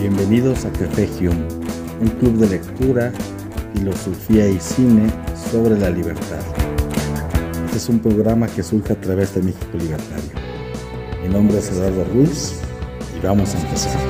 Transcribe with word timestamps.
Bienvenidos 0.00 0.64
a 0.64 0.72
Café 0.72 1.06
Hume, 1.18 1.46
un 2.00 2.08
club 2.20 2.38
de 2.38 2.48
lectura, 2.48 3.12
filosofía 3.74 4.48
y 4.48 4.58
cine 4.58 5.10
sobre 5.52 5.78
la 5.78 5.90
libertad. 5.90 6.40
Este 7.66 7.76
es 7.76 7.88
un 7.90 7.98
programa 7.98 8.46
que 8.46 8.62
surge 8.62 8.94
a 8.94 8.96
través 8.98 9.34
de 9.34 9.42
México 9.42 9.68
Libertario. 9.74 10.30
Mi 11.22 11.28
nombre 11.28 11.58
es 11.58 11.70
Eduardo 11.70 12.04
Ruiz 12.14 12.62
y 13.14 13.26
vamos 13.26 13.54
a 13.54 13.60
empezar. 13.60 14.00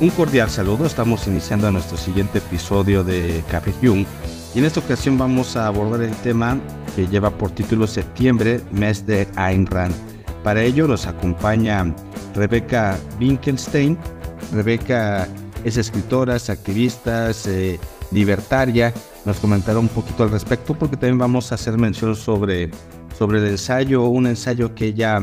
Un 0.00 0.08
cordial 0.08 0.48
saludo, 0.48 0.86
estamos 0.86 1.26
iniciando 1.26 1.70
nuestro 1.70 1.98
siguiente 1.98 2.38
episodio 2.38 3.04
de 3.04 3.44
Café 3.50 3.74
Hume 3.82 4.06
y 4.56 4.58
en 4.58 4.64
esta 4.64 4.80
ocasión 4.80 5.18
vamos 5.18 5.54
a 5.54 5.66
abordar 5.66 6.00
el 6.00 6.16
tema 6.22 6.58
que 6.94 7.06
lleva 7.06 7.28
por 7.28 7.50
título 7.50 7.86
Septiembre, 7.86 8.62
mes 8.72 9.04
de 9.04 9.28
Ayn 9.36 9.66
Rand. 9.66 9.94
Para 10.42 10.62
ello 10.62 10.88
nos 10.88 11.06
acompaña 11.06 11.94
Rebeca 12.34 12.96
Wittgenstein. 13.20 13.98
Rebeca 14.52 15.28
es 15.62 15.76
escritora, 15.76 16.36
es 16.36 16.48
activista, 16.48 17.32
eh, 17.44 17.78
libertaria. 18.10 18.94
Nos 19.26 19.36
comentará 19.40 19.78
un 19.78 19.88
poquito 19.88 20.22
al 20.22 20.30
respecto 20.30 20.72
porque 20.72 20.96
también 20.96 21.18
vamos 21.18 21.52
a 21.52 21.56
hacer 21.56 21.76
mención 21.76 22.16
sobre, 22.16 22.70
sobre 23.18 23.40
el 23.40 23.48
ensayo, 23.48 24.04
un 24.04 24.26
ensayo 24.26 24.74
que 24.74 24.86
ella 24.86 25.20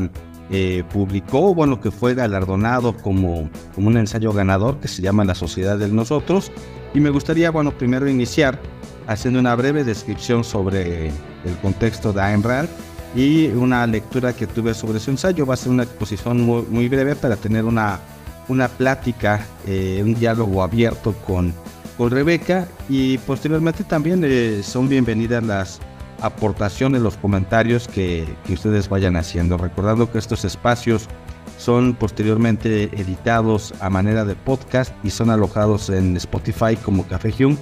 eh, 0.52 0.84
publicó, 0.92 1.52
bueno, 1.56 1.80
que 1.80 1.90
fue 1.90 2.14
galardonado 2.14 2.96
como, 2.98 3.50
como 3.74 3.88
un 3.88 3.96
ensayo 3.96 4.32
ganador 4.32 4.78
que 4.78 4.86
se 4.86 5.02
llama 5.02 5.24
La 5.24 5.34
Sociedad 5.34 5.76
de 5.76 5.88
Nosotros. 5.88 6.52
Y 6.94 7.00
me 7.00 7.10
gustaría, 7.10 7.50
bueno, 7.50 7.72
primero 7.72 8.08
iniciar 8.08 8.60
haciendo 9.06 9.40
una 9.40 9.54
breve 9.54 9.84
descripción 9.84 10.44
sobre 10.44 11.08
el 11.08 11.56
contexto 11.62 12.12
de 12.12 12.22
Ayn 12.22 12.42
Rand 12.42 12.68
y 13.14 13.46
una 13.48 13.86
lectura 13.86 14.32
que 14.32 14.46
tuve 14.46 14.74
sobre 14.74 15.00
su 15.00 15.10
ensayo. 15.10 15.46
Va 15.46 15.54
a 15.54 15.56
ser 15.56 15.70
una 15.70 15.84
exposición 15.84 16.42
muy, 16.42 16.88
breve 16.88 17.14
para 17.14 17.36
tener 17.36 17.64
una, 17.64 18.00
una 18.48 18.68
plática, 18.68 19.46
eh, 19.66 20.00
un 20.04 20.14
diálogo 20.14 20.62
abierto 20.62 21.14
con, 21.26 21.54
con 21.96 22.10
Rebeca 22.10 22.66
y 22.88 23.18
posteriormente 23.18 23.84
también 23.84 24.22
eh, 24.24 24.62
son 24.62 24.88
bienvenidas 24.88 25.44
las 25.44 25.80
aportaciones, 26.20 27.02
los 27.02 27.16
comentarios 27.16 27.86
que, 27.86 28.26
que 28.46 28.54
ustedes 28.54 28.88
vayan 28.88 29.16
haciendo. 29.16 29.58
Recordando 29.58 30.10
que 30.10 30.18
estos 30.18 30.44
espacios 30.44 31.08
son 31.58 31.94
posteriormente 31.94 32.84
editados 32.98 33.74
a 33.80 33.88
manera 33.90 34.24
de 34.24 34.34
podcast 34.34 34.92
y 35.04 35.10
son 35.10 35.30
alojados 35.30 35.88
en 35.88 36.16
Spotify 36.16 36.76
como 36.76 37.06
Café 37.06 37.32
Hume 37.38 37.56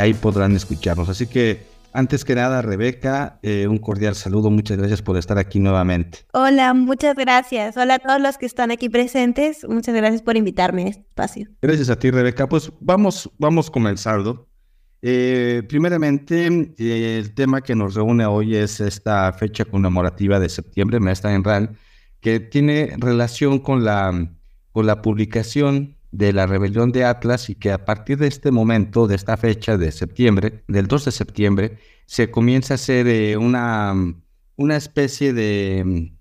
ahí 0.00 0.14
podrán 0.14 0.56
escucharnos. 0.56 1.08
Así 1.08 1.26
que 1.26 1.68
antes 1.92 2.24
que 2.24 2.34
nada, 2.34 2.62
Rebeca, 2.62 3.38
eh, 3.42 3.66
un 3.66 3.78
cordial 3.78 4.14
saludo, 4.14 4.50
muchas 4.50 4.78
gracias 4.78 5.02
por 5.02 5.16
estar 5.16 5.38
aquí 5.38 5.58
nuevamente. 5.58 6.20
Hola, 6.32 6.72
muchas 6.72 7.16
gracias. 7.16 7.76
Hola 7.76 7.94
a 7.94 7.98
todos 7.98 8.20
los 8.20 8.38
que 8.38 8.46
están 8.46 8.70
aquí 8.70 8.88
presentes, 8.88 9.66
muchas 9.68 9.94
gracias 9.94 10.22
por 10.22 10.36
invitarme 10.36 10.84
a 10.84 10.88
este 10.88 11.02
espacio. 11.02 11.48
Gracias 11.60 11.90
a 11.90 11.96
ti, 11.98 12.10
Rebeca. 12.10 12.48
Pues 12.48 12.72
vamos, 12.80 13.28
vamos 13.38 13.70
comenzando. 13.70 14.48
Eh, 15.02 15.62
primeramente, 15.68 16.46
eh, 16.78 17.18
el 17.18 17.34
tema 17.34 17.62
que 17.62 17.74
nos 17.74 17.94
reúne 17.94 18.24
hoy 18.26 18.54
es 18.54 18.80
esta 18.80 19.32
fecha 19.32 19.64
conmemorativa 19.64 20.38
de 20.38 20.48
septiembre, 20.48 21.00
Maestra 21.00 21.34
en 21.34 21.42
RAN, 21.42 21.76
que 22.20 22.38
tiene 22.38 22.94
relación 22.98 23.58
con 23.58 23.84
la, 23.84 24.30
con 24.72 24.86
la 24.86 25.02
publicación 25.02 25.96
de 26.12 26.32
la 26.32 26.46
rebelión 26.46 26.92
de 26.92 27.04
Atlas 27.04 27.50
y 27.50 27.54
que 27.54 27.72
a 27.72 27.84
partir 27.84 28.18
de 28.18 28.26
este 28.26 28.50
momento, 28.50 29.06
de 29.06 29.14
esta 29.14 29.36
fecha 29.36 29.76
de 29.76 29.92
septiembre, 29.92 30.64
del 30.66 30.86
2 30.86 31.04
de 31.06 31.12
septiembre, 31.12 31.78
se 32.06 32.30
comienza 32.30 32.74
a 32.74 32.76
hacer 32.76 33.06
eh, 33.06 33.36
una, 33.36 33.94
una 34.56 34.76
especie 34.76 35.32
de, 35.32 36.12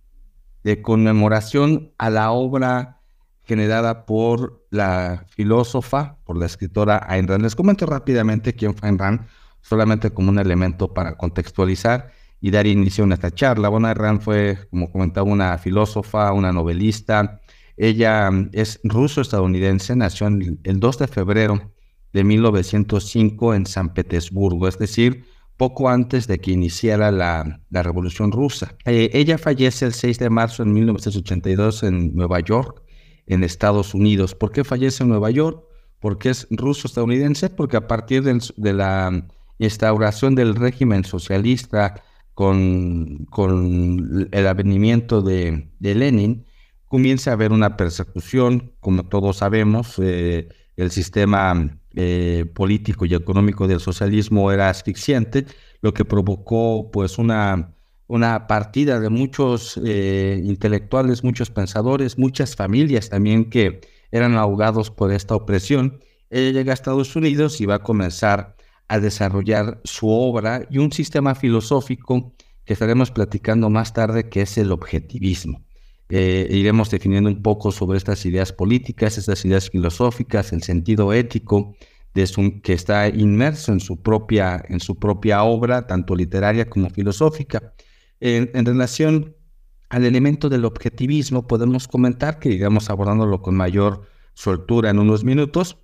conmemoración 0.83 1.93
a 1.97 2.11
la 2.11 2.31
obra 2.31 3.01
generada 3.41 4.05
por 4.05 4.63
la 4.69 5.25
filósofa, 5.29 6.17
por 6.23 6.37
la 6.37 6.45
escritora 6.45 7.03
Ayn 7.07 7.27
Rand. 7.27 7.41
Les 7.41 7.55
comento 7.55 7.87
rápidamente 7.87 8.53
quién 8.53 8.75
fue 8.75 8.87
Ayn 8.87 8.99
Rand, 8.99 9.25
solamente 9.61 10.11
como 10.11 10.29
un 10.29 10.37
elemento 10.37 10.93
para 10.93 11.17
contextualizar 11.17 12.11
y 12.39 12.51
dar 12.51 12.67
inicio 12.67 13.03
a 13.05 13.13
esta 13.15 13.31
charla. 13.31 13.69
Bueno, 13.69 13.87
Ayn 13.87 13.97
Rand 13.97 14.21
fue, 14.21 14.59
como 14.69 14.91
comentaba, 14.91 15.27
una 15.27 15.57
filósofa, 15.57 16.31
una 16.31 16.53
novelista, 16.53 17.41
ella 17.79 18.29
mm, 18.29 18.49
es 18.53 18.79
ruso-estadounidense, 18.83 19.95
nació 19.95 20.27
el 20.27 20.79
2 20.79 20.97
de 20.99 21.07
febrero 21.07 21.71
de 22.13 22.23
1905 22.23 23.53
en 23.53 23.65
San 23.65 23.93
Petersburgo, 23.93 24.67
es 24.67 24.77
decir, 24.77 25.23
poco 25.57 25.89
antes 25.89 26.27
de 26.27 26.39
que 26.39 26.51
iniciara 26.51 27.11
la, 27.11 27.61
Revolución 27.71 28.31
Rusa. 28.31 28.75
Eh, 28.85 29.09
ella 29.13 29.37
fallece 29.37 29.85
el 29.85 29.93
6 29.93 30.19
de 30.19 30.29
marzo 30.29 30.63
de 30.63 30.71
1982 30.71 31.83
en 31.83 32.15
Nueva 32.15 32.39
York, 32.41 32.81
en 33.27 33.43
Estados 33.43 33.93
Unidos. 33.93 34.35
¿Por 34.35 34.51
qué 34.51 34.63
fallece 34.63 35.03
en 35.03 35.09
Nueva 35.09 35.31
York? 35.31 35.63
Porque 35.99 36.29
es 36.29 36.47
ruso-estadounidense, 36.49 37.49
porque 37.49 37.77
a 37.77 37.87
partir 37.87 38.23
de 38.23 38.73
la 38.73 39.27
instauración 39.57 40.35
del 40.35 40.55
régimen 40.55 41.03
socialista 41.03 42.01
con, 42.33 43.25
con 43.29 44.29
el 44.31 44.47
avenimiento 44.47 45.21
de, 45.21 45.69
de 45.79 45.95
Lenin, 45.95 46.45
comienza 46.89 47.29
a 47.29 47.33
haber 47.35 47.53
una 47.53 47.77
persecución, 47.77 48.73
como 48.81 49.07
todos 49.07 49.37
sabemos, 49.37 49.95
eh, 49.99 50.49
el 50.75 50.91
sistema 50.91 51.79
eh, 51.95 52.45
político 52.53 53.05
y 53.05 53.13
económico 53.13 53.67
del 53.67 53.79
socialismo 53.79 54.51
era 54.51 54.69
asfixiante, 54.69 55.45
lo 55.81 55.93
que 55.93 56.03
provocó 56.03 56.89
pues 56.91 57.17
una, 57.17 57.75
una 58.07 58.47
partida 58.47 58.99
de 58.99 59.09
muchos 59.09 59.79
eh, 59.85 60.41
intelectuales, 60.43 61.23
muchos 61.23 61.51
pensadores, 61.51 62.17
muchas 62.17 62.55
familias 62.55 63.09
también 63.09 63.49
que 63.49 63.81
eran 64.11 64.35
ahogados 64.35 64.89
por 64.89 65.13
esta 65.13 65.35
opresión. 65.35 65.99
Ella 66.31 66.51
llega 66.51 66.71
a 66.71 66.73
Estados 66.73 67.15
Unidos 67.15 67.61
y 67.61 67.67
va 67.67 67.75
a 67.75 67.83
comenzar 67.83 68.55
a 68.87 68.99
desarrollar 68.99 69.79
su 69.83 70.09
obra 70.09 70.65
y 70.71 70.79
un 70.79 70.91
sistema 70.91 71.35
filosófico 71.35 72.33
que 72.65 72.73
estaremos 72.73 73.11
platicando 73.11 73.69
más 73.69 73.93
tarde, 73.93 74.29
que 74.29 74.41
es 74.41 74.57
el 74.57 74.71
objetivismo. 74.71 75.68
Eh, 76.11 76.47
iremos 76.49 76.89
definiendo 76.89 77.29
un 77.29 77.41
poco 77.43 77.71
sobre 77.71 77.97
estas 77.97 78.25
ideas 78.25 78.51
políticas, 78.51 79.17
estas 79.17 79.45
ideas 79.45 79.69
filosóficas, 79.69 80.51
el 80.53 80.63
sentido 80.63 81.13
ético 81.13 81.75
de 82.15 82.25
su, 82.25 82.61
que 82.63 82.73
está 82.73 83.07
inmerso 83.07 83.71
en 83.71 83.79
su 83.79 84.01
propia, 84.01 84.63
en 84.69 84.79
su 84.79 84.97
propia 84.97 85.43
obra, 85.43 85.85
tanto 85.85 86.15
literaria 86.15 86.67
como 86.67 86.89
filosófica. 86.89 87.73
En, 88.19 88.65
relación 88.65 89.35
al 89.89 90.03
elemento 90.03 90.49
del 90.49 90.65
objetivismo, 90.65 91.47
podemos 91.47 91.87
comentar 91.87 92.39
que 92.39 92.49
iremos 92.49 92.89
abordándolo 92.89 93.41
con 93.41 93.55
mayor 93.55 94.07
soltura 94.33 94.89
en 94.89 94.99
unos 94.99 95.23
minutos, 95.23 95.77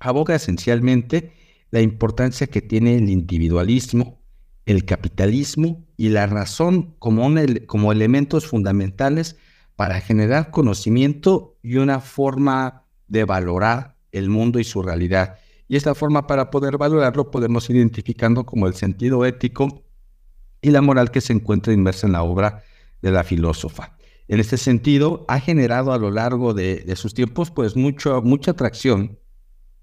aboga 0.00 0.34
esencialmente 0.34 1.32
la 1.70 1.80
importancia 1.80 2.46
que 2.46 2.62
tiene 2.62 2.96
el 2.96 3.08
individualismo, 3.10 4.21
el 4.66 4.84
capitalismo 4.84 5.84
y 5.96 6.10
la 6.10 6.26
razón 6.26 6.94
como, 6.98 7.28
como 7.66 7.92
elementos 7.92 8.46
fundamentales 8.46 9.36
para 9.76 10.00
generar 10.00 10.50
conocimiento 10.50 11.56
y 11.62 11.76
una 11.76 12.00
forma 12.00 12.84
de 13.08 13.24
valorar 13.24 13.96
el 14.12 14.28
mundo 14.28 14.58
y 14.58 14.64
su 14.64 14.82
realidad. 14.82 15.38
Y 15.68 15.76
esta 15.76 15.94
forma 15.94 16.26
para 16.26 16.50
poder 16.50 16.76
valorarlo 16.76 17.30
podemos 17.30 17.68
ir 17.70 17.76
identificando 17.76 18.44
como 18.44 18.66
el 18.66 18.74
sentido 18.74 19.24
ético 19.24 19.84
y 20.60 20.70
la 20.70 20.82
moral 20.82 21.10
que 21.10 21.20
se 21.20 21.32
encuentra 21.32 21.72
inmersa 21.72 22.06
en 22.06 22.12
la 22.12 22.22
obra 22.22 22.62
de 23.00 23.10
la 23.10 23.24
filósofa. 23.24 23.96
En 24.28 24.38
este 24.38 24.56
sentido, 24.56 25.24
ha 25.28 25.40
generado 25.40 25.92
a 25.92 25.98
lo 25.98 26.10
largo 26.10 26.54
de, 26.54 26.90
sus 26.96 27.12
tiempos 27.14 27.50
pues 27.50 27.76
mucho, 27.76 28.22
mucha 28.22 28.52
atracción. 28.52 29.18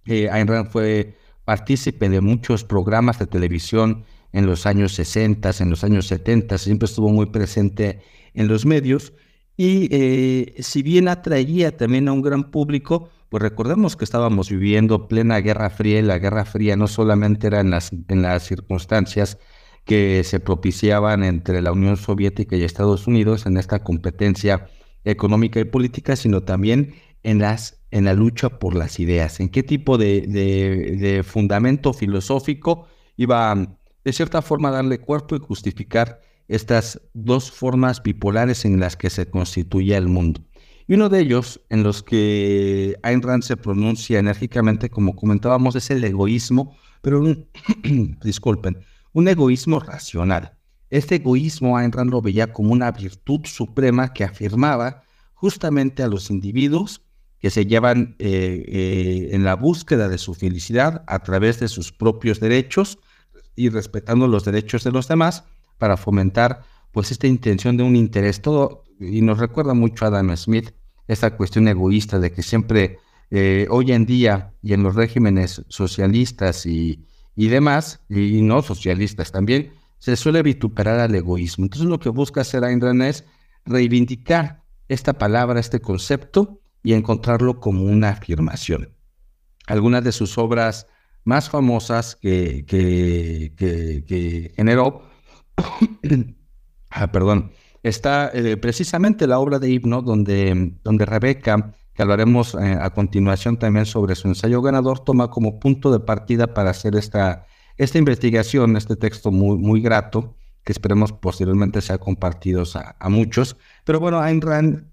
Eh, 0.05 0.29
Ayn 0.31 0.47
Rand 0.47 0.69
fue 0.69 1.17
partícipe 1.43 2.07
de 2.07 2.21
muchos 2.21 2.63
programas 2.63 3.19
de 3.19 3.27
televisión 3.27 4.05
en 4.31 4.45
los 4.45 4.65
años 4.65 4.93
60, 4.93 5.51
en 5.59 5.69
los 5.69 5.83
años 5.83 6.07
70, 6.07 6.57
siempre 6.57 6.85
estuvo 6.85 7.09
muy 7.09 7.27
presente 7.27 8.01
en 8.33 8.47
los 8.47 8.65
medios. 8.65 9.13
Y 9.57 9.89
eh, 9.91 10.55
si 10.59 10.83
bien 10.83 11.07
atraía 11.07 11.75
también 11.75 12.07
a 12.07 12.13
un 12.13 12.21
gran 12.21 12.51
público, 12.51 13.09
pues 13.29 13.43
recordemos 13.43 13.95
que 13.95 14.05
estábamos 14.05 14.49
viviendo 14.49 15.07
plena 15.07 15.39
Guerra 15.39 15.69
Fría 15.69 15.99
y 15.99 16.03
la 16.03 16.17
Guerra 16.17 16.45
Fría 16.45 16.75
no 16.75 16.87
solamente 16.87 17.47
era 17.47 17.59
en 17.59 17.69
las, 17.69 17.91
en 17.91 18.21
las 18.21 18.43
circunstancias 18.43 19.37
que 19.85 20.23
se 20.23 20.39
propiciaban 20.39 21.23
entre 21.23 21.61
la 21.61 21.71
Unión 21.71 21.97
Soviética 21.97 22.55
y 22.55 22.63
Estados 22.63 23.07
Unidos 23.07 23.45
en 23.45 23.57
esta 23.57 23.83
competencia 23.83 24.69
económica 25.03 25.59
y 25.59 25.65
política, 25.65 26.15
sino 26.15 26.43
también 26.43 26.93
en, 27.23 27.39
las, 27.39 27.81
en 27.91 28.05
la 28.05 28.13
lucha 28.13 28.59
por 28.59 28.75
las 28.75 28.99
ideas, 28.99 29.39
en 29.39 29.49
qué 29.49 29.63
tipo 29.63 29.97
de, 29.97 30.21
de 30.27 31.23
fundamento 31.23 31.93
filosófico 31.93 32.87
iba 33.17 33.78
de 34.09 34.13
cierta 34.13 34.41
forma 34.41 34.71
darle 34.71 34.99
cuerpo 34.99 35.35
y 35.35 35.39
justificar 35.39 36.19
estas 36.47 36.99
dos 37.13 37.51
formas 37.51 38.01
bipolares 38.01 38.65
en 38.65 38.79
las 38.79 38.97
que 38.97 39.11
se 39.11 39.29
constituye 39.29 39.95
el 39.95 40.07
mundo. 40.07 40.41
Y 40.87 40.95
uno 40.95 41.09
de 41.09 41.19
ellos, 41.19 41.61
en 41.69 41.83
los 41.83 42.01
que 42.01 42.95
Ayn 43.03 43.21
Rand 43.21 43.43
se 43.43 43.55
pronuncia 43.55 44.17
enérgicamente, 44.17 44.89
como 44.89 45.15
comentábamos, 45.15 45.75
es 45.75 45.91
el 45.91 46.03
egoísmo, 46.03 46.75
pero 47.03 47.21
disculpen, 48.23 48.79
un 49.13 49.27
egoísmo 49.27 49.79
racional. 49.79 50.57
Este 50.89 51.17
egoísmo 51.17 51.77
Ayn 51.77 51.91
Rand 51.91 52.09
lo 52.09 52.23
veía 52.23 52.51
como 52.51 52.73
una 52.73 52.91
virtud 52.91 53.41
suprema 53.43 54.11
que 54.11 54.23
afirmaba 54.23 55.03
justamente 55.35 56.01
a 56.01 56.07
los 56.07 56.31
individuos 56.31 57.03
que 57.37 57.51
se 57.51 57.67
llevan 57.67 58.15
eh, 58.17 58.65
eh, 58.67 59.29
en 59.33 59.43
la 59.43 59.55
búsqueda 59.55 60.09
de 60.09 60.17
su 60.17 60.33
felicidad 60.33 61.03
a 61.05 61.19
través 61.19 61.59
de 61.59 61.67
sus 61.67 61.91
propios 61.91 62.39
derechos 62.39 62.97
y 63.59 63.67
respetando 63.67 64.25
los 64.25 64.45
derechos 64.45 64.85
de 64.85 64.91
los 64.91 65.09
demás 65.09 65.43
para 65.77 65.97
fomentar 65.97 66.61
pues 66.93 67.11
esta 67.11 67.27
intención 67.27 67.75
de 67.75 67.83
un 67.83 67.97
interés 67.97 68.41
todo 68.41 68.85
y 68.99 69.21
nos 69.21 69.37
recuerda 69.37 69.73
mucho 69.73 70.05
a 70.05 70.07
Adam 70.07 70.35
Smith 70.37 70.71
esta 71.07 71.35
cuestión 71.35 71.67
egoísta 71.67 72.19
de 72.19 72.31
que 72.31 72.41
siempre 72.41 72.99
eh, 73.31 73.67
hoy 73.69 73.91
en 73.91 74.05
día 74.05 74.53
y 74.61 74.73
en 74.73 74.81
los 74.81 74.95
regímenes 74.95 75.65
socialistas 75.67 76.65
y, 76.65 77.05
y 77.35 77.49
demás 77.49 77.99
y 78.07 78.41
no 78.41 78.61
socialistas 78.61 79.33
también 79.33 79.73
se 79.97 80.15
suele 80.15 80.41
vituperar 80.41 80.97
al 81.01 81.13
egoísmo. 81.13 81.65
Entonces 81.65 81.89
lo 81.89 81.99
que 81.99 82.07
busca 82.07 82.41
hacer 82.41 82.63
Ayn 82.63 83.01
es 83.01 83.25
reivindicar 83.65 84.63
esta 84.87 85.13
palabra, 85.13 85.59
este 85.59 85.81
concepto 85.81 86.61
y 86.81 86.93
encontrarlo 86.93 87.59
como 87.59 87.83
una 87.83 88.11
afirmación. 88.11 88.95
Algunas 89.67 90.05
de 90.05 90.13
sus 90.13 90.37
obras 90.37 90.87
más 91.23 91.49
famosas 91.49 92.15
que, 92.15 92.65
que, 92.67 94.51
generó, 94.55 95.03
ah, 96.89 97.11
perdón, 97.11 97.51
está 97.83 98.31
eh, 98.33 98.57
precisamente 98.57 99.27
la 99.27 99.39
obra 99.39 99.59
de 99.59 99.69
Himno, 99.69 100.01
donde, 100.01 100.73
donde 100.83 101.05
Rebeca, 101.05 101.73
que 101.93 102.01
hablaremos 102.01 102.55
eh, 102.55 102.77
a 102.79 102.89
continuación 102.91 103.57
también 103.57 103.85
sobre 103.85 104.15
su 104.15 104.27
ensayo 104.27 104.61
ganador, 104.61 104.99
toma 105.03 105.29
como 105.29 105.59
punto 105.59 105.91
de 105.91 105.99
partida 105.99 106.53
para 106.53 106.71
hacer 106.71 106.95
esta 106.95 107.45
esta 107.79 107.97
investigación, 107.97 108.75
este 108.75 108.97
texto 108.97 109.31
muy, 109.31 109.57
muy 109.57 109.81
grato, 109.81 110.35
que 110.63 110.73
esperemos 110.73 111.13
posteriormente 111.13 111.81
sea 111.81 111.97
compartido 111.97 112.63
a, 112.75 113.09
muchos. 113.09 113.55
Pero 113.85 114.01
bueno, 114.01 114.19
Ayn 114.19 114.41
Rand 114.41 114.85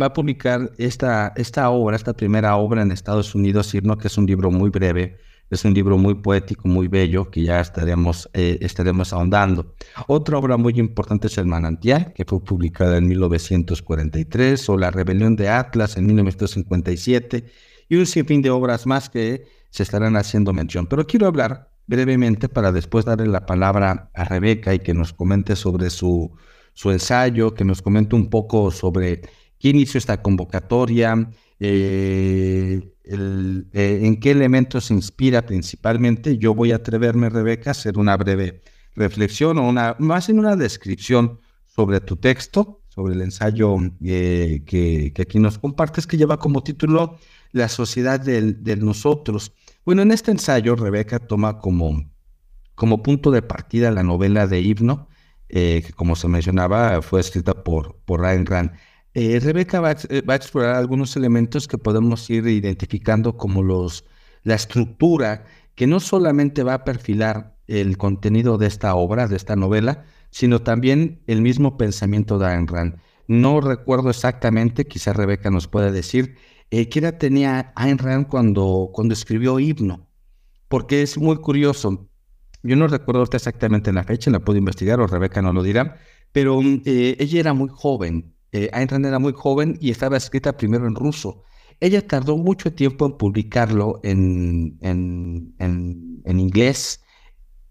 va 0.00 0.06
a 0.06 0.12
publicar 0.12 0.72
esta, 0.76 1.32
esta 1.36 1.70
obra, 1.70 1.94
esta 1.94 2.14
primera 2.14 2.56
obra 2.56 2.82
en 2.82 2.90
Estados 2.90 3.34
Unidos, 3.36 3.72
Irno, 3.74 3.96
que 3.96 4.08
es 4.08 4.18
un 4.18 4.26
libro 4.26 4.50
muy 4.50 4.70
breve, 4.70 5.18
es 5.50 5.64
un 5.64 5.74
libro 5.74 5.96
muy 5.96 6.14
poético, 6.14 6.68
muy 6.68 6.88
bello, 6.88 7.30
que 7.30 7.42
ya 7.42 7.60
estaremos, 7.60 8.28
eh, 8.32 8.58
estaremos 8.60 9.12
ahondando. 9.12 9.74
Otra 10.08 10.38
obra 10.38 10.56
muy 10.56 10.74
importante 10.78 11.28
es 11.28 11.38
El 11.38 11.46
Manantial, 11.46 12.12
que 12.14 12.24
fue 12.24 12.42
publicada 12.42 12.98
en 12.98 13.06
1943, 13.08 14.68
o 14.68 14.76
La 14.76 14.90
Rebelión 14.90 15.36
de 15.36 15.48
Atlas 15.48 15.96
en 15.96 16.06
1957, 16.06 17.44
y 17.88 17.96
un 17.96 18.06
sinfín 18.06 18.42
de 18.42 18.50
obras 18.50 18.86
más 18.86 19.08
que 19.08 19.46
se 19.70 19.82
estarán 19.82 20.16
haciendo 20.16 20.52
mención. 20.52 20.86
Pero 20.86 21.06
quiero 21.06 21.26
hablar 21.26 21.70
brevemente 21.86 22.48
para 22.48 22.72
después 22.72 23.04
darle 23.04 23.26
la 23.26 23.46
palabra 23.46 24.10
a 24.14 24.24
Rebeca 24.24 24.74
y 24.74 24.80
que 24.80 24.94
nos 24.94 25.12
comente 25.12 25.54
sobre 25.54 25.90
su, 25.90 26.32
su 26.74 26.90
ensayo, 26.90 27.54
que 27.54 27.64
nos 27.64 27.82
comente 27.82 28.16
un 28.16 28.28
poco 28.28 28.70
sobre 28.70 29.22
quién 29.60 29.76
hizo 29.76 29.98
esta 29.98 30.20
convocatoria, 30.22 31.30
eh, 31.60 32.92
eh, 33.08 34.00
en 34.02 34.18
qué 34.18 34.32
elementos 34.32 34.86
se 34.86 34.94
inspira 34.94 35.46
principalmente. 35.46 36.38
Yo 36.38 36.54
voy 36.54 36.72
a 36.72 36.76
atreverme, 36.76 37.30
Rebeca, 37.30 37.70
a 37.70 37.72
hacer 37.72 37.98
una 37.98 38.16
breve 38.16 38.62
reflexión 38.96 39.58
o 39.58 39.68
una, 39.68 39.94
más 39.98 40.28
en 40.28 40.38
una 40.38 40.56
descripción 40.56 41.38
sobre 41.64 42.00
tu 42.00 42.16
texto, 42.16 42.82
sobre 42.88 43.14
el 43.14 43.22
ensayo 43.22 43.76
eh, 44.02 44.62
que, 44.66 45.12
aquí 45.20 45.38
nos 45.38 45.58
compartes, 45.58 46.06
que 46.06 46.16
lleva 46.16 46.38
como 46.38 46.62
título 46.62 47.18
La 47.52 47.68
sociedad 47.68 48.18
del, 48.18 48.58
nosotros. 48.80 49.52
Bueno, 49.84 50.02
en 50.02 50.10
este 50.10 50.30
ensayo 50.32 50.74
Rebeca 50.74 51.18
toma 51.18 51.58
como, 51.60 52.10
como 52.74 53.02
punto 53.02 53.30
de 53.30 53.42
partida 53.42 53.90
la 53.90 54.02
novela 54.02 54.46
de 54.46 54.62
Himno, 54.62 55.08
eh, 55.48 55.84
que 55.86 55.92
como 55.92 56.16
se 56.16 56.26
mencionaba 56.26 57.00
fue 57.02 57.20
escrita 57.20 57.62
por, 57.62 58.00
por 58.04 58.20
Ryan 58.20 58.44
Grant. 58.44 58.72
Eh, 59.18 59.40
Rebeca 59.40 59.80
va, 59.80 59.88
a 59.88 60.34
explorar 60.36 60.74
algunos 60.74 61.16
elementos 61.16 61.66
que 61.66 61.78
podemos 61.78 62.28
ir 62.28 62.46
identificando 62.46 63.38
como 63.38 63.62
los, 63.62 64.04
la 64.42 64.56
estructura 64.56 65.46
que 65.74 65.86
no 65.86 66.00
solamente 66.00 66.62
va 66.62 66.74
a 66.74 66.84
perfilar 66.84 67.56
el 67.66 67.96
contenido 67.96 68.58
de 68.58 68.66
esta 68.66 68.94
obra, 68.94 69.26
de 69.26 69.36
esta 69.36 69.56
novela, 69.56 70.04
sino 70.28 70.60
también 70.60 71.22
el 71.26 71.40
mismo 71.40 71.78
pensamiento 71.78 72.38
de 72.38 72.48
Ayn 72.48 72.66
Rand. 72.66 72.96
No 73.26 73.62
recuerdo 73.62 74.10
exactamente, 74.10 74.84
quizá 74.84 75.14
Rebeca 75.14 75.50
nos 75.50 75.66
pueda 75.66 75.90
decir, 75.90 76.36
eh, 76.70 76.90
¿Qué 76.90 76.98
edad 76.98 77.16
tenía 77.16 77.72
Ayn 77.74 77.96
Rand 77.96 78.26
cuando, 78.26 78.90
cuando 78.92 79.14
escribió 79.14 79.58
Himno? 79.58 80.10
Porque 80.68 81.00
es 81.00 81.16
muy 81.16 81.38
curioso. 81.38 82.10
Yo 82.62 82.76
no 82.76 82.86
recuerdo 82.86 83.22
exactamente 83.22 83.94
la 83.94 84.04
fecha, 84.04 84.30
la 84.30 84.40
puedo 84.40 84.58
investigar 84.58 85.00
o 85.00 85.06
Rebeca 85.06 85.40
no 85.40 85.54
lo 85.54 85.62
dirá, 85.62 85.96
pero 86.32 86.60
eh, 86.62 87.16
ella 87.18 87.40
era 87.40 87.54
muy 87.54 87.70
joven. 87.72 88.35
Eh, 88.52 88.70
Ayn 88.72 88.88
Rand 88.88 89.06
era 89.06 89.18
muy 89.18 89.32
joven 89.32 89.76
y 89.80 89.90
estaba 89.90 90.16
escrita 90.16 90.56
primero 90.56 90.86
en 90.86 90.94
ruso. 90.94 91.42
Ella 91.80 92.06
tardó 92.06 92.36
mucho 92.36 92.72
tiempo 92.72 93.06
en 93.06 93.18
publicarlo 93.18 94.00
en, 94.02 94.78
en, 94.80 95.54
en, 95.58 96.40
inglés 96.40 97.02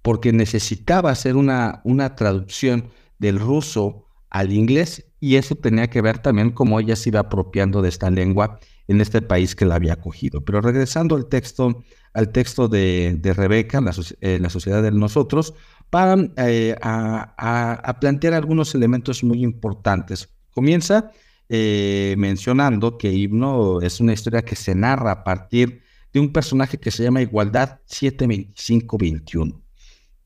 porque 0.03 0.31
necesitaba 0.31 1.09
hacer 1.09 1.35
una, 1.35 1.81
una 1.83 2.15
traducción 2.15 2.89
del 3.17 3.39
ruso 3.39 4.05
al 4.29 4.53
inglés 4.53 5.11
y 5.19 5.37
eso 5.37 5.55
tenía 5.55 5.89
que 5.89 6.01
ver 6.01 6.19
también 6.19 6.51
cómo 6.51 6.79
ella 6.79 6.95
se 6.95 7.09
iba 7.09 7.21
apropiando 7.21 7.81
de 7.81 7.89
esta 7.89 8.11
lengua 8.11 8.59
en 8.87 9.01
este 9.01 9.21
país 9.21 9.55
que 9.55 9.65
la 9.65 9.75
había 9.75 9.93
acogido. 9.93 10.43
Pero 10.45 10.61
regresando 10.61 11.15
al 11.15 11.27
texto, 11.27 11.83
al 12.13 12.31
texto 12.31 12.67
de, 12.67 13.19
Rebeca, 13.35 13.81
la, 13.81 13.91
eh, 14.21 14.37
la, 14.39 14.49
sociedad 14.49 14.83
de 14.83 14.91
nosotros, 14.91 15.55
para 15.89 16.15
eh, 16.37 16.75
a, 16.81 17.97
plantear 17.99 18.33
algunos 18.33 18.75
elementos 18.75 19.23
muy 19.23 19.43
importantes. 19.43 20.34
Comienza 20.55 21.11
eh, 21.49 22.15
mencionando 22.17 22.97
que 22.97 23.11
Himno 23.11 23.81
es 23.81 23.99
una 23.99 24.13
historia 24.13 24.41
que 24.41 24.55
se 24.55 24.73
narra 24.73 25.11
a 25.11 25.23
partir 25.25 25.81
de 26.13 26.21
un 26.21 26.31
personaje 26.31 26.79
que 26.79 26.91
se 26.91 27.03
llama 27.03 27.21
Igualdad 27.21 27.81
72521. 27.87 29.61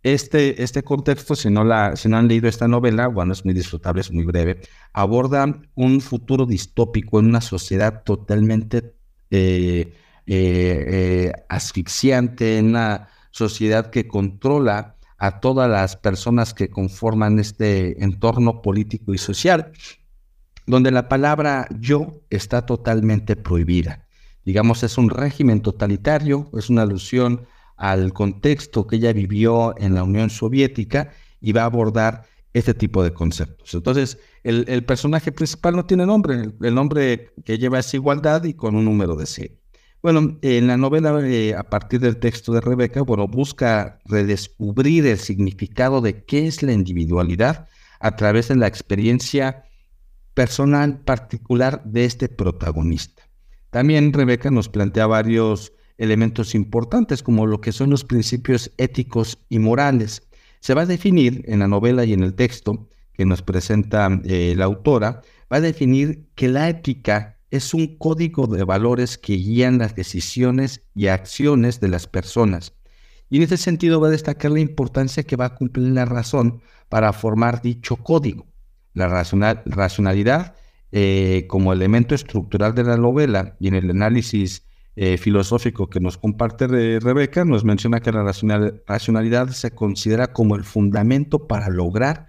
Este, 0.04 0.62
este 0.62 0.84
contexto, 0.84 1.36
si 1.36 1.50
no, 1.50 1.64
la, 1.64 1.96
si 1.96 2.08
no 2.08 2.18
han 2.18 2.28
leído 2.28 2.48
esta 2.48 2.68
novela, 2.68 3.08
bueno, 3.08 3.34
es 3.34 3.44
muy 3.44 3.56
disfrutable, 3.56 4.02
es 4.02 4.12
muy 4.12 4.24
breve, 4.24 4.62
aborda 4.94 5.62
un 5.74 6.00
futuro 6.00 6.46
distópico 6.46 7.20
en 7.20 7.26
una 7.26 7.42
sociedad 7.42 8.04
totalmente 8.04 8.94
eh, 9.32 9.94
eh, 10.28 11.32
asfixiante, 11.50 12.60
en 12.60 12.68
una 12.68 13.10
sociedad 13.32 13.90
que 13.90 14.08
controla 14.08 14.96
a 15.18 15.40
todas 15.40 15.68
las 15.70 15.98
personas 15.98 16.54
que 16.54 16.70
conforman 16.70 17.40
este 17.40 18.02
entorno 18.04 18.62
político 18.62 19.14
y 19.14 19.18
social, 19.18 19.74
donde 20.70 20.92
la 20.92 21.10
palabra 21.10 21.68
yo 21.80 22.22
está 22.30 22.66
totalmente 22.66 23.36
prohibida. 23.36 24.06
Digamos, 24.46 24.84
es 24.84 25.00
un 25.00 25.10
régimen 25.10 25.62
totalitario, 25.62 26.48
es 26.56 26.70
una 26.70 26.84
alusión 26.84 27.48
al 27.76 28.14
contexto 28.14 28.86
que 28.86 28.98
ella 28.98 29.12
vivió 29.12 29.74
en 29.80 29.96
la 29.96 30.04
Unión 30.04 30.30
Soviética 30.30 31.12
y 31.42 31.54
va 31.54 31.64
a 31.64 31.66
abordar 31.66 32.26
este 32.54 32.76
tipo 32.76 33.04
de 33.04 33.14
conceptos. 33.14 33.74
Entonces, 33.74 34.20
el, 34.44 34.84
personaje 34.86 35.32
principal 35.32 35.76
no 35.76 35.86
tiene 35.88 36.06
nombre, 36.06 36.52
el, 36.62 36.76
nombre 36.76 37.34
que 37.46 37.58
lleva 37.58 37.80
es 37.80 37.92
igualdad 37.96 38.44
y 38.44 38.54
con 38.54 38.76
un 38.76 38.86
número 38.86 39.16
de 39.16 39.26
serie. 39.26 39.60
Bueno, 40.04 40.38
en 40.44 40.68
la 40.68 40.78
novela, 40.78 41.20
eh, 41.28 41.56
a 41.56 41.64
partir 41.64 42.00
del 42.00 42.18
texto 42.18 42.54
de 42.54 42.62
Rebeca, 42.62 43.02
bueno, 43.02 43.28
busca 43.28 44.00
redescubrir 44.06 45.08
el 45.08 45.18
significado 45.18 46.00
de 46.00 46.24
qué 46.24 46.46
es 46.48 46.62
la 46.62 46.74
individualidad 46.74 47.68
a 48.00 48.16
través 48.16 48.50
de 48.50 48.56
la 48.56 48.68
experiencia 48.68 49.66
personal 50.40 51.02
particular 51.02 51.84
de 51.84 52.06
este 52.06 52.30
protagonista. 52.30 53.24
También 53.72 54.14
Rebeca 54.14 54.50
nos 54.50 54.70
plantea 54.70 55.06
varios 55.06 55.74
elementos 55.98 56.56
importantes 56.56 57.22
como 57.22 57.46
lo 57.46 57.60
que 57.60 57.74
son 57.74 57.90
los 57.90 58.06
principios 58.06 58.72
éticos 58.78 59.38
y 59.50 59.60
morales. 59.60 60.30
Se 60.62 60.74
va 60.74 60.84
a 60.84 60.86
definir 60.86 61.44
en 61.46 61.60
la 61.60 61.68
novela 61.68 62.06
y 62.06 62.14
en 62.14 62.24
el 62.24 62.36
texto 62.36 62.88
que 63.12 63.26
nos 63.26 63.42
presenta 63.42 64.08
eh, 64.24 64.54
la 64.56 64.64
autora, 64.64 65.24
va 65.52 65.58
a 65.58 65.62
definir 65.62 66.30
que 66.36 66.48
la 66.48 66.70
ética 66.70 67.38
es 67.52 67.74
un 67.74 67.98
código 67.98 68.48
de 68.48 68.64
valores 68.64 69.18
que 69.18 69.34
guían 69.34 69.78
las 69.78 69.94
decisiones 69.94 70.86
y 70.96 71.08
acciones 71.08 71.82
de 71.82 71.90
las 71.90 72.08
personas. 72.08 72.72
Y 73.30 73.36
en 73.36 73.44
ese 73.44 73.58
sentido 73.58 74.00
va 74.00 74.08
a 74.08 74.12
destacar 74.12 74.52
la 74.52 74.62
importancia 74.62 75.24
que 75.24 75.36
va 75.36 75.48
a 75.48 75.56
cumplir 75.56 75.90
la 75.90 76.06
razón 76.06 76.62
para 76.88 77.12
formar 77.12 77.62
dicho 77.62 77.98
código. 77.98 78.49
La 78.94 79.08
racionalidad 79.66 80.56
eh, 80.92 81.46
como 81.48 81.72
elemento 81.72 82.16
estructural 82.16 82.74
de 82.74 82.84
la 82.84 82.98
novela 82.98 83.56
y 83.60 83.68
en 83.68 83.76
el 83.76 83.90
análisis 83.92 84.66
eh, 84.96 85.18
filosófico 85.18 85.90
que 85.90 86.00
nos 86.00 86.18
comparte 86.18 87.00
Rebeca, 87.00 87.46
nos 87.46 87.64
menciona 87.64 88.00
que 88.02 88.12
la 88.12 88.24
racionalidad 88.88 89.50
se 89.50 89.72
considera 89.72 90.34
como 90.34 90.56
el 90.56 90.64
fundamento 90.64 91.48
para 91.48 91.70
lograr, 91.70 92.28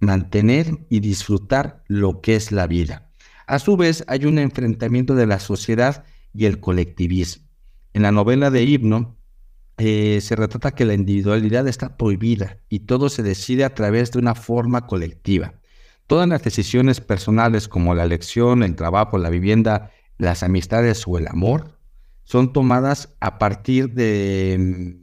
mantener 0.00 0.78
y 0.90 1.00
disfrutar 1.00 1.82
lo 1.88 2.20
que 2.20 2.36
es 2.36 2.52
la 2.52 2.66
vida. 2.66 3.10
A 3.46 3.58
su 3.58 3.76
vez, 3.76 4.04
hay 4.06 4.26
un 4.26 4.38
enfrentamiento 4.38 5.14
de 5.14 5.26
la 5.26 5.40
sociedad 5.40 6.04
y 6.34 6.44
el 6.44 6.60
colectivismo. 6.60 7.48
En 7.94 8.02
la 8.02 8.12
novela 8.12 8.50
de 8.50 8.64
Himno, 8.64 9.16
eh, 9.78 10.20
se 10.20 10.36
retrata 10.36 10.72
que 10.72 10.84
la 10.84 10.94
individualidad 10.94 11.66
está 11.66 11.96
prohibida 11.96 12.58
y 12.68 12.80
todo 12.80 13.08
se 13.08 13.22
decide 13.22 13.64
a 13.64 13.74
través 13.74 14.12
de 14.12 14.18
una 14.18 14.34
forma 14.34 14.86
colectiva. 14.86 15.54
Todas 16.08 16.28
las 16.28 16.42
decisiones 16.42 17.00
personales 17.00 17.68
como 17.68 17.94
la 17.94 18.02
elección, 18.02 18.64
el 18.64 18.74
trabajo, 18.74 19.16
la 19.18 19.30
vivienda, 19.30 19.92
las 20.16 20.42
amistades 20.42 21.04
o 21.06 21.18
el 21.18 21.28
amor 21.28 21.78
son 22.24 22.52
tomadas 22.52 23.14
a 23.20 23.38
partir 23.38 23.94
de, 23.94 24.98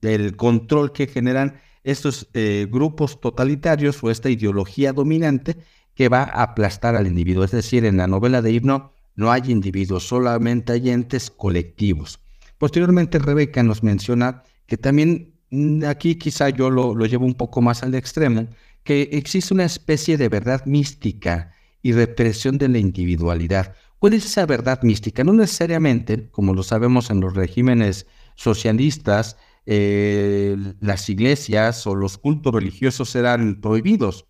del 0.00 0.36
control 0.36 0.92
que 0.92 1.08
generan 1.08 1.60
estos 1.82 2.28
eh, 2.34 2.66
grupos 2.70 3.20
totalitarios 3.20 4.02
o 4.04 4.10
esta 4.10 4.30
ideología 4.30 4.92
dominante 4.92 5.56
que 5.94 6.08
va 6.08 6.22
a 6.22 6.42
aplastar 6.42 6.94
al 6.94 7.06
individuo. 7.06 7.42
Es 7.42 7.50
decir, 7.50 7.84
en 7.84 7.96
la 7.96 8.06
novela 8.06 8.40
de 8.40 8.52
Himno 8.52 8.92
no 9.16 9.32
hay 9.32 9.42
individuos, 9.48 10.06
solamente 10.06 10.72
hay 10.72 10.90
entes 10.90 11.30
colectivos. 11.30 12.20
Posteriormente, 12.56 13.18
Rebeca 13.18 13.62
nos 13.62 13.82
menciona 13.82 14.42
que 14.66 14.76
también 14.76 15.34
mm, 15.50 15.84
aquí 15.84 16.16
quizá 16.16 16.50
yo 16.50 16.70
lo, 16.70 16.94
llevo 17.06 17.26
un 17.26 17.34
poco 17.34 17.60
más 17.60 17.82
al 17.82 17.94
extremo, 17.94 18.46
que 18.88 19.02
existe 19.12 19.52
una 19.52 19.66
especie 19.66 20.16
de 20.16 20.30
verdad 20.30 20.64
mística 20.64 21.52
y 21.82 21.92
represión 21.92 22.56
de 22.56 22.70
la 22.70 22.78
individualidad. 22.78 23.74
¿Cuál 23.98 24.14
es 24.14 24.24
esa 24.24 24.46
verdad 24.46 24.80
mística? 24.82 25.22
No 25.24 25.34
necesariamente, 25.34 26.30
como 26.30 26.54
lo 26.54 26.62
sabemos 26.62 27.10
en 27.10 27.20
los 27.20 27.34
regímenes 27.34 28.06
socialistas, 28.34 29.36
eh, 29.66 30.56
las 30.80 31.10
iglesias 31.10 31.86
o 31.86 31.94
los 31.94 32.16
cultos 32.16 32.54
religiosos 32.54 33.14
eran 33.14 33.60
prohibidos. 33.60 34.24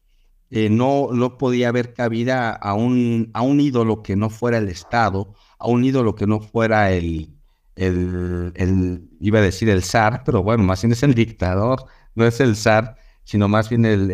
Eh, 0.50 0.68
no, 0.68 1.10
no 1.12 1.38
podía 1.38 1.68
haber 1.68 1.94
cabida 1.94 2.50
a 2.50 2.74
un, 2.74 3.30
a 3.34 3.42
un 3.42 3.60
ídolo 3.60 4.02
que 4.02 4.16
no 4.16 4.28
fuera 4.28 4.58
el 4.58 4.68
Estado, 4.68 5.36
a 5.60 5.68
un 5.68 5.84
ídolo 5.84 6.16
que 6.16 6.26
no 6.26 6.40
fuera 6.40 6.90
el, 6.90 7.32
el, 7.76 9.08
iba 9.20 9.38
a 9.38 9.42
decir 9.42 9.68
el 9.68 9.84
zar, 9.84 10.24
pero 10.24 10.42
bueno, 10.42 10.64
más 10.64 10.82
bien 10.82 10.90
es 10.90 11.04
el 11.04 11.14
dictador, 11.14 11.84
no 12.16 12.26
es 12.26 12.40
el 12.40 12.56
zar, 12.56 12.96
sino 13.28 13.46
más 13.46 13.68
bien 13.68 13.84
el, 13.84 14.10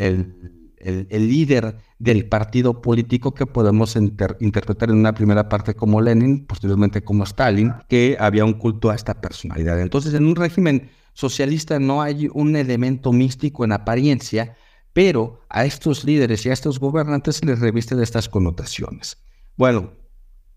el 0.81 1.29
líder 1.29 1.77
del 2.01 2.29
partido 2.29 2.83
político 2.83 3.33
que 3.33 3.47
podemos 3.47 3.95
interpretar 3.95 4.91
en 4.91 4.97
una 4.97 5.15
primera 5.15 5.49
parte 5.49 5.75
como 5.75 6.01
Lenin, 6.01 6.45
posteriormente 6.47 7.05
como 7.05 7.23
Stalin, 7.23 7.73
que 7.89 8.17
había 8.19 8.45
un 8.45 8.55
culto 8.55 8.91
a 8.91 8.97
esta 8.97 9.21
personalidad. 9.21 9.81
Entonces, 9.81 10.15
en 10.15 10.27
un 10.27 10.35
régimen 10.35 10.91
socialista 11.13 11.79
no 11.79 12.03
hay 12.03 12.29
un 12.35 12.57
elemento 12.57 13.13
místico 13.13 13.65
en 13.65 13.71
apariencia, 13.71 14.57
pero 14.93 15.43
a 15.49 15.65
estos 15.65 16.03
líderes 16.03 16.45
y 16.45 16.51
a 16.51 16.53
estos 16.53 16.81
gobernantes 16.81 17.37
se 17.37 17.47
les 17.47 17.61
reviste 17.61 17.95
de 17.95 18.03
estas 18.03 18.29
connotaciones. 18.29 19.23
Bueno, 19.57 19.93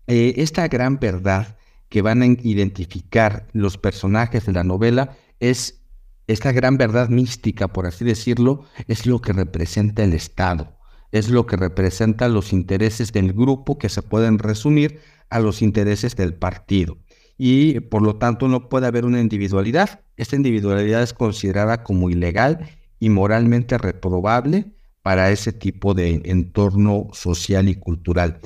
eh, 0.08 0.34
esta 0.38 0.66
gran 0.66 0.98
verdad 0.98 1.56
que 1.88 2.02
van 2.02 2.22
a 2.22 2.26
identificar 2.26 3.46
los 3.52 3.78
personajes 3.78 4.46
de 4.46 4.52
la 4.52 4.64
novela 4.64 5.16
es 5.38 5.78
esta 6.28 6.52
gran 6.52 6.76
verdad 6.76 7.08
mística, 7.08 7.68
por 7.68 7.86
así 7.86 8.04
decirlo, 8.04 8.64
es 8.86 9.06
lo 9.06 9.20
que 9.20 9.32
representa 9.32 10.04
el 10.04 10.12
Estado, 10.12 10.76
es 11.10 11.30
lo 11.30 11.46
que 11.46 11.56
representa 11.56 12.28
los 12.28 12.52
intereses 12.52 13.12
del 13.12 13.32
grupo 13.32 13.78
que 13.78 13.88
se 13.88 14.02
pueden 14.02 14.38
resumir 14.38 15.00
a 15.30 15.40
los 15.40 15.62
intereses 15.62 16.16
del 16.16 16.34
partido. 16.34 16.98
Y 17.38 17.80
por 17.80 18.02
lo 18.02 18.16
tanto 18.16 18.46
no 18.46 18.68
puede 18.68 18.86
haber 18.86 19.06
una 19.06 19.20
individualidad. 19.20 20.00
Esta 20.16 20.36
individualidad 20.36 21.02
es 21.02 21.14
considerada 21.14 21.82
como 21.82 22.10
ilegal 22.10 22.68
y 23.00 23.08
moralmente 23.08 23.78
reprobable 23.78 24.66
para 25.02 25.30
ese 25.30 25.52
tipo 25.52 25.94
de 25.94 26.20
entorno 26.24 27.08
social 27.12 27.70
y 27.70 27.76
cultural. 27.76 28.40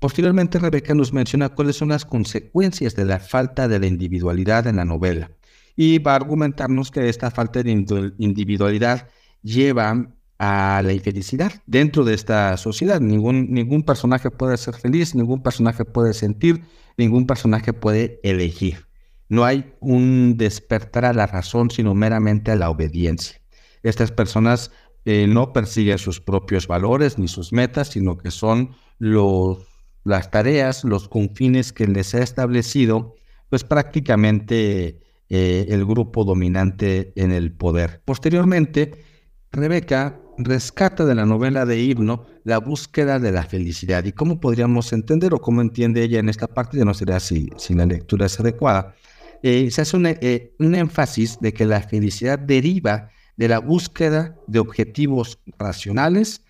Posteriormente, 0.00 0.58
Rebeca 0.58 0.94
nos 0.94 1.14
menciona 1.14 1.48
cuáles 1.48 1.76
son 1.76 1.88
las 1.88 2.04
consecuencias 2.04 2.94
de 2.94 3.06
la 3.06 3.20
falta 3.20 3.68
de 3.68 3.78
la 3.78 3.86
individualidad 3.86 4.66
en 4.66 4.76
la 4.76 4.84
novela 4.84 5.30
y 5.76 5.98
va 5.98 6.12
a 6.12 6.16
argumentarnos 6.16 6.90
que 6.90 7.08
esta 7.08 7.30
falta 7.30 7.62
de 7.62 7.70
individualidad 8.18 9.08
lleva 9.42 10.08
a 10.38 10.82
la 10.84 10.92
infelicidad 10.92 11.52
dentro 11.66 12.04
de 12.04 12.14
esta 12.14 12.56
sociedad. 12.56 13.00
Ningún, 13.00 13.52
ningún 13.52 13.82
personaje 13.82 14.30
puede 14.30 14.56
ser 14.56 14.74
feliz, 14.74 15.14
ningún 15.14 15.42
personaje 15.42 15.84
puede 15.84 16.14
sentir, 16.14 16.62
ningún 16.96 17.26
personaje 17.26 17.72
puede 17.72 18.20
elegir. 18.22 18.86
No 19.28 19.44
hay 19.44 19.74
un 19.80 20.36
despertar 20.36 21.04
a 21.04 21.12
la 21.12 21.26
razón, 21.26 21.70
sino 21.70 21.94
meramente 21.94 22.50
a 22.50 22.56
la 22.56 22.70
obediencia. 22.70 23.40
Estas 23.82 24.12
personas 24.12 24.70
eh, 25.04 25.26
no 25.28 25.52
persiguen 25.52 25.98
sus 25.98 26.20
propios 26.20 26.66
valores 26.66 27.18
ni 27.18 27.28
sus 27.28 27.52
metas, 27.52 27.88
sino 27.88 28.16
que 28.18 28.30
son 28.30 28.74
los 28.98 29.66
las 30.06 30.30
tareas, 30.30 30.84
los 30.84 31.08
confines 31.08 31.72
que 31.72 31.88
les 31.88 32.14
ha 32.14 32.22
establecido, 32.22 33.16
pues 33.50 33.64
prácticamente 33.64 35.00
eh, 35.28 35.66
el 35.70 35.84
grupo 35.84 36.24
dominante 36.24 37.12
en 37.16 37.32
el 37.32 37.52
poder. 37.52 38.02
Posteriormente, 38.04 39.04
Rebeca 39.52 40.20
rescata 40.38 41.04
de 41.04 41.14
la 41.14 41.24
novela 41.24 41.64
de 41.64 41.82
Himno 41.82 42.26
la 42.44 42.58
búsqueda 42.58 43.18
de 43.18 43.32
la 43.32 43.42
felicidad. 43.42 44.04
¿Y 44.04 44.12
cómo 44.12 44.38
podríamos 44.38 44.92
entender 44.92 45.34
o 45.34 45.40
cómo 45.40 45.62
entiende 45.62 46.02
ella 46.02 46.20
en 46.20 46.28
esta 46.28 46.46
parte? 46.46 46.78
Ya 46.78 46.84
no 46.84 46.94
será 46.94 47.20
si, 47.20 47.50
si 47.56 47.74
la 47.74 47.86
lectura 47.86 48.26
es 48.26 48.38
adecuada. 48.38 48.94
Eh, 49.42 49.70
se 49.70 49.82
hace 49.82 49.96
eh, 50.20 50.54
un 50.58 50.74
énfasis 50.74 51.38
de 51.40 51.52
que 51.52 51.66
la 51.66 51.80
felicidad 51.80 52.38
deriva 52.38 53.10
de 53.36 53.48
la 53.48 53.58
búsqueda 53.58 54.36
de 54.46 54.58
objetivos 54.58 55.38
racionales 55.58 56.42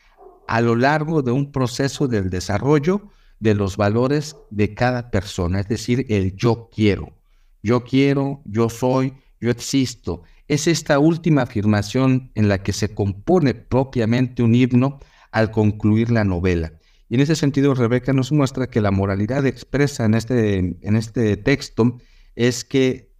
a 0.49 0.61
lo 0.61 0.77
largo 0.77 1.23
de 1.23 1.33
un 1.33 1.51
proceso 1.51 2.09
del 2.09 2.31
desarrollo 2.31 3.09
de 3.41 3.55
los 3.55 3.77
valores 3.77 4.37
de 4.51 4.75
cada 4.75 5.11
persona, 5.11 5.61
es 5.61 5.69
decir, 5.69 6.07
el 6.09 6.35
yo 6.37 6.71
quiero. 6.73 7.16
Yo 7.67 7.83
quiero, 7.83 8.43
yo 8.45 8.69
soy, 8.69 9.13
yo 9.41 9.51
existo. 9.51 10.23
Es 10.47 10.69
esta 10.69 11.01
última 11.01 11.43
afirmación 11.43 12.31
en 12.37 12.47
la 12.47 12.63
que 12.63 12.73
se 12.73 12.95
compone 12.95 13.55
propiamente 13.55 14.45
un 14.45 14.55
himno 14.55 15.01
al 15.33 15.51
concluir 15.51 16.13
la 16.13 16.23
novela. 16.23 16.75
Y 17.09 17.17
en 17.17 17.23
ese 17.23 17.35
sentido, 17.35 17.75
Rebeca 17.75 18.13
nos 18.13 18.31
muestra 18.31 18.69
que 18.69 18.81
la 18.81 18.93
moralidad 18.93 19.45
expresa 19.47 20.05
en 20.05 20.15
este, 20.15 20.59
en 20.81 20.95
este 20.95 21.37
texto 21.37 21.99
es 22.37 22.65
que 22.65 23.11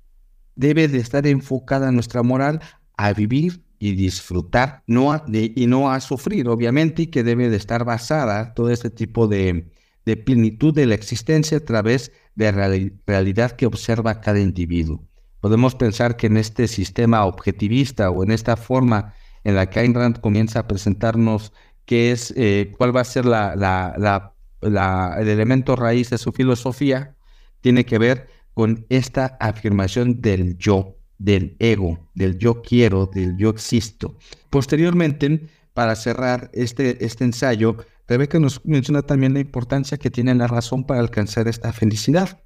debe 0.55 0.87
de 0.87 0.99
estar 0.99 1.27
enfocada 1.27 1.91
nuestra 1.91 2.23
moral 2.23 2.61
a 2.97 3.13
vivir 3.15 3.65
y 3.81 3.97
disfrutar 3.97 4.85
no 4.87 5.25
y 5.27 5.67
no 5.67 5.91
a 5.91 6.01
sufrir, 6.01 6.47
obviamente, 6.47 7.03
y 7.03 7.07
que 7.09 7.25
debe 7.25 7.51
de 7.51 7.57
estar 7.57 7.85
basada 7.85 8.55
todo 8.55 8.71
este 8.71 8.91
tipo 8.91 9.27
de, 9.27 9.73
de 10.05 10.17
plenitud 10.17 10.73
de 10.73 10.87
la 10.87 10.95
existencia 10.95 11.59
a 11.59 11.65
través 11.65 12.13
de 12.37 12.53
realidad 13.07 13.53
que 13.53 13.67
observa 13.67 14.21
cada 14.21 14.39
individuo. 14.39 15.03
Podemos 15.41 15.75
pensar 15.75 16.17
que 16.17 16.29
en 16.29 16.37
este 16.37 16.69
sistema 16.69 17.25
objetivista 17.25 18.11
o 18.11 18.23
en 18.23 18.31
esta 18.31 18.57
forma 18.57 19.15
en 19.43 19.55
la 19.55 19.69
que 19.69 19.81
Ayn 19.81 19.95
Rand 19.95 20.21
comienza 20.21 20.61
a 20.61 20.69
presentarnos 20.69 21.53
qué 21.85 22.13
es, 22.13 22.33
eh, 22.37 22.73
cuál 22.77 22.95
va 22.95 23.01
a 23.01 23.05
ser 23.05 23.25
la, 23.25 24.33
el 24.63 25.29
elemento 25.29 25.77
raíz 25.77 26.11
de 26.11 26.19
su 26.19 26.33
filosofía, 26.33 27.17
tiene 27.61 27.85
que 27.85 27.99
ver 27.99 28.29
con 28.55 28.87
esta 28.89 29.37
afirmación 29.41 30.21
del 30.21 30.57
yo, 30.57 30.97
del 31.19 31.57
ego, 31.59 32.11
del 32.15 32.39
yo 32.39 32.63
quiero, 32.63 33.07
del 33.07 33.37
yo 33.37 33.51
existo. 33.51 34.17
Posteriormente, 34.51 35.47
para 35.75 35.95
cerrar 35.95 36.51
este, 36.53 37.05
este 37.05 37.25
ensayo, 37.25 37.77
Rebeca 38.09 38.39
nos 38.39 38.65
menciona 38.65 39.03
también 39.03 39.35
la 39.35 39.41
importancia 39.41 39.99
que 39.99 40.11
tiene 40.11 40.35
la 40.35 40.47
razón 40.47 40.85
para 40.85 41.01
alcanzar 41.01 41.49
esta 41.49 41.73
felicidad. 41.73 42.41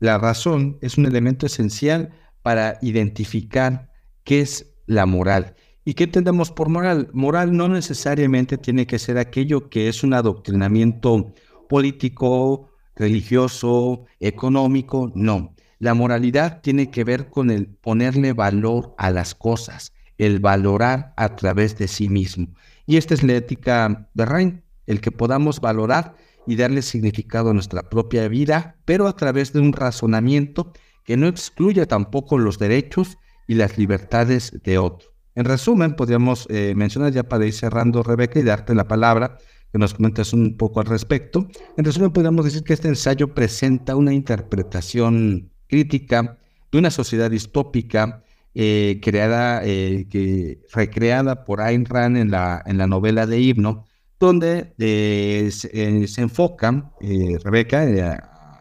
La 0.00 0.18
razón 0.18 0.78
es 0.80 0.98
un 0.98 1.06
elemento 1.06 1.46
esencial 1.46 2.10
para 2.42 2.78
identificar 2.82 3.90
qué 4.24 4.40
es 4.40 4.74
la 4.86 5.06
moral. 5.06 5.54
¿Y 5.84 5.94
qué 5.94 6.04
entendemos 6.04 6.50
por 6.50 6.68
moral? 6.68 7.10
Moral 7.12 7.56
no 7.56 7.68
necesariamente 7.68 8.58
tiene 8.58 8.86
que 8.86 8.98
ser 8.98 9.18
aquello 9.18 9.68
que 9.68 9.88
es 9.88 10.02
un 10.02 10.14
adoctrinamiento 10.14 11.32
político, 11.68 12.70
religioso, 12.96 14.06
económico, 14.18 15.12
no. 15.14 15.54
La 15.78 15.94
moralidad 15.94 16.60
tiene 16.60 16.90
que 16.90 17.04
ver 17.04 17.28
con 17.30 17.50
el 17.50 17.68
ponerle 17.68 18.32
valor 18.32 18.94
a 18.98 19.10
las 19.10 19.34
cosas, 19.34 19.92
el 20.18 20.40
valorar 20.40 21.12
a 21.16 21.36
través 21.36 21.76
de 21.78 21.86
sí 21.86 22.08
mismo. 22.08 22.48
Y 22.86 22.96
esta 22.96 23.14
es 23.14 23.22
la 23.22 23.34
ética 23.34 24.08
de 24.14 24.24
Rein 24.24 24.63
el 24.86 25.00
que 25.00 25.10
podamos 25.10 25.60
valorar 25.60 26.16
y 26.46 26.56
darle 26.56 26.82
significado 26.82 27.50
a 27.50 27.54
nuestra 27.54 27.88
propia 27.88 28.28
vida, 28.28 28.76
pero 28.84 29.06
a 29.06 29.16
través 29.16 29.52
de 29.52 29.60
un 29.60 29.72
razonamiento 29.72 30.72
que 31.04 31.16
no 31.16 31.26
excluya 31.26 31.86
tampoco 31.86 32.38
los 32.38 32.58
derechos 32.58 33.18
y 33.46 33.54
las 33.54 33.78
libertades 33.78 34.60
de 34.62 34.78
otro. 34.78 35.08
En 35.34 35.44
resumen, 35.44 35.96
podríamos 35.96 36.46
eh, 36.48 36.74
mencionar 36.76 37.12
ya 37.12 37.24
para 37.24 37.46
ir 37.46 37.52
cerrando, 37.52 38.02
Rebeca, 38.02 38.38
y 38.38 38.42
darte 38.42 38.74
la 38.74 38.86
palabra, 38.86 39.38
que 39.72 39.78
nos 39.78 39.94
comentes 39.94 40.32
un 40.32 40.56
poco 40.56 40.80
al 40.80 40.86
respecto. 40.86 41.48
En 41.76 41.84
resumen, 41.84 42.12
podríamos 42.12 42.44
decir 42.44 42.62
que 42.62 42.72
este 42.72 42.88
ensayo 42.88 43.34
presenta 43.34 43.96
una 43.96 44.14
interpretación 44.14 45.50
crítica 45.66 46.38
de 46.70 46.78
una 46.78 46.90
sociedad 46.90 47.30
distópica 47.30 48.22
eh, 48.54 49.00
creada, 49.02 49.62
eh, 49.64 50.06
que, 50.08 50.60
recreada 50.72 51.44
por 51.44 51.60
Ayn 51.60 51.84
Rand 51.86 52.16
en 52.16 52.30
la, 52.30 52.62
en 52.64 52.78
la 52.78 52.86
novela 52.86 53.26
de 53.26 53.40
Himno, 53.40 53.84
donde 54.24 54.74
eh, 54.78 55.50
se, 55.52 56.20
enfocan, 56.20 56.92
eh, 57.00 57.38
Rebeca, 57.42 57.84
eh, 57.84 58.18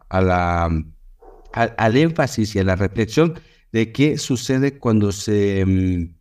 a, 0.09 0.21
la, 0.21 0.69
al, 1.53 1.97
énfasis 1.97 2.55
y 2.55 2.59
a 2.59 2.63
la 2.63 2.75
reflexión 2.75 3.39
de 3.71 3.91
qué 3.91 4.17
sucede 4.17 4.77
cuando 4.77 5.11
se, 5.11 5.65
mm, 5.65 6.15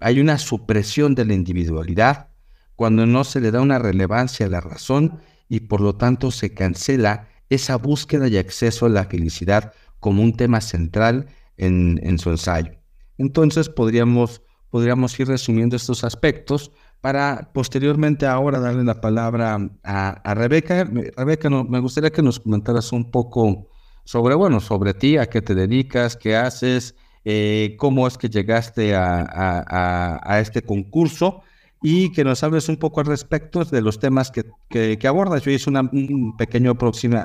hay 0.00 0.20
una 0.20 0.38
supresión 0.38 1.14
de 1.14 1.24
la 1.24 1.34
individualidad, 1.34 2.28
cuando 2.76 3.06
no 3.06 3.24
se 3.24 3.40
le 3.40 3.50
da 3.50 3.60
una 3.60 3.78
relevancia 3.78 4.46
a 4.46 4.50
la 4.50 4.60
razón 4.60 5.20
y 5.48 5.60
por 5.60 5.80
lo 5.80 5.96
tanto 5.96 6.30
se 6.30 6.54
cancela 6.54 7.28
esa 7.48 7.76
búsqueda 7.76 8.28
y 8.28 8.36
acceso 8.36 8.86
a 8.86 8.90
la 8.90 9.04
felicidad 9.04 9.72
como 9.98 10.22
un 10.22 10.36
tema 10.36 10.60
central 10.60 11.26
en, 11.56 12.00
en 12.02 12.18
su 12.18 12.30
ensayo. 12.30 12.72
Entonces 13.18 13.68
podríamos, 13.68 14.42
podríamos 14.70 15.18
ir 15.20 15.28
resumiendo 15.28 15.76
estos 15.76 16.04
aspectos 16.04 16.72
para 17.00 17.50
posteriormente 17.52 18.26
ahora 18.26 18.60
darle 18.60 18.84
la 18.84 19.00
palabra 19.00 19.58
a, 19.82 20.34
Rebeca. 20.34 20.84
Rebeca, 21.16 21.50
me 21.50 21.80
gustaría 21.80 22.10
que 22.10 22.22
nos 22.22 22.40
comentaras 22.40 22.92
un 22.92 23.10
poco 23.10 23.68
sobre, 24.04 24.34
bueno, 24.34 24.60
sobre 24.60 24.94
ti, 24.94 25.16
a 25.16 25.26
qué 25.26 25.40
te 25.40 25.54
dedicas, 25.54 26.16
qué 26.16 26.36
haces, 26.36 26.96
eh, 27.24 27.76
cómo 27.78 28.06
es 28.06 28.18
que 28.18 28.28
llegaste 28.28 28.94
a, 28.94 30.38
este 30.40 30.62
concurso 30.62 31.42
y 31.82 32.12
que 32.12 32.24
nos 32.24 32.42
hables 32.42 32.68
un 32.68 32.76
poco 32.76 33.00
al 33.00 33.06
respecto 33.06 33.64
de 33.64 33.80
los 33.80 33.98
temas 33.98 34.30
que, 34.30 34.44
que, 34.68 35.08
abordas. 35.08 35.42
Yo 35.42 35.50
hice 35.50 35.70
una, 35.70 35.82
un 35.82 36.36
pequeño 36.36 36.76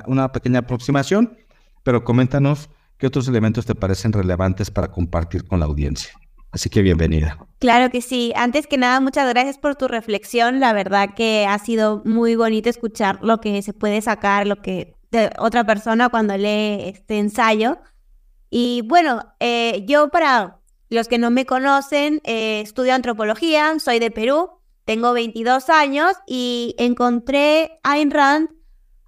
una 0.08 0.32
pequeña 0.32 0.60
aproximación, 0.60 1.38
pero 1.84 2.03
coméntanos 2.03 2.70
qué 2.98 3.08
otros 3.08 3.27
elementos 3.27 3.65
te 3.65 3.75
parecen 3.75 4.13
relevantes 4.13 4.72
para 4.72 4.91
compartir 4.91 5.46
con 5.46 5.60
la 5.60 5.65
audiencia. 5.65 6.12
Así 6.55 6.69
que 6.69 6.81
bienvenida. 6.81 7.38
Claro 7.59 7.91
que 7.91 8.01
sí. 8.01 8.31
Antes 8.33 8.65
que 8.65 8.77
nada, 8.77 9.01
muchas 9.01 9.27
gracias 9.27 9.57
por 9.57 9.75
tu 9.75 9.89
reflexión. 9.89 10.62
La 10.62 10.71
verdad 10.71 11.09
que 11.13 11.45
ha 11.45 11.59
sido 11.59 12.01
muy 12.05 12.38
bonito 12.38 12.69
escuchar 12.69 13.19
lo 13.21 13.41
que 13.41 13.62
se 13.62 13.74
puede 13.74 14.01
sacar, 14.01 14.47
lo 14.47 14.62
que 14.62 14.95
de 15.12 15.31
otra 15.38 15.65
persona 15.65 16.07
cuando 16.07 16.38
lee 16.38 16.79
este 16.85 17.19
ensayo. 17.19 17.79
Y 18.50 18.83
bueno, 18.85 19.35
eh, 19.41 19.83
yo 19.85 20.07
para 20.07 20.62
los 20.89 21.09
que 21.09 21.17
no 21.17 21.29
me 21.29 21.45
conocen, 21.45 22.21
eh, 22.24 22.62
estudio 22.62 22.93
antropología, 22.93 23.77
soy 23.79 24.00
de 24.00 24.09
Perú, 24.09 24.51
tengo 24.85 25.12
22 25.12 25.69
años 25.69 26.13
y 26.25 26.74
encontré 26.77 27.81
Ayn 27.83 28.12
Rand 28.12 28.47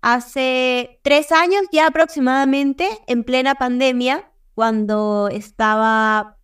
hace 0.01 0.99
tres 1.01 1.31
años 1.31 1.61
ya 1.71 1.87
aproximadamente, 1.87 2.89
en 3.07 3.23
plena 3.23 3.55
pandemia, 3.55 4.33
cuando 4.53 5.29
estaba 5.31 6.36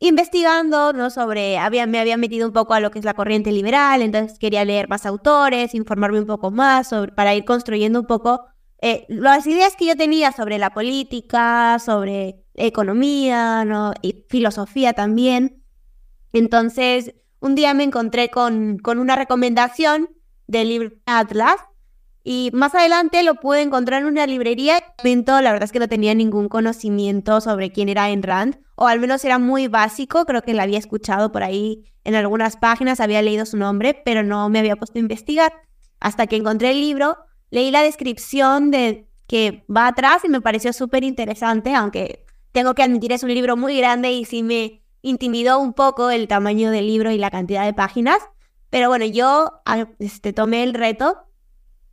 investigando, 0.00 0.92
¿no? 0.92 1.10
Sobre, 1.10 1.58
había, 1.58 1.86
me 1.86 2.00
había 2.00 2.16
metido 2.16 2.46
un 2.46 2.52
poco 2.52 2.74
a 2.74 2.80
lo 2.80 2.90
que 2.90 2.98
es 2.98 3.04
la 3.04 3.14
corriente 3.14 3.52
liberal, 3.52 4.02
entonces 4.02 4.38
quería 4.38 4.64
leer 4.64 4.88
más 4.88 5.06
autores, 5.06 5.74
informarme 5.74 6.18
un 6.18 6.26
poco 6.26 6.50
más 6.50 6.90
para 7.14 7.34
ir 7.34 7.44
construyendo 7.44 8.00
un 8.00 8.06
poco 8.06 8.46
eh, 8.82 9.04
las 9.08 9.46
ideas 9.46 9.76
que 9.76 9.86
yo 9.86 9.96
tenía 9.96 10.32
sobre 10.32 10.58
la 10.58 10.70
política, 10.70 11.78
sobre 11.78 12.42
economía, 12.54 13.64
¿no? 13.66 13.92
Y 14.00 14.24
filosofía 14.28 14.94
también. 14.94 15.62
Entonces, 16.32 17.14
un 17.40 17.54
día 17.54 17.74
me 17.74 17.84
encontré 17.84 18.30
con, 18.30 18.78
con 18.78 18.98
una 18.98 19.16
recomendación 19.16 20.08
del 20.46 20.70
libro 20.70 20.92
Atlas, 21.04 21.56
y 22.22 22.50
más 22.52 22.74
adelante 22.74 23.22
lo 23.22 23.36
pude 23.36 23.62
encontrar 23.62 24.02
en 24.02 24.08
una 24.08 24.26
librería. 24.26 24.82
La 25.02 25.52
verdad 25.52 25.62
es 25.62 25.72
que 25.72 25.78
no 25.78 25.88
tenía 25.88 26.14
ningún 26.14 26.48
conocimiento 26.48 27.40
sobre 27.40 27.72
quién 27.72 27.88
era 27.88 28.04
Ayn 28.04 28.22
Rand, 28.22 28.58
o 28.76 28.86
al 28.86 29.00
menos 29.00 29.24
era 29.24 29.38
muy 29.38 29.68
básico. 29.68 30.26
Creo 30.26 30.42
que 30.42 30.54
la 30.54 30.64
había 30.64 30.78
escuchado 30.78 31.32
por 31.32 31.42
ahí 31.42 31.84
en 32.04 32.14
algunas 32.14 32.56
páginas, 32.56 33.00
había 33.00 33.22
leído 33.22 33.46
su 33.46 33.56
nombre, 33.56 34.00
pero 34.04 34.22
no 34.22 34.48
me 34.48 34.58
había 34.58 34.76
puesto 34.76 34.98
a 34.98 35.00
investigar. 35.00 35.52
Hasta 35.98 36.26
que 36.26 36.36
encontré 36.36 36.70
el 36.70 36.80
libro, 36.80 37.16
leí 37.50 37.70
la 37.70 37.82
descripción 37.82 38.70
de 38.70 39.08
que 39.26 39.64
va 39.74 39.86
atrás 39.86 40.24
y 40.24 40.28
me 40.28 40.40
pareció 40.40 40.72
súper 40.72 41.04
interesante, 41.04 41.74
aunque 41.74 42.24
tengo 42.52 42.74
que 42.74 42.82
admitir 42.82 43.12
es 43.12 43.22
un 43.22 43.32
libro 43.32 43.56
muy 43.56 43.78
grande 43.78 44.10
y 44.10 44.24
sí 44.24 44.42
me 44.42 44.82
intimidó 45.02 45.58
un 45.58 45.72
poco 45.72 46.10
el 46.10 46.26
tamaño 46.28 46.70
del 46.70 46.86
libro 46.86 47.10
y 47.10 47.18
la 47.18 47.30
cantidad 47.30 47.64
de 47.64 47.72
páginas. 47.72 48.18
Pero 48.70 48.88
bueno, 48.88 49.04
yo 49.04 49.60
ah, 49.64 49.88
este, 49.98 50.32
tomé 50.32 50.62
el 50.62 50.74
reto 50.74 51.29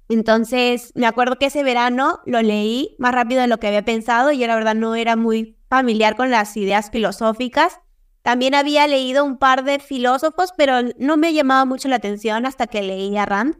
entonces, 0.10 0.91
me 0.96 1.06
acuerdo 1.06 1.38
que 1.38 1.48
ese 1.48 1.63
verano 1.63 2.20
lo 2.26 2.41
leí 2.41 2.96
más 2.98 3.13
rápido 3.13 3.41
de 3.41 3.48
lo 3.48 3.60
que 3.60 3.67
había 3.67 3.84
pensado 3.84 4.32
y 4.32 4.39
yo 4.39 4.48
la 4.48 4.56
verdad 4.56 4.76
no 4.76 4.96
era 4.96 5.15
muy 5.15 5.58
familiar 5.70 6.15
con 6.15 6.32
las 6.32 6.56
ideas 6.56 6.89
filosóficas. 6.91 7.80
También 8.22 8.56
había 8.56 8.88
leído 8.88 9.26
un 9.26 9.38
par 9.38 9.63
de 9.63 9.80
filósofos, 9.80 10.54
pero 10.58 10.76
no 10.98 11.17
me 11.17 11.34
llamaba 11.34 11.65
mucho 11.65 11.88
la 11.89 11.98
atención 11.98 12.46
hasta 12.46 12.67
que 12.67 12.82
leí 12.82 13.17
a 13.17 13.26
Rand. 13.26 13.58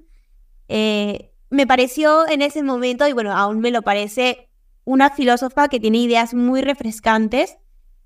Eh, 0.70 1.34
me 1.50 1.68
pareció 1.68 2.28
en 2.28 2.42
ese 2.42 2.64
momento, 2.64 3.08
y 3.08 3.14
bueno, 3.14 3.34
aún 3.36 3.60
me 3.60 3.72
lo 3.72 3.82
parece, 3.82 4.50
una 4.84 5.10
filósofa 5.10 5.68
que 5.68 5.80
tiene 5.80 6.00
ideas 6.00 6.34
muy 6.34 6.62
refrescantes, 6.62 7.58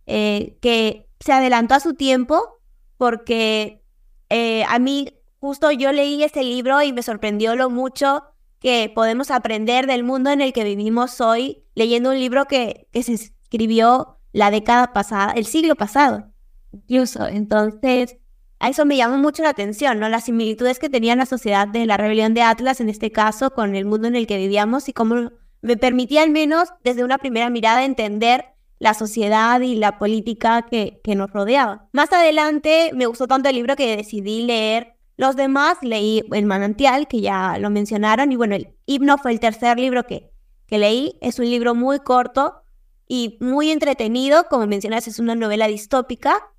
eh, 0.08 0.58
que 0.62 1.08
se 1.20 1.32
adelantó 1.32 1.76
a 1.76 1.80
su 1.80 1.94
tiempo, 1.94 2.60
porque 2.98 3.84
eh, 4.30 4.64
a 4.68 4.80
mí 4.80 5.14
justo 5.42 5.72
yo 5.72 5.92
leí 5.92 6.24
ese 6.24 6.44
libro 6.44 6.82
y 6.84 6.94
me 6.94 7.02
sorprendió 7.02 7.56
lo 7.56 7.70
mucho 7.70 8.24
que 8.60 8.92
podemos 8.94 9.32
aprender 9.32 9.88
del 9.88 10.04
mundo 10.04 10.30
en 10.30 10.40
el 10.40 10.54
que 10.54 10.64
vivimos 10.64 11.20
hoy 11.20 11.64
leyendo 11.74 12.12
un 12.12 12.20
libro 12.20 12.46
que, 12.46 12.88
que 12.92 13.02
se 13.02 13.14
escribió 13.14 14.20
la 14.34 14.52
década 14.52 14.94
pasada, 14.94 15.34
el 15.34 15.46
siglo 15.46 15.76
pasado, 15.76 16.32
incluso. 16.72 17.28
Entonces, 17.28 18.18
a 18.60 18.70
eso 18.70 18.86
me 18.86 18.96
llamó 18.96 19.18
mucho 19.18 19.42
la 19.42 19.50
atención, 19.50 20.00
¿no? 20.00 20.10
Las 20.10 20.26
similitudes 20.26 20.78
que 20.78 20.90
tenía 20.90 21.16
la 21.16 21.26
sociedad 21.26 21.68
de 21.68 21.88
la 21.88 21.98
rebelión 21.98 22.36
de 22.36 22.44
Atlas, 22.44 22.80
en 22.80 22.90
este 22.90 23.12
caso, 23.12 23.50
con 23.50 23.76
el 23.76 23.86
mundo 23.86 24.08
en 24.08 24.16
el 24.16 24.28
que 24.28 24.38
vivíamos 24.38 24.88
y 24.90 24.94
cómo 24.94 25.32
me 25.64 25.76
permitía 25.76 26.22
al 26.22 26.30
menos 26.30 26.70
desde 26.84 27.04
una 27.04 27.18
primera 27.18 27.50
mirada 27.50 27.84
entender 27.84 28.46
la 28.78 28.94
sociedad 28.94 29.60
y 29.62 29.76
la 29.76 29.98
política 29.98 30.68
que, 30.70 31.02
que 31.04 31.16
nos 31.16 31.32
rodeaba. 31.32 31.90
Más 31.94 32.14
adelante 32.14 32.92
me 32.94 33.08
gustó 33.08 33.28
tanto 33.28 33.50
el 33.50 33.56
libro 33.56 33.76
que 33.76 33.98
decidí 33.98 34.44
leer 34.44 35.01
los 35.18 35.36
demás 35.36 35.78
leí 35.82 36.24
El 36.32 36.46
manantial, 36.46 37.08
que 37.08 37.22
ya 37.22 37.58
lo 37.60 37.70
mencionaron, 37.70 38.32
y 38.32 38.36
bueno, 38.36 38.56
el 38.56 38.76
himno 38.86 39.18
fue 39.18 39.32
el 39.32 39.40
tercer 39.40 39.78
libro 39.80 40.06
que, 40.06 40.32
que 40.68 40.80
leí. 40.80 41.18
Es 41.22 41.40
un 41.40 41.46
libro 41.46 41.76
muy 41.76 42.00
corto 42.00 42.62
y 43.08 43.38
muy 43.42 43.72
entretenido, 43.72 44.46
como 44.50 44.68
mencionas, 44.68 45.08
es 45.08 45.20
una 45.20 45.36
novela 45.36 45.68
distópica, 45.68 46.50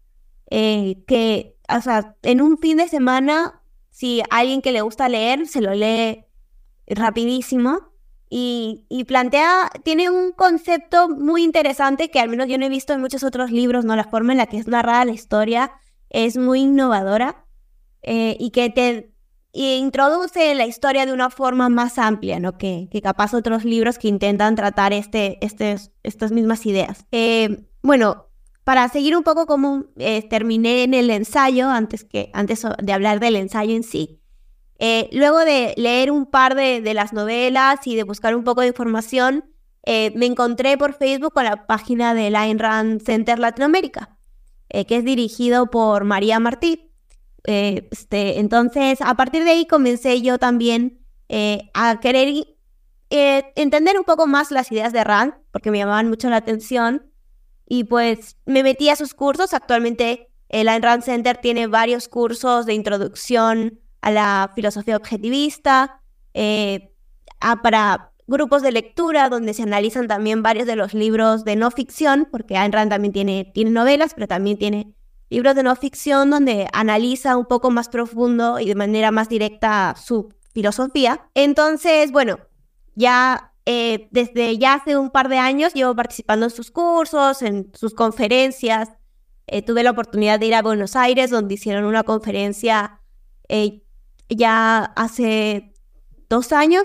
eh, 0.51 1.03
que, 1.07 1.57
o 1.75 1.81
sea, 1.81 2.17
en 2.23 2.43
un 2.43 2.59
fin 2.59 2.77
de 2.77 2.89
semana, 2.89 3.63
si 3.91 4.23
alguien 4.31 4.61
que 4.61 4.73
le 4.73 4.83
gusta 4.83 5.09
leer, 5.09 5.47
se 5.49 5.61
lo 5.61 5.75
lee 5.75 6.27
rapidísimo. 6.87 7.91
Y, 8.29 8.87
y, 8.89 9.05
plantea, 9.05 9.71
tiene 9.85 10.09
un 10.09 10.33
concepto 10.33 11.09
muy 11.09 11.43
interesante 11.43 12.11
que 12.11 12.19
al 12.19 12.31
menos 12.31 12.49
yo 12.49 12.57
no 12.57 12.65
he 12.65 12.71
visto 12.71 12.95
en 12.95 13.01
muchos 13.03 13.25
otros 13.25 13.51
libros, 13.51 13.85
¿no? 13.85 13.95
La 13.95 14.05
forma 14.05 14.33
en 14.33 14.39
la 14.39 14.47
que 14.47 14.57
es 14.57 14.67
narrada 14.67 15.05
la 15.05 15.13
historia 15.13 15.73
es 16.09 16.39
muy 16.39 16.61
innovadora 16.61 17.45
eh, 18.03 18.37
y 18.41 18.51
que 18.51 18.71
te 18.71 19.13
introduce 19.53 20.55
la 20.55 20.67
historia 20.67 21.07
de 21.07 21.13
una 21.13 21.31
forma 21.31 21.69
más 21.69 21.99
amplia, 21.99 22.41
¿no? 22.41 22.59
Que, 22.59 22.89
que 22.91 23.01
capaz 23.03 23.35
otros 23.35 23.65
libros 23.65 23.99
que 23.99 24.09
intentan 24.09 24.57
tratar 24.57 24.93
este, 24.93 25.39
este, 25.45 25.77
estas 26.03 26.33
mismas 26.33 26.67
ideas. 26.67 27.07
Eh, 27.13 27.65
bueno, 27.83 28.29
para 28.65 28.89
seguir 28.89 29.17
un 29.17 29.23
poco 29.23 29.47
como 29.47 29.85
eh, 29.97 30.27
terminé 30.29 30.85
en 30.85 30.95
el 30.95 31.11
ensayo, 31.11 31.69
antes, 31.69 32.05
que, 32.05 32.31
antes 32.33 32.67
de 32.83 32.93
hablar 32.93 33.21
del 33.21 33.37
ensayo 33.37 33.75
en 33.75 33.83
sí, 33.83 34.21
luego 35.13 35.39
de 35.39 35.75
leer 35.77 36.11
un 36.11 36.27
par 36.27 36.57
de, 36.57 36.81
de, 36.81 36.95
las 36.95 37.13
novelas 37.13 37.87
y 37.87 37.95
de 37.95 38.03
buscar 38.03 38.35
un 38.35 38.43
poco 38.43 38.63
de 38.63 38.69
información, 38.69 39.45
me 39.87 40.27
encontré 40.27 40.77
por 40.77 40.95
Facebook 40.95 41.33
con 41.33 41.45
la 41.45 41.67
página 41.67 42.15
de 42.15 42.31
Line 42.31 42.57
Rand 42.59 43.01
Center 43.01 43.39
Latinoamérica, 43.39 44.17
que 44.69 44.97
es 44.97 45.05
dirigido 45.05 45.71
por 45.71 46.03
María 46.03 46.41
Martí. 46.41 46.92
Eh, 47.45 47.89
este, 47.91 48.39
entonces, 48.39 49.01
a 49.01 49.15
partir 49.15 49.45
de 49.45 49.51
ahí 49.51 49.67
comencé 49.67 50.23
yo 50.23 50.39
también 50.39 51.01
eh, 51.29 51.71
a 51.75 51.99
querer 52.01 52.47
eh, 53.11 53.53
entender 53.57 53.99
un 53.99 54.05
poco 54.05 54.27
más 54.27 54.51
las 54.51 54.71
ideas 54.71 54.93
de 54.93 55.05
Rand, 55.05 55.35
porque 55.51 55.71
me 55.71 55.79
llamaban 55.79 56.09
mucho 56.09 56.31
la 56.31 56.37
atención. 56.37 57.11
Y 57.67 57.85
pues 57.85 58.37
me 58.45 58.63
metí 58.63 58.89
a 58.91 58.97
sus 58.97 59.15
cursos. 59.15 59.55
Actualmente 59.55 60.31
el 60.49 60.69
Ayn 60.69 60.83
Rand 60.83 61.03
Center 61.03 61.39
tiene 61.39 61.67
varios 61.67 62.09
cursos 62.09 62.67
de 62.67 62.75
introducción 62.75 63.81
a 64.03 64.11
la 64.11 64.53
filosofía 64.55 64.97
objetivista, 64.97 66.03
para 67.63 68.13
grupos 68.27 68.63
de 68.63 68.73
lectura 68.73 69.29
donde 69.29 69.55
se 69.55 69.63
analizan 69.63 70.09
también 70.09 70.43
varios 70.43 70.67
de 70.67 70.77
los 70.77 70.93
libros 70.93 71.45
de 71.45 71.57
no 71.57 71.71
ficción, 71.71 72.29
porque 72.31 72.57
Ayn 72.57 72.73
Rand 72.73 72.91
también 72.91 73.13
tiene 73.13 73.53
novelas, 73.55 74.13
pero 74.15 74.27
también 74.27 74.59
tiene 74.59 74.95
libros 75.33 75.55
de 75.55 75.63
no 75.63 75.75
ficción 75.77 76.31
donde 76.31 76.69
analiza 76.73 77.37
un 77.37 77.47
poco 77.47 77.71
más 77.71 77.89
profundo 77.89 78.61
y 78.61 78.67
de 78.67 78.75
manera 78.75 79.11
más 79.11 79.29
directa 79.29 79.95
su 79.97 80.33
filosofía. 80.53 81.27
Entonces, 81.35 82.13
bueno, 82.13 82.39
ya 82.95 83.53
eh, 83.65 84.09
desde 84.11 84.59
ya 84.59 84.75
hace 84.75 84.97
un 84.97 85.11
par 85.11 85.29
de 85.29 85.39
años 85.39 85.73
llevo 85.73 85.95
participando 85.95 86.47
en 86.47 86.51
sus 86.51 86.71
cursos, 86.71 87.41
en 87.43 87.73
sus 87.75 87.95
conferencias. 87.95 88.91
Eh, 89.47 89.63
tuve 89.63 89.83
la 89.83 89.91
oportunidad 89.91 90.39
de 90.39 90.47
ir 90.47 90.55
a 90.55 90.63
Buenos 90.63 90.97
Aires, 90.97 91.31
donde 91.31 91.55
hicieron 91.55 91.85
una 91.85 92.03
conferencia 92.03 93.01
eh, 93.49 93.83
ya 94.29 94.85
hace 94.97 95.73
dos 96.29 96.53
años, 96.53 96.85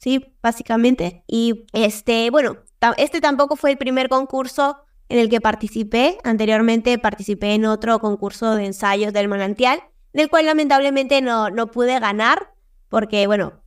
sí, 0.00 0.34
básicamente. 0.42 1.22
Y 1.28 1.66
este, 1.72 2.30
bueno, 2.30 2.56
este 2.96 3.20
tampoco 3.20 3.54
fue 3.54 3.70
el 3.70 3.78
primer 3.78 4.08
concurso 4.08 4.78
en 5.08 5.18
el 5.18 5.28
que 5.28 5.40
participé. 5.40 6.18
Anteriormente 6.24 6.98
participé 6.98 7.54
en 7.54 7.64
otro 7.64 7.98
concurso 7.98 8.54
de 8.54 8.66
ensayos 8.66 9.12
del 9.12 9.28
manantial, 9.28 9.80
del 10.12 10.28
cual 10.28 10.46
lamentablemente 10.46 11.20
no, 11.20 11.50
no 11.50 11.68
pude 11.70 11.98
ganar, 12.00 12.54
porque, 12.88 13.26
bueno, 13.26 13.62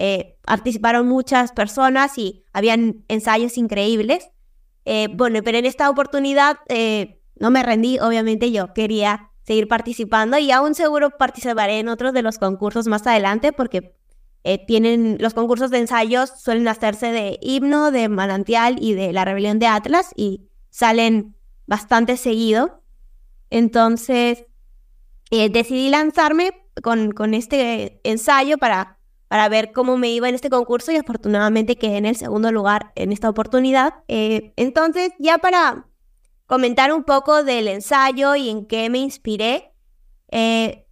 eh, 0.00 0.36
participaron 0.44 1.08
muchas 1.08 1.50
personas 1.50 2.16
y 2.18 2.44
habían 2.52 3.04
ensayos 3.08 3.58
increíbles. 3.58 4.30
Eh, 4.84 5.08
bueno, 5.12 5.40
pero 5.42 5.58
en 5.58 5.66
esta 5.66 5.90
oportunidad 5.90 6.58
eh, 6.68 7.20
no 7.36 7.50
me 7.50 7.64
rendí, 7.64 7.98
obviamente 7.98 8.52
yo 8.52 8.72
quería 8.72 9.32
seguir 9.42 9.66
participando 9.66 10.38
y 10.38 10.52
aún 10.52 10.74
seguro 10.74 11.10
participaré 11.10 11.80
en 11.80 11.88
otros 11.88 12.12
de 12.12 12.22
los 12.22 12.38
concursos 12.38 12.86
más 12.86 13.06
adelante 13.06 13.52
porque 13.52 13.96
tienen 14.66 15.18
los 15.20 15.34
concursos 15.34 15.70
de 15.70 15.78
ensayos 15.78 16.30
suelen 16.40 16.68
hacerse 16.68 17.12
de 17.12 17.38
himno, 17.42 17.90
de 17.90 18.08
manantial 18.08 18.76
y 18.80 18.94
de 18.94 19.12
la 19.12 19.26
rebelión 19.26 19.58
de 19.58 19.66
Atlas 19.66 20.12
y 20.16 20.48
salen 20.70 21.36
bastante 21.66 22.16
seguido. 22.16 22.82
Entonces 23.50 24.44
decidí 25.30 25.90
lanzarme 25.90 26.52
con, 26.82 27.12
con 27.12 27.34
este 27.34 28.00
ensayo 28.04 28.58
para 28.58 28.98
para 29.28 29.48
ver 29.48 29.72
cómo 29.72 29.96
me 29.96 30.10
iba 30.10 30.28
en 30.28 30.34
este 30.34 30.50
concurso 30.50 30.90
y 30.90 30.96
afortunadamente 30.96 31.76
quedé 31.76 31.98
en 31.98 32.06
el 32.06 32.16
segundo 32.16 32.50
lugar 32.50 32.92
en 32.96 33.12
esta 33.12 33.28
oportunidad. 33.28 33.94
Eh, 34.08 34.52
entonces, 34.56 35.12
ya 35.18 35.38
para 35.38 35.86
comentar 36.46 36.92
un 36.92 37.04
poco 37.04 37.44
del 37.44 37.68
ensayo 37.68 38.34
y 38.34 38.48
en 38.48 38.66
qué 38.66 38.88
me 38.88 38.98
inspiré, 38.98 39.74
eh, 40.30 40.86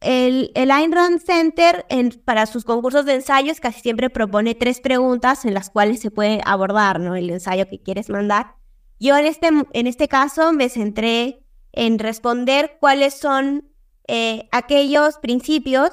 el, 0.00 0.52
el 0.54 0.70
Ayn 0.70 0.92
Rand 0.92 1.20
Center 1.20 1.86
para 2.24 2.46
sus 2.46 2.64
concursos 2.64 3.04
de 3.04 3.14
ensayos 3.14 3.58
casi 3.58 3.80
siempre 3.80 4.10
propone 4.10 4.54
tres 4.54 4.80
preguntas 4.80 5.44
en 5.44 5.54
las 5.54 5.70
cuales 5.70 6.00
se 6.00 6.10
puede 6.10 6.40
abordar 6.44 7.00
¿no? 7.00 7.16
el 7.16 7.30
ensayo 7.30 7.68
que 7.68 7.82
quieres 7.82 8.10
mandar. 8.10 8.57
Yo 9.00 9.16
en 9.16 9.26
este, 9.26 9.48
en 9.48 9.86
este 9.86 10.08
caso 10.08 10.52
me 10.52 10.68
centré 10.68 11.44
en 11.72 11.98
responder 11.98 12.78
cuáles 12.80 13.14
son 13.14 13.70
eh, 14.08 14.48
aquellos 14.52 15.18
principios 15.18 15.90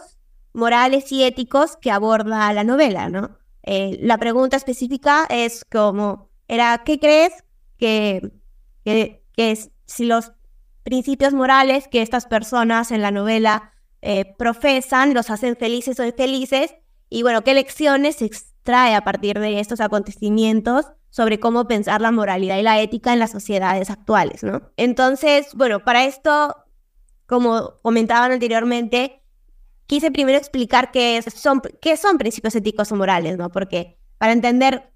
morales 0.53 1.11
y 1.11 1.23
éticos 1.23 1.77
que 1.77 1.91
aborda 1.91 2.51
la 2.53 2.63
novela, 2.63 3.09
¿no? 3.09 3.37
Eh, 3.63 3.97
la 4.01 4.17
pregunta 4.17 4.57
específica 4.57 5.25
es 5.29 5.65
como, 5.65 6.29
era, 6.47 6.83
¿qué 6.85 6.99
crees 6.99 7.33
que, 7.77 8.31
que, 8.83 9.21
si 9.85 10.05
los 10.05 10.31
principios 10.83 11.33
morales 11.33 11.87
que 11.87 12.01
estas 12.01 12.25
personas 12.25 12.91
en 12.91 13.01
la 13.01 13.11
novela 13.11 13.73
eh, 14.01 14.33
profesan 14.37 15.13
los 15.13 15.29
hacen 15.29 15.55
felices 15.57 15.99
o 15.99 16.05
infelices? 16.05 16.75
Y 17.09 17.23
bueno, 17.23 17.43
¿qué 17.43 17.53
lecciones 17.53 18.17
se 18.17 18.25
extrae 18.25 18.95
a 18.95 19.03
partir 19.03 19.39
de 19.39 19.59
estos 19.59 19.81
acontecimientos 19.81 20.85
sobre 21.15 21.39
cómo 21.39 21.65
pensar 21.65 22.01
la 22.01 22.11
moralidad 22.11 22.57
y 22.57 22.61
la 22.61 22.81
ética 22.81 23.13
en 23.13 23.19
las 23.19 23.31
sociedades 23.31 23.89
actuales, 23.89 24.43
¿no? 24.43 24.63
Entonces, 24.75 25.53
bueno, 25.53 25.79
para 25.79 26.03
esto, 26.03 26.53
como 27.25 27.79
comentaban 27.81 28.33
anteriormente, 28.33 29.23
quise 29.87 30.11
primero 30.11 30.37
explicar 30.37 30.91
qué 30.91 31.23
son, 31.33 31.61
qué 31.81 31.95
son 31.95 32.17
principios 32.17 32.53
éticos 32.53 32.91
o 32.91 32.97
morales, 32.97 33.37
¿no? 33.37 33.49
Porque 33.49 33.97
para 34.17 34.33
entender 34.33 34.91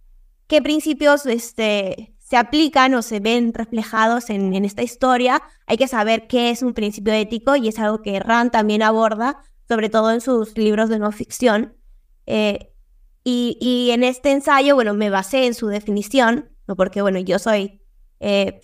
qué 0.47 0.61
principios 0.61 1.25
este, 1.25 2.13
se 2.19 2.35
aplican 2.35 2.93
o 2.95 3.01
se 3.01 3.21
ven 3.21 3.53
reflejados 3.53 4.29
en, 4.29 4.53
esta 4.65 4.83
historia, 4.83 5.41
hay 5.67 5.77
que 5.77 5.87
saber 5.87 6.27
qué 6.27 6.49
es 6.49 6.63
un 6.63 6.73
principio 6.73 7.13
ético 7.13 7.55
y 7.55 7.69
es 7.69 7.79
algo 7.79 8.01
que 8.01 8.19
Rand 8.19 8.51
también 8.51 8.83
aborda, 8.83 9.39
sobre 9.69 9.87
todo 9.87 10.11
en 10.11 10.19
sus 10.19 10.57
libros 10.57 10.89
de 10.89 10.99
no 10.99 11.13
ficción. 11.13 11.77
Eh, 12.25 12.73
y, 13.23 13.89
en 13.91 14.03
este 14.03 14.31
ensayo, 14.31 14.75
bueno, 14.75 14.93
me 14.93 15.09
basé 15.09 15.45
en 15.45 15.53
su 15.53 15.67
definición, 15.67 16.49
¿no? 16.67 16.75
porque, 16.75 17.01
bueno, 17.01 17.19
yo 17.19 17.37
soy 17.37 17.81
eh, 18.19 18.61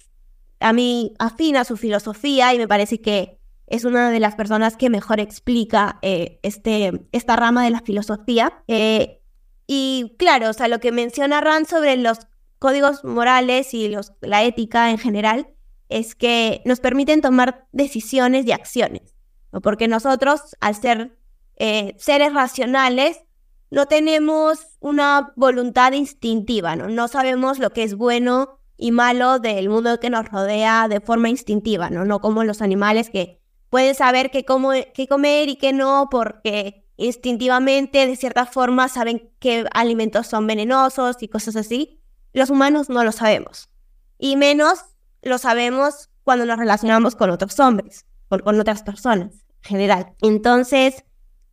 a 0.59 0.73
mí 0.73 1.13
afín 1.19 1.57
a 1.57 1.65
su 1.65 1.77
filosofía 1.77 2.53
y 2.53 2.57
me 2.57 2.67
parece 2.67 3.01
que 3.01 3.39
es 3.67 3.83
una 3.83 4.11
de 4.11 4.19
las 4.19 4.35
personas 4.35 4.77
que 4.77 4.89
mejor 4.89 5.19
explica 5.19 5.99
eh, 6.01 6.39
este, 6.43 7.07
esta 7.11 7.35
rama 7.35 7.63
de 7.63 7.71
la 7.71 7.81
filosofía. 7.81 8.63
Eh, 8.67 9.21
y 9.67 10.15
claro, 10.17 10.49
o 10.49 10.53
sea, 10.53 10.67
lo 10.67 10.79
que 10.79 10.91
menciona 10.91 11.41
Rand 11.41 11.67
sobre 11.67 11.97
los 11.97 12.19
códigos 12.59 13.03
morales 13.03 13.73
y 13.73 13.89
los, 13.89 14.13
la 14.21 14.43
ética 14.43 14.91
en 14.91 14.97
general 14.97 15.49
es 15.89 16.15
que 16.15 16.61
nos 16.65 16.79
permiten 16.79 17.21
tomar 17.21 17.67
decisiones 17.71 18.45
y 18.45 18.51
acciones, 18.51 19.15
porque 19.61 19.87
nosotros, 19.87 20.55
al 20.59 20.75
ser 20.75 21.17
eh, 21.57 21.95
seres 21.97 22.33
racionales, 22.33 23.21
no 23.71 23.87
tenemos 23.87 24.67
una 24.79 25.33
voluntad 25.35 25.93
instintiva, 25.93 26.75
¿no? 26.75 26.87
no 26.87 27.07
sabemos 27.07 27.59
lo 27.59 27.71
que 27.71 27.83
es 27.83 27.95
bueno 27.95 28.59
y 28.77 28.91
malo 28.91 29.39
del 29.39 29.69
mundo 29.69 29.99
que 29.99 30.09
nos 30.09 30.29
rodea 30.29 30.87
de 30.87 30.99
forma 30.99 31.29
instintiva, 31.29 31.89
¿no? 31.89 32.05
no 32.05 32.19
como 32.19 32.43
los 32.43 32.61
animales 32.61 33.09
que 33.09 33.41
pueden 33.69 33.95
saber 33.95 34.31
qué, 34.31 34.45
qué 34.93 35.07
comer 35.07 35.49
y 35.49 35.55
qué 35.55 35.73
no, 35.73 36.07
porque 36.09 36.85
instintivamente, 36.97 38.07
de 38.07 38.15
cierta 38.15 38.45
forma, 38.45 38.87
saben 38.87 39.31
qué 39.39 39.65
alimentos 39.73 40.27
son 40.27 40.47
venenosos 40.47 41.17
y 41.21 41.27
cosas 41.27 41.55
así. 41.55 42.01
Los 42.33 42.49
humanos 42.49 42.89
no 42.89 43.03
lo 43.03 43.11
sabemos. 43.11 43.69
Y 44.17 44.35
menos 44.35 44.79
lo 45.21 45.37
sabemos 45.37 46.09
cuando 46.23 46.45
nos 46.45 46.57
relacionamos 46.57 47.15
con 47.15 47.29
otros 47.29 47.59
hombres, 47.59 48.05
o 48.29 48.39
con 48.39 48.59
otras 48.59 48.83
personas 48.83 49.45
en 49.63 49.69
general. 49.69 50.13
Entonces, 50.21 51.03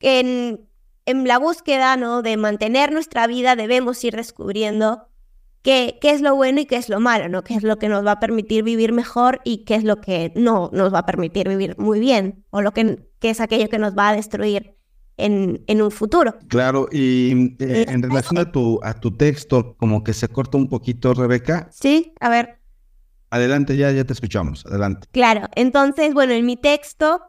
en, 0.01 0.68
en 1.07 1.27
la 1.27 1.38
búsqueda 1.38 1.97
¿no? 1.97 2.23
de 2.23 2.37
mantener 2.37 2.93
nuestra 2.93 3.27
vida, 3.27 3.57
debemos 3.57 4.03
ir 4.05 4.17
descubriendo 4.17 5.09
qué, 5.62 5.99
es 6.03 6.21
lo 6.21 6.35
bueno 6.35 6.61
y 6.61 6.67
qué 6.67 6.77
es 6.77 6.88
lo 6.88 7.01
malo, 7.01 7.29
¿no? 7.29 7.43
Qué 7.43 7.55
es 7.55 7.62
lo 7.62 7.79
que 7.79 7.88
nos 7.88 8.05
va 8.05 8.12
a 8.12 8.21
permitir 8.21 8.62
vivir 8.65 8.93
mejor 8.93 9.41
y 9.45 9.65
qué 9.65 9.77
es 9.77 9.85
lo 9.85 10.01
que 10.01 10.33
no 10.37 10.71
nos 10.73 10.93
va 10.93 11.01
a 11.01 11.07
permitir 11.07 11.49
vivir 11.49 11.77
muy 11.79 12.01
bien, 12.01 12.45
o 12.51 12.62
lo 12.62 12.73
que, 12.73 12.99
es 13.21 13.41
aquello 13.41 13.69
que 13.69 13.79
nos 13.79 13.97
va 13.97 14.11
a 14.11 14.17
destruir 14.17 14.75
en, 15.17 15.62
en 15.67 15.83
un 15.83 15.91
futuro. 15.91 16.37
Claro, 16.49 16.88
y 16.91 17.55
eh, 17.61 17.87
en 17.88 18.03
relación 18.03 18.38
a 18.38 18.51
tu, 18.51 18.81
a 18.83 18.95
tu 18.95 19.17
texto, 19.17 19.77
como 19.77 20.03
que 20.03 20.12
se 20.12 20.29
corta 20.29 20.59
un 20.59 20.69
poquito, 20.69 21.15
Rebeca. 21.15 21.69
Sí, 21.71 22.12
a 22.21 22.29
ver. 22.29 22.59
Adelante, 23.31 23.77
ya, 23.77 23.91
ya 23.93 24.05
te 24.05 24.12
escuchamos, 24.12 24.67
adelante. 24.67 25.09
Claro, 25.12 25.49
entonces, 25.55 26.12
bueno, 26.12 26.33
en 26.33 26.45
mi 26.45 26.57
texto, 26.57 27.23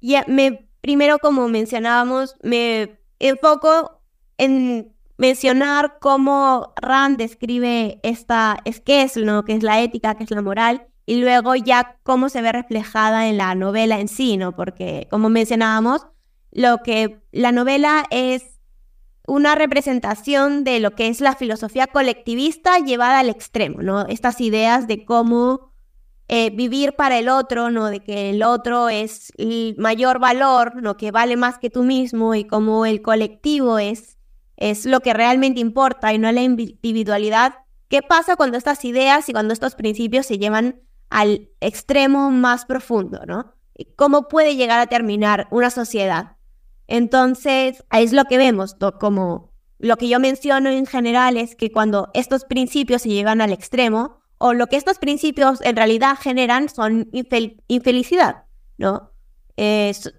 ya 0.00 0.24
me, 0.28 0.65
primero 0.86 1.18
como 1.18 1.48
mencionábamos, 1.48 2.36
me 2.44 3.00
enfoco 3.18 4.00
en 4.38 4.94
mencionar 5.16 5.98
cómo 5.98 6.74
Rand 6.80 7.18
describe 7.18 7.98
esta, 8.04 8.58
es 8.64 8.84
es, 8.86 9.16
¿no? 9.16 9.44
que 9.44 9.54
es 9.54 9.64
la 9.64 9.80
ética, 9.80 10.14
qué 10.14 10.22
es 10.22 10.30
la 10.30 10.42
moral, 10.42 10.86
y 11.04 11.16
luego 11.16 11.56
ya 11.56 11.98
cómo 12.04 12.28
se 12.28 12.40
ve 12.40 12.52
reflejada 12.52 13.26
en 13.26 13.36
la 13.36 13.56
novela 13.56 13.98
en 13.98 14.06
sí, 14.06 14.36
¿no? 14.36 14.54
Porque 14.54 15.08
como 15.10 15.28
mencionábamos, 15.28 16.06
lo 16.52 16.78
que 16.84 17.20
la 17.32 17.50
novela 17.50 18.04
es 18.10 18.60
una 19.26 19.56
representación 19.56 20.62
de 20.62 20.78
lo 20.78 20.92
que 20.92 21.08
es 21.08 21.20
la 21.20 21.34
filosofía 21.34 21.88
colectivista 21.88 22.78
llevada 22.78 23.18
al 23.18 23.28
extremo, 23.28 23.82
¿no? 23.82 24.06
Estas 24.06 24.40
ideas 24.40 24.86
de 24.86 25.04
cómo 25.04 25.72
eh, 26.28 26.50
vivir 26.50 26.94
para 26.94 27.18
el 27.18 27.28
otro, 27.28 27.70
¿no? 27.70 27.86
De 27.86 28.00
que 28.00 28.30
el 28.30 28.42
otro 28.42 28.88
es 28.88 29.32
el 29.38 29.74
mayor 29.78 30.18
valor, 30.18 30.82
¿no? 30.82 30.96
Que 30.96 31.10
vale 31.10 31.36
más 31.36 31.58
que 31.58 31.70
tú 31.70 31.82
mismo 31.82 32.34
y 32.34 32.44
cómo 32.44 32.86
el 32.86 33.02
colectivo 33.02 33.78
es 33.78 34.16
es 34.56 34.86
lo 34.86 35.00
que 35.00 35.12
realmente 35.12 35.60
importa 35.60 36.12
y 36.12 36.18
no 36.18 36.32
la 36.32 36.42
individualidad. 36.42 37.54
¿Qué 37.88 38.02
pasa 38.02 38.36
cuando 38.36 38.56
estas 38.56 38.84
ideas 38.84 39.28
y 39.28 39.32
cuando 39.32 39.52
estos 39.52 39.74
principios 39.74 40.26
se 40.26 40.38
llevan 40.38 40.80
al 41.10 41.50
extremo 41.60 42.30
más 42.30 42.64
profundo, 42.64 43.20
¿no? 43.26 43.54
¿Cómo 43.96 44.28
puede 44.28 44.56
llegar 44.56 44.80
a 44.80 44.86
terminar 44.86 45.46
una 45.50 45.70
sociedad? 45.70 46.36
Entonces, 46.88 47.84
es 47.92 48.12
lo 48.12 48.24
que 48.24 48.38
vemos, 48.38 48.76
como 48.98 49.52
lo 49.78 49.96
que 49.96 50.08
yo 50.08 50.18
menciono 50.18 50.70
en 50.70 50.86
general 50.86 51.36
es 51.36 51.54
que 51.54 51.70
cuando 51.70 52.08
estos 52.14 52.44
principios 52.44 53.02
se 53.02 53.10
llevan 53.10 53.40
al 53.40 53.52
extremo, 53.52 54.20
o 54.38 54.52
lo 54.52 54.66
que 54.66 54.76
estos 54.76 54.98
principios 54.98 55.60
en 55.62 55.76
realidad 55.76 56.16
generan 56.20 56.68
son 56.68 57.08
infelicidad, 57.12 58.44
¿no? 58.76 59.12
Es 59.56 60.12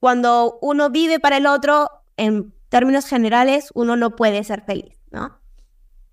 cuando 0.00 0.58
uno 0.60 0.90
vive 0.90 1.20
para 1.20 1.36
el 1.36 1.46
otro, 1.46 1.88
en 2.16 2.52
términos 2.68 3.06
generales, 3.06 3.70
uno 3.74 3.96
no 3.96 4.16
puede 4.16 4.42
ser 4.42 4.62
feliz, 4.62 4.98
¿no? 5.10 5.40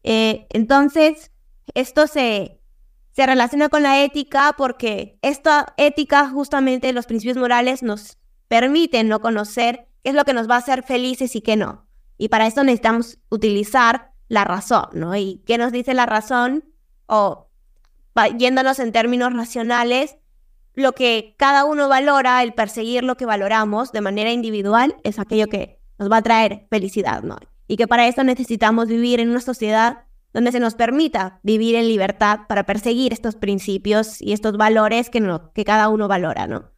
Eh, 0.04 0.48
entonces, 0.52 1.32
esto 1.74 2.08
se, 2.08 2.62
se 3.12 3.26
relaciona 3.26 3.70
con 3.70 3.84
la 3.84 4.04
ética 4.04 4.54
porque 4.58 5.18
esta 5.22 5.74
ética, 5.78 6.30
justamente 6.30 6.94
los 6.94 7.08
principios 7.08 7.38
morales, 7.38 7.82
nos 7.82 8.18
permiten 8.48 9.08
no 9.08 9.22
conocer 9.22 9.88
qué 10.04 10.12
es 10.12 10.16
lo 10.16 10.26
que 10.26 10.34
nos 10.34 10.50
va 10.50 10.56
a 10.56 10.60
hacer 10.60 10.84
felices 10.84 11.36
y 11.36 11.42
qué 11.42 11.56
no. 11.56 11.88
Y 12.18 12.30
para 12.30 12.48
eso 12.48 12.64
necesitamos 12.64 13.18
utilizar 13.30 14.12
la 14.28 14.44
razón, 14.44 14.90
¿no? 14.94 15.16
¿Y 15.16 15.42
qué 15.46 15.58
nos 15.58 15.72
dice 15.72 15.94
la 15.94 16.06
razón? 16.06 16.64
O 17.10 17.50
yéndonos 18.38 18.80
en 18.80 18.92
términos 18.92 19.34
racionales, 19.34 20.18
lo 20.76 20.94
que 20.94 21.36
cada 21.38 21.66
uno 21.66 21.90
valora, 21.90 22.42
el 22.44 22.54
perseguir 22.54 23.04
lo 23.04 23.16
que 23.16 23.26
valoramos 23.26 23.92
de 23.92 24.02
manera 24.02 24.32
individual, 24.32 24.96
es 25.04 25.20
aquello 25.20 25.48
que 25.48 25.80
nos 25.98 26.12
va 26.12 26.18
a 26.18 26.22
traer 26.22 26.68
felicidad, 26.70 27.24
¿no? 27.24 27.38
Y 27.68 27.78
que 27.78 27.88
para 27.88 28.08
eso 28.08 28.24
necesitamos 28.24 28.88
vivir 28.88 29.20
en 29.20 29.30
una 29.30 29.42
sociedad 29.42 30.06
donde 30.34 30.52
se 30.52 30.60
nos 30.60 30.76
permita 30.76 31.40
vivir 31.44 31.76
en 31.76 31.88
libertad 31.88 32.42
para 32.48 32.64
perseguir 32.64 33.14
estos 33.14 33.36
principios 33.36 34.22
y 34.22 34.34
estos 34.34 34.58
valores 34.58 35.10
que, 35.10 35.20
no, 35.20 35.52
que 35.54 35.66
cada 35.66 35.90
uno 35.90 36.08
valora, 36.08 36.48
¿no? 36.48 36.72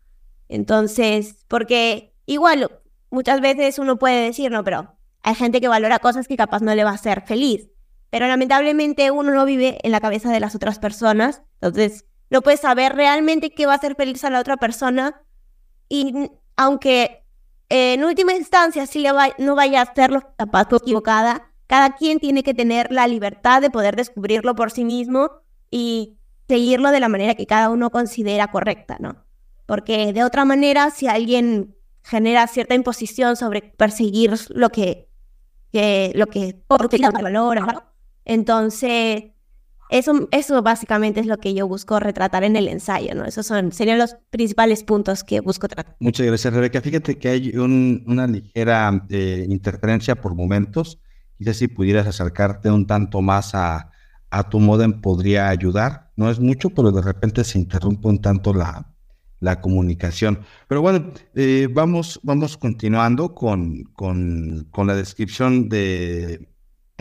Entonces, 0.47 1.45
porque 1.47 2.13
igual 2.25 2.71
muchas 3.09 3.41
veces 3.41 3.77
uno 3.77 3.97
puede 3.97 4.25
decir, 4.25 4.51
no, 4.51 4.63
pero 4.63 4.95
hay 5.23 5.35
gente 5.35 5.61
que 5.61 5.67
valora 5.67 5.99
cosas 5.99 6.27
que 6.27 6.37
capaz 6.37 6.61
no 6.61 6.73
le 6.73 6.83
va 6.83 6.91
a 6.91 6.95
hacer 6.95 7.21
feliz, 7.21 7.69
pero 8.11 8.27
lamentablemente 8.27 9.09
uno 9.09 9.31
no 9.33 9.45
vive 9.45 9.79
en 9.81 9.91
la 9.91 10.01
cabeza 10.01 10.31
de 10.31 10.39
las 10.39 10.53
otras 10.53 10.77
personas, 10.77 11.41
entonces 11.55 12.05
no 12.29 12.41
puedes 12.41 12.59
saber 12.59 12.95
realmente 12.95 13.49
qué 13.49 13.65
va 13.65 13.73
a 13.73 13.77
hacer 13.77 13.95
feliz 13.95 14.23
a 14.23 14.29
la 14.29 14.39
otra 14.39 14.57
persona 14.57 15.23
y 15.89 16.29
aunque 16.55 17.25
en 17.69 18.03
última 18.03 18.33
instancia 18.33 18.85
sí 18.85 18.99
le 18.99 19.11
no 19.39 19.55
vaya 19.55 19.79
a 19.79 19.83
hacerlo 19.83 20.33
capaz 20.37 20.67
equivocada, 20.73 21.51
cada 21.67 21.95
quien 21.95 22.19
tiene 22.19 22.43
que 22.43 22.53
tener 22.53 22.91
la 22.91 23.07
libertad 23.07 23.61
de 23.61 23.69
poder 23.69 23.95
descubrirlo 23.95 24.55
por 24.55 24.71
sí 24.71 24.83
mismo 24.83 25.31
y 25.69 26.17
seguirlo 26.49 26.91
de 26.91 26.99
la 26.99 27.07
manera 27.07 27.35
que 27.35 27.45
cada 27.45 27.69
uno 27.69 27.91
considera 27.91 28.51
correcta, 28.51 28.97
¿no? 28.99 29.23
Porque 29.65 30.11
de 30.11 30.25
otra 30.25 30.43
manera, 30.43 30.91
si 30.91 31.07
alguien 31.07 31.77
genera 32.03 32.45
cierta 32.47 32.75
imposición 32.75 33.37
sobre 33.37 33.61
perseguir 33.61 34.33
lo 34.49 34.69
que, 34.69 35.07
que 35.71 36.11
lo 36.13 36.27
que 36.27 36.61
valora, 36.67 37.90
entonces 38.25 39.23
eso, 39.89 40.29
eso 40.31 40.61
básicamente 40.61 41.19
es 41.19 41.25
lo 41.25 41.37
que 41.37 41.53
yo 41.53 41.67
busco 41.67 41.99
retratar 41.99 42.43
en 42.43 42.55
el 42.55 42.67
ensayo, 42.67 43.13
¿no? 43.13 43.25
Esos 43.25 43.45
son, 43.45 43.71
serían 43.73 43.97
los 43.97 44.15
principales 44.29 44.83
puntos 44.83 45.23
que 45.23 45.41
busco 45.41 45.67
tratar. 45.67 45.97
Muchas 45.99 46.25
gracias, 46.25 46.53
Rebeca. 46.53 46.79
Fíjate 46.79 47.17
que 47.17 47.27
hay 47.27 47.57
una 47.57 48.25
ligera 48.27 49.05
eh, 49.09 49.45
interferencia 49.49 50.15
por 50.15 50.33
momentos 50.33 50.99
Quizás 51.41 51.57
si 51.57 51.67
pudieras 51.67 52.05
acercarte 52.05 52.69
un 52.69 52.85
tanto 52.85 53.19
más 53.23 53.55
a, 53.55 53.89
a 54.29 54.47
tu 54.47 54.59
modem 54.59 55.01
podría 55.01 55.49
ayudar. 55.49 56.11
No 56.15 56.29
es 56.29 56.39
mucho, 56.39 56.69
pero 56.69 56.91
de 56.91 57.01
repente 57.01 57.43
se 57.43 57.57
interrumpe 57.57 58.09
un 58.09 58.21
tanto 58.21 58.53
la, 58.53 58.93
la 59.39 59.59
comunicación. 59.59 60.41
Pero 60.67 60.83
bueno, 60.83 61.11
eh, 61.33 61.67
vamos, 61.73 62.19
vamos 62.21 62.57
continuando 62.57 63.33
con, 63.33 63.85
con, 63.95 64.67
con, 64.69 64.85
la 64.85 64.93
descripción 64.93 65.67
de 65.67 66.47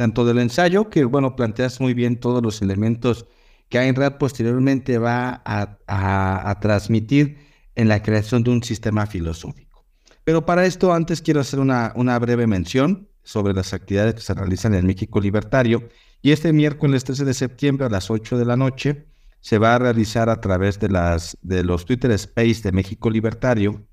tanto 0.01 0.25
del 0.25 0.39
ensayo, 0.39 0.89
que 0.89 1.05
bueno, 1.05 1.37
planteas 1.37 1.79
muy 1.79 1.93
bien 1.93 2.19
todos 2.19 2.43
los 2.43 2.63
elementos 2.63 3.27
que 3.69 3.79
Ayn 3.79 3.95
posteriormente 4.19 4.97
va 4.97 5.43
a, 5.45 6.59
transmitir 6.63 7.37
en 7.75 7.89
la 7.89 8.03
creación 8.03 8.43
de 8.43 8.51
un 8.51 8.63
sistema 8.63 9.05
filosófico. 9.07 9.85
Pero 10.25 10.47
para 10.47 10.65
esto 10.65 10.95
antes 10.95 11.21
quiero 11.21 11.41
hacer 11.41 11.61
una, 11.61 11.93
una 11.97 12.19
breve 12.19 12.47
mención 12.47 13.11
sobre 13.23 13.53
las 13.53 13.75
actividades 13.75 14.15
que 14.15 14.23
se 14.23 14.33
realizan 14.33 14.73
en 14.73 14.87
México 14.87 15.21
Libertario. 15.21 15.87
Y 16.23 16.31
este 16.31 16.55
miércoles 16.55 17.05
13 17.05 17.27
de 17.27 17.35
septiembre 17.35 17.85
a 17.85 17.91
las 17.91 18.11
8 18.11 18.39
de 18.39 18.47
la 18.47 18.57
noche 18.57 19.05
se 19.41 19.59
va 19.59 19.75
a 19.75 19.79
realizar 19.81 20.31
a 20.31 20.41
través 20.41 20.81
de, 20.81 20.89
las, 20.89 21.37
de 21.43 21.63
los 21.63 21.85
Twitter 21.85 22.11
Space 22.13 22.63
de 22.63 22.73
México 22.73 23.11
Libertario 23.11 23.87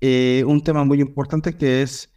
eh, 0.00 0.42
un 0.46 0.62
tema 0.62 0.84
muy 0.84 1.02
importante 1.02 1.54
que 1.58 1.82
es, 1.82 2.10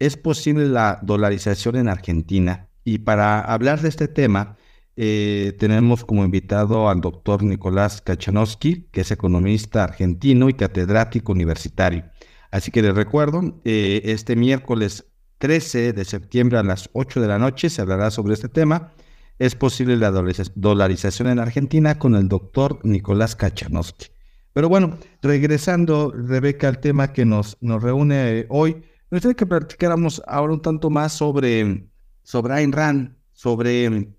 ¿es 0.00 0.16
posible 0.16 0.66
la 0.66 0.98
dolarización 1.00 1.76
en 1.76 1.88
Argentina? 1.88 2.67
Y 2.88 3.00
para 3.00 3.40
hablar 3.40 3.82
de 3.82 3.90
este 3.90 4.08
tema, 4.08 4.56
eh, 4.96 5.54
tenemos 5.58 6.06
como 6.06 6.24
invitado 6.24 6.88
al 6.88 7.02
doctor 7.02 7.42
Nicolás 7.42 8.00
Kachanowski, 8.00 8.88
que 8.90 9.02
es 9.02 9.10
economista 9.10 9.84
argentino 9.84 10.48
y 10.48 10.54
catedrático 10.54 11.32
universitario. 11.32 12.04
Así 12.50 12.70
que 12.70 12.80
les 12.80 12.94
recuerdo, 12.94 13.60
eh, 13.66 14.00
este 14.04 14.36
miércoles 14.36 15.04
13 15.36 15.92
de 15.92 16.04
septiembre 16.06 16.56
a 16.56 16.62
las 16.62 16.88
8 16.94 17.20
de 17.20 17.28
la 17.28 17.38
noche 17.38 17.68
se 17.68 17.82
hablará 17.82 18.10
sobre 18.10 18.32
este 18.32 18.48
tema. 18.48 18.94
Es 19.38 19.54
posible 19.54 19.98
la 19.98 20.10
dolarización 20.10 21.28
en 21.28 21.40
Argentina 21.40 21.98
con 21.98 22.14
el 22.14 22.26
doctor 22.26 22.80
Nicolás 22.84 23.36
Kachanowski. 23.36 24.06
Pero 24.54 24.70
bueno, 24.70 24.96
regresando, 25.20 26.10
Rebeca, 26.10 26.68
al 26.68 26.80
tema 26.80 27.12
que 27.12 27.26
nos, 27.26 27.58
nos 27.60 27.82
reúne 27.82 28.46
hoy, 28.48 28.82
me 29.10 29.16
gustaría 29.16 29.36
que 29.36 29.46
platicáramos 29.46 30.22
ahora 30.26 30.54
un 30.54 30.62
tanto 30.62 30.90
más 30.90 31.12
sobre, 31.14 31.87
sobre 32.28 32.52
Ayn 32.52 32.72
Rand, 32.72 33.16
sobre, 33.32 34.12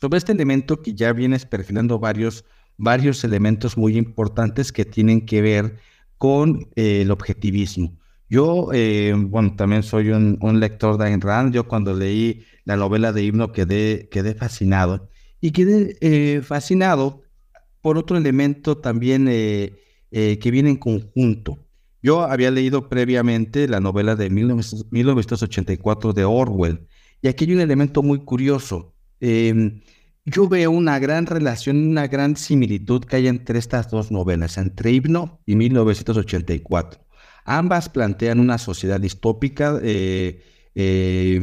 sobre 0.00 0.18
este 0.18 0.32
elemento 0.32 0.82
que 0.82 0.94
ya 0.94 1.12
vienes 1.12 1.46
perfilando 1.46 2.00
varios, 2.00 2.44
varios 2.76 3.22
elementos 3.22 3.76
muy 3.76 3.96
importantes 3.96 4.72
que 4.72 4.84
tienen 4.84 5.24
que 5.24 5.42
ver 5.42 5.76
con 6.18 6.68
eh, 6.74 7.02
el 7.02 7.12
objetivismo. 7.12 7.96
Yo, 8.28 8.70
eh, 8.72 9.14
bueno, 9.16 9.54
también 9.54 9.84
soy 9.84 10.10
un, 10.10 10.58
lector 10.58 10.98
de 10.98 11.04
Ayn 11.04 11.20
Rand. 11.20 11.54
Yo 11.54 11.68
cuando 11.68 11.94
leí 11.94 12.42
la 12.64 12.76
novela 12.76 13.12
de 13.12 13.22
himno 13.22 13.52
quedé, 13.52 14.08
quedé 14.10 14.34
fascinado. 14.34 15.08
Y 15.40 15.52
quedé 15.52 15.96
eh, 16.00 16.42
fascinado 16.42 17.22
por 17.80 17.96
otro 17.96 18.16
elemento 18.16 18.78
también 18.78 19.28
eh, 19.30 19.70
que 20.10 20.50
viene 20.50 20.70
en 20.70 20.78
conjunto. 20.78 21.60
Yo 22.02 22.22
había 22.22 22.50
leído 22.50 22.88
previamente 22.88 23.68
la 23.68 23.78
novela 23.78 24.16
de 24.16 24.30
1984 24.30 26.12
de 26.12 26.24
Orwell. 26.24 26.88
Y 27.26 27.28
aquí 27.28 27.44
hay 27.44 27.54
un 27.54 27.60
elemento 27.60 28.04
muy 28.04 28.20
curioso. 28.20 28.94
Em, 29.18 29.80
yo 30.24 30.48
veo 30.48 30.70
una 30.70 31.00
gran 31.00 31.26
relación, 31.26 31.88
una 31.88 32.06
gran 32.06 32.36
similitud 32.36 33.04
que 33.04 33.16
hay 33.16 33.26
entre 33.26 33.58
estas 33.58 33.90
dos 33.90 34.12
novelas, 34.12 34.58
entre 34.58 34.92
Himno 34.92 35.40
y 35.44 35.56
1984. 35.56 37.04
Ambas 37.44 37.88
plantean 37.88 38.38
una 38.38 38.58
sociedad 38.58 39.00
distópica 39.00 39.76
eh, 39.82 40.40
eh, 40.76 41.40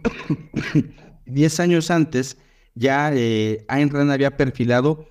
10 1.25 1.59
años 1.59 1.91
antes 1.91 2.37
ya 2.75 3.11
eh, 3.13 3.65
Ayn 3.67 3.89
Rand 3.89 4.11
había 4.11 4.37
perfilado 4.37 5.07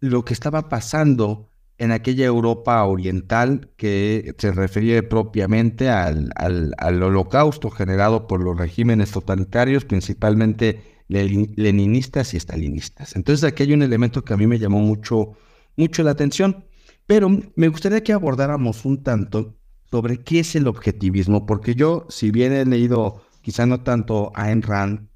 lo 0.00 0.24
que 0.24 0.32
estaba 0.32 0.68
pasando 0.68 1.48
en 1.78 1.92
aquella 1.92 2.26
Europa 2.26 2.84
oriental 2.84 3.70
que 3.76 4.34
se 4.36 4.52
refería 4.52 5.08
propiamente 5.08 5.88
al, 5.88 6.30
al, 6.36 7.02
holocausto 7.02 7.70
generado 7.70 8.26
por 8.26 8.42
los 8.42 8.58
regímenes 8.58 9.12
totalitarios, 9.12 9.86
principalmente 9.86 10.82
leninistas 11.08 12.34
y 12.34 12.36
estalinistas. 12.36 13.16
Entonces 13.16 13.44
aquí 13.44 13.62
hay 13.62 13.72
un 13.72 13.82
elemento 13.82 14.22
que 14.22 14.34
a 14.34 14.36
mí 14.36 14.46
me 14.46 14.58
llamó 14.58 14.80
mucho, 14.80 15.32
mucho 15.76 16.02
la 16.02 16.10
atención, 16.10 16.66
pero 17.06 17.30
me 17.56 17.68
gustaría 17.68 18.04
que 18.04 18.12
abordáramos 18.12 18.84
un 18.84 19.02
tanto 19.02 19.56
sobre 19.90 20.18
qué 20.22 20.40
es 20.40 20.54
el 20.54 20.68
objetivismo, 20.68 21.46
porque 21.46 21.74
yo, 21.74 22.06
si 22.10 22.30
bien 22.30 22.52
he 22.52 22.64
leído 22.64 23.22
quizá 23.42 23.66
no 23.66 23.82
tanto 23.82 24.32
a 24.34 24.44
Ayn 24.44 24.62
Rand, 24.62 25.08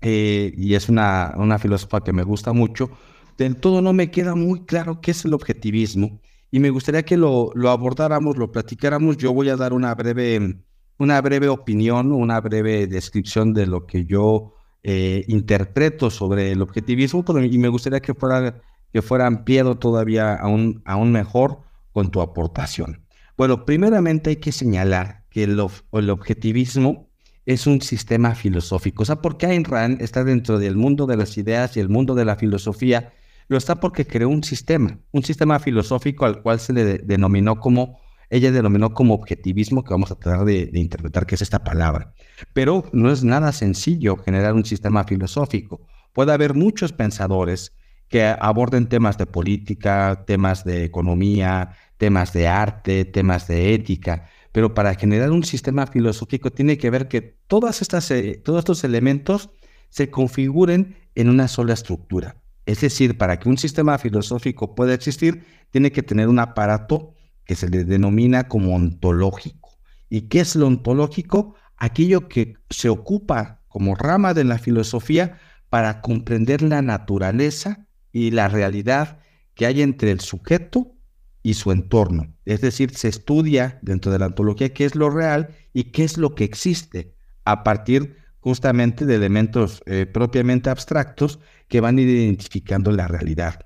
eh, 0.00 0.52
y 0.56 0.74
es 0.74 0.88
una, 0.88 1.34
una 1.36 1.58
filósofa 1.58 2.02
que 2.02 2.12
me 2.12 2.22
gusta 2.22 2.52
mucho, 2.52 2.90
del 3.36 3.56
todo 3.56 3.82
no 3.82 3.92
me 3.92 4.10
queda 4.10 4.34
muy 4.34 4.64
claro 4.64 5.00
qué 5.00 5.12
es 5.12 5.24
el 5.24 5.34
objetivismo 5.34 6.20
y 6.50 6.60
me 6.60 6.70
gustaría 6.70 7.04
que 7.04 7.16
lo, 7.16 7.52
lo 7.54 7.70
abordáramos, 7.70 8.36
lo 8.36 8.50
platicáramos. 8.50 9.16
Yo 9.16 9.32
voy 9.32 9.48
a 9.48 9.56
dar 9.56 9.72
una 9.72 9.94
breve, 9.94 10.58
una 10.98 11.20
breve 11.20 11.48
opinión, 11.48 12.12
una 12.12 12.40
breve 12.40 12.86
descripción 12.86 13.54
de 13.54 13.66
lo 13.66 13.86
que 13.86 14.04
yo 14.04 14.54
eh, 14.82 15.24
interpreto 15.28 16.10
sobre 16.10 16.52
el 16.52 16.62
objetivismo 16.62 17.24
y 17.42 17.58
me 17.58 17.68
gustaría 17.68 18.00
que 18.00 18.14
fuera, 18.14 18.60
que 18.92 19.02
fuera 19.02 19.26
ampliado 19.26 19.78
todavía 19.78 20.34
aún, 20.34 20.82
aún 20.84 21.12
mejor 21.12 21.60
con 21.92 22.10
tu 22.10 22.20
aportación. 22.20 23.06
Bueno, 23.36 23.64
primeramente 23.64 24.30
hay 24.30 24.36
que 24.36 24.52
señalar 24.52 25.24
que 25.30 25.44
el, 25.44 25.62
el 25.92 26.10
objetivismo 26.10 27.09
es 27.52 27.66
un 27.66 27.80
sistema 27.80 28.36
filosófico. 28.36 29.02
O 29.02 29.06
sea, 29.06 29.16
porque 29.16 29.46
Ayn 29.46 29.64
Rand 29.64 30.00
está 30.00 30.22
dentro 30.22 30.60
del 30.60 30.76
mundo 30.76 31.06
de 31.06 31.16
las 31.16 31.36
ideas 31.36 31.76
y 31.76 31.80
el 31.80 31.88
mundo 31.88 32.14
de 32.14 32.24
la 32.24 32.36
filosofía 32.36 33.12
lo 33.48 33.56
está 33.56 33.80
porque 33.80 34.06
creó 34.06 34.28
un 34.28 34.44
sistema, 34.44 35.00
un 35.10 35.24
sistema 35.24 35.58
filosófico 35.58 36.24
al 36.24 36.42
cual 36.42 36.60
se 36.60 36.72
le 36.72 36.98
denominó 36.98 37.58
como, 37.58 37.98
ella 38.28 38.52
denominó 38.52 38.94
como 38.94 39.14
objetivismo, 39.14 39.82
que 39.82 39.92
vamos 39.92 40.12
a 40.12 40.14
tratar 40.14 40.44
de, 40.44 40.70
interpretar 40.74 41.26
qué 41.26 41.34
es 41.34 41.42
esta 41.42 41.64
palabra. 41.64 42.14
Pero 42.52 42.84
no 42.92 43.10
es 43.10 43.24
nada 43.24 43.50
sencillo 43.50 44.16
generar 44.18 44.54
un 44.54 44.64
sistema 44.64 45.02
filosófico. 45.02 45.80
Puede 46.12 46.32
haber 46.32 46.54
muchos 46.54 46.92
pensadores 46.92 47.72
que 48.08 48.24
aborden 48.24 48.88
temas 48.88 49.18
de 49.18 49.26
política, 49.26 50.22
temas 50.24 50.62
de 50.62 50.84
economía, 50.84 51.70
temas 51.96 52.32
de 52.32 52.46
arte, 52.46 53.04
temas 53.04 53.48
de 53.48 53.74
ética. 53.74 54.28
Pero 54.52 54.74
para 54.74 54.94
generar 54.94 55.30
un 55.30 55.44
sistema 55.44 55.86
filosófico 55.86 56.50
tiene 56.50 56.78
que 56.78 56.90
ver 56.90 57.08
que 57.08 57.20
todas 57.46 57.82
estas, 57.82 58.10
eh, 58.10 58.40
todos 58.44 58.60
estos 58.60 58.84
elementos 58.84 59.50
se 59.90 60.10
configuren 60.10 60.96
en 61.14 61.28
una 61.28 61.48
sola 61.48 61.74
estructura. 61.74 62.36
Es 62.66 62.80
decir, 62.80 63.18
para 63.18 63.38
que 63.38 63.48
un 63.48 63.58
sistema 63.58 63.98
filosófico 63.98 64.74
pueda 64.74 64.94
existir, 64.94 65.44
tiene 65.70 65.92
que 65.92 66.02
tener 66.02 66.28
un 66.28 66.38
aparato 66.38 67.14
que 67.44 67.56
se 67.56 67.68
le 67.68 67.84
denomina 67.84 68.48
como 68.48 68.74
ontológico. 68.74 69.78
¿Y 70.08 70.22
qué 70.22 70.40
es 70.40 70.56
lo 70.56 70.66
ontológico? 70.66 71.54
Aquello 71.76 72.28
que 72.28 72.54
se 72.68 72.88
ocupa 72.88 73.62
como 73.68 73.94
rama 73.94 74.34
de 74.34 74.44
la 74.44 74.58
filosofía 74.58 75.38
para 75.68 76.00
comprender 76.00 76.62
la 76.62 76.82
naturaleza 76.82 77.86
y 78.12 78.32
la 78.32 78.48
realidad 78.48 79.18
que 79.54 79.66
hay 79.66 79.82
entre 79.82 80.10
el 80.10 80.20
sujeto 80.20 80.94
y 81.42 81.54
su 81.54 81.72
entorno. 81.72 82.34
Es 82.50 82.60
decir, 82.60 82.90
se 82.96 83.06
estudia 83.06 83.78
dentro 83.80 84.10
de 84.10 84.18
la 84.18 84.26
ontología 84.26 84.74
qué 84.74 84.84
es 84.84 84.96
lo 84.96 85.08
real 85.08 85.50
y 85.72 85.92
qué 85.92 86.02
es 86.02 86.18
lo 86.18 86.34
que 86.34 86.42
existe 86.42 87.14
a 87.44 87.62
partir 87.62 88.16
justamente 88.40 89.06
de 89.06 89.14
elementos 89.14 89.84
eh, 89.86 90.04
propiamente 90.04 90.68
abstractos 90.68 91.38
que 91.68 91.80
van 91.80 92.00
identificando 92.00 92.90
la 92.90 93.06
realidad. 93.06 93.60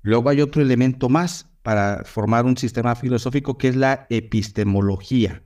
Luego 0.00 0.30
hay 0.30 0.40
otro 0.40 0.62
elemento 0.62 1.10
más 1.10 1.50
para 1.60 2.02
formar 2.06 2.46
un 2.46 2.56
sistema 2.56 2.94
filosófico 2.94 3.58
que 3.58 3.68
es 3.68 3.76
la 3.76 4.06
epistemología. 4.08 5.42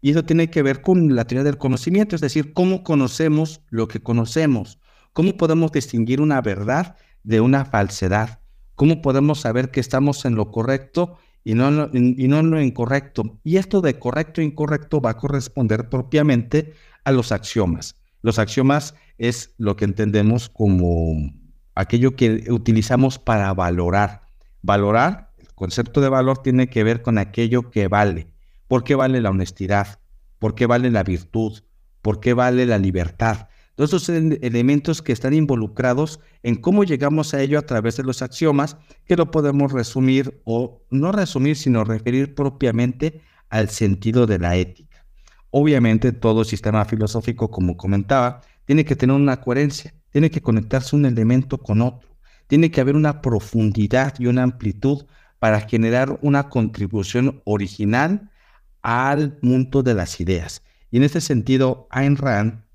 Y 0.00 0.12
eso 0.12 0.24
tiene 0.24 0.48
que 0.48 0.62
ver 0.62 0.82
con 0.82 1.16
la 1.16 1.24
teoría 1.24 1.42
del 1.42 1.58
conocimiento, 1.58 2.14
es 2.14 2.22
decir, 2.22 2.52
cómo 2.52 2.84
conocemos 2.84 3.60
lo 3.70 3.88
que 3.88 3.98
conocemos, 3.98 4.78
cómo 5.12 5.36
podemos 5.36 5.72
distinguir 5.72 6.20
una 6.20 6.40
verdad 6.42 6.94
de 7.24 7.40
una 7.40 7.64
falsedad, 7.64 8.38
cómo 8.76 9.02
podemos 9.02 9.40
saber 9.40 9.72
que 9.72 9.80
estamos 9.80 10.24
en 10.24 10.36
lo 10.36 10.52
correcto 10.52 11.18
y 11.46 11.54
no, 11.54 11.88
y 11.92 12.26
no 12.26 12.40
en 12.40 12.50
lo 12.50 12.60
incorrecto. 12.60 13.38
Y 13.44 13.58
esto 13.58 13.80
de 13.80 14.00
correcto 14.00 14.40
e 14.40 14.44
incorrecto 14.44 15.00
va 15.00 15.10
a 15.10 15.16
corresponder 15.16 15.88
propiamente 15.88 16.72
a 17.04 17.12
los 17.12 17.30
axiomas. 17.30 17.94
Los 18.20 18.40
axiomas 18.40 18.96
es 19.16 19.54
lo 19.56 19.76
que 19.76 19.84
entendemos 19.84 20.48
como 20.48 21.14
aquello 21.76 22.16
que 22.16 22.46
utilizamos 22.50 23.20
para 23.20 23.54
valorar. 23.54 24.22
Valorar, 24.62 25.34
el 25.38 25.54
concepto 25.54 26.00
de 26.00 26.08
valor 26.08 26.38
tiene 26.38 26.68
que 26.68 26.82
ver 26.82 27.00
con 27.00 27.16
aquello 27.16 27.70
que 27.70 27.86
vale. 27.86 28.26
¿Por 28.66 28.82
qué 28.82 28.96
vale 28.96 29.20
la 29.20 29.30
honestidad? 29.30 30.00
¿Por 30.40 30.56
qué 30.56 30.66
vale 30.66 30.90
la 30.90 31.04
virtud? 31.04 31.62
¿Por 32.02 32.18
qué 32.18 32.34
vale 32.34 32.66
la 32.66 32.78
libertad? 32.78 33.46
Todos 33.76 33.92
esos 33.92 34.08
elementos 34.08 35.02
que 35.02 35.12
están 35.12 35.34
involucrados 35.34 36.18
en 36.42 36.56
cómo 36.56 36.82
llegamos 36.82 37.34
a 37.34 37.42
ello 37.42 37.58
a 37.58 37.66
través 37.66 37.98
de 37.98 38.04
los 38.04 38.22
axiomas, 38.22 38.78
que 39.04 39.16
lo 39.16 39.30
podemos 39.30 39.70
resumir 39.70 40.40
o 40.44 40.82
no 40.90 41.12
resumir, 41.12 41.56
sino 41.56 41.84
referir 41.84 42.34
propiamente 42.34 43.20
al 43.50 43.68
sentido 43.68 44.26
de 44.26 44.38
la 44.38 44.56
ética. 44.56 45.04
Obviamente 45.50 46.12
todo 46.12 46.44
sistema 46.44 46.86
filosófico, 46.86 47.50
como 47.50 47.76
comentaba, 47.76 48.40
tiene 48.64 48.86
que 48.86 48.96
tener 48.96 49.14
una 49.14 49.42
coherencia, 49.42 49.94
tiene 50.10 50.30
que 50.30 50.40
conectarse 50.40 50.96
un 50.96 51.04
elemento 51.04 51.58
con 51.58 51.82
otro, 51.82 52.08
tiene 52.46 52.70
que 52.70 52.80
haber 52.80 52.96
una 52.96 53.20
profundidad 53.20 54.14
y 54.18 54.26
una 54.26 54.42
amplitud 54.42 55.04
para 55.38 55.60
generar 55.60 56.18
una 56.22 56.48
contribución 56.48 57.42
original 57.44 58.30
al 58.80 59.38
mundo 59.42 59.82
de 59.82 59.92
las 59.92 60.18
ideas. 60.18 60.62
Y 60.90 60.96
en 60.96 61.02
ese 61.02 61.20
sentido, 61.20 61.88
Ayn 61.90 62.16
Rand 62.16 62.65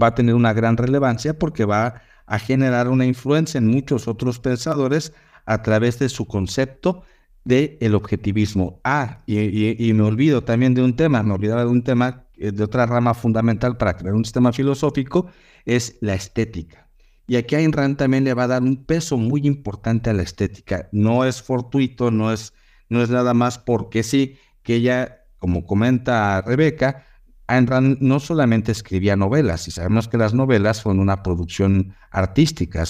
va 0.00 0.08
a 0.08 0.14
tener 0.14 0.34
una 0.34 0.52
gran 0.52 0.76
relevancia 0.76 1.38
porque 1.38 1.64
va 1.64 2.02
a 2.26 2.38
generar 2.38 2.88
una 2.88 3.06
influencia 3.06 3.58
en 3.58 3.66
muchos 3.66 4.08
otros 4.08 4.38
pensadores 4.38 5.12
a 5.46 5.62
través 5.62 5.98
de 5.98 6.08
su 6.08 6.26
concepto 6.26 7.04
de 7.44 7.76
el 7.80 7.94
objetivismo. 7.94 8.80
Ah, 8.84 9.22
y, 9.26 9.92
me 9.92 10.02
olvido 10.02 10.44
también 10.44 10.74
de 10.74 10.82
un 10.82 10.96
tema, 10.96 11.22
me 11.22 11.34
olvidaba 11.34 11.64
de 11.64 11.70
un 11.70 11.82
tema, 11.82 12.24
eh, 12.36 12.52
de 12.52 12.64
otra 12.64 12.86
rama 12.86 13.14
fundamental 13.14 13.76
para 13.76 13.96
crear 13.96 14.14
un 14.14 14.24
sistema 14.24 14.52
filosófico, 14.52 15.30
es 15.64 15.98
la 16.00 16.14
estética. 16.14 16.88
Y 17.26 17.36
aquí 17.36 17.54
Ayn 17.54 17.72
Rand 17.72 17.96
también 17.96 18.24
le 18.24 18.34
va 18.34 18.44
a 18.44 18.48
dar 18.48 18.62
un 18.62 18.84
peso 18.84 19.16
muy 19.16 19.46
importante 19.46 20.10
a 20.10 20.12
la 20.12 20.22
estética. 20.22 20.88
No 20.92 21.24
es 21.24 21.42
fortuito, 21.42 22.10
no 22.10 22.32
es, 22.32 22.52
no 22.88 23.02
es 23.02 23.10
nada 23.10 23.32
más 23.32 23.58
porque 23.58 24.02
sí, 24.02 24.36
que 24.62 24.76
ella, 24.76 25.24
como 25.38 25.66
comenta 25.66 26.42
Rebeca, 26.42 27.06
Ayn 27.46 27.66
Rand 27.66 27.98
no 28.00 28.20
solamente 28.20 28.72
escribía 28.72 29.16
novelas, 29.16 29.68
y 29.68 29.70
sabemos 29.70 30.08
que 30.08 30.16
las 30.16 30.32
novelas 30.32 30.78
son 30.78 30.98
una 30.98 31.22
producción 31.22 31.94
artística, 32.10 32.84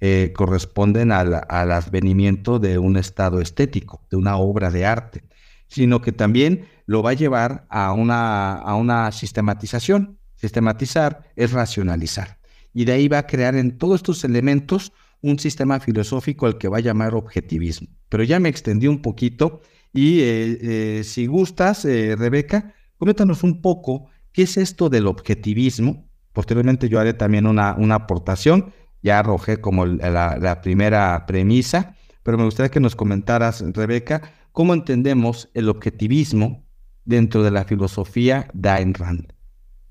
eh, 0.00 0.32
corresponden 0.34 1.10
al, 1.10 1.34
advenimiento 1.48 2.58
de 2.58 2.78
un 2.78 2.96
estado 2.96 3.40
estético, 3.40 4.06
de 4.10 4.16
una 4.16 4.36
obra 4.36 4.70
de 4.70 4.86
arte, 4.86 5.24
sino 5.66 6.00
que 6.00 6.12
también 6.12 6.66
lo 6.86 7.02
va 7.02 7.10
a 7.10 7.14
llevar 7.14 7.66
a 7.68 7.92
una, 7.92 8.54
a 8.54 8.74
una 8.76 9.10
sistematización. 9.10 10.18
Sistematizar 10.36 11.22
es 11.36 11.52
racionalizar. 11.52 12.38
Y 12.74 12.84
de 12.84 12.92
ahí 12.92 13.08
va 13.08 13.18
a 13.18 13.26
crear 13.26 13.54
en 13.54 13.78
todos 13.78 13.96
estos 13.96 14.24
elementos 14.24 14.92
un 15.22 15.38
sistema 15.38 15.80
filosófico 15.80 16.46
al 16.46 16.58
que 16.58 16.68
va 16.68 16.78
a 16.78 16.80
llamar 16.80 17.14
objetivismo. 17.14 17.88
Pero 18.08 18.24
ya 18.24 18.38
me 18.38 18.50
extendí 18.50 18.86
un 18.86 19.00
poquito 19.00 19.62
y 19.92 20.20
eh, 20.20 20.58
eh, 20.60 21.04
si 21.04 21.26
gustas, 21.26 21.84
Rebeca, 21.84 22.74
Coméntanos 23.04 23.42
un 23.42 23.60
poco 23.60 24.06
qué 24.32 24.44
es 24.44 24.56
esto 24.56 24.88
del 24.88 25.06
objetivismo. 25.06 26.08
Posteriormente 26.32 26.88
yo 26.88 26.98
haré 26.98 27.12
también 27.12 27.46
una, 27.46 27.74
una 27.74 27.96
aportación, 27.96 28.72
ya 29.02 29.18
arrojé 29.18 29.60
como 29.60 29.84
la, 29.84 30.60
primera 30.62 31.26
premisa, 31.26 31.96
pero 32.22 32.38
me 32.38 32.44
gustaría 32.44 32.70
que 32.70 32.80
nos 32.80 32.96
comentaras, 32.96 33.62
Rebeca, 33.74 34.22
cómo 34.52 34.72
entendemos 34.72 35.50
el 35.52 35.68
objetivismo 35.68 36.64
dentro 37.04 37.42
de 37.42 37.50
la 37.50 37.64
filosofía 37.64 38.48
de 38.54 38.70
Ayn 38.70 38.94
Rand. 38.94 39.34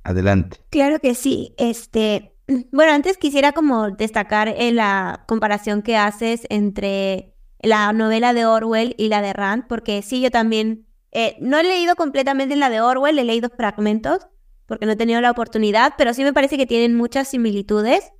Adelante. 0.04 0.58
Claro 0.72 0.98
que 0.98 1.14
sí. 1.14 1.54
Este, 1.60 2.36
bueno, 2.72 2.94
antes 2.94 3.18
quisiera 3.18 3.52
como 3.52 3.92
destacar 3.92 4.48
en 4.48 4.78
la 4.78 5.24
comparación 5.28 5.84
que 5.84 5.98
haces 5.98 6.48
entre 6.50 7.36
la 7.62 7.94
novela 7.94 8.34
de 8.34 8.48
Orwell 8.48 8.96
y 8.98 9.10
la 9.10 9.22
de 9.22 9.34
Rand, 9.34 9.66
porque 9.68 10.02
sí, 10.02 10.20
yo 10.20 10.32
también 10.32 10.88
eh, 11.14 11.38
no 11.40 11.58
he 11.60 11.64
leído 11.64 11.96
completamente 11.96 12.56
la 12.56 12.70
de 12.70 12.82
Orwell, 12.82 13.20
he 13.20 13.24
leído 13.24 13.50
fragmentos 13.50 14.28
porque 14.66 14.86
no 14.86 14.94
he 14.94 14.96
tenido 14.96 15.22
la 15.22 15.32
oportunidad, 15.32 15.94
pero 15.98 16.14
sí 16.14 16.24
me 16.24 16.34
parece 16.34 16.58
que 16.58 16.66
tienen 16.66 16.96
muchas 16.96 17.28
similitudes. 17.28 18.12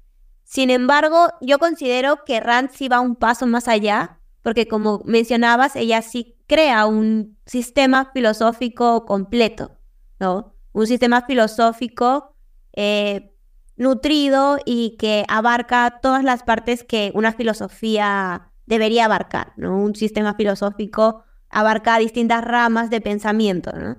Sin 0.44 0.70
embargo, 0.70 1.30
yo 1.42 1.58
considero 1.58 2.24
que 2.26 2.40
Rand 2.40 2.70
sí 2.72 2.88
va 2.88 3.00
un 3.00 3.16
paso 3.16 3.48
más 3.48 3.68
allá, 3.68 4.20
porque 4.44 4.68
como 4.68 5.02
mencionabas, 5.06 5.76
ella 5.76 6.02
sí 6.02 6.36
crea 6.48 6.86
un 6.86 7.38
sistema 7.46 8.12
filosófico 8.14 9.06
completo, 9.06 9.80
¿no? 10.20 10.54
Un 10.74 10.86
sistema 10.86 11.22
filosófico 11.26 12.36
eh, 12.74 13.34
nutrido 13.78 14.58
y 14.66 14.98
que 14.98 15.26
abarca 15.30 16.00
todas 16.02 16.24
las 16.24 16.44
partes 16.44 16.84
que 16.84 17.12
una 17.16 17.32
filosofía 17.32 18.52
debería 18.66 19.06
abarcar, 19.06 19.54
¿no? 19.56 19.78
Un 19.78 19.96
sistema 19.96 20.36
filosófico 20.36 21.24
abarca 21.54 21.98
distintas 22.00 22.44
ramas 22.44 22.90
de 22.90 23.00
pensamiento, 23.00 23.72
¿no? 23.74 23.98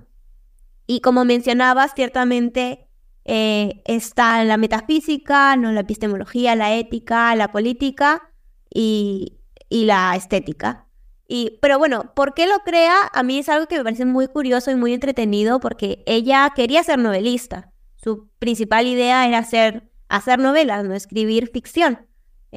Y 0.87 1.01
como 1.01 1.25
mencionabas, 1.25 1.93
ciertamente 1.95 2.87
eh, 3.23 3.81
está 3.85 4.43
la 4.43 4.57
metafísica, 4.57 5.55
¿no? 5.55 5.71
la 5.71 5.79
epistemología, 5.79 6.55
la 6.55 6.75
ética, 6.75 7.35
la 7.35 7.51
política 7.51 8.31
y, 8.71 9.39
la 9.69 10.15
estética. 10.15 10.87
Y, 11.27 11.57
pero 11.59 11.79
bueno, 11.79 12.13
¿por 12.15 12.35
qué 12.35 12.45
lo 12.45 12.59
crea? 12.59 12.95
A 13.11 13.23
mí 13.23 13.39
es 13.39 13.49
algo 13.49 13.65
que 13.65 13.77
me 13.77 13.83
parece 13.83 14.05
muy 14.05 14.27
curioso 14.27 14.69
y 14.69 14.75
muy 14.75 14.93
entretenido 14.93 15.59
porque 15.59 16.03
ella 16.05 16.51
quería 16.55 16.83
ser 16.83 16.99
novelista. 16.99 17.73
Su 17.95 18.29
principal 18.37 18.85
idea 18.85 19.27
era 19.27 19.39
hacer, 19.39 19.91
hacer 20.07 20.37
novelas, 20.37 20.85
no 20.85 20.93
escribir 20.93 21.49
ficción. 21.51 22.05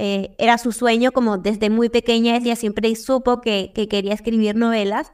Eh, 0.00 0.36
era 0.38 0.58
su 0.58 0.70
sueño, 0.70 1.10
como 1.10 1.38
desde 1.38 1.70
muy 1.70 1.88
pequeña 1.88 2.36
ella 2.36 2.54
siempre 2.54 2.94
supo 2.94 3.40
que, 3.40 3.72
quería 3.90 4.14
escribir 4.14 4.54
novelas, 4.54 5.12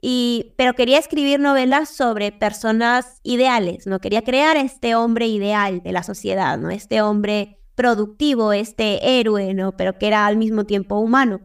y, 0.00 0.54
pero 0.56 0.74
quería 0.74 1.00
escribir 1.00 1.40
novelas 1.40 1.88
sobre 1.88 2.30
personas 2.30 3.18
ideales, 3.24 3.88
¿no? 3.88 3.98
Quería 3.98 4.22
crear 4.22 4.56
este 4.56 4.94
hombre 4.94 5.26
ideal 5.26 5.82
de 5.82 5.90
la 5.90 6.04
sociedad, 6.04 6.58
¿no? 6.58 6.70
Este 6.70 7.02
hombre 7.02 7.58
productivo, 7.74 8.52
este 8.52 9.18
héroe, 9.18 9.52
¿no? 9.52 9.76
Pero 9.76 9.98
que 9.98 10.06
era 10.06 10.26
al 10.26 10.36
mismo 10.36 10.62
tiempo 10.64 11.00
humano. 11.00 11.40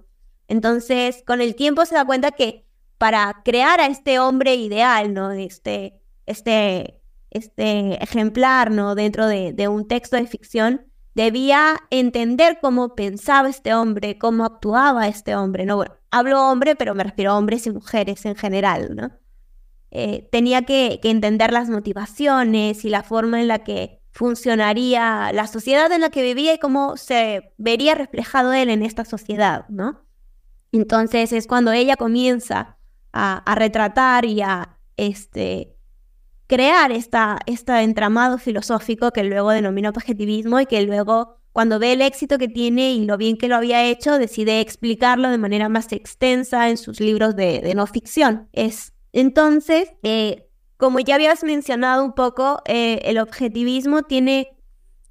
Entonces, 0.47 1.23
con 1.25 1.41
el 1.41 1.55
tiempo 1.55 1.87
se 1.87 1.95
da 1.95 2.05
cuenta 2.05 2.33
que 2.33 2.67
para 2.99 3.41
crear 3.43 3.81
a 3.81 3.87
este 3.87 4.19
hombre 4.19 4.53
ideal, 4.53 5.11
¿no? 5.11 5.31
Este, 5.31 6.03
este, 6.27 7.01
este 7.31 7.95
ejemplar, 8.03 8.69
¿no? 8.69 8.93
Dentro 8.93 9.25
de, 9.25 9.53
de 9.53 9.67
un 9.69 9.87
texto 9.87 10.17
de 10.17 10.27
ficción, 10.27 10.85
debía 11.15 11.77
entender 11.89 12.59
cómo 12.61 12.93
pensaba 12.93 13.49
este 13.49 13.73
hombre, 13.73 14.17
cómo 14.17 14.45
actuaba 14.45 15.07
este 15.07 15.35
hombre, 15.35 15.65
¿no? 15.65 15.77
Bueno, 15.77 15.95
hablo 16.11 16.49
hombre, 16.49 16.75
pero 16.75 16.93
me 16.93 17.03
refiero 17.03 17.31
a 17.31 17.37
hombres 17.37 17.65
y 17.65 17.71
mujeres 17.71 18.25
en 18.25 18.35
general, 18.35 18.95
¿no? 18.95 19.11
Eh, 19.91 20.27
tenía 20.29 20.63
que, 20.63 20.99
entender 21.03 21.53
las 21.53 21.69
motivaciones 21.69 22.83
y 22.83 22.89
la 22.89 23.01
forma 23.01 23.39
en 23.39 23.47
la 23.47 23.59
que 23.59 24.01
funcionaría 24.11 25.31
la 25.33 25.47
sociedad 25.47 25.91
en 25.91 26.01
la 26.01 26.09
que 26.09 26.21
vivía 26.21 26.53
y 26.53 26.59
cómo 26.59 26.97
se 26.97 27.53
vería 27.57 27.95
reflejado 27.95 28.53
él 28.53 28.69
en 28.69 28.83
esta 28.83 29.05
sociedad. 29.05 29.65
Entonces 30.71 31.31
es 31.31 31.47
cuando 31.47 31.71
ella 31.71 31.95
comienza 31.95 32.77
a, 33.13 33.55
retratar 33.55 34.25
y 34.25 34.41
a 34.41 34.77
este, 34.97 35.74
crear 36.47 36.91
esta, 36.91 37.39
este 37.45 37.81
entramado 37.81 38.37
filosófico 38.37 39.11
que 39.11 39.23
luego 39.23 39.51
denomina 39.51 39.89
objetivismo 39.89 40.59
y 40.59 40.65
que 40.65 40.81
luego 40.83 41.37
cuando 41.55 41.79
ve 41.79 41.93
el 41.93 42.01
éxito 42.01 42.37
que 42.37 42.49
tiene 42.49 42.91
y 42.91 43.05
lo 43.05 43.15
bien 43.15 43.37
que 43.37 43.47
lo 43.47 43.55
había 43.55 43.85
hecho, 43.85 44.17
decide 44.17 44.59
explicarlo 44.59 45.29
de 45.29 45.37
manera 45.37 45.69
más 45.69 45.91
extensa 45.93 46.69
en 46.69 46.75
sus 46.75 46.99
libros 46.99 47.37
de, 47.37 47.71
no 47.75 47.87
ficción. 47.87 48.49
Es, 48.51 48.93
entonces, 49.13 49.93
eh, 50.03 50.49
como 50.75 50.99
ya 50.99 51.15
habías 51.15 51.45
mencionado 51.45 52.03
un 52.03 52.11
poco, 52.11 52.61
eh, 52.65 52.99
el 53.05 53.19
objetivismo 53.19 54.03
tiene 54.03 54.49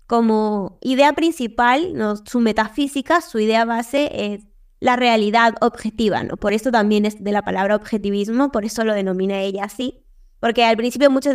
como 0.07 0.79
idea 0.83 1.15
principal, 1.15 1.95
su 2.27 2.41
metafísica, 2.41 3.23
su 3.23 3.39
idea 3.39 3.65
base 3.65 4.11
es 4.13 4.47
la 4.81 4.97
realidad 4.97 5.55
objetiva, 5.63 6.25
¿no? 6.25 6.37
Por 6.37 6.53
eso 6.53 6.71
también 6.71 7.07
es 7.07 7.25
de 7.25 7.33
la 7.33 7.41
palabra 7.41 7.75
objetivismo, 7.75 8.53
por 8.53 8.67
eso 8.67 8.85
lo 8.85 8.93
denomina 8.93 9.41
ella 9.41 9.65
así. 9.65 10.04
Porque 10.41 10.65
al 10.65 10.77
principio 10.77 11.11
muchos 11.11 11.35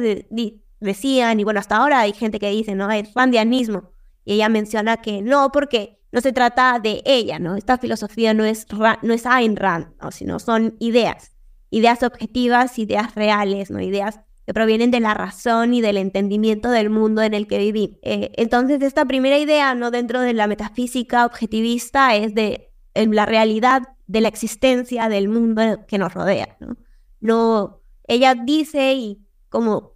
decían, 0.80 1.40
y 1.40 1.44
bueno, 1.44 1.60
hasta 1.60 1.78
ahora 1.78 2.02
hay 2.02 2.14
gente 2.14 2.40
que 2.40 2.50
dice, 2.52 2.76
¿no? 2.76 2.90
Es 2.92 3.14
randianismo. 3.14 3.92
Y 4.26 4.34
ella 4.34 4.50
menciona 4.50 4.98
que 4.98 5.22
no, 5.22 5.52
porque 5.52 6.00
no 6.12 6.22
se 6.22 6.34
trata 6.34 6.80
de 6.80 7.02
ella, 7.06 7.40
¿no? 7.40 7.56
Esta 7.56 7.78
filosofía 7.78 8.34
no 8.34 8.46
es, 8.46 8.68
no 9.02 9.14
es 9.14 9.26
Ayn 9.26 9.56
Rand, 9.56 9.94
¿no? 10.02 10.12
sino 10.12 10.40
son 10.40 10.76
ideas 10.80 11.32
ideas 11.70 12.04
objetivas, 12.04 12.78
ideas 12.80 13.16
reales, 13.16 13.72
¿no? 13.72 13.80
Ideas 13.82 14.20
que 14.46 14.54
provienen 14.54 14.92
de 14.92 15.00
la 15.00 15.14
razón 15.14 15.74
y 15.74 15.82
del 15.82 15.98
entendimiento 15.98 16.72
del 16.72 16.90
mundo 16.90 17.22
en 17.22 17.34
el 17.34 17.48
que 17.48 17.60
viví. 17.60 18.00
Eh, 18.02 18.32
entonces, 18.38 18.82
esta 18.82 19.06
primera 19.06 19.38
idea, 19.38 19.76
¿no? 19.76 19.92
Dentro 19.92 20.22
de 20.22 20.34
la 20.34 20.48
metafísica 20.48 21.26
objetivista 21.26 22.16
es 22.16 22.34
de 22.34 22.72
la 22.96 23.26
realidad 23.26 23.84
de 24.08 24.22
la 24.22 24.28
existencia 24.28 25.08
del 25.10 25.30
mundo 25.30 25.86
que 25.88 25.98
nos 26.00 26.14
rodea, 26.14 26.58
¿no? 26.60 26.76
no 27.22 27.79
ella 28.10 28.36
dice, 28.36 28.94
y 28.94 29.26
como 29.50 29.94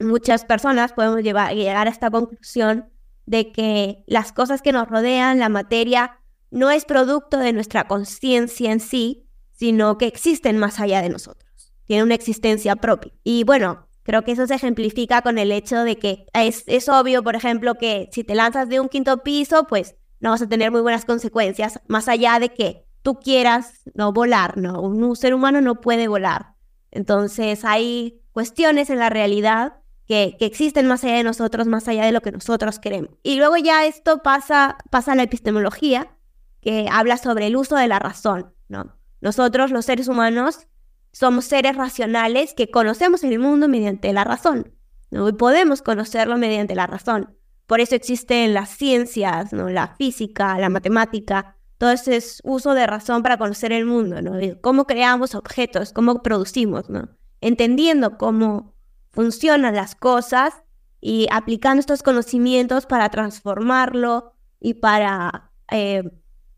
muchas 0.00 0.44
personas 0.44 0.92
podemos 0.92 1.22
llevar, 1.22 1.54
llegar 1.54 1.86
a 1.86 1.90
esta 1.90 2.10
conclusión, 2.10 2.90
de 3.26 3.52
que 3.52 4.04
las 4.06 4.32
cosas 4.32 4.60
que 4.60 4.72
nos 4.72 4.88
rodean, 4.88 5.38
la 5.38 5.48
materia, 5.48 6.18
no 6.50 6.70
es 6.70 6.84
producto 6.84 7.36
de 7.38 7.52
nuestra 7.52 7.86
conciencia 7.86 8.72
en 8.72 8.80
sí, 8.80 9.28
sino 9.52 9.98
que 9.98 10.06
existen 10.06 10.58
más 10.58 10.80
allá 10.80 11.02
de 11.02 11.10
nosotros, 11.10 11.72
tienen 11.84 12.06
una 12.06 12.14
existencia 12.14 12.76
propia. 12.76 13.12
Y 13.22 13.44
bueno, 13.44 13.86
creo 14.02 14.22
que 14.22 14.32
eso 14.32 14.46
se 14.46 14.54
ejemplifica 14.54 15.22
con 15.22 15.38
el 15.38 15.52
hecho 15.52 15.84
de 15.84 15.96
que 15.96 16.26
es, 16.32 16.64
es 16.66 16.88
obvio, 16.88 17.22
por 17.22 17.36
ejemplo, 17.36 17.74
que 17.74 18.08
si 18.12 18.24
te 18.24 18.34
lanzas 18.34 18.68
de 18.68 18.80
un 18.80 18.88
quinto 18.88 19.22
piso, 19.22 19.66
pues 19.68 19.94
no 20.20 20.30
vas 20.30 20.42
a 20.42 20.48
tener 20.48 20.70
muy 20.70 20.80
buenas 20.80 21.04
consecuencias, 21.04 21.80
más 21.86 22.08
allá 22.08 22.40
de 22.40 22.48
que 22.48 22.86
tú 23.02 23.20
quieras 23.20 23.82
no 23.94 24.12
volar, 24.12 24.56
¿no? 24.56 24.80
Un 24.80 25.14
ser 25.14 25.34
humano 25.34 25.60
no 25.60 25.80
puede 25.80 26.08
volar. 26.08 26.57
Entonces 26.90 27.64
hay 27.64 28.22
cuestiones 28.32 28.90
en 28.90 28.98
la 28.98 29.10
realidad 29.10 29.80
que, 30.06 30.36
existen 30.40 30.86
más 30.86 31.04
allá 31.04 31.16
de 31.16 31.24
nosotros, 31.24 31.66
más 31.66 31.86
allá 31.86 32.04
de 32.04 32.12
lo 32.12 32.22
que 32.22 32.32
nosotros 32.32 32.78
queremos. 32.78 33.10
Y 33.22 33.36
luego 33.36 33.56
ya 33.56 33.84
esto 33.84 34.22
pasa, 34.22 34.78
pasa 34.90 35.12
a 35.12 35.14
la 35.14 35.24
epistemología, 35.24 36.16
que 36.60 36.88
habla 36.90 37.18
sobre 37.18 37.46
el 37.46 37.56
uso 37.56 37.76
de 37.76 37.88
la 37.88 37.98
razón, 37.98 38.54
¿no? 38.68 38.96
Nosotros, 39.20 39.70
los 39.70 39.84
seres 39.84 40.08
humanos, 40.08 40.66
somos 41.12 41.44
seres 41.44 41.76
racionales 41.76 42.54
que 42.54 42.70
conocemos 42.70 43.24
el 43.24 43.38
mundo 43.38 43.68
mediante 43.68 44.12
la 44.12 44.24
razón. 44.24 44.72
¿no? 45.10 45.28
Y 45.28 45.32
podemos 45.32 45.82
conocerlo 45.82 46.36
mediante 46.36 46.74
la 46.74 46.86
razón. 46.86 47.36
Por 47.66 47.80
eso 47.80 47.94
existen 47.94 48.54
las 48.54 48.70
ciencias, 48.70 49.52
¿no? 49.52 49.68
la 49.68 49.94
física, 49.96 50.58
la 50.58 50.68
matemática. 50.68 51.57
Todo 51.78 51.92
ese 51.92 52.16
es 52.16 52.40
uso 52.44 52.74
de 52.74 52.86
razón 52.86 53.22
para 53.22 53.38
conocer 53.38 53.72
el 53.72 53.86
mundo, 53.86 54.20
¿no? 54.20 54.32
cómo 54.60 54.86
creamos 54.86 55.34
objetos, 55.34 55.92
cómo 55.92 56.22
producimos, 56.22 56.90
¿no? 56.90 57.08
entendiendo 57.40 58.18
cómo 58.18 58.74
funcionan 59.10 59.74
las 59.74 59.94
cosas 59.94 60.54
y 61.00 61.28
aplicando 61.30 61.80
estos 61.80 62.02
conocimientos 62.02 62.86
para 62.86 63.08
transformarlo 63.08 64.34
y 64.60 64.74
para 64.74 65.52
eh, 65.70 66.02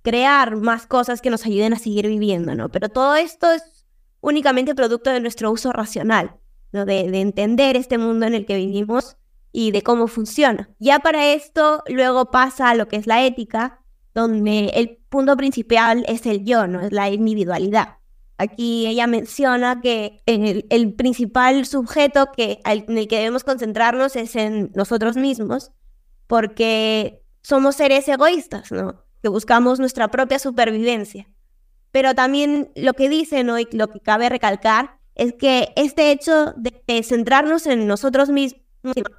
crear 0.03 0.57
más 0.57 0.87
cosas 0.87 1.21
que 1.21 1.31
nos 1.31 1.45
ayuden 1.45 1.75
a 1.75 1.79
seguir 1.79 2.07
viviendo, 2.07 2.55
¿no? 2.55 2.71
Pero 2.71 2.89
todo 2.89 3.17
esto 3.17 3.53
es 3.53 3.87
únicamente 4.21 4.75
producto 4.75 5.11
de 5.11 5.21
nuestro 5.21 5.51
uso 5.51 5.73
racional, 5.73 6.37
¿no? 6.73 6.87
De, 6.87 7.01
entender 7.21 7.77
este 7.77 7.99
mundo 7.99 8.27
en 8.27 8.35
el 8.35 8.47
que 8.47 8.57
vivimos 8.57 9.17
y 9.53 9.73
de 9.73 9.83
cómo 9.83 10.07
funciona. 10.07 10.71
Ya 10.79 11.01
para 11.01 11.33
esto 11.33 11.83
luego 11.89 12.31
pasa 12.31 12.71
a 12.71 12.75
lo 12.75 12.89
que 12.89 12.97
es 12.97 13.07
la 13.07 13.25
ética, 13.25 13.80
donde 14.15 14.73
el 14.75 14.99
punto 15.09 15.37
principal 15.37 16.05
es 16.09 16.27
el 16.27 16.45
yo, 16.45 16.67
¿no? 16.67 16.81
Es 16.81 16.93
la 16.93 17.11
individualidad. 17.11 17.99
Aquí 18.41 18.87
ella 18.87 19.07
menciona 19.07 19.83
que 19.83 20.23
el, 20.25 20.95
principal 20.95 21.67
sujeto 21.67 22.33
que, 22.33 22.61
en 22.65 22.97
el 22.97 23.07
que 23.07 23.19
debemos 23.19 23.45
concentrarnos 23.45 24.17
es 24.17 24.35
en 24.35 24.73
nosotros 24.75 25.17
mismos, 25.17 25.73
porque 26.27 27.23
somos 27.43 27.77
seres 27.77 28.09
egoístas, 28.09 28.73
¿no? 28.73 29.05
que 29.23 29.29
buscamos 29.29 29.79
nuestra 29.79 30.09
propia 30.09 30.39
supervivencia. 30.39 31.29
Pero 31.91 32.15
también 32.15 32.71
lo 32.77 32.95
que 32.95 33.11
dice, 33.11 33.45
¿no? 33.45 33.59
y 33.59 33.69
lo 33.73 33.89
que 33.91 34.01
cabe 34.01 34.31
recalcar, 34.31 34.99
es 35.15 35.35
que 35.35 35.75
este 35.77 36.11
hecho 36.11 36.55
de 36.57 37.03
centrarnos 37.03 37.67
en 37.67 37.87
nosotros 37.87 38.31
mismos 38.31 38.63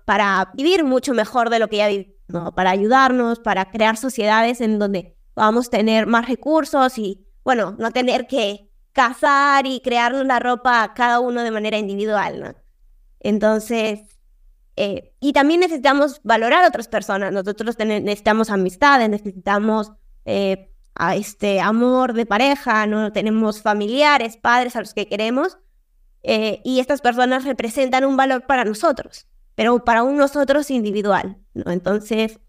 para 0.05 0.51
vivir 0.55 0.83
mucho 0.83 1.13
mejor 1.13 1.51
de 1.51 1.59
lo 1.59 1.67
que 1.67 1.77
ya 1.77 1.87
vivimos, 1.89 2.15
para 2.55 2.71
ayudarnos, 2.71 3.39
para 3.39 3.69
crear 3.71 3.97
sociedades 3.97 4.61
en 4.61 4.79
donde 4.79 5.15
podamos 5.33 5.69
tener 5.69 6.07
más 6.07 6.27
recursos 6.27 6.97
y, 6.97 7.25
bueno, 7.43 7.75
no 7.79 7.91
tener 7.91 8.27
que 8.27 8.69
cazar 8.91 9.65
y 9.65 9.79
crearnos 9.81 10.25
la 10.25 10.39
ropa 10.39 10.93
cada 10.95 11.19
uno 11.19 11.43
de 11.43 11.51
manera 11.51 11.77
individual. 11.77 12.57
Entonces, 13.19 14.01
eh, 14.75 15.13
y 15.19 15.33
también 15.33 15.59
necesitamos 15.59 16.21
valorar 16.23 16.63
a 16.63 16.67
otras 16.67 16.87
personas. 16.87 17.31
Nosotros 17.31 17.77
necesitamos 17.79 18.49
amistades, 18.49 19.09
necesitamos 19.09 19.91
eh, 20.25 20.71
a 20.95 21.15
este 21.15 21.61
amor 21.61 22.13
de 22.13 22.25
pareja, 22.25 22.85
no 22.87 23.11
tenemos 23.11 23.61
familiares, 23.61 24.37
padres 24.37 24.75
a 24.75 24.79
los 24.79 24.93
que 24.93 25.07
queremos. 25.07 25.57
Eh, 26.23 26.61
y 26.63 26.79
estas 26.79 27.01
personas 27.01 27.45
representan 27.45 28.05
un 28.05 28.15
valor 28.15 28.45
para 28.45 28.63
nosotros, 28.63 29.27
pero 29.61 29.85
para 29.85 30.01
un 30.01 30.17
nosotros 30.17 30.71
individual. 30.71 31.37
¿no? 31.53 31.71
Entonces, 31.71 32.39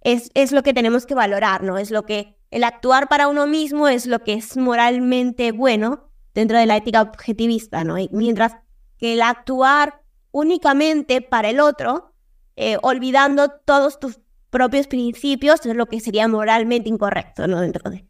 es, 0.00 0.32
es 0.34 0.50
lo 0.50 0.64
que 0.64 0.74
tenemos 0.74 1.06
que 1.06 1.14
valorar, 1.14 1.62
¿no? 1.62 1.78
Es 1.78 1.92
lo 1.92 2.02
que 2.04 2.36
el 2.50 2.64
actuar 2.64 3.08
para 3.08 3.28
uno 3.28 3.46
mismo 3.46 3.86
es 3.86 4.06
lo 4.06 4.24
que 4.24 4.32
es 4.32 4.56
moralmente 4.56 5.52
bueno 5.52 6.10
dentro 6.34 6.58
de 6.58 6.66
la 6.66 6.76
ética 6.76 7.00
objetivista, 7.00 7.84
¿no? 7.84 7.96
Y 7.96 8.08
mientras 8.10 8.56
que 8.98 9.12
el 9.12 9.22
actuar 9.22 10.02
únicamente 10.32 11.20
para 11.20 11.48
el 11.48 11.60
otro, 11.60 12.12
eh, 12.56 12.76
olvidando 12.82 13.48
todos 13.64 14.00
tus 14.00 14.18
propios 14.50 14.88
principios, 14.88 15.64
es 15.64 15.76
lo 15.76 15.86
que 15.86 16.00
sería 16.00 16.26
moralmente 16.26 16.88
incorrecto 16.88 17.46
¿no? 17.46 17.60
dentro 17.60 17.88
de 17.88 18.04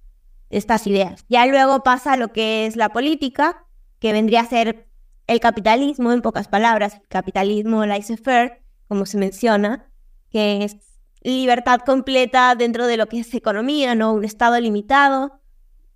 estas 0.49 0.87
ideas. 0.87 1.27
Ya 1.29 1.45
luego 1.45 1.83
pasa 1.83 2.17
lo 2.17 2.33
que 2.33 2.65
es 2.65 2.77
la 2.77 2.89
política, 2.89 3.67
que 3.99 4.15
vendría 4.15 4.41
a 4.41 4.47
ser 4.47 4.89
el 5.27 5.41
capitalismo, 5.41 6.13
en 6.13 6.23
pocas 6.23 6.49
palabras, 6.49 6.95
el 6.95 7.09
capitalismo 7.09 7.85
laissez-faire, 7.85 8.63
como 8.89 9.07
se 9.07 9.19
menciona, 9.19 9.91
que 10.31 10.65
es 10.65 10.77
libertad 11.23 11.81
completa 11.81 12.55
dentro 12.55 12.87
de 12.87 12.97
lo 12.97 13.07
que 13.07 13.21
es 13.21 13.35
economía, 13.35 13.95
¿no? 13.95 14.13
Un 14.13 14.25
Estado 14.25 14.59
limitado, 14.61 15.41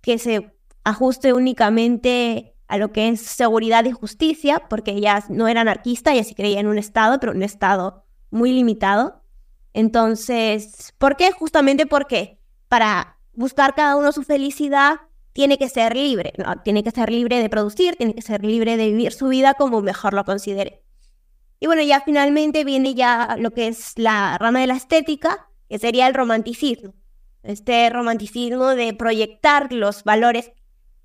que 0.01 0.17
se 0.17 0.55
ajuste 0.83 1.33
únicamente 1.33 2.55
a 2.67 2.77
lo 2.77 2.91
que 2.91 3.09
es 3.09 3.21
seguridad 3.21 3.85
y 3.85 3.91
justicia, 3.91 4.63
porque 4.69 4.91
ella 4.91 5.23
no 5.29 5.47
era 5.47 5.61
anarquista, 5.61 6.13
ella 6.13 6.23
sí 6.23 6.35
creía 6.35 6.59
en 6.59 6.67
un 6.67 6.77
Estado, 6.77 7.19
pero 7.19 7.33
un 7.33 7.43
Estado 7.43 8.05
muy 8.29 8.51
limitado. 8.51 9.23
Entonces, 9.73 10.93
¿por 10.97 11.17
qué? 11.17 11.31
Justamente 11.31 11.85
porque 11.85 12.39
para 12.67 13.19
buscar 13.33 13.75
cada 13.75 13.95
uno 13.95 14.11
su 14.11 14.23
felicidad 14.23 14.95
tiene 15.37 15.59
que 15.59 15.69
ser 15.69 15.95
libre, 15.95 16.33
¿no? 16.39 16.63
tiene 16.63 16.81
que 16.83 16.89
ser 16.89 17.11
libre 17.11 17.39
de 17.39 17.47
producir, 17.47 17.95
tiene 17.95 18.15
que 18.15 18.23
ser 18.23 18.43
libre 18.43 18.75
de 18.75 18.87
vivir 18.87 19.11
su 19.11 19.27
vida 19.27 19.53
como 19.53 19.83
mejor 19.83 20.15
lo 20.15 20.25
considere. 20.25 20.81
Y 21.59 21.67
bueno, 21.67 21.83
ya 21.83 22.01
finalmente 22.01 22.63
viene 22.63 22.95
ya 22.95 23.35
lo 23.37 23.51
que 23.51 23.67
es 23.67 23.93
la 23.97 24.39
rama 24.39 24.61
de 24.61 24.65
la 24.65 24.73
estética, 24.73 25.47
que 25.69 25.77
sería 25.77 26.07
el 26.07 26.15
romanticismo. 26.15 26.95
Este 27.43 27.87
romanticismo 27.91 28.69
de 28.69 28.95
proyectar 28.95 29.71
los 29.71 30.03
valores 30.03 30.53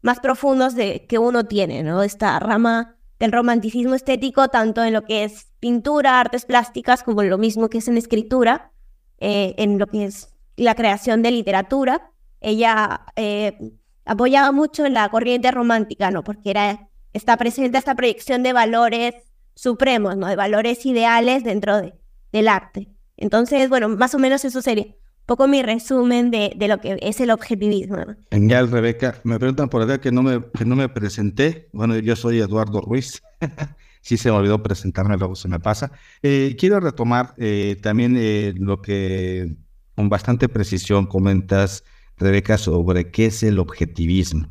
más 0.00 0.18
profundos 0.18 0.74
de, 0.74 1.04
que 1.06 1.18
uno 1.18 1.44
tiene, 1.44 1.82
¿no? 1.82 2.02
Esta 2.02 2.38
rama 2.38 2.96
del 3.18 3.32
romanticismo 3.32 3.94
estético, 3.94 4.48
tanto 4.48 4.82
en 4.82 4.94
lo 4.94 5.04
que 5.04 5.24
es 5.24 5.52
pintura, 5.60 6.18
artes 6.18 6.46
plásticas, 6.46 7.02
como 7.02 7.22
lo 7.22 7.36
mismo 7.36 7.68
que 7.68 7.78
es 7.78 7.88
en 7.88 7.98
escritura, 7.98 8.72
eh, 9.18 9.54
en 9.58 9.78
lo 9.78 9.88
que 9.88 10.06
es 10.06 10.34
la 10.56 10.74
creación 10.74 11.20
de 11.20 11.32
literatura. 11.32 12.12
Ella 12.40 13.04
eh, 13.16 13.58
apoyaba 14.04 14.52
mucho 14.52 14.88
la 14.88 15.08
corriente 15.08 15.50
romántica, 15.50 16.10
¿no? 16.10 16.24
Porque 16.24 16.50
era, 16.50 16.88
está 17.12 17.36
presente 17.36 17.78
esta 17.78 17.94
proyección 17.94 18.42
de 18.42 18.52
valores 18.52 19.14
supremos, 19.54 20.16
¿no? 20.16 20.26
De 20.26 20.36
valores 20.36 20.84
ideales 20.86 21.44
dentro 21.44 21.80
de, 21.80 21.94
del 22.32 22.48
arte. 22.48 22.88
Entonces, 23.16 23.68
bueno, 23.68 23.88
más 23.88 24.14
o 24.14 24.18
menos 24.18 24.44
eso 24.44 24.62
sería 24.62 24.86
un 24.86 25.26
poco 25.26 25.46
mi 25.46 25.62
resumen 25.62 26.30
de, 26.30 26.52
de 26.56 26.68
lo 26.68 26.80
que 26.80 26.98
es 27.00 27.20
el 27.20 27.30
objetivismo. 27.30 27.96
Genial, 28.30 28.70
Rebeca. 28.70 29.20
Me 29.22 29.38
preguntan 29.38 29.68
por 29.68 29.82
acá 29.82 30.00
que 30.00 30.10
no 30.10 30.22
me, 30.22 30.42
que 30.50 30.64
no 30.64 30.74
me 30.74 30.88
presenté. 30.88 31.68
Bueno, 31.72 31.96
yo 31.98 32.16
soy 32.16 32.40
Eduardo 32.40 32.80
Ruiz. 32.80 33.22
sí 34.02 34.16
se 34.16 34.30
me 34.30 34.36
olvidó 34.36 34.62
presentarme, 34.62 35.16
luego 35.16 35.34
se 35.34 35.48
me 35.48 35.60
pasa. 35.60 35.92
Eh, 36.22 36.56
quiero 36.58 36.80
retomar 36.80 37.34
eh, 37.38 37.78
también 37.80 38.16
eh, 38.18 38.52
lo 38.56 38.82
que 38.82 39.56
con 39.94 40.08
bastante 40.08 40.48
precisión 40.48 41.06
comentas, 41.06 41.84
Rebeca, 42.22 42.58
sobre 42.58 43.10
qué 43.10 43.26
es 43.26 43.42
el 43.42 43.58
objetivismo. 43.58 44.48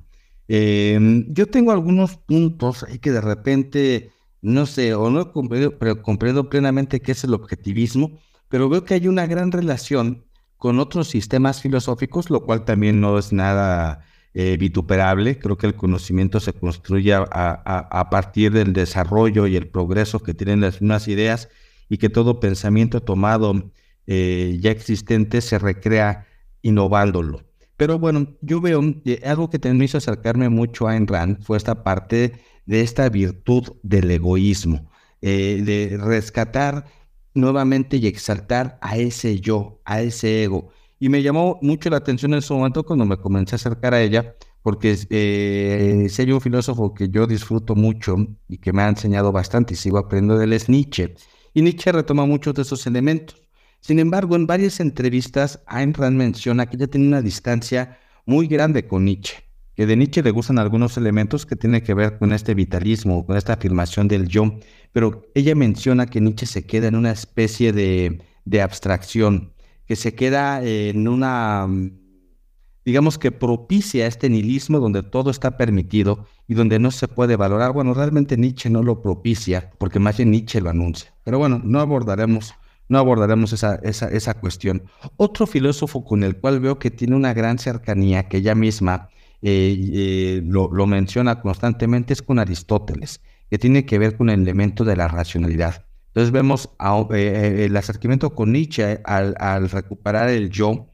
yo 0.48 1.48
tengo 1.48 1.72
algunos 1.72 2.18
puntos 2.18 2.84
ahí 2.84 3.00
que 3.00 3.12
de 3.12 3.22
repente, 3.22 4.12
no 4.42 4.66
sé, 4.66 4.94
o 4.94 5.10
no 5.10 5.32
comprendo, 5.32 5.78
pero 5.80 6.02
comprendo 6.02 6.50
plenamente 6.50 7.02
qué 7.02 7.14
es 7.14 7.24
el 7.24 7.34
objetivismo, 7.34 8.20
pero 8.50 8.70
veo 8.70 8.84
que 8.84 8.96
hay 8.96 9.08
una 9.08 9.26
gran 9.28 9.52
relación 9.52 10.26
con 10.58 10.80
otros 10.80 11.08
sistemas 11.08 11.60
filosóficos, 11.60 12.30
lo 12.30 12.44
cual 12.46 12.66
también 12.66 13.02
no 13.02 13.18
es 13.18 13.34
nada 13.34 14.06
eh, 14.36 14.58
vituperable. 14.58 15.40
Creo 15.40 15.58
que 15.58 15.68
el 15.68 15.76
conocimiento 15.76 16.40
se 16.40 16.54
construye 16.54 17.14
a, 17.16 18.08
partir 18.12 18.52
del 18.54 18.72
desarrollo 18.72 19.48
y 19.48 19.56
el 19.56 19.68
progreso 19.68 20.20
que 20.20 20.34
tienen 20.36 20.62
las 20.62 20.80
mismas 20.80 21.08
ideas 21.08 21.50
y 21.90 21.98
que 21.98 22.10
todo 22.10 22.40
pensamiento 22.40 23.02
tomado 23.02 23.72
eh, 24.06 24.58
ya 24.62 24.70
existente 24.72 25.42
se 25.42 25.58
recrea 25.58 26.28
innovándolo. 26.62 27.44
Pero 27.82 27.98
bueno, 27.98 28.28
yo 28.42 28.62
veo 28.62 28.80
eh, 29.06 29.22
algo 29.26 29.50
que 29.50 29.58
también 29.58 29.80
me 29.80 29.86
hizo 29.86 29.98
acercarme 29.98 30.50
mucho 30.50 30.88
a 30.88 30.92
Ayn 30.92 31.08
Rand 31.08 31.42
fue 31.42 31.58
esta 31.58 31.84
parte 31.84 32.34
de 32.68 32.82
esta 32.82 33.10
virtud 33.10 33.74
del 33.82 34.12
egoísmo, 34.12 34.92
de 35.20 35.98
rescatar 36.00 36.86
nuevamente 37.34 37.98
y 37.98 38.06
exaltar 38.06 38.78
a 38.84 38.98
ese 38.98 39.40
yo, 39.40 39.82
a 39.84 40.02
ese 40.04 40.44
ego. 40.44 40.70
Y 41.00 41.10
me 41.10 41.24
llamó 41.24 41.58
mucho 41.64 41.90
la 41.90 41.98
atención 41.98 42.34
en 42.34 42.38
ese 42.38 42.54
momento 42.54 42.84
cuando 42.84 43.04
me 43.04 43.18
comencé 43.18 43.56
a 43.56 43.58
acercar 43.58 43.96
a 43.96 44.02
ella, 44.04 44.36
porque 44.62 44.96
eh, 45.10 46.08
un 46.32 46.40
filósofo 46.42 46.94
que 46.94 47.10
yo 47.10 47.26
disfruto 47.26 47.74
mucho 47.74 48.16
y 48.48 48.60
que 48.60 48.74
me 48.74 48.84
ha 48.84 48.90
enseñado 48.90 49.32
bastante 49.32 49.74
y 49.74 49.78
sigo 49.78 49.98
aprendiendo 49.98 50.38
de 50.38 50.46
él 50.46 50.54
es 50.54 50.70
Nietzsche. 50.70 51.16
Y 51.52 51.64
Nietzsche 51.64 51.92
retoma 51.92 52.28
muchos 52.28 52.54
de 52.54 52.62
esos 52.62 52.86
elementos. 52.86 53.41
Sin 53.82 53.98
embargo, 53.98 54.36
en 54.36 54.46
varias 54.46 54.80
entrevistas, 54.80 55.60
Ayn 55.66 55.96
Rand 55.96 56.16
menciona 56.16 56.68
que 56.68 56.76
ella 56.76 56.88
tiene 56.88 57.08
una 57.08 57.24
distancia 57.24 57.98
muy 58.28 58.48
grande 58.48 58.88
con 58.88 59.06
Nietzsche, 59.06 59.38
que 59.76 59.88
de 59.88 59.98
Nietzsche 59.98 60.22
le 60.22 60.30
gustan 60.30 60.60
algunos 60.60 60.98
elementos 60.98 61.48
que 61.48 61.56
tienen 61.56 61.82
que 61.82 61.96
ver 61.96 62.20
con 62.20 62.32
este 62.32 62.54
vitalismo, 62.54 63.26
con 63.26 63.38
esta 63.38 63.54
afirmación 63.54 64.08
del 64.08 64.28
yo, 64.28 64.54
pero 64.92 65.24
ella 65.34 65.56
menciona 65.56 66.06
que 66.06 66.22
Nietzsche 66.22 66.46
se 66.46 66.64
queda 66.64 66.90
en 66.90 66.96
una 66.96 67.12
especie 67.12 67.74
de, 67.74 68.22
abstracción, 68.62 69.54
que 69.88 69.96
se 69.96 70.14
queda 70.14 70.64
en 70.64 71.08
una, 71.08 71.68
digamos 72.86 73.18
que 73.18 73.32
propicia 73.32 74.06
este 74.06 74.30
nihilismo 74.30 74.80
donde 74.80 75.02
todo 75.02 75.32
está 75.32 75.58
permitido 75.58 76.28
y 76.48 76.54
donde 76.54 76.78
no 76.78 76.92
se 76.92 77.08
puede 77.08 77.36
valorar. 77.36 77.74
Bueno, 77.74 77.96
realmente 77.96 78.38
Nietzsche 78.38 78.70
no 78.70 78.84
lo 78.84 79.02
propicia, 79.02 79.72
porque 79.80 79.98
más 79.98 80.18
bien 80.18 80.30
Nietzsche 80.30 80.62
lo 80.62 80.70
anuncia. 80.70 81.12
Pero 81.24 81.40
bueno, 81.40 81.60
no 81.64 81.80
abordaremos, 81.80 82.54
no 82.92 83.00
abordaremos 83.00 83.54
esa, 83.54 83.76
esa, 83.84 84.10
esa 84.10 84.34
cuestión. 84.34 84.84
Otro 85.16 85.48
filósofo 85.48 86.04
con 86.04 86.24
el 86.24 86.36
cual 86.36 86.60
veo 86.60 86.78
que 86.78 86.92
tiene 86.92 87.16
una 87.16 87.34
gran 87.34 87.58
cercanía, 87.58 88.28
que 88.28 88.38
ella 88.38 88.54
misma 88.54 89.08
eh, 89.42 89.78
eh, 89.94 90.42
lo, 90.44 90.70
menciona 90.88 91.39
constantemente, 91.42 92.12
es 92.12 92.22
con 92.22 92.38
Aristóteles, 92.38 93.22
que 93.50 93.58
tiene 93.58 93.86
que 93.86 93.98
ver 93.98 94.18
con 94.18 94.30
el 94.30 94.42
elemento 94.42 94.84
de 94.84 94.98
la 94.98 95.08
racionalidad. 95.08 95.86
Entonces 96.08 96.32
vemos 96.32 96.70
eh, 97.14 97.66
el 97.66 97.78
acercamiento 97.78 98.36
con 98.36 98.52
Nietzsche 98.52 99.00
al, 99.06 99.70
recuperar 99.70 100.28
el 100.28 100.50
yo 100.50 100.89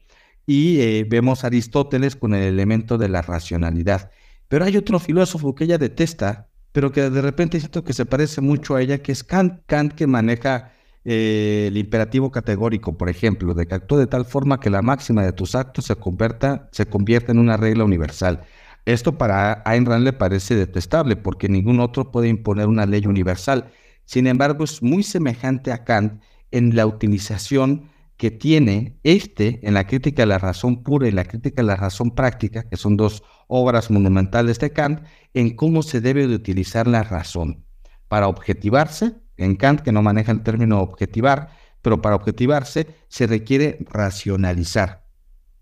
y 0.46 1.02
vemos 1.02 1.42
a 1.42 1.48
Aristóteles 1.48 2.14
con 2.14 2.32
el 2.32 2.44
elemento 2.44 2.96
de 2.96 3.08
la 3.08 3.22
racionalidad. 3.22 4.12
Pero 4.46 4.64
hay 4.64 4.76
otro 4.76 5.00
filósofo 5.00 5.56
que 5.56 5.64
ella 5.64 5.78
detesta, 5.78 6.46
pero 6.70 6.92
que 6.92 7.10
de 7.10 7.22
repente 7.22 7.58
siento 7.58 7.82
que 7.82 7.92
se 7.92 8.06
parece 8.06 8.40
mucho 8.40 8.76
a 8.76 8.82
ella, 8.82 8.98
que 8.98 9.10
es 9.10 9.24
Kant, 9.24 9.62
Kant 9.66 9.94
que 9.94 10.06
maneja 10.06 10.72
el 11.04 11.76
imperativo 11.76 12.30
categórico, 12.30 12.96
por 12.96 13.08
ejemplo, 13.08 13.54
de 13.54 13.66
que 13.66 13.74
actúa 13.74 13.98
de 13.98 14.06
tal 14.06 14.24
forma 14.24 14.60
que 14.60 14.70
la 14.70 14.82
máxima 14.82 15.24
de 15.24 15.32
tus 15.32 15.54
actos 15.54 15.86
se 15.86 15.96
convierta, 15.96 16.68
se 16.72 16.86
convierta 16.86 17.32
en 17.32 17.38
una 17.38 17.56
regla 17.56 17.84
universal. 17.84 18.44
Esto 18.84 19.18
para 19.18 19.62
Ayn 19.66 19.86
Rand 19.86 20.04
le 20.04 20.12
parece 20.12 20.54
detestable 20.54 21.16
porque 21.16 21.48
ningún 21.48 21.80
otro 21.80 22.10
puede 22.10 22.28
imponer 22.28 22.68
una 22.68 22.86
ley 22.86 23.06
universal. 23.06 23.70
Sin 24.04 24.26
embargo, 24.26 24.64
es 24.64 24.82
muy 24.82 25.02
semejante 25.02 25.72
a 25.72 25.84
Kant 25.84 26.22
en 26.50 26.74
la 26.74 26.86
utilización 26.86 27.90
que 28.16 28.30
tiene 28.30 28.98
este 29.02 29.60
en 29.66 29.74
la 29.74 29.86
crítica 29.86 30.22
de 30.22 30.26
la 30.26 30.38
razón 30.38 30.82
pura 30.82 31.06
y 31.06 31.12
la 31.12 31.24
crítica 31.24 31.62
de 31.62 31.66
la 31.68 31.76
razón 31.76 32.14
práctica, 32.14 32.68
que 32.68 32.76
son 32.76 32.96
dos 32.96 33.22
obras 33.46 33.90
monumentales 33.90 34.58
de 34.58 34.70
Kant, 34.70 35.04
en 35.34 35.54
cómo 35.54 35.82
se 35.82 36.00
debe 36.00 36.26
de 36.26 36.34
utilizar 36.34 36.86
la 36.86 37.02
razón. 37.02 37.64
Para 38.08 38.28
objetivarse, 38.28 39.16
en 39.38 39.56
Kant 39.56 39.80
que 39.80 39.92
no 39.92 40.02
maneja 40.02 40.32
el 40.32 40.42
término 40.42 40.80
objetivar, 40.80 41.50
pero 41.80 42.02
para 42.02 42.16
objetivarse 42.16 42.86
se 43.08 43.26
requiere 43.26 43.78
racionalizar. 43.90 45.04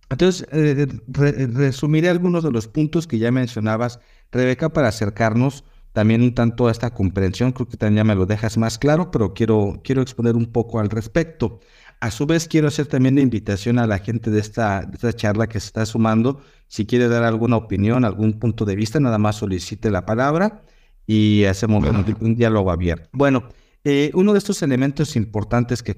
Entonces, 0.08 0.46
eh, 0.52 0.86
resumiré 1.08 2.08
algunos 2.08 2.44
de 2.44 2.50
los 2.50 2.68
puntos 2.68 3.06
que 3.06 3.18
ya 3.18 3.30
mencionabas, 3.30 4.00
Rebeca, 4.32 4.70
para 4.70 4.88
acercarnos 4.88 5.64
también 5.92 6.22
un 6.22 6.34
tanto 6.34 6.68
a 6.68 6.70
esta 6.70 6.92
comprensión, 6.92 7.52
creo 7.52 7.68
que 7.68 7.76
también 7.76 8.04
ya 8.04 8.04
me 8.04 8.14
lo 8.14 8.26
dejas 8.26 8.58
más 8.58 8.78
claro, 8.78 9.10
pero 9.10 9.32
quiero, 9.32 9.80
quiero 9.82 10.02
exponer 10.02 10.36
un 10.36 10.46
poco 10.52 10.78
al 10.78 10.90
respecto. 10.90 11.60
A 12.00 12.10
su 12.10 12.26
vez, 12.26 12.46
quiero 12.46 12.68
hacer 12.68 12.86
también 12.86 13.14
la 13.14 13.22
invitación 13.22 13.78
a 13.78 13.86
la 13.86 13.98
gente 13.98 14.30
de 14.30 14.38
esta, 14.38 14.82
de 14.82 14.94
esta 14.94 15.14
charla 15.14 15.46
que 15.46 15.58
se 15.58 15.68
está 15.68 15.86
sumando. 15.86 16.42
Si 16.68 16.84
quiere 16.84 17.08
dar 17.08 17.24
alguna 17.24 17.56
opinión, 17.56 18.04
algún 18.04 18.38
punto 18.38 18.66
de 18.66 18.76
vista, 18.76 19.00
nada 19.00 19.16
más 19.16 19.36
solicite 19.36 19.90
la 19.90 20.04
palabra 20.04 20.62
y 21.06 21.44
hacemos 21.44 21.82
un, 22.20 22.34
diálogo 22.34 22.70
abierto. 22.70 23.08
Bueno, 23.12 23.48
eh, 23.88 24.10
uno 24.14 24.32
de 24.32 24.38
estos 24.38 24.62
elementos 24.62 25.14
importantes 25.14 25.80
que 25.80 25.96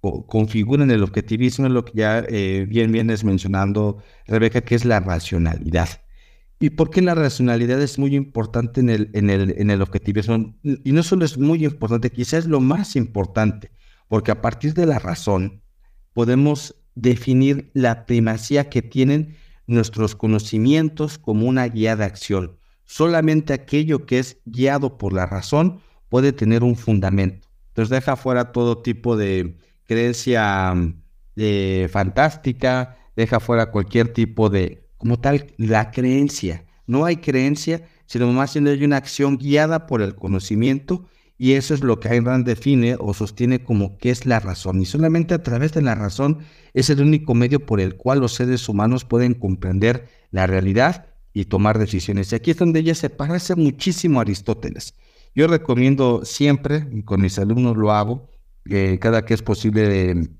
configuran 0.00 0.90
el 0.90 1.02
objetivismo 1.02 1.66
es 1.66 1.72
lo 1.72 1.84
que 1.84 1.92
ya 1.94 2.24
eh, 2.26 2.64
bien 2.66 2.90
vienes 2.90 3.22
mencionando, 3.22 3.98
Rebeca, 4.26 4.62
que 4.62 4.74
es 4.74 4.86
la 4.86 5.00
racionalidad. 5.00 5.90
¿Y 6.58 6.70
por 6.70 6.88
qué 6.88 7.02
la 7.02 7.14
racionalidad 7.14 7.82
es 7.82 7.98
muy 7.98 8.16
importante 8.16 8.80
en 8.80 8.88
el, 8.88 9.10
en 9.12 9.28
el, 9.28 9.54
en 9.58 9.68
el 9.68 9.82
objetivismo? 9.82 10.54
Y 10.62 10.92
no 10.92 11.02
solo 11.02 11.26
es 11.26 11.36
muy 11.36 11.66
importante, 11.66 12.10
quizás 12.10 12.44
es 12.44 12.46
lo 12.46 12.60
más 12.60 12.96
importante, 12.96 13.72
porque 14.08 14.30
a 14.30 14.40
partir 14.40 14.72
de 14.72 14.86
la 14.86 14.98
razón 14.98 15.60
podemos 16.14 16.76
definir 16.94 17.70
la 17.74 18.06
primacía 18.06 18.70
que 18.70 18.80
tienen 18.80 19.36
nuestros 19.66 20.16
conocimientos 20.16 21.18
como 21.18 21.46
una 21.46 21.68
guía 21.68 21.94
de 21.94 22.04
acción. 22.04 22.56
Solamente 22.86 23.52
aquello 23.52 24.06
que 24.06 24.18
es 24.18 24.38
guiado 24.46 24.96
por 24.96 25.12
la 25.12 25.26
razón 25.26 25.82
puede 26.08 26.32
tener 26.32 26.62
un 26.62 26.76
fundamento. 26.76 27.48
Entonces 27.68 27.90
deja 27.90 28.16
fuera 28.16 28.52
todo 28.52 28.78
tipo 28.78 29.16
de 29.16 29.56
creencia 29.84 30.74
eh, 31.36 31.88
fantástica, 31.90 32.96
deja 33.16 33.40
fuera 33.40 33.70
cualquier 33.70 34.12
tipo 34.12 34.50
de 34.50 34.88
como 34.96 35.18
tal 35.20 35.52
la 35.56 35.90
creencia. 35.90 36.64
No 36.86 37.04
hay 37.04 37.16
creencia, 37.16 37.82
sino 38.06 38.30
más 38.32 38.54
bien 38.54 38.66
hay 38.66 38.84
una 38.84 38.96
acción 38.96 39.38
guiada 39.38 39.86
por 39.86 40.02
el 40.02 40.14
conocimiento 40.14 41.06
y 41.40 41.52
eso 41.52 41.72
es 41.72 41.84
lo 41.84 42.00
que 42.00 42.08
Ayn 42.08 42.24
Rand 42.24 42.44
define 42.44 42.96
o 42.98 43.14
sostiene 43.14 43.62
como 43.62 43.96
que 43.96 44.10
es 44.10 44.26
la 44.26 44.40
razón. 44.40 44.82
Y 44.82 44.86
solamente 44.86 45.34
a 45.34 45.42
través 45.42 45.72
de 45.72 45.82
la 45.82 45.94
razón 45.94 46.38
es 46.74 46.90
el 46.90 47.00
único 47.00 47.34
medio 47.34 47.64
por 47.64 47.80
el 47.80 47.96
cual 47.96 48.18
los 48.18 48.34
seres 48.34 48.68
humanos 48.68 49.04
pueden 49.04 49.34
comprender 49.34 50.08
la 50.32 50.48
realidad 50.48 51.06
y 51.32 51.44
tomar 51.44 51.78
decisiones. 51.78 52.32
Y 52.32 52.34
aquí 52.34 52.50
es 52.50 52.56
donde 52.56 52.80
ella 52.80 52.96
se 52.96 53.08
parece 53.08 53.54
muchísimo 53.54 54.18
a 54.18 54.22
Aristóteles. 54.22 54.94
Yo 55.38 55.46
recomiendo 55.46 56.22
siempre, 56.24 56.88
y 56.90 57.04
con 57.04 57.20
mis 57.20 57.38
alumnos 57.38 57.76
lo 57.76 57.92
hago, 57.92 58.28
que 58.64 58.98
cada 58.98 59.24
que 59.24 59.34
es 59.34 59.42
posible 59.42 60.30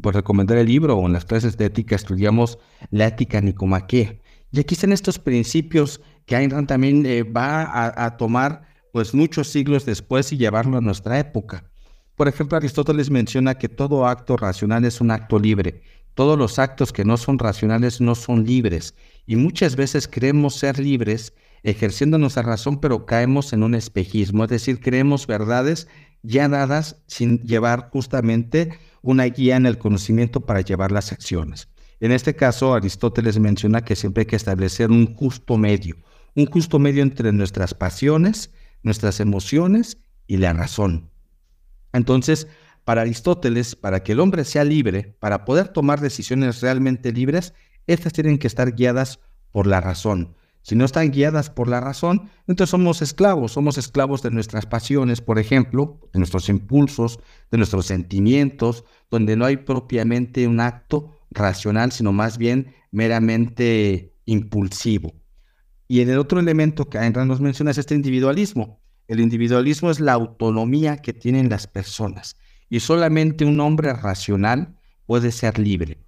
por 0.00 0.14
recomendar 0.14 0.58
el 0.58 0.68
libro 0.68 0.96
o 0.96 1.06
en 1.08 1.12
las 1.12 1.24
clases 1.24 1.56
de 1.56 1.64
ética 1.64 1.96
estudiamos 1.96 2.56
la 2.92 3.08
ética 3.08 3.40
nicomaquea. 3.40 4.14
Y 4.52 4.60
aquí 4.60 4.76
están 4.76 4.92
estos 4.92 5.18
principios 5.18 6.00
que 6.24 6.36
Ayn 6.36 6.68
también 6.68 7.04
eh, 7.04 7.24
va 7.24 8.04
a, 8.04 8.16
tomar 8.16 8.62
pues 8.92 9.12
muchos 9.12 9.48
siglos 9.48 9.86
después 9.86 10.32
y 10.32 10.36
llevarlo 10.36 10.78
a 10.78 10.80
nuestra 10.80 11.18
época. 11.18 11.68
Por 12.14 12.28
ejemplo, 12.28 12.56
Aristóteles 12.56 13.10
menciona 13.10 13.58
que 13.58 13.68
todo 13.68 14.06
acto 14.06 14.36
racional 14.36 14.84
es 14.84 15.00
un 15.00 15.10
acto 15.10 15.36
libre. 15.40 15.82
Todos 16.14 16.38
los 16.38 16.60
actos 16.60 16.92
que 16.92 17.04
no 17.04 17.16
son 17.16 17.40
racionales 17.40 18.00
no 18.00 18.14
son 18.14 18.44
libres. 18.44 18.94
Y 19.26 19.34
muchas 19.34 19.74
veces 19.74 20.06
creemos 20.06 20.54
ser 20.54 20.78
libres 20.78 21.34
ejerciendo 21.62 22.18
nuestra 22.18 22.42
razón, 22.42 22.80
pero 22.80 23.06
caemos 23.06 23.52
en 23.52 23.62
un 23.62 23.74
espejismo. 23.74 24.44
Es 24.44 24.50
decir, 24.50 24.80
creemos 24.80 25.26
verdades 25.26 25.88
ya 26.22 26.48
dadas 26.48 27.02
sin 27.06 27.40
llevar 27.40 27.90
justamente 27.90 28.78
una 29.02 29.24
guía 29.24 29.56
en 29.56 29.66
el 29.66 29.78
conocimiento 29.78 30.40
para 30.46 30.60
llevar 30.60 30.92
las 30.92 31.12
acciones. 31.12 31.68
En 32.00 32.12
este 32.12 32.34
caso, 32.34 32.74
Aristóteles 32.74 33.38
menciona 33.38 33.84
que 33.84 33.96
siempre 33.96 34.22
hay 34.22 34.26
que 34.26 34.36
establecer 34.36 34.90
un 34.90 35.14
justo 35.14 35.56
medio, 35.56 35.96
un 36.34 36.46
justo 36.46 36.78
medio 36.78 37.02
entre 37.02 37.32
nuestras 37.32 37.74
pasiones, 37.74 38.50
nuestras 38.82 39.20
emociones 39.20 39.98
y 40.26 40.38
la 40.38 40.52
razón. 40.52 41.10
Entonces, 41.92 42.48
Para 42.84 43.02
Aristóteles, 43.02 43.76
para 43.76 44.02
que 44.02 44.12
el 44.12 44.20
hombre 44.20 44.44
sea 44.44 44.64
libre, 44.64 45.16
para 45.20 45.44
poder 45.44 45.68
tomar 45.68 46.00
decisiones 46.00 46.60
realmente 46.60 47.12
libres, 47.12 47.54
estas 47.86 48.12
tienen 48.12 48.38
que 48.38 48.48
estar 48.48 48.74
guiadas 48.74 49.20
por 49.52 49.66
la 49.68 49.80
razón. 49.80 50.34
Si 50.62 50.76
no 50.76 50.84
están 50.84 51.10
guiadas 51.10 51.50
por 51.50 51.68
la 51.68 51.80
razón, 51.80 52.30
entonces 52.46 52.70
somos 52.70 53.02
esclavos, 53.02 53.52
somos 53.52 53.78
esclavos 53.78 54.22
de 54.22 54.30
nuestras 54.30 54.64
pasiones, 54.64 55.20
por 55.20 55.38
ejemplo, 55.38 56.00
de 56.12 56.20
nuestros 56.20 56.48
impulsos, 56.48 57.18
de 57.50 57.58
nuestros 57.58 57.86
sentimientos, 57.86 58.84
donde 59.10 59.36
no 59.36 59.44
hay 59.44 59.56
propiamente 59.56 60.46
un 60.46 60.60
acto 60.60 61.18
racional, 61.30 61.90
sino 61.90 62.12
más 62.12 62.38
bien 62.38 62.74
meramente 62.92 64.14
impulsivo. 64.24 65.14
Y 65.88 66.00
en 66.00 66.10
el 66.10 66.18
otro 66.18 66.38
elemento 66.38 66.88
que 66.88 66.98
Ayn 66.98 67.12
nos 67.26 67.40
menciona 67.40 67.72
es 67.72 67.78
este 67.78 67.94
individualismo. 67.94 68.80
El 69.08 69.20
individualismo 69.20 69.90
es 69.90 70.00
la 70.00 70.12
autonomía 70.12 70.96
que 70.96 71.12
tienen 71.12 71.50
las 71.50 71.66
personas 71.66 72.36
y 72.70 72.80
solamente 72.80 73.44
un 73.44 73.60
hombre 73.60 73.92
racional 73.92 74.76
puede 75.04 75.32
ser 75.32 75.58
libre. 75.58 75.98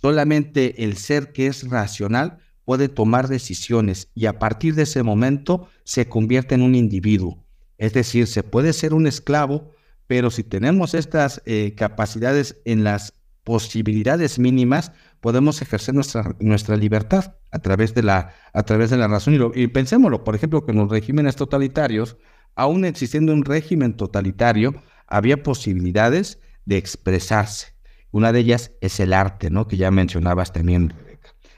Solamente 0.00 0.84
el 0.84 0.96
ser 0.96 1.32
que 1.32 1.48
es 1.48 1.68
racional 1.68 2.38
puede 2.64 2.88
tomar 2.88 3.28
decisiones 3.28 4.08
y 4.14 4.26
a 4.26 4.38
partir 4.38 4.74
de 4.74 4.84
ese 4.84 5.02
momento 5.02 5.68
se 5.84 6.08
convierte 6.08 6.54
en 6.54 6.62
un 6.62 6.74
individuo. 6.74 7.44
Es 7.78 7.92
decir, 7.92 8.26
se 8.26 8.42
puede 8.42 8.72
ser 8.72 8.94
un 8.94 9.06
esclavo, 9.06 9.72
pero 10.06 10.30
si 10.30 10.42
tenemos 10.44 10.94
estas 10.94 11.42
eh, 11.44 11.74
capacidades 11.76 12.60
en 12.64 12.84
las 12.84 13.14
posibilidades 13.42 14.38
mínimas, 14.38 14.92
podemos 15.20 15.60
ejercer 15.62 15.94
nuestra, 15.94 16.34
nuestra 16.40 16.76
libertad 16.76 17.36
a 17.50 17.58
través 17.58 17.94
de 17.94 18.02
la, 18.02 18.34
a 18.52 18.62
través 18.62 18.90
de 18.90 18.96
la 18.96 19.08
razón. 19.08 19.52
Y, 19.54 19.62
y 19.62 19.66
pensémoslo, 19.68 20.24
por 20.24 20.34
ejemplo, 20.34 20.64
que 20.64 20.72
en 20.72 20.78
los 20.78 20.90
regímenes 20.90 21.36
totalitarios, 21.36 22.16
aún 22.54 22.84
existiendo 22.84 23.32
un 23.32 23.44
régimen 23.44 23.96
totalitario, 23.96 24.82
había 25.06 25.42
posibilidades 25.42 26.38
de 26.64 26.76
expresarse. 26.76 27.74
Una 28.10 28.32
de 28.32 28.40
ellas 28.40 28.72
es 28.80 29.00
el 29.00 29.12
arte, 29.12 29.50
¿no? 29.50 29.66
Que 29.66 29.76
ya 29.76 29.90
mencionabas 29.90 30.52
también, 30.52 30.94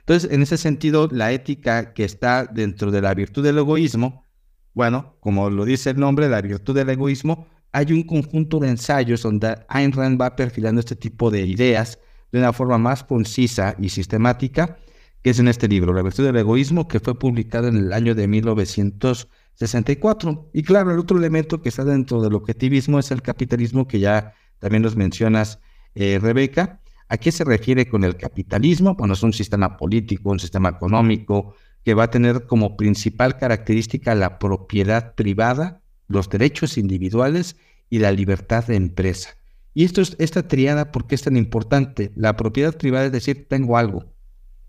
entonces, 0.07 0.31
en 0.31 0.41
ese 0.41 0.57
sentido, 0.57 1.09
la 1.11 1.33
ética 1.33 1.93
que 1.93 2.05
está 2.05 2.47
dentro 2.47 2.93
de 2.93 3.01
la 3.01 3.13
virtud 3.13 3.43
del 3.43 3.59
egoísmo, 3.59 4.25
bueno, 4.73 5.17
como 5.19 5.51
lo 5.51 5.65
dice 5.65 5.91
el 5.91 5.99
nombre, 5.99 6.29
la 6.29 6.41
virtud 6.41 6.77
del 6.77 6.91
egoísmo, 6.91 7.49
hay 7.73 7.93
un 7.93 8.05
conjunto 8.05 8.61
de 8.61 8.69
ensayos 8.69 9.23
donde 9.23 9.57
Ayn 9.69 9.91
Rand 9.91 10.21
va 10.21 10.37
perfilando 10.37 10.79
este 10.79 10.95
tipo 10.95 11.33
de 11.33 11.45
ideas 11.45 11.99
de 12.31 12.39
una 12.39 12.53
forma 12.53 12.79
más 12.79 13.03
concisa 13.03 13.75
y 13.81 13.89
sistemática, 13.89 14.79
que 15.23 15.31
es 15.31 15.41
en 15.41 15.49
este 15.49 15.67
libro, 15.67 15.93
La 15.93 16.03
virtud 16.03 16.25
del 16.25 16.37
egoísmo, 16.37 16.87
que 16.87 17.01
fue 17.01 17.19
publicado 17.19 17.67
en 17.67 17.77
el 17.77 17.93
año 17.93 18.15
de 18.15 18.29
1964. 18.29 20.51
Y 20.53 20.63
claro, 20.63 20.93
el 20.93 21.01
otro 21.01 21.19
elemento 21.19 21.61
que 21.61 21.69
está 21.69 21.85
dentro 21.85 22.23
del 22.23 22.35
objetivismo 22.35 23.01
es 23.01 23.11
el 23.11 23.23
capitalismo, 23.23 23.89
que 23.89 23.99
ya 23.99 24.35
también 24.61 24.85
nos 24.85 24.95
mencionas, 24.95 25.59
eh, 25.97 26.21
Rebeca, 26.23 26.81
¿A 27.09 27.19
qué 27.19 27.31
se 27.31 27.45
refiere 27.45 27.89
con 27.89 28.05
el 28.05 28.17
capitalismo? 28.17 28.95
Bueno, 28.95 29.15
es 29.15 29.23
un 29.23 29.33
sistema 29.33 29.77
político, 29.77 30.31
un 30.31 30.41
sistema 30.41 30.71
económico 30.71 31.55
que 31.85 31.95
va 31.95 32.05
a 32.05 32.11
tener 32.11 32.47
como 32.47 32.77
principal 32.77 33.39
característica 33.39 34.15
la 34.17 34.41
propiedad 34.41 35.15
privada, 35.15 35.83
los 36.09 36.29
derechos 36.29 36.79
individuales 36.79 37.57
y 37.91 38.01
la 38.01 38.11
libertad 38.11 38.67
de 38.67 38.75
empresa. 38.75 39.37
Y 39.73 39.85
esto 39.85 40.01
es, 40.01 40.17
esta 40.19 40.49
triada, 40.49 40.91
¿por 40.91 41.07
qué 41.07 41.15
es 41.15 41.23
tan 41.23 41.37
importante? 41.37 42.11
La 42.17 42.37
propiedad 42.37 42.77
privada 42.77 43.07
es 43.07 43.13
decir, 43.13 43.47
tengo 43.49 43.77
algo. 43.77 44.07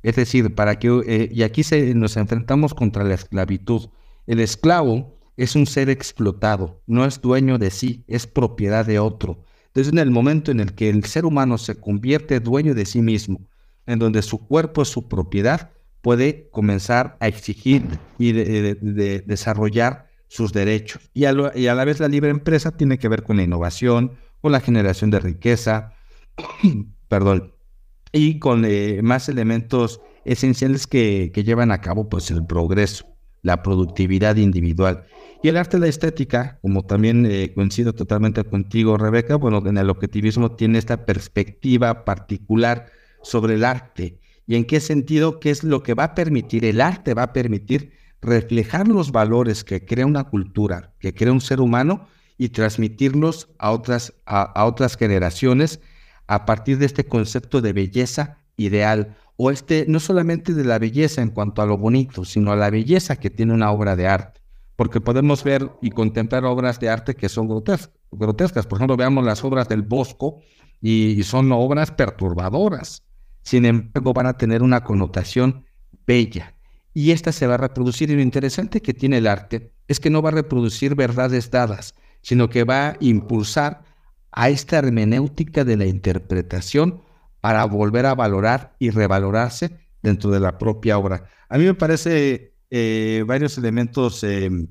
Es 0.03 0.15
decir, 0.15 0.53
para 0.53 0.77
que, 0.77 1.01
eh, 1.07 1.29
y 1.33 1.41
aquí 1.41 1.63
se, 1.63 1.95
nos 1.95 2.17
enfrentamos 2.17 2.73
contra 2.73 3.03
la 3.03 3.15
esclavitud. 3.15 3.89
El 4.27 4.39
esclavo 4.39 5.17
es 5.37 5.55
un 5.55 5.65
ser 5.65 5.89
explotado, 5.89 6.81
no 6.87 7.05
es 7.05 7.21
dueño 7.21 7.57
de 7.57 7.71
sí, 7.71 8.03
es 8.07 8.27
propiedad 8.27 8.85
de 8.85 8.99
otro. 8.99 9.43
Entonces, 9.77 9.93
en 9.93 9.99
el 9.99 10.09
momento 10.09 10.49
en 10.49 10.59
el 10.59 10.73
que 10.73 10.89
el 10.89 11.03
ser 11.03 11.23
humano 11.23 11.59
se 11.59 11.75
convierte 11.75 12.39
dueño 12.39 12.73
de 12.73 12.83
sí 12.83 12.99
mismo, 12.99 13.47
en 13.85 13.99
donde 13.99 14.23
su 14.23 14.39
cuerpo 14.39 14.81
es 14.81 14.87
su 14.87 15.07
propiedad, 15.07 15.69
puede 16.01 16.49
comenzar 16.49 17.15
a 17.19 17.27
exigir 17.27 17.83
y 18.17 18.31
de, 18.31 19.23
desarrollar 19.27 20.09
sus 20.29 20.51
derechos. 20.51 21.11
Y 21.13 21.25
a, 21.25 21.31
la 21.31 21.85
vez 21.85 21.99
la 21.99 22.07
libre 22.07 22.31
empresa 22.31 22.71
tiene 22.71 22.97
que 22.97 23.07
ver 23.07 23.21
con 23.21 23.37
la 23.37 23.43
innovación, 23.43 24.13
con 24.41 24.51
la 24.51 24.61
generación 24.61 25.11
de 25.11 25.19
riqueza, 25.19 25.93
perdón, 27.07 27.53
y 28.11 28.39
con 28.39 28.65
eh, 28.65 29.01
más 29.03 29.29
elementos 29.29 30.01
esenciales 30.25 30.87
que, 30.87 31.29
que, 31.31 31.43
llevan 31.43 31.71
a 31.71 31.81
cabo 31.81 32.09
pues, 32.09 32.31
el 32.31 32.47
progreso, 32.47 33.05
la 33.43 33.61
productividad 33.61 34.37
individual. 34.37 35.05
Y 35.43 35.49
el 35.49 35.57
arte 35.57 35.77
de 35.77 35.81
la 35.81 35.87
estética, 35.87 36.57
como 36.61 36.83
también 36.83 37.25
eh, 37.27 37.53
coincido 37.53 37.93
totalmente 37.93 38.43
contigo, 38.43 38.97
Rebeca, 38.97 39.35
bueno, 39.35 39.61
en 39.65 39.77
el 39.77 39.89
objetivismo 39.89 40.51
tiene 40.53 40.79
esta 40.79 41.05
perspectiva 41.05 42.05
particular 42.05 42.87
sobre 43.21 43.53
el 43.53 43.63
arte. 43.63 44.19
¿Y 44.47 44.55
en 44.55 44.65
qué 44.65 44.79
sentido? 44.79 45.39
¿Qué 45.39 45.51
es 45.51 45.63
lo 45.63 45.83
que 45.83 45.93
va 45.93 46.05
a 46.05 46.15
permitir? 46.15 46.65
El 46.65 46.81
arte 46.81 47.13
va 47.13 47.23
a 47.23 47.33
permitir 47.33 47.91
reflejar 48.19 48.87
los 48.87 49.11
valores 49.11 49.63
que 49.63 49.85
crea 49.85 50.07
una 50.07 50.23
cultura, 50.23 50.93
que 50.99 51.13
crea 51.13 51.31
un 51.31 51.41
ser 51.41 51.61
humano 51.61 52.07
y 52.39 52.49
transmitirlos 52.49 53.49
a 53.59 53.71
otras, 53.71 54.13
a 54.25 54.65
otras 54.65 54.97
generaciones 54.97 55.81
a 56.25 56.45
partir 56.45 56.79
de 56.79 56.87
este 56.87 57.05
concepto 57.05 57.61
de 57.61 57.73
belleza 57.73 58.39
ideal 58.57 59.15
o 59.35 59.51
este 59.51 59.85
no 59.87 59.99
solamente 59.99 60.55
de 60.55 60.63
la 60.63 60.79
belleza 60.79 61.21
en 61.21 61.29
cuanto 61.29 61.61
a 61.61 61.67
lo 61.67 61.77
bonito, 61.77 62.25
sino 62.25 62.51
a 62.51 62.55
la 62.55 62.71
belleza 62.71 63.17
que 63.17 63.29
tiene 63.29 63.53
una 63.53 63.71
obra 63.71 63.95
de 63.95 64.07
arte 64.07 64.46
porque 64.77 65.01
podemos 65.01 65.43
ver 65.43 65.71
y 65.81 65.89
contemplar 65.89 66.45
obras 66.45 66.79
de 66.79 66.87
arte 66.87 67.15
que 67.15 67.29
son 67.29 67.47
grotescas. 67.47 68.67
Por 68.67 68.77
ejemplo, 68.77 68.95
veamos 68.95 69.25
las 69.25 69.43
obras 69.43 69.67
del 69.67 69.81
Bosco 69.81 70.39
y, 70.79 71.21
son 71.23 71.51
obras 71.51 71.91
perturbadoras. 71.91 73.03
Sin 73.41 73.65
embargo, 73.65 74.13
van 74.13 74.27
a 74.27 74.37
tener 74.37 74.61
una 74.61 74.83
connotación 74.83 75.65
bella. 76.05 76.55
Y 76.93 77.09
esta 77.09 77.31
se 77.31 77.47
va 77.47 77.55
a 77.55 77.57
reproducir. 77.57 78.11
Y 78.11 78.15
lo 78.15 78.21
interesante 78.21 78.81
que 78.81 78.93
tiene 78.93 79.17
el 79.17 79.25
arte 79.25 79.73
es 79.87 79.99
que 79.99 80.11
no 80.11 80.21
va 80.21 80.29
a 80.29 80.33
reproducir 80.33 80.93
verdades 80.93 81.49
dadas, 81.49 81.95
sino 82.21 82.47
que 82.47 82.63
va 82.63 82.89
a 82.89 82.97
impulsar 82.99 83.83
a 84.31 84.49
esta 84.49 84.77
hermenéutica 84.77 85.65
de 85.65 85.77
la 85.77 85.85
interpretación 85.87 87.01
para 87.41 87.65
volver 87.65 88.05
a 88.05 88.13
valorar 88.13 88.75
y 88.77 88.91
revalorarse 88.91 89.79
dentro 90.03 90.29
de 90.29 90.39
la 90.39 90.59
propia 90.59 90.99
obra. 90.99 91.29
A 91.49 91.57
mí 91.57 91.65
me 91.65 91.73
parece 91.73 92.56
eh, 92.69 93.23
varios 93.25 93.57
elementos 93.57 94.23
em, 94.23 94.67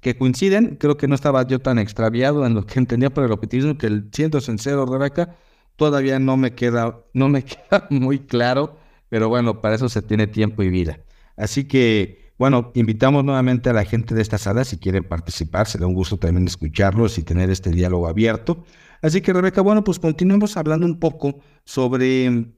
que 0.00 0.16
coinciden. 0.16 0.76
Creo 0.76 0.96
que 0.96 1.08
no 1.08 1.14
estaba 1.14 1.46
yo 1.46 1.60
tan 1.60 1.78
extraviado 1.78 2.46
en 2.46 2.54
lo 2.54 2.66
que 2.66 2.78
entendía 2.78 3.10
por 3.10 3.24
el 3.24 3.32
objetivismo, 3.32 3.78
que 3.78 3.86
el, 3.86 4.08
siendo 4.12 4.40
sincero, 4.40 4.86
Rebeca, 4.86 5.36
todavía 5.76 6.18
no 6.18 6.36
me 6.36 6.54
queda, 6.54 7.04
no 7.14 7.28
me 7.28 7.44
queda 7.44 7.86
muy 7.90 8.20
claro, 8.20 8.78
pero 9.08 9.28
bueno, 9.28 9.60
para 9.60 9.76
eso 9.76 9.88
se 9.88 10.02
tiene 10.02 10.26
tiempo 10.26 10.62
y 10.62 10.70
vida. 10.70 11.00
Así 11.36 11.64
que, 11.64 12.32
bueno, 12.38 12.72
invitamos 12.74 13.24
nuevamente 13.24 13.70
a 13.70 13.72
la 13.72 13.84
gente 13.84 14.14
de 14.14 14.22
esta 14.22 14.38
sala 14.38 14.64
si 14.64 14.78
quieren 14.78 15.04
participar, 15.04 15.66
será 15.66 15.86
un 15.86 15.94
gusto 15.94 16.18
también 16.18 16.46
escucharlos 16.46 17.18
y 17.18 17.22
tener 17.22 17.50
este 17.50 17.70
diálogo 17.70 18.08
abierto. 18.08 18.64
Así 19.02 19.20
que, 19.22 19.32
Rebeca, 19.32 19.62
bueno, 19.62 19.84
pues 19.84 19.98
continuemos 19.98 20.56
hablando 20.56 20.86
un 20.86 20.98
poco 20.98 21.40
sobre, 21.64 22.52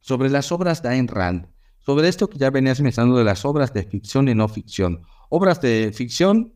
sobre 0.00 0.30
las 0.30 0.50
obras 0.52 0.82
de 0.82 0.88
Ayn 0.90 1.08
Rand 1.08 1.53
sobre 1.84 2.08
esto 2.08 2.28
que 2.28 2.38
ya 2.38 2.50
venías 2.50 2.80
mencionando 2.80 3.18
de 3.18 3.24
las 3.24 3.44
obras 3.44 3.72
de 3.72 3.82
ficción 3.82 4.28
y 4.28 4.34
no 4.34 4.48
ficción. 4.48 5.02
Obras 5.28 5.60
de 5.60 5.92
ficción, 5.94 6.54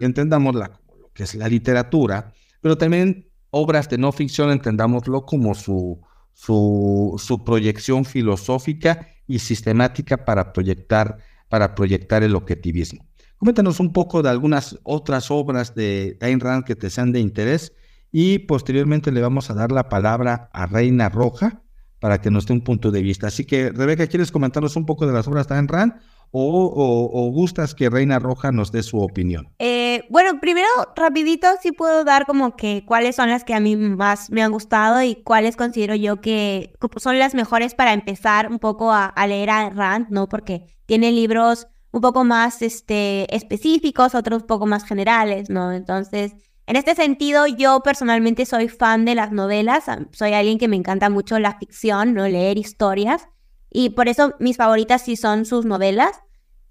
entendamos 0.00 0.54
lo 0.54 0.66
que 1.14 1.22
es 1.24 1.34
la 1.34 1.48
literatura, 1.48 2.32
pero 2.60 2.76
también 2.76 3.28
obras 3.50 3.88
de 3.88 3.98
no 3.98 4.12
ficción, 4.12 4.50
entendámoslo 4.50 5.24
como 5.24 5.54
su, 5.54 6.00
su, 6.34 7.14
su 7.18 7.44
proyección 7.44 8.04
filosófica 8.04 9.08
y 9.26 9.38
sistemática 9.38 10.24
para 10.24 10.52
proyectar, 10.52 11.18
para 11.48 11.74
proyectar 11.74 12.22
el 12.22 12.34
objetivismo. 12.34 13.06
Coméntanos 13.38 13.80
un 13.80 13.92
poco 13.92 14.22
de 14.22 14.30
algunas 14.30 14.78
otras 14.82 15.30
obras 15.30 15.74
de 15.74 16.18
Ayn 16.20 16.40
Rand 16.40 16.64
que 16.64 16.74
te 16.74 16.90
sean 16.90 17.12
de 17.12 17.20
interés 17.20 17.72
y 18.10 18.40
posteriormente 18.40 19.12
le 19.12 19.20
vamos 19.20 19.50
a 19.50 19.54
dar 19.54 19.70
la 19.70 19.88
palabra 19.88 20.50
a 20.52 20.66
Reina 20.66 21.08
Roja 21.08 21.62
para 22.00 22.20
que 22.20 22.30
nos 22.30 22.46
dé 22.46 22.54
un 22.54 22.62
punto 22.62 22.90
de 22.90 23.02
vista. 23.02 23.26
Así 23.26 23.44
que, 23.44 23.70
Rebeca, 23.70 24.06
¿quieres 24.06 24.30
comentarnos 24.30 24.76
un 24.76 24.86
poco 24.86 25.06
de 25.06 25.12
las 25.12 25.26
obras 25.28 25.48
de 25.48 25.56
Ayn 25.56 25.68
Rand 25.68 25.94
o, 26.30 27.30
gustas 27.32 27.74
que 27.74 27.88
Reina 27.88 28.18
Roja 28.18 28.52
nos 28.52 28.70
dé 28.70 28.82
su 28.82 28.98
opinión? 29.00 29.48
Eh, 29.58 30.04
bueno, 30.10 30.40
primero, 30.40 30.68
rapidito, 30.94 31.48
sí 31.62 31.72
puedo 31.72 32.04
dar 32.04 32.26
como 32.26 32.56
que 32.56 32.84
cuáles 32.86 33.16
son 33.16 33.30
las 33.30 33.44
que 33.44 33.54
a 33.54 33.60
mí 33.60 33.76
más 33.76 34.30
me 34.30 34.42
han 34.42 34.52
gustado 34.52 35.02
y 35.02 35.16
cuáles 35.22 35.56
considero 35.56 35.94
yo 35.94 36.20
que 36.20 36.74
son 36.98 37.18
las 37.18 37.34
mejores 37.34 37.74
para 37.74 37.92
empezar 37.92 38.50
un 38.50 38.58
poco 38.58 38.92
a, 38.92 39.06
a 39.06 39.26
leer 39.26 39.50
a 39.50 39.70
Rand, 39.70 40.08
¿no? 40.10 40.28
Porque 40.28 40.66
tiene 40.86 41.12
libros 41.12 41.66
un 41.90 42.00
poco 42.00 42.24
más 42.24 42.62
este, 42.62 43.34
específicos, 43.34 44.14
otros 44.14 44.42
un 44.42 44.46
poco 44.46 44.66
más 44.66 44.84
generales, 44.84 45.48
¿no? 45.48 45.72
Entonces, 45.72 46.34
en 46.68 46.76
este 46.76 46.94
sentido, 46.94 47.46
yo 47.46 47.80
personalmente 47.80 48.44
soy 48.44 48.68
fan 48.68 49.06
de 49.06 49.14
las 49.14 49.32
novelas, 49.32 49.86
soy 50.12 50.34
alguien 50.34 50.58
que 50.58 50.68
me 50.68 50.76
encanta 50.76 51.08
mucho 51.08 51.38
la 51.38 51.58
ficción, 51.58 52.12
¿no? 52.12 52.28
leer 52.28 52.58
historias, 52.58 53.26
y 53.70 53.90
por 53.90 54.06
eso 54.06 54.34
mis 54.38 54.58
favoritas 54.58 55.00
sí 55.00 55.16
son 55.16 55.46
sus 55.46 55.64
novelas. 55.64 56.10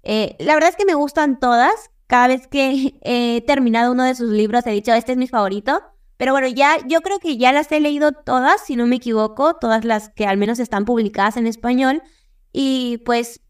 Eh, 0.04 0.36
la 0.38 0.54
verdad 0.54 0.70
es 0.70 0.76
que 0.76 0.84
me 0.84 0.94
gustan 0.94 1.40
todas, 1.40 1.72
cada 2.06 2.28
vez 2.28 2.46
que 2.46 2.94
he 3.02 3.42
terminado 3.44 3.90
uno 3.90 4.04
de 4.04 4.14
sus 4.14 4.30
libros 4.30 4.64
he 4.68 4.70
dicho, 4.70 4.94
este 4.94 5.12
es 5.12 5.18
mi 5.18 5.26
favorito, 5.26 5.82
Pero 6.16 6.30
bueno, 6.32 6.46
ya 6.46 6.76
yo 6.86 7.00
creo 7.00 7.18
que 7.18 7.36
ya 7.36 7.52
las 7.52 7.72
he 7.72 7.80
leído 7.80 8.12
todas, 8.12 8.64
si 8.64 8.76
no 8.76 8.86
me 8.86 8.96
equivoco, 8.96 9.54
todas 9.56 9.84
las 9.84 10.10
que 10.10 10.26
al 10.26 10.36
menos 10.36 10.60
están 10.60 10.84
publicadas 10.84 11.36
en 11.36 11.48
español. 11.48 12.02
Y 12.52 12.98
pues 13.04 13.40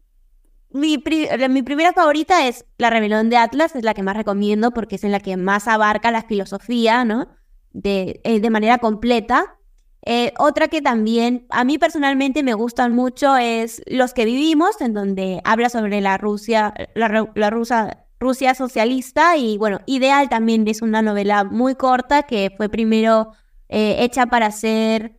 mi, 0.71 1.03
mi, 1.49 1.63
primera 1.63 1.93
favorita 1.93 2.47
es 2.47 2.65
La 2.77 2.89
Rebelión 2.89 3.29
de 3.29 3.37
Atlas, 3.37 3.75
es 3.75 3.83
la 3.83 3.93
que 3.93 4.03
más 4.03 4.15
recomiendo 4.15 4.71
porque 4.71 4.95
es 4.95 5.03
en 5.03 5.11
la 5.11 5.19
que 5.19 5.35
más 5.35 5.67
abarca 5.67 6.11
la 6.11 6.23
filosofía, 6.23 7.05
¿no? 7.05 7.27
De, 7.71 8.21
eh, 8.23 8.39
de 8.39 8.49
manera 8.49 8.77
completa. 8.77 9.57
Eh, 10.05 10.33
otra 10.37 10.67
que 10.67 10.81
también 10.81 11.45
a 11.49 11.63
mí 11.63 11.77
personalmente 11.77 12.43
me 12.43 12.53
gustan 12.53 12.93
mucho 12.93 13.35
es 13.35 13.81
Los 13.87 14.13
que 14.13 14.25
vivimos, 14.25 14.79
en 14.79 14.93
donde 14.93 15.41
habla 15.43 15.69
sobre 15.69 16.01
la 16.01 16.17
Rusia, 16.17 16.73
la, 16.93 17.29
la 17.35 17.49
Rusia, 17.49 18.05
Rusia 18.19 18.53
socialista 18.53 19.37
y 19.37 19.57
bueno, 19.57 19.79
Ideal 19.87 20.29
también 20.29 20.67
es 20.67 20.81
una 20.81 21.01
novela 21.01 21.43
muy 21.43 21.75
corta 21.75 22.23
que 22.23 22.51
fue 22.55 22.69
primero 22.69 23.31
eh, 23.69 23.97
hecha 23.99 24.27
para 24.27 24.51
ser 24.51 25.15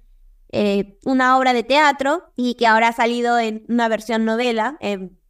una 1.05 1.39
obra 1.39 1.53
de 1.53 1.63
teatro 1.63 2.33
y 2.35 2.55
que 2.55 2.67
ahora 2.67 2.89
ha 2.89 2.93
salido 2.93 3.39
en 3.39 3.65
una 3.69 3.87
versión 3.87 4.25
novela. 4.25 4.77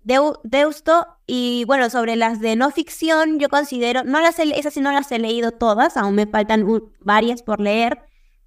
Deusto. 0.02 1.06
Y 1.26 1.64
bueno, 1.66 1.90
sobre 1.90 2.16
las 2.16 2.40
de 2.40 2.56
no 2.56 2.70
ficción, 2.70 3.38
yo 3.38 3.48
considero, 3.48 4.04
no 4.04 4.20
las 4.20 4.38
he, 4.38 4.58
esas 4.58 4.74
sí 4.74 4.80
no 4.80 4.92
las 4.92 5.12
he 5.12 5.18
leído 5.18 5.52
todas, 5.52 5.96
aún 5.96 6.14
me 6.14 6.26
faltan 6.26 6.66
varias 7.00 7.42
por 7.42 7.60
leer, 7.60 8.00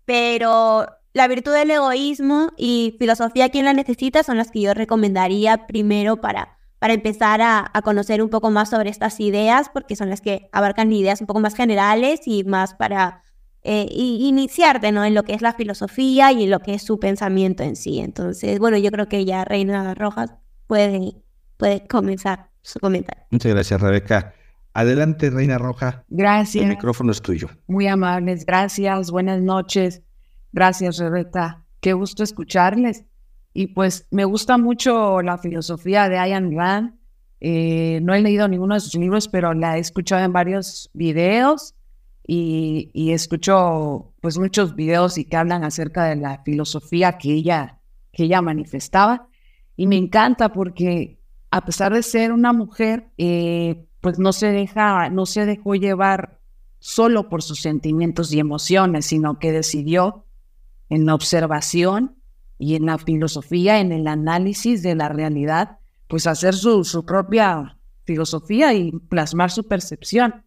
pero 0.05 0.87
La 1.13 1.27
virtud 1.27 1.53
del 1.53 1.69
egoísmo 1.69 2.51
y 2.57 2.95
Filosofía 2.97 3.49
quien 3.49 3.65
la 3.65 3.73
necesita 3.73 4.23
son 4.23 4.37
las 4.37 4.49
que 4.49 4.61
yo 4.61 4.73
recomendaría 4.73 5.67
primero 5.67 6.19
para, 6.21 6.57
para 6.79 6.93
empezar 6.93 7.39
a, 7.41 7.71
conocer 7.83 8.21
un 8.23 8.29
poco 8.29 8.49
más 8.49 8.71
sobre 8.71 8.89
estas 8.89 9.19
ideas, 9.19 9.69
porque 9.71 9.95
son 9.95 10.09
las 10.09 10.21
que 10.21 10.49
abarcan 10.51 10.91
ideas 10.91 11.21
un 11.21 11.27
poco 11.27 11.39
más 11.39 11.55
generales 11.55 12.21
y 12.25 12.43
más 12.43 12.73
para 12.73 13.23
eh, 13.61 13.87
iniciarte 13.91 14.91
¿no? 14.91 15.05
en 15.05 15.13
lo 15.13 15.23
que 15.23 15.33
es 15.33 15.43
la 15.43 15.53
filosofía 15.53 16.31
y 16.31 16.45
en 16.45 16.49
lo 16.49 16.59
que 16.61 16.73
es 16.73 16.81
su 16.83 16.99
pensamiento 16.99 17.61
en 17.63 17.75
sí. 17.75 17.99
Entonces, 17.99 18.57
bueno, 18.57 18.77
yo 18.77 18.89
creo 18.91 19.07
que 19.07 19.23
ya 19.23 19.45
Reina 19.45 19.93
Rojas 19.93 20.33
puede 20.67 21.23
puede 21.63 21.87
comenzar 21.87 22.49
su 22.61 22.77
comentario. 22.77 23.23
Muchas 23.31 23.53
gracias, 23.53 23.79
Rebeca. 23.79 24.33
Adelante, 24.73 25.29
Reina 25.29 25.57
Roja. 25.57 26.03
Gracias. 26.09 26.61
El 26.61 26.71
micrófono 26.71 27.13
es 27.13 27.21
tuyo. 27.21 27.47
Muy 27.67 27.87
amables, 27.87 28.45
gracias, 28.45 29.11
buenas 29.11 29.41
noches. 29.41 30.01
Gracias, 30.51 30.97
Rebeca. 30.97 31.63
Qué 31.79 31.93
gusto 31.93 32.21
escucharles. 32.21 33.05
Y 33.53 33.67
pues 33.67 34.07
me 34.11 34.25
gusta 34.25 34.57
mucho 34.57 35.21
la 35.21 35.37
filosofía 35.37 36.09
de 36.09 36.17
Ayn 36.17 36.53
Rand. 36.53 36.95
Eh, 37.39 38.01
no 38.03 38.13
he 38.13 38.19
leído 38.19 38.45
ninguno 38.49 38.73
de 38.73 38.81
sus 38.81 38.95
libros, 38.95 39.29
pero 39.29 39.53
la 39.53 39.77
he 39.77 39.79
escuchado 39.79 40.25
en 40.25 40.33
varios 40.33 40.89
videos 40.93 41.75
y, 42.27 42.91
y, 42.93 43.11
escucho 43.13 44.11
pues 44.19 44.37
muchos 44.37 44.75
videos 44.75 45.17
y 45.17 45.23
que 45.23 45.37
hablan 45.37 45.63
acerca 45.63 46.05
de 46.05 46.17
la 46.17 46.41
filosofía 46.43 47.17
que 47.17 47.31
ella, 47.31 47.79
que 48.11 48.23
ella 48.23 48.41
manifestaba. 48.41 49.29
Y 49.77 49.87
me 49.87 49.95
encanta 49.95 50.51
porque 50.51 51.22
a 51.53 51.61
pesar 51.61 51.93
de 51.93 52.01
ser 52.01 52.31
una 52.31 52.51
mujer, 52.51 53.11
eh, 53.19 53.85
pues 54.01 54.17
no 54.17 54.33
se 54.33 54.47
deja, 54.47 55.11
no 55.11 55.27
se 55.27 55.45
dejó 55.45 55.75
llevar 55.75 56.39
solo 56.79 57.29
por 57.29 57.43
sus 57.43 57.61
sentimientos 57.61 58.33
y 58.33 58.39
emociones, 58.39 59.05
sino 59.05 59.37
que 59.37 59.51
decidió 59.51 60.25
en 60.89 61.05
la 61.05 61.13
observación 61.13 62.15
y 62.57 62.73
en 62.73 62.87
la 62.87 62.97
filosofía, 62.97 63.79
en 63.79 63.91
el 63.91 64.07
análisis 64.07 64.81
de 64.81 64.95
la 64.95 65.09
realidad, 65.09 65.77
pues 66.07 66.25
hacer 66.25 66.55
su, 66.55 67.05
propia 67.05 67.77
filosofía 68.03 68.73
y 68.73 68.91
plasmar 68.91 69.51
su 69.51 69.67
percepción. 69.67 70.43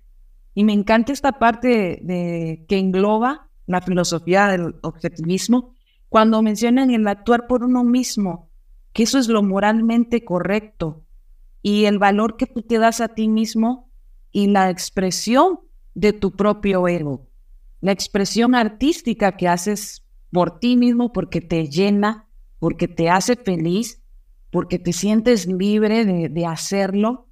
Y 0.55 0.65
me 0.65 0.73
encanta 0.73 1.13
esta 1.13 1.39
parte 1.39 2.01
de, 2.03 2.67
que 2.69 2.79
engloba 2.79 3.49
la 3.67 3.81
filosofía 3.81 4.49
del 4.49 4.75
objetivismo 4.83 5.73
cuando 6.09 6.43
mencionan 6.43 6.91
el 6.91 7.07
actuar 7.07 7.47
por 7.47 7.63
uno 7.63 7.85
mismo, 7.85 8.46
que 8.97 9.03
eso 9.03 9.19
es 9.19 9.29
lo 9.29 9.43
moralmente 9.43 10.25
correcto 10.25 11.05
y 11.61 11.85
el 11.85 11.99
valor 11.99 12.39
que 12.39 12.47
tú 12.47 12.63
te 12.63 12.79
das 12.79 13.03
a 13.03 13.09
ti 13.09 13.29
mismo 13.29 13.91
y 14.33 14.47
la 14.47 14.71
expresión 14.71 15.61
de 15.95 16.15
tu 16.15 16.31
propio 16.31 16.89
ego, 16.89 17.27
la 17.83 17.93
expresión 17.93 18.55
artística 18.55 19.33
que 19.33 19.49
haces 19.49 20.03
por 20.33 20.61
ti 20.61 20.79
mismo 20.79 21.13
porque 21.13 21.43
te 21.43 21.69
llena, 21.69 22.27
porque 22.59 22.89
te 22.89 23.11
hace 23.11 23.37
feliz, 23.37 24.01
porque 24.51 24.79
te 24.79 24.95
sientes 24.95 25.47
libre 25.47 26.07
de, 26.07 26.47
hacerlo, 26.47 27.27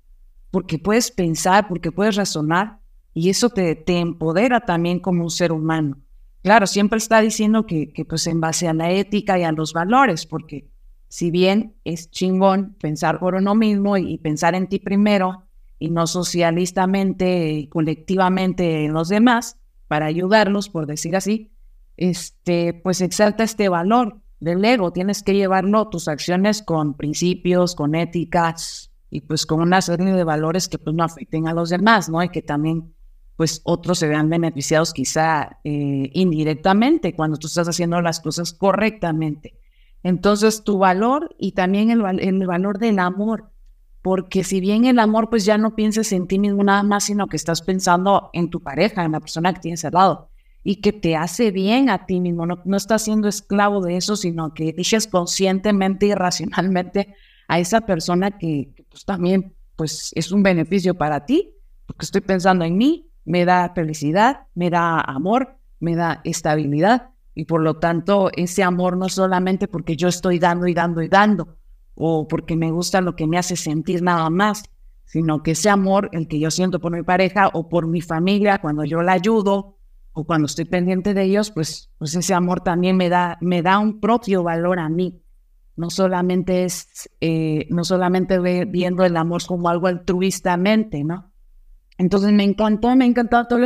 porque 0.51 0.79
puedes 0.79 1.11
pensar, 1.11 1.67
porque 1.67 1.93
puedes 1.93 2.17
razonar 2.17 2.81
y 3.15 3.31
eso 3.31 3.49
te, 3.49 3.75
te 3.75 4.01
empodera 4.01 4.67
también 4.67 5.01
como 5.01 5.23
un 5.23 5.31
ser 5.31 5.51
humano. 5.51 5.97
Claro, 6.43 6.67
siempre 6.67 6.99
está 6.99 7.23
diciendo 7.23 7.65
que, 7.65 7.91
que 7.91 8.05
pues 8.05 8.27
en 8.27 8.43
base 8.43 8.69
a 8.69 8.75
la 8.75 8.91
ética 8.91 9.39
y 9.39 9.45
a 9.45 9.53
los 9.53 9.73
valores, 9.73 10.27
porque 10.27 10.74
si 11.15 11.31
bien 11.31 11.77
es 11.85 12.11
chingón 12.11 12.75
pensar 12.81 13.21
por 13.21 13.37
uno 13.37 13.55
mismo 13.55 13.97
y, 13.97 14.19
pensar 14.19 14.57
en 14.57 14.67
ti 14.67 14.81
primero 14.81 15.45
y 15.79 15.91
no 15.91 16.09
socialistamente 16.09 17.53
y 17.53 17.69
colectivamente 17.69 18.85
en 18.85 18.95
los 18.95 19.11
demás 19.11 19.57
para 19.87 20.07
ayudarlos, 20.07 20.69
por 20.69 20.87
decir 20.87 21.15
así, 21.15 21.53
este, 21.97 22.75
pues 22.75 23.01
exalta 23.01 23.45
este 23.45 23.69
valor 23.69 24.23
del 24.41 24.65
ego. 24.65 24.93
Tienes 24.93 25.23
que 25.23 25.35
llevarlo 25.35 25.89
tus 25.89 26.09
acciones 26.09 26.65
con 26.65 26.95
principios, 26.95 27.77
con 27.77 27.95
éticas 27.95 28.91
y 29.09 29.21
pues 29.21 29.47
con 29.47 29.61
una 29.61 29.83
serie 29.83 30.13
de 30.15 30.25
valores 30.25 30.67
que 30.67 30.79
pues 30.79 30.97
no 30.97 31.05
afecten 31.05 31.47
a 31.47 31.55
los 31.55 31.71
demás, 31.71 32.09
¿no? 32.09 32.25
Y 32.25 32.31
que 32.31 32.43
también 32.43 32.93
pues 33.37 33.61
otros 33.63 34.01
se 34.01 34.09
vean 34.09 34.29
beneficiados 34.29 34.93
quizá 34.93 35.61
eh, 35.63 36.11
indirectamente 36.13 37.15
cuando 37.15 37.37
tú 37.37 37.47
estás 37.47 37.69
haciendo 37.69 38.01
las 38.01 38.19
cosas 38.19 38.53
correctamente. 38.53 39.61
Entonces, 40.05 40.63
tu 40.63 40.79
valor 40.79 41.35
y 41.39 41.53
también 41.53 41.91
el, 41.91 42.21
el, 42.21 42.47
valor 42.47 42.79
del 42.79 42.99
amor, 42.99 43.51
porque 44.03 44.45
si 44.45 44.61
bien 44.61 44.85
el 44.85 44.99
amor, 44.99 45.31
pues 45.31 45.47
ya 45.47 45.57
no 45.57 45.75
pienses 45.75 46.13
en 46.13 46.27
ti 46.27 46.39
mismo 46.39 46.63
nada 46.63 46.83
más, 46.83 47.05
sino 47.05 47.27
que 47.27 47.37
estás 47.37 47.63
pensando 47.63 48.29
en 48.35 48.51
tu 48.51 48.61
pareja, 48.61 49.03
en 49.03 49.13
la 49.13 49.21
persona 49.21 49.55
que 49.55 49.61
tienes 49.61 49.83
al 49.87 49.95
lado, 49.95 50.29
y 50.63 50.77
que 50.83 50.93
te 50.93 51.17
hace 51.17 51.51
bien 51.51 51.89
a 51.89 52.05
ti 52.05 52.21
mismo, 52.21 52.45
no, 52.45 52.61
no 52.67 52.77
estás 52.77 53.03
siendo 53.03 53.29
esclavo 53.29 53.81
de 53.81 53.97
eso, 53.97 54.15
sino 54.15 54.53
que 54.53 54.75
dices 54.75 55.07
conscientemente 55.07 56.07
y 56.07 56.15
racionalmente 56.15 57.15
a 57.49 57.59
esa 57.59 57.81
persona 57.81 58.37
que, 58.37 58.75
pues 58.91 59.07
también 59.07 59.55
pues 59.75 60.13
es 60.15 60.31
un 60.33 60.43
beneficio 60.43 60.95
para 60.95 61.25
ti, 61.25 61.55
porque 61.87 62.05
estoy 62.05 62.21
pensando 62.21 62.67
en 62.67 62.77
mí, 62.77 63.09
me 63.25 63.47
da 63.47 63.73
felicidad, 63.75 64.49
me 64.55 64.69
da 64.69 65.01
amor, 65.01 65.57
me 65.81 65.97
da 65.97 66.21
estabilidad 66.25 67.14
y 67.35 67.45
por 67.45 67.63
lo 67.63 67.79
tanto, 67.79 68.31
ese 68.37 68.63
amor 68.63 68.97
no 68.97 69.09
solamente 69.09 69.67
porque 69.67 69.97
yo 69.97 70.09
estoy 70.09 70.39
dando 70.39 70.67
y 70.67 70.75
dando 70.75 71.03
y 71.03 71.09
dando, 71.09 71.57
o 71.95 72.29
porque 72.29 72.57
me 72.57 72.71
gusta 72.71 73.01
lo 73.01 73.17
que 73.17 73.27
me 73.27 73.39
hace 73.39 73.57
sentir 73.57 74.03
nada 74.03 74.31
más, 74.31 74.65
sino 75.05 75.43
que 75.43 75.53
ese 75.53 75.69
amor, 75.69 76.09
el 76.13 76.29
que 76.29 76.39
yo 76.39 76.51
siento 76.51 76.81
por 76.81 76.93
mi 76.93 77.03
pareja 77.03 77.51
o 77.53 77.69
por 77.69 77.87
mi 77.87 78.01
familia, 78.01 78.61
cuando 78.61 78.85
yo 78.85 79.03
la 79.03 79.13
ayudo 79.13 79.79
o 80.13 80.25
cuando 80.25 80.47
estoy 80.47 80.65
pendiente 80.65 81.13
de 81.13 81.25
ellos, 81.25 81.51
pues, 81.51 81.91
pues 81.99 82.15
ese 82.15 82.35
amor 82.35 82.61
también 82.61 82.97
me 82.97 83.09
da, 83.09 83.37
me 83.41 83.63
da 83.63 83.79
un 83.79 84.01
propio 84.01 84.45
valor 84.45 84.79
a 84.79 84.89
mí. 84.89 85.21
No 85.77 85.91
solamente 85.91 86.65
es, 86.65 87.11
eh, 87.21 87.67
no 87.69 87.83
solamente 87.83 88.39
viendo 88.65 89.05
el 89.05 89.17
amor 89.17 89.45
como 89.45 89.69
algo 89.69 89.89
altruistamente, 89.89 91.03
¿no? 91.03 91.33
Entonces 91.99 92.33
me 92.33 92.45
encantó, 92.45 92.95
me 92.95 93.07
encantó 93.07 93.45
todo 93.47 93.59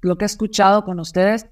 lo 0.00 0.16
que 0.16 0.24
he 0.24 0.26
escuchado 0.26 0.84
con 0.84 1.00
ustedes 1.00 1.46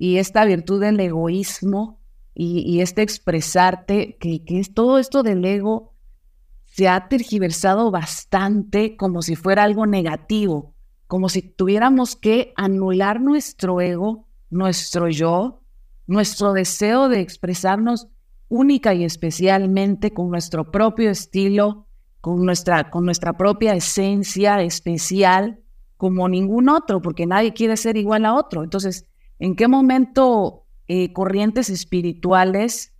y 0.00 0.18
esta 0.18 0.44
virtud 0.44 0.80
del 0.80 1.00
egoísmo 1.00 1.98
y, 2.32 2.80
este 2.82 3.02
expresarte, 3.02 4.16
que, 4.20 4.44
es 4.46 4.72
todo 4.72 5.00
esto 5.00 5.24
del 5.24 5.44
ego 5.44 5.92
se 6.66 6.86
ha 6.86 7.08
tergiversado 7.08 7.90
bastante 7.90 8.96
como 8.96 9.22
si 9.22 9.34
fuera 9.34 9.64
algo 9.64 9.86
negativo, 9.86 10.76
como 11.08 11.28
si 11.28 11.42
tuviéramos 11.42 12.14
que 12.14 12.52
anular 12.54 13.20
nuestro 13.20 13.80
ego, 13.80 14.28
nuestro 14.50 15.08
yo, 15.08 15.62
nuestro 16.06 16.52
deseo 16.52 17.08
de 17.08 17.20
expresarnos 17.20 18.06
única 18.48 18.94
y 18.94 19.02
especialmente 19.02 20.12
con 20.12 20.30
nuestro 20.30 20.70
propio 20.70 21.10
estilo, 21.10 21.88
con 22.20 22.44
nuestra, 22.44 22.88
con 22.90 23.04
nuestra 23.04 23.36
propia 23.36 23.74
esencia 23.74 24.62
especial, 24.62 25.58
como 25.96 26.28
ningún 26.28 26.68
otro, 26.68 27.02
porque 27.02 27.26
nadie 27.26 27.52
quiere 27.52 27.76
ser 27.76 27.96
igual 27.96 28.24
a 28.24 28.34
otro. 28.34 28.62
Entonces, 28.62 29.08
¿En 29.38 29.54
qué 29.54 29.68
momento 29.68 30.66
eh, 30.88 31.12
corrientes 31.12 31.70
espirituales 31.70 32.94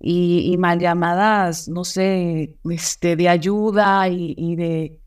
y, 0.00 0.56
mal 0.58 0.78
llamadas, 0.78 1.68
no 1.68 1.84
sé, 1.84 2.56
este, 2.70 3.16
de 3.16 3.28
ayuda 3.28 4.08
y, 4.08 4.56
de, 4.56 5.00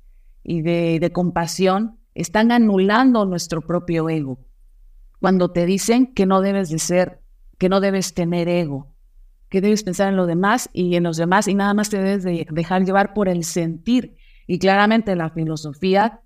y 0.44 0.62
de, 0.62 1.12
compasión 1.14 2.00
están 2.14 2.52
anulando 2.52 3.26
nuestro 3.26 3.62
propio 3.62 4.10
ego? 4.10 4.40
Cuando 5.20 5.52
te 5.52 5.66
dicen 5.66 6.14
que 6.14 6.26
no 6.26 6.42
debes 6.42 6.70
de 6.70 6.80
ser, 6.80 7.22
que 7.58 7.70
no 7.70 7.80
debes 7.80 8.14
tener 8.14 8.48
ego, 8.48 8.94
que 9.50 9.62
debes 9.62 9.84
pensar 9.84 10.08
en 10.08 10.16
lo 10.16 10.26
demás 10.26 10.70
y 10.74 10.96
en 10.96 11.04
los 11.04 11.18
demás 11.18 11.48
y 11.48 11.54
nada 11.54 11.74
más 11.74 11.90
te 11.90 11.98
debes 11.98 12.24
de 12.24 12.48
dejar 12.50 12.86
llevar 12.86 13.14
por 13.14 13.28
el 13.28 13.44
sentir. 13.44 14.16
Y 14.48 14.60
claramente 14.60 15.16
la 15.16 15.30
filosofía 15.30 16.22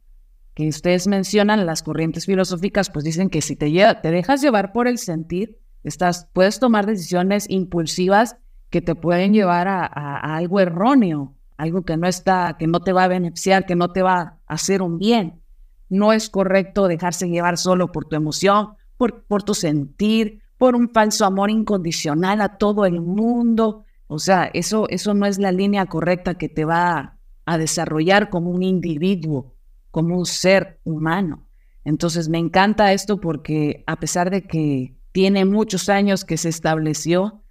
que 0.55 0.69
ustedes 0.69 1.05
mencionan, 1.07 1.65
las 1.65 1.83
corrientes 1.83 2.25
filosóficas, 2.25 2.89
pues 2.89 3.03
dicen 3.03 3.29
que 3.29 3.41
si 3.41 3.57
te, 3.57 3.69
te 4.01 4.11
dejas 4.11 4.41
llevar 4.41 4.71
por 4.71 4.87
el 4.87 4.97
sentir, 4.97 5.59
estás, 5.83 6.29
puedes 6.31 6.59
tomar 6.59 6.85
decisiones 6.85 7.45
impulsivas 7.49 8.37
que 8.69 8.81
te 8.81 8.95
pueden 8.95 9.33
llevar 9.33 9.67
a, 9.67 9.85
algo 10.37 10.61
erróneo, 10.61 11.35
algo 11.57 11.83
que 11.83 11.97
no 11.97 12.07
está, 12.07 12.55
que 12.57 12.67
no 12.67 12.79
te 12.79 12.93
va 12.93 13.03
a 13.03 13.09
beneficiar, 13.09 13.65
que 13.65 13.75
no 13.75 13.91
te 13.91 14.01
va 14.01 14.17
a 14.17 14.39
hacer 14.47 14.81
un 14.81 14.97
bien. 14.97 15.41
No 15.89 16.13
es 16.13 16.29
correcto 16.29 16.87
dejarse 16.87 17.27
llevar 17.27 17.57
solo 17.57 17.91
por 17.91 18.05
tu 18.05 18.15
emoción, 18.15 18.69
por, 18.95 19.25
por 19.25 19.43
tu 19.43 19.53
sentir, 19.53 20.41
por 20.57 20.75
un 20.75 20.89
falso 20.89 21.25
amor 21.25 21.51
incondicional 21.51 22.39
a 22.39 22.57
todo 22.57 22.85
el 22.85 23.01
mundo. 23.01 23.83
O 24.07 24.19
sea, 24.19 24.49
eso, 24.53 24.87
eso 24.87 25.13
no 25.13 25.25
es 25.25 25.37
la 25.37 25.51
línea 25.51 25.85
correcta 25.85 26.35
que 26.35 26.47
te 26.47 26.63
va 26.63 27.17
a 27.45 27.57
desarrollar 27.57 28.29
como 28.29 28.51
un 28.51 28.63
individuo 28.63 29.54
como 29.95 30.17
un 30.17 30.25
ser 30.25 30.81
humano. 30.83 31.47
Entonces 31.85 32.27
me 32.27 32.37
encanta 32.37 32.91
esto 32.91 33.21
porque 33.21 33.85
a 33.87 33.95
pesar 33.95 34.29
de 34.29 34.41
que 34.41 34.93
tiene 35.13 35.45
muchos 35.45 35.87
años 35.87 36.25
que 36.25 36.35
se 36.35 36.49
estableció, 36.49 37.45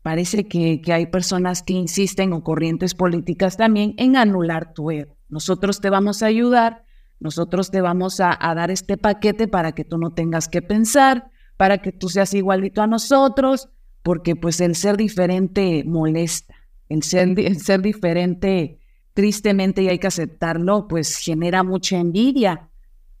parece 0.00 0.48
que, 0.48 0.80
hay 0.90 1.08
personas 1.08 1.62
que 1.62 1.74
insisten 1.74 2.32
o 2.32 2.42
corrientes 2.42 2.94
políticas 2.94 3.58
también 3.58 3.92
en 3.98 4.16
anular 4.16 4.72
tu 4.72 4.90
ego. 4.90 5.18
Nosotros 5.28 5.82
te 5.82 5.90
vamos 5.90 6.22
a 6.22 6.26
ayudar, 6.26 6.86
nosotros 7.20 7.70
te 7.70 7.82
vamos 7.82 8.18
a, 8.18 8.38
dar 8.54 8.70
este 8.70 8.96
paquete 8.96 9.46
para 9.46 9.72
que 9.72 9.84
tú 9.84 9.98
no 9.98 10.14
tengas 10.14 10.48
que 10.48 10.62
pensar, 10.62 11.30
para 11.58 11.82
que 11.82 11.92
tú 11.92 12.08
seas 12.08 12.32
igualito 12.32 12.80
a 12.80 12.86
nosotros, 12.86 13.68
porque 14.02 14.36
pues 14.36 14.62
el 14.62 14.74
ser 14.74 14.96
diferente 14.96 15.84
molesta, 15.84 16.54
el 16.88 17.02
ser, 17.02 17.38
el 17.38 17.60
ser 17.60 17.82
diferente 17.82 18.80
tristemente, 19.14 19.82
y 19.82 19.88
hay 19.88 19.98
que 19.98 20.08
aceptarlo, 20.08 20.86
pues 20.88 21.16
genera 21.16 21.62
mucha 21.62 21.98
envidia, 21.98 22.68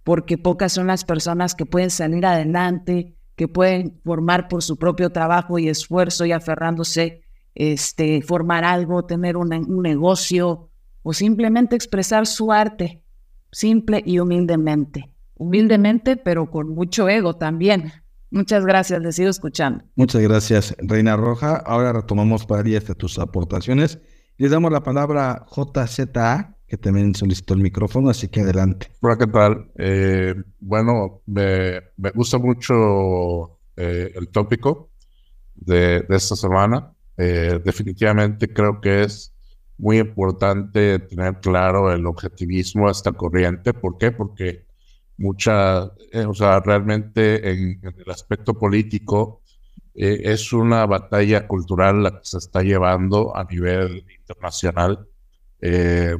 porque 0.02 0.36
pocas 0.36 0.72
son 0.72 0.88
las 0.88 1.04
personas 1.04 1.54
que 1.54 1.64
pueden 1.64 1.90
salir 1.90 2.26
adelante, 2.26 3.14
que 3.36 3.48
pueden 3.48 4.00
formar 4.04 4.48
por 4.48 4.62
su 4.62 4.76
propio 4.76 5.10
trabajo 5.10 5.58
y 5.58 5.68
esfuerzo 5.68 6.26
y 6.26 6.32
aferrándose, 6.32 7.22
este, 7.54 8.20
formar 8.22 8.64
algo, 8.64 9.04
tener 9.04 9.36
un, 9.36 9.48
negocio 9.82 10.68
o 11.02 11.12
simplemente 11.12 11.76
expresar 11.76 12.26
su 12.26 12.52
arte, 12.52 13.02
simple 13.52 14.02
y 14.04 14.18
humildemente. 14.18 15.10
Humildemente, 15.36 16.16
pero 16.16 16.50
con 16.50 16.74
mucho 16.74 17.08
ego 17.08 17.36
también. 17.36 17.92
Muchas 18.30 18.64
gracias, 18.64 19.00
les 19.00 19.16
sigo 19.16 19.30
escuchando. 19.30 19.84
Muchas 19.94 20.22
gracias, 20.22 20.76
Reina 20.78 21.16
Roja. 21.16 21.56
Ahora 21.56 21.92
retomamos 21.92 22.46
para 22.46 22.62
hasta 22.76 22.94
tus 22.94 23.18
aportaciones 23.18 24.00
le 24.36 24.48
damos 24.48 24.72
la 24.72 24.82
palabra 24.82 25.32
a 25.32 25.46
JZA, 25.46 26.56
que 26.66 26.76
también 26.76 27.14
solicitó 27.14 27.54
el 27.54 27.60
micrófono, 27.60 28.10
así 28.10 28.28
que 28.28 28.40
adelante. 28.40 28.90
Hola, 29.00 29.16
¿qué 29.16 29.26
tal? 29.26 29.70
Eh, 29.78 30.34
bueno, 30.58 31.22
me, 31.26 31.80
gusta 32.14 32.38
mucho 32.38 33.58
eh, 33.76 34.12
el 34.14 34.28
tópico 34.28 34.90
de, 35.54 36.04
esta 36.08 36.34
semana. 36.34 36.92
Eh, 37.16 37.60
definitivamente 37.64 38.52
creo 38.52 38.80
que 38.80 39.04
es 39.04 39.32
muy 39.78 39.98
importante 39.98 40.98
tener 40.98 41.40
claro 41.40 41.92
el 41.92 42.04
objetivismo 42.06 42.86
de 42.86 42.92
esta 42.92 43.12
corriente. 43.12 43.72
¿Por 43.72 43.98
qué? 43.98 44.10
Porque 44.10 44.66
mucha, 45.16 45.84
o 45.84 46.34
sea, 46.34 46.58
realmente 46.58 47.50
en, 47.50 47.80
el 47.82 48.10
aspecto 48.10 48.54
político 48.54 49.42
es 49.94 50.52
una 50.52 50.86
batalla 50.86 51.46
cultural 51.46 52.02
la 52.02 52.10
que 52.18 52.24
se 52.24 52.38
está 52.38 52.62
llevando 52.62 53.36
a 53.36 53.44
nivel 53.44 54.04
internacional 54.18 55.06
eh, 55.60 56.16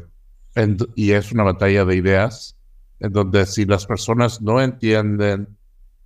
y 0.95 1.11
es 1.11 1.33
una 1.33 1.43
batalla 1.43 1.85
de 1.85 1.97
ideas 1.97 2.57
en 3.01 3.13
donde 3.13 3.45
si 3.47 3.65
las 3.65 3.87
personas 3.87 4.41
no 4.41 4.61
entienden 4.61 5.59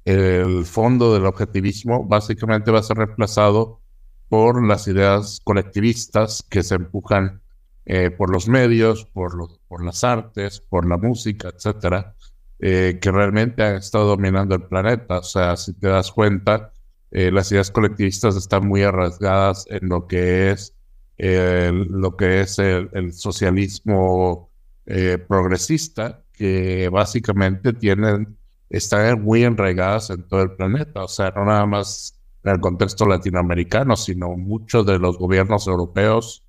el 0.04 0.64
fondo 0.64 1.12
del 1.12 1.26
objetivismo, 1.26 2.04
básicamente 2.04 2.70
va 2.70 2.78
a 2.78 2.82
ser 2.82 2.96
reemplazado 2.96 3.80
por 4.28 4.66
las 4.66 4.88
ideas 4.88 5.40
colectivistas 5.44 6.44
que 6.48 6.62
se 6.62 6.76
empujan 6.76 7.42
eh, 7.84 8.10
por 8.10 8.30
los 8.30 8.48
medios, 8.48 9.04
por, 9.04 9.34
los, 9.34 9.60
por 9.68 9.84
las 9.84 10.04
artes, 10.04 10.60
por 10.60 10.88
la 10.88 10.96
música, 10.96 11.48
etcétera, 11.48 12.14
eh, 12.58 12.98
que 13.00 13.10
realmente 13.10 13.62
han 13.62 13.76
estado 13.76 14.08
dominando 14.08 14.54
el 14.54 14.62
planeta. 14.62 15.18
O 15.18 15.22
sea, 15.22 15.56
si 15.56 15.74
te 15.74 15.88
das 15.88 16.10
cuenta, 16.10 16.72
las 17.11 17.50
ideas 17.52 17.70
colectivistas 17.70 18.36
están 18.36 18.66
muy 18.66 18.82
arrasgadas 18.82 19.66
en 19.70 19.88
lo 19.88 20.06
que 20.06 20.50
es 20.50 20.74
lo 21.18 22.16
que 22.16 22.40
es 22.40 22.59
el, 22.59 23.12
socialismo 23.12 24.50
eh, 24.86 25.18
progresista, 25.18 26.22
que 26.32 26.88
básicamente 26.88 27.72
tienen, 27.72 28.38
están 28.70 29.22
muy 29.22 29.44
enraigadas 29.44 30.11
en 30.11 30.22
todo 30.28 30.42
el 30.42 30.52
planeta, 30.52 31.04
o 31.04 31.09
sea, 31.09 31.32
no 31.34 31.44
nada 31.44 31.66
más 31.66 32.18
en 32.44 32.52
el 32.52 32.61
contexto 32.61 33.04
latinoamericano, 33.04 33.96
sino 33.96 34.36
muchos 34.36 34.86
de 34.86 34.98
los 34.98 35.18
gobiernos 35.18 35.66
europeos, 35.66 36.44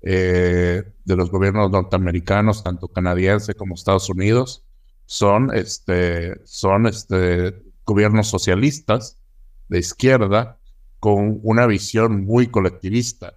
eh, 0.00 0.82
de 1.04 1.16
los 1.16 1.30
gobiernos 1.30 1.70
norteamericanos, 1.70 2.64
tanto 2.64 2.88
canadienses 2.88 3.54
como 3.54 3.74
Estados 3.74 4.08
Unidos, 4.08 4.64
son, 5.06 5.54
este, 5.54 6.40
son 6.44 6.86
este, 6.86 7.62
gobiernos 7.84 8.28
socialistas 8.28 9.18
de 9.68 9.78
izquierda 9.78 10.58
con 11.00 11.40
una 11.42 11.66
visión 11.66 12.24
muy 12.24 12.46
colectivista 12.46 13.34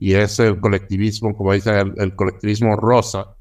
y 0.00 0.14
es 0.14 0.38
el 0.40 0.58
colectivismo, 0.58 1.36
como 1.36 1.52
dicen, 1.52 1.92
el, 1.98 2.16
colectivismo 2.16 2.74
rosa, 2.74 3.36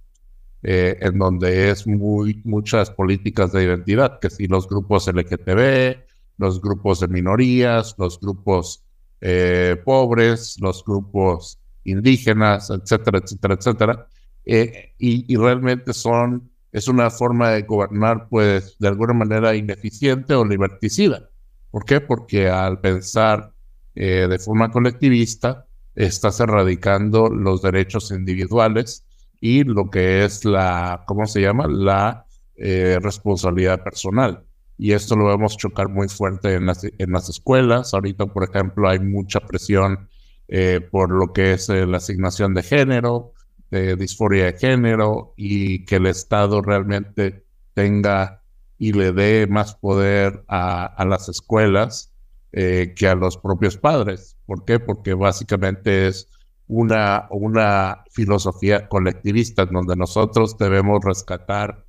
eh, 0.61 0.97
en 0.99 1.17
donde 1.17 1.69
es 1.69 1.87
muy, 1.87 2.41
muchas 2.43 2.91
políticas 2.91 3.53
de 3.53 3.63
identidad, 3.63 4.19
que 4.19 4.29
si 4.29 4.45
los 4.47 4.67
grupos 4.67 5.07
LGTB, 5.07 5.97
los 6.37 6.61
grupos 6.61 6.99
de 6.99 7.07
minorías, 7.07 7.95
los 7.97 8.19
grupos 8.19 8.83
eh, 9.21 9.77
pobres, 9.85 10.57
los 10.59 10.83
grupos 10.83 11.59
indígenas, 11.85 12.69
etcétera, 12.69 13.19
etcétera, 13.19 13.53
etcétera. 13.53 14.07
Eh, 14.45 14.93
y, 14.97 15.33
y, 15.33 15.37
realmente 15.37 15.93
son, 15.93 16.49
es 16.73 16.89
una 16.89 17.09
forma 17.09 17.51
de 17.51 17.61
gobernar, 17.61 18.27
pues, 18.29 18.75
de 18.79 18.87
alguna 18.89 19.13
manera 19.13 19.55
ineficiente 19.55 20.33
o 20.33 20.43
liberticida. 20.43 21.29
¿Por 21.71 21.85
qué? 21.85 22.01
Porque 22.01 22.49
al 22.49 22.79
pensar 22.79 23.53
de 23.95 24.39
forma 24.39 24.71
colectivista, 24.71 25.65
estás 25.95 26.39
erradicando 26.39 27.27
los 27.27 27.61
derechos 27.61 28.11
individuales 28.11 29.03
y 29.41 29.63
lo 29.63 29.89
que 29.89 30.23
es 30.23 30.45
la, 30.45 31.03
¿cómo 31.05 31.25
se 31.25 31.41
llama? 31.41 31.67
La 31.67 32.25
eh, 32.55 32.99
responsabilidad 33.01 33.83
personal. 33.83 34.43
Y 34.77 34.93
esto 34.93 35.15
lo 35.15 35.27
vemos 35.27 35.57
chocar 35.57 35.89
muy 35.89 36.07
fuerte 36.07 36.55
en 36.55 36.65
las, 36.65 36.83
en 36.83 37.11
las 37.11 37.29
escuelas. 37.29 37.93
Ahorita, 37.93 38.25
por 38.27 38.43
ejemplo, 38.49 38.87
hay 38.87 38.99
mucha 38.99 39.39
presión 39.41 40.09
eh, 40.47 40.79
por 40.89 41.11
lo 41.11 41.33
que 41.33 41.53
es 41.53 41.69
eh, 41.69 41.85
la 41.85 41.97
asignación 41.97 42.53
de 42.53 42.63
género, 42.63 43.33
de 43.69 43.95
disforia 43.95 44.45
de 44.45 44.57
género, 44.57 45.33
y 45.35 45.85
que 45.85 45.97
el 45.97 46.07
Estado 46.07 46.61
realmente 46.61 47.45
tenga 47.73 48.38
y 48.79 48.93
le 48.93 49.11
dé 49.11 49.45
más 49.47 49.75
poder 49.75 50.43
a, 50.47 50.85
a 50.85 51.05
las 51.05 51.29
escuelas 51.29 52.13
que 52.51 53.07
a 53.07 53.13
los 53.13 53.37
propios 53.37 53.77
padres. 53.77 54.35
¿Por 54.47 54.65
qué? 54.65 54.79
Porque 54.79 55.13
básicamente 55.13 56.07
es 56.07 56.27
una, 56.69 57.27
una 57.31 58.03
filosofía 58.11 58.87
colectivista 58.87 59.65
donde 59.65 59.95
nosotros 59.95 60.57
debemos 60.57 61.03
rescatar 61.03 61.83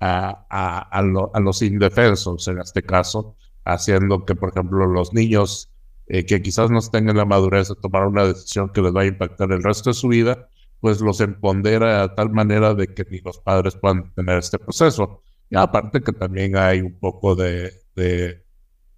a, 0.00 0.88
a, 0.90 1.40
los 1.40 1.62
indefensos, 1.62 2.48
en 2.48 2.58
este 2.58 2.82
caso, 2.82 3.36
haciendo 3.64 4.24
que, 4.24 4.34
por 4.34 4.48
ejemplo, 4.48 4.86
los 4.86 5.12
niños 5.12 5.70
eh, 6.08 6.26
que 6.26 6.42
quizás 6.42 6.70
no 6.70 6.80
tengan 6.80 7.18
la 7.18 7.24
madurez 7.24 7.68
de 7.68 7.76
tomar 7.76 8.06
una 8.06 8.24
decisión 8.24 8.70
que 8.70 8.82
les 8.82 8.94
va 8.94 9.02
a 9.02 9.06
impactar 9.06 9.52
el 9.52 9.62
resto 9.62 9.90
de 9.90 9.94
su 9.94 10.08
vida, 10.08 10.48
pues 10.80 11.00
los 11.00 11.20
empodera 11.20 12.08
de 12.08 12.14
tal 12.16 12.30
manera 12.30 12.74
de 12.74 12.92
que 12.92 13.06
ni 13.08 13.20
los 13.20 13.38
padres 13.38 13.76
puedan 13.76 14.12
tener 14.14 14.38
este 14.38 14.58
proceso. 14.58 15.22
Aparte 15.54 16.00
que 16.00 16.12
también 16.12 16.56
hay 16.56 16.80
un 16.80 16.98
poco 16.98 17.34
de 17.34 17.72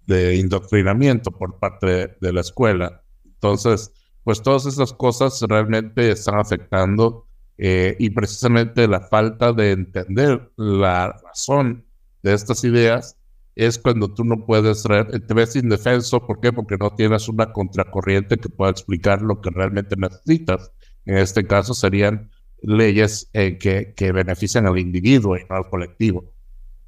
indoctrinamiento 0.07 1.31
por 1.31 1.59
parte 1.59 2.15
de 2.19 2.33
la 2.33 2.41
escuela. 2.41 3.03
Entonces, 3.25 3.91
pues 4.25 4.41
todas 4.41 4.65
esas 4.65 4.91
cosas 4.91 5.39
realmente 5.47 6.11
están 6.11 6.39
afectando 6.39 7.27
eh, 7.57 7.95
y 7.99 8.09
precisamente 8.09 8.87
la 8.87 9.01
falta 9.01 9.53
de 9.53 9.71
entender 9.71 10.51
la 10.57 11.15
razón 11.23 11.85
de 12.23 12.33
estas 12.33 12.63
ideas 12.63 13.17
es 13.55 13.77
cuando 13.77 14.13
tú 14.13 14.25
no 14.25 14.45
puedes, 14.45 14.83
te 14.83 15.33
ves 15.33 15.55
indefenso, 15.55 16.25
¿por 16.25 16.41
qué? 16.41 16.51
Porque 16.51 16.75
no 16.77 16.93
tienes 16.95 17.29
una 17.29 17.53
contracorriente 17.53 18.37
que 18.37 18.49
pueda 18.49 18.71
explicar 18.71 19.21
lo 19.21 19.39
que 19.39 19.51
realmente 19.51 19.95
necesitas. 19.95 20.71
En 21.05 21.17
este 21.17 21.45
caso 21.45 21.73
serían 21.73 22.31
leyes 22.61 23.29
eh, 23.31 23.57
que, 23.57 23.93
que 23.95 24.11
benefician 24.11 24.65
al 24.65 24.79
individuo 24.79 25.37
y 25.37 25.41
no 25.49 25.55
al 25.55 25.69
colectivo. 25.69 26.33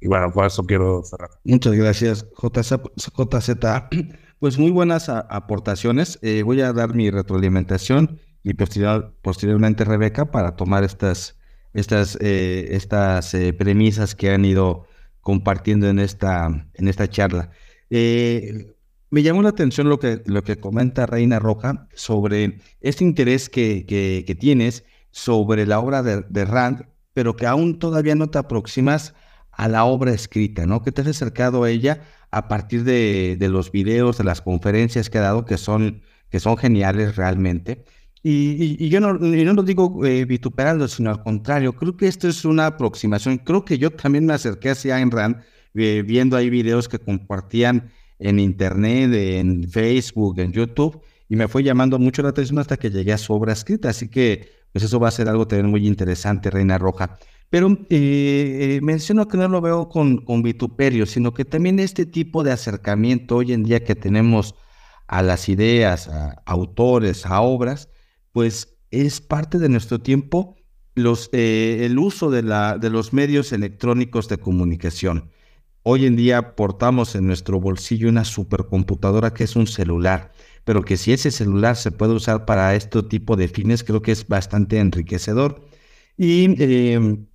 Y 0.00 0.08
bueno, 0.08 0.32
con 0.32 0.46
eso 0.46 0.64
quiero 0.64 1.02
cerrar. 1.02 1.30
Muchas 1.44 1.74
gracias, 1.74 2.26
JZ. 2.40 2.72
Pues 4.40 4.56
muy 4.56 4.70
buenas 4.70 5.08
aportaciones. 5.08 6.20
Eh, 6.22 6.44
voy 6.44 6.60
a 6.60 6.72
dar 6.72 6.94
mi 6.94 7.10
retroalimentación 7.10 8.20
y 8.44 8.54
posteriormente 8.54 9.84
Rebeca 9.84 10.30
para 10.30 10.54
tomar 10.54 10.84
estas 10.84 11.38
estas, 11.74 12.18
eh, 12.20 12.68
estas 12.70 13.34
eh, 13.34 13.52
premisas 13.52 14.14
que 14.14 14.30
han 14.30 14.44
ido 14.44 14.86
compartiendo 15.20 15.88
en 15.88 15.98
esta, 15.98 16.66
en 16.74 16.88
esta 16.88 17.08
charla. 17.08 17.50
Eh, 17.90 18.74
me 19.10 19.22
llamó 19.22 19.42
la 19.42 19.50
atención 19.50 19.88
lo 19.88 19.98
que, 19.98 20.22
lo 20.26 20.42
que 20.42 20.58
comenta 20.58 21.06
Reina 21.06 21.38
Roja 21.38 21.88
sobre 21.94 22.60
este 22.80 23.04
interés 23.04 23.48
que, 23.48 23.86
que, 23.86 24.34
tienes 24.34 24.84
sobre 25.10 25.66
la 25.66 25.80
obra 25.80 26.02
de, 26.02 26.22
de, 26.28 26.44
Rand, 26.44 26.86
pero 27.14 27.34
que 27.34 27.46
aún 27.46 27.78
todavía 27.78 28.14
no 28.14 28.28
te 28.28 28.38
aproximas 28.38 29.14
a 29.58 29.68
la 29.68 29.84
obra 29.84 30.12
escrita, 30.12 30.66
¿no? 30.66 30.82
Que 30.82 30.92
te 30.92 31.02
has 31.02 31.08
acercado 31.08 31.64
a 31.64 31.70
ella 31.70 32.00
a 32.30 32.48
partir 32.48 32.84
de, 32.84 33.36
de 33.38 33.48
los 33.48 33.72
videos, 33.72 34.16
de 34.16 34.24
las 34.24 34.40
conferencias 34.40 35.10
que 35.10 35.18
ha 35.18 35.22
dado, 35.22 35.44
que 35.44 35.58
son, 35.58 36.02
que 36.30 36.40
son 36.40 36.56
geniales 36.56 37.16
realmente. 37.16 37.84
Y, 38.22 38.88
yo, 38.88 39.00
no, 39.00 39.14
no, 39.14 39.52
lo 39.52 39.62
digo 39.62 40.04
eh, 40.04 40.24
vituperando, 40.24 40.86
sino 40.88 41.10
al 41.10 41.22
contrario, 41.22 41.72
creo 41.74 41.96
que 41.96 42.06
esto 42.06 42.28
es 42.28 42.44
una 42.44 42.66
aproximación. 42.66 43.38
Creo 43.38 43.64
que 43.64 43.78
yo 43.78 43.90
también 43.90 44.26
me 44.26 44.34
acerqué 44.34 44.70
hacia 44.70 44.96
Ayn 44.96 45.10
Rand 45.10 45.36
eh, 45.74 46.02
viendo 46.06 46.36
ahí 46.36 46.50
videos 46.50 46.88
que 46.88 46.98
compartían 46.98 47.90
en 48.18 48.38
internet, 48.38 49.12
en 49.12 49.68
Facebook, 49.68 50.38
en 50.40 50.52
YouTube, 50.52 51.00
y 51.28 51.36
me 51.36 51.48
fue 51.48 51.62
llamando 51.62 51.98
mucho 51.98 52.22
la 52.22 52.30
atención 52.30 52.58
hasta 52.58 52.76
que 52.76 52.90
llegué 52.90 53.12
a 53.12 53.18
su 53.18 53.32
obra 53.32 53.52
escrita. 53.52 53.88
Así 53.90 54.08
que, 54.08 54.50
pues 54.72 54.84
eso 54.84 55.00
va 55.00 55.08
a 55.08 55.12
ser 55.12 55.28
algo 55.28 55.46
también 55.48 55.70
muy 55.70 55.86
interesante, 55.86 56.50
Reina 56.50 56.78
Roja. 56.78 57.18
Pero 57.50 57.78
eh, 57.88 58.80
menciono 58.82 59.26
que 59.28 59.38
no 59.38 59.48
lo 59.48 59.60
veo 59.60 59.88
con, 59.88 60.18
con 60.18 60.42
vituperio, 60.42 61.06
sino 61.06 61.32
que 61.32 61.44
también 61.44 61.78
este 61.78 62.04
tipo 62.04 62.44
de 62.44 62.52
acercamiento 62.52 63.36
hoy 63.36 63.52
en 63.52 63.64
día 63.64 63.84
que 63.84 63.94
tenemos 63.94 64.54
a 65.06 65.22
las 65.22 65.48
ideas, 65.48 66.08
a 66.08 66.42
autores, 66.44 67.24
a 67.24 67.40
obras, 67.40 67.88
pues 68.32 68.76
es 68.90 69.20
parte 69.20 69.58
de 69.58 69.68
nuestro 69.68 70.00
tiempo 70.00 70.56
los, 70.94 71.30
eh, 71.32 71.86
el 71.86 71.98
uso 71.98 72.30
de, 72.30 72.42
la, 72.42 72.76
de 72.78 72.90
los 72.90 73.12
medios 73.12 73.52
electrónicos 73.52 74.28
de 74.28 74.38
comunicación. 74.38 75.30
Hoy 75.82 76.06
en 76.06 76.16
día 76.16 76.54
portamos 76.56 77.14
en 77.14 77.26
nuestro 77.26 77.60
bolsillo 77.60 78.08
una 78.08 78.24
supercomputadora 78.24 79.32
que 79.32 79.44
es 79.44 79.56
un 79.56 79.66
celular, 79.66 80.32
pero 80.64 80.82
que 80.82 80.96
si 80.96 81.12
ese 81.12 81.30
celular 81.30 81.76
se 81.76 81.92
puede 81.92 82.12
usar 82.12 82.44
para 82.44 82.74
este 82.74 83.02
tipo 83.04 83.36
de 83.36 83.48
fines, 83.48 83.84
creo 83.84 84.02
que 84.02 84.12
es 84.12 84.26
bastante 84.28 84.78
enriquecedor. 84.78 85.64
Y 86.16 86.62
em, 86.92 87.26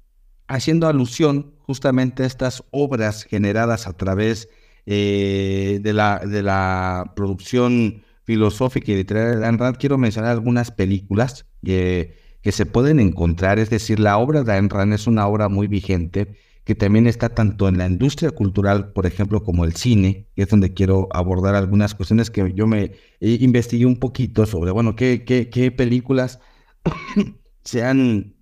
haciendo 0.48 0.88
alusión 0.88 1.54
justamente 1.60 2.24
a 2.24 2.26
estas 2.26 2.64
obras 2.72 3.24
generadas 3.24 3.88
a 3.88 3.94
través 3.94 4.50
eh, 4.86 5.80
de, 5.82 5.94
la, 5.94 6.20
de 6.20 6.44
la 6.44 7.14
producción 7.16 8.04
filosófica 8.24 8.92
y 8.92 8.96
literaria 8.96 9.40
de 9.40 9.46
Ayn 9.46 9.58
Rand, 9.58 9.78
quiero 9.78 9.98
mencionar 9.98 10.32
algunas 10.32 10.72
películas 10.72 11.46
que, 11.64 12.22
se 12.44 12.66
pueden 12.66 13.00
encontrar. 13.00 13.60
Es 13.60 13.70
decir, 13.70 14.00
la 14.00 14.18
obra 14.18 14.44
de 14.44 14.52
Ayn 14.52 14.70
Rand 14.70 14.94
es 14.94 15.08
una 15.08 15.28
obra 15.28 15.48
muy 15.48 15.68
vigente 15.68 16.36
que 16.66 16.76
también 16.76 17.08
está 17.08 17.30
tanto 17.30 17.68
en 17.68 17.78
la 17.78 17.88
industria 17.88 18.32
cultural, 18.32 18.94
por 18.94 19.06
ejemplo, 19.06 19.44
como 19.44 19.66
el 19.66 19.76
cine, 19.76 20.28
que 20.36 20.44
es 20.44 20.50
donde 20.50 20.74
quiero 20.74 21.10
abordar 21.12 21.56
algunas 21.56 21.94
cuestiones 21.94 22.30
que 22.30 22.54
yo 22.54 22.68
me 22.68 22.92
investigué 23.20 23.86
un 23.86 23.98
poquito 23.98 24.46
sobre, 24.46 24.72
bueno, 24.72 24.96
qué, 24.96 25.26
qué, 25.26 25.50
qué 25.50 25.72
películas 25.72 26.40
se 27.64 27.84
han, 27.84 28.33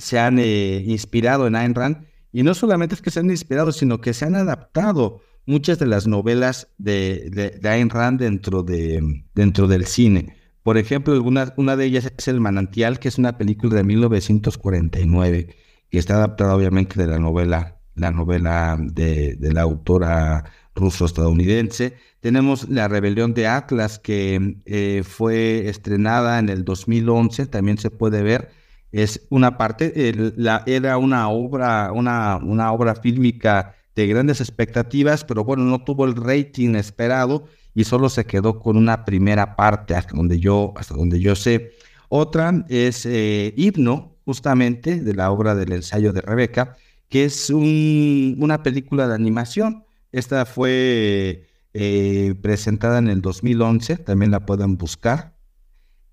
se 0.00 0.18
han 0.18 0.38
eh, 0.38 0.82
inspirado 0.86 1.46
en 1.46 1.56
Ayn 1.56 1.74
Rand. 1.74 2.06
Y 2.32 2.42
no 2.42 2.54
solamente 2.54 2.94
es 2.94 3.02
que 3.02 3.10
se 3.10 3.20
han 3.20 3.30
inspirado, 3.30 3.72
sino 3.72 4.00
que 4.00 4.12
se 4.12 4.24
han 4.24 4.34
adaptado 4.34 5.22
muchas 5.46 5.78
de 5.78 5.86
las 5.86 6.06
novelas 6.06 6.68
de, 6.76 7.58
de, 7.60 7.68
Ayn 7.68 7.88
Rand 7.88 8.20
dentro, 8.20 8.62
de, 8.62 9.24
dentro 9.34 9.66
del 9.66 9.86
cine. 9.86 10.36
Por 10.62 10.76
ejemplo, 10.76 11.14
alguna, 11.14 11.54
una 11.56 11.76
de 11.76 11.86
ellas 11.86 12.12
es 12.16 12.28
El 12.28 12.40
Manantial, 12.40 12.98
que 12.98 13.08
es 13.08 13.18
una 13.18 13.38
película 13.38 13.76
de 13.76 13.84
1949, 13.84 15.56
que 15.90 15.98
está 15.98 16.16
adaptada 16.16 16.56
obviamente 16.56 17.00
de 17.00 17.06
la 17.06 17.18
novela, 17.18 17.78
la 17.94 18.10
novela 18.10 18.76
de, 18.80 19.36
de 19.36 19.52
la 19.52 19.62
autora 19.62 20.44
ruso-estadounidense. 20.76 21.94
Tenemos 22.20 22.68
La 22.68 22.86
Rebelión 22.86 23.34
de 23.34 23.46
Atlas, 23.46 23.98
que 23.98 24.58
eh, 24.66 25.02
fue 25.04 25.68
estrenada 25.68 26.38
en 26.38 26.48
el 26.48 26.64
2011, 26.64 27.46
también 27.46 27.78
se 27.78 27.90
puede 27.90 28.22
ver. 28.22 28.50
Es 28.96 29.26
una 29.28 29.58
parte, 29.58 30.14
la, 30.36 30.62
era 30.64 30.96
una 30.96 31.28
obra, 31.28 31.92
una, 31.92 32.36
una 32.36 32.72
obra 32.72 32.94
fílmica 32.94 33.74
de 33.94 34.06
grandes 34.06 34.40
expectativas, 34.40 35.22
pero 35.22 35.44
bueno, 35.44 35.64
no 35.64 35.84
tuvo 35.84 36.06
el 36.06 36.16
rating 36.16 36.74
esperado 36.76 37.44
y 37.74 37.84
solo 37.84 38.08
se 38.08 38.24
quedó 38.24 38.58
con 38.58 38.78
una 38.78 39.04
primera 39.04 39.54
parte 39.54 39.94
hasta 39.94 40.16
donde 40.16 40.40
yo, 40.40 40.72
hasta 40.76 40.94
donde 40.94 41.20
yo 41.20 41.36
sé. 41.36 41.72
Otra 42.08 42.64
es 42.70 43.04
eh, 43.04 43.52
Himno, 43.54 44.16
justamente 44.24 45.02
de 45.02 45.14
la 45.14 45.30
obra 45.30 45.54
del 45.54 45.72
ensayo 45.72 46.14
de 46.14 46.22
Rebeca, 46.22 46.78
que 47.10 47.26
es 47.26 47.50
una 47.50 48.62
película 48.62 49.06
de 49.08 49.14
animación. 49.14 49.84
Esta 50.10 50.46
fue 50.46 51.46
eh, 51.74 52.34
presentada 52.40 52.96
en 52.96 53.08
el 53.08 53.20
2011, 53.20 53.98
también 53.98 54.30
la 54.30 54.46
pueden 54.46 54.78
buscar. 54.78 55.35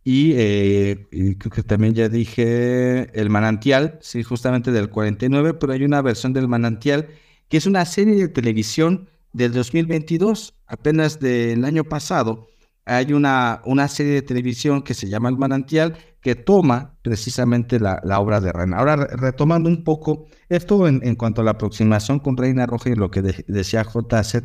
Y, 0.04 0.34
eh, 0.36 1.08
creo 1.40 1.52
que 1.52 1.64
también 1.64 1.94
ya 1.94 2.10
dije 2.10 3.10
El 3.20 3.30
Manantial, 3.30 4.00
sí, 4.02 4.22
justamente 4.24 4.72
del 4.72 4.90
49, 4.90 5.54
pero 5.54 5.74
hay 5.74 5.84
una 5.84 6.02
versión 6.02 6.34
del 6.34 6.48
Manantial 6.48 7.08
que 7.48 7.58
es 7.58 7.66
una 7.68 7.86
serie 7.86 8.16
de 8.16 8.28
televisión 8.30 9.10
del 9.32 9.54
2022, 9.54 10.56
apenas 10.66 11.20
del 11.20 11.66
año 11.66 11.84
pasado. 11.84 12.48
Hay 12.86 13.14
una, 13.14 13.62
una 13.66 13.88
serie 13.88 14.14
de 14.14 14.22
televisión 14.24 14.82
que 14.82 14.94
se 14.94 15.08
llama 15.08 15.30
El 15.30 15.38
Manantial, 15.38 15.96
que 16.20 16.36
toma 16.36 16.96
precisamente 17.02 17.80
la, 17.80 18.02
la 18.04 18.20
obra 18.20 18.42
de 18.42 18.52
Reina. 18.52 18.78
Ahora, 18.78 18.96
retomando 18.96 19.70
un 19.70 19.84
poco 19.84 20.26
esto 20.50 20.88
en, 20.88 21.02
en, 21.04 21.16
cuanto 21.16 21.42
a 21.42 21.44
la 21.44 21.52
aproximación 21.52 22.20
con 22.20 22.38
Reina 22.38 22.66
Roja 22.66 22.90
y 22.90 22.96
lo 22.96 23.12
que 23.12 23.22
decía 23.22 23.84
JZ, 23.84 24.36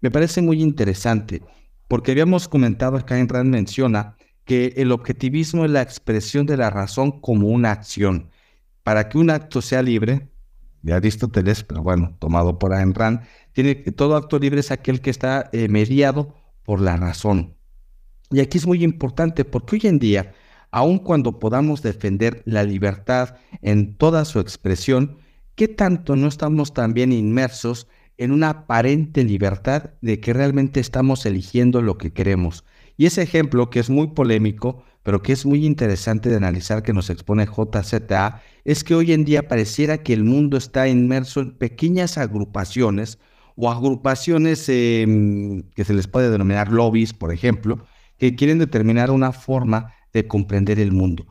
me 0.00 0.10
parece 0.10 0.42
muy 0.42 0.60
interesante, 0.62 1.42
porque 1.88 2.12
habíamos 2.12 2.46
comentado 2.48 3.04
que 3.04 3.14
Ayn 3.14 3.28
Rand 3.28 3.50
menciona 3.50 4.16
que 4.44 4.74
el 4.76 4.92
objetivismo 4.92 5.64
es 5.64 5.70
la 5.70 5.82
expresión 5.82 6.46
de 6.46 6.56
la 6.56 6.70
razón 6.70 7.20
como 7.20 7.48
una 7.48 7.70
acción. 7.70 8.30
Para 8.82 9.08
que 9.08 9.18
un 9.18 9.30
acto 9.30 9.62
sea 9.62 9.82
libre, 9.82 10.28
de 10.84 10.92
Aristóteles, 10.92 11.64
pero 11.64 11.82
bueno, 11.82 12.14
tomado 12.18 12.58
por 12.58 12.74
Ayn 12.74 12.94
Rand, 12.94 13.22
tiene 13.52 13.74
todo 13.74 14.16
acto 14.16 14.38
libre 14.38 14.60
es 14.60 14.70
aquel 14.70 15.00
que 15.00 15.08
está 15.08 15.48
eh, 15.52 15.68
mediado 15.68 16.34
por 16.62 16.80
la 16.80 16.98
razón. 16.98 17.54
Y 18.30 18.40
aquí 18.40 18.58
es 18.58 18.66
muy 18.66 18.84
importante 18.84 19.46
porque 19.46 19.76
hoy 19.76 19.82
en 19.84 19.98
día, 19.98 20.34
aun 20.70 20.98
cuando 20.98 21.38
podamos 21.38 21.80
defender 21.80 22.42
la 22.44 22.64
libertad 22.64 23.36
en 23.62 23.96
toda 23.96 24.26
su 24.26 24.40
expresión, 24.40 25.16
¿qué 25.54 25.68
tanto 25.68 26.16
no 26.16 26.28
estamos 26.28 26.74
también 26.74 27.12
inmersos 27.12 27.88
en 28.18 28.30
una 28.30 28.50
aparente 28.50 29.24
libertad 29.24 29.92
de 30.02 30.20
que 30.20 30.34
realmente 30.34 30.80
estamos 30.80 31.24
eligiendo 31.24 31.80
lo 31.80 31.96
que 31.96 32.12
queremos? 32.12 32.64
Y 32.96 33.06
ese 33.06 33.22
ejemplo, 33.22 33.70
que 33.70 33.80
es 33.80 33.90
muy 33.90 34.08
polémico, 34.08 34.84
pero 35.02 35.22
que 35.22 35.32
es 35.32 35.44
muy 35.44 35.66
interesante 35.66 36.30
de 36.30 36.36
analizar 36.36 36.82
que 36.82 36.92
nos 36.92 37.10
expone 37.10 37.46
JZA, 37.46 38.40
es 38.64 38.84
que 38.84 38.94
hoy 38.94 39.12
en 39.12 39.24
día 39.24 39.48
pareciera 39.48 39.98
que 39.98 40.14
el 40.14 40.24
mundo 40.24 40.56
está 40.56 40.88
inmerso 40.88 41.40
en 41.40 41.56
pequeñas 41.56 42.16
agrupaciones 42.18 43.18
o 43.56 43.70
agrupaciones 43.70 44.68
em, 44.68 45.62
que 45.74 45.84
se 45.84 45.94
les 45.94 46.08
puede 46.08 46.30
denominar 46.30 46.72
lobbies, 46.72 47.12
por 47.12 47.32
ejemplo, 47.32 47.84
que 48.18 48.34
quieren 48.34 48.58
determinar 48.58 49.10
una 49.10 49.32
forma 49.32 49.92
de 50.12 50.26
comprender 50.26 50.80
el 50.80 50.92
mundo. 50.92 51.26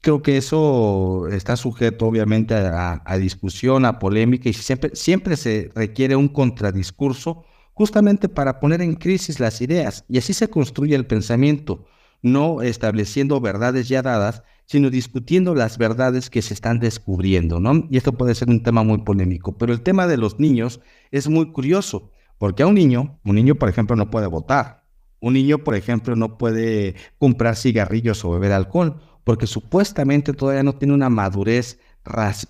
Creo 0.00 0.20
que 0.20 0.36
eso 0.36 1.28
está 1.28 1.56
sujeto 1.56 2.06
obviamente 2.06 2.54
a, 2.54 3.16
discusión, 3.18 3.84
a 3.84 4.00
polémica 4.00 4.48
y 4.48 4.52
siempre, 4.52 4.90
siempre 4.94 5.36
se 5.36 5.70
requiere 5.74 6.16
un 6.16 6.28
contradiscurso 6.28 7.44
justamente 7.74 8.28
para 8.28 8.60
poner 8.60 8.82
en 8.82 8.94
crisis 8.94 9.40
las 9.40 9.60
ideas. 9.60 10.04
Y 10.08 10.18
así 10.18 10.32
se 10.32 10.48
construye 10.48 10.94
el 10.94 11.06
pensamiento, 11.06 11.86
no 12.22 12.62
estableciendo 12.62 13.40
verdades 13.40 13.88
ya 13.88 14.02
dadas, 14.02 14.42
sino 14.66 14.90
discutiendo 14.90 15.54
las 15.54 15.76
verdades 15.76 16.30
que 16.30 16.40
se 16.40 16.54
están 16.54 16.78
descubriendo, 16.78 17.60
¿no? 17.60 17.86
Y 17.90 17.96
esto 17.96 18.12
puede 18.12 18.34
ser 18.34 18.48
un 18.48 18.62
tema 18.62 18.82
muy 18.82 18.98
polémico, 18.98 19.58
pero 19.58 19.72
el 19.72 19.82
tema 19.82 20.06
de 20.06 20.16
los 20.16 20.38
niños 20.38 20.80
es 21.10 21.28
muy 21.28 21.52
curioso, 21.52 22.10
porque 22.38 22.62
a 22.62 22.66
un 22.66 22.74
niño, 22.74 23.18
un 23.24 23.34
niño 23.34 23.56
por 23.56 23.68
ejemplo 23.68 23.96
no 23.96 24.10
puede 24.10 24.28
votar, 24.28 24.84
un 25.20 25.34
niño 25.34 25.58
por 25.58 25.74
ejemplo 25.74 26.16
no 26.16 26.38
puede 26.38 26.94
comprar 27.18 27.56
cigarrillos 27.56 28.24
o 28.24 28.30
beber 28.30 28.52
alcohol, 28.52 29.00
porque 29.24 29.46
supuestamente 29.46 30.32
todavía 30.32 30.62
no 30.62 30.74
tiene 30.74 30.94
una 30.94 31.10
madurez 31.10 31.78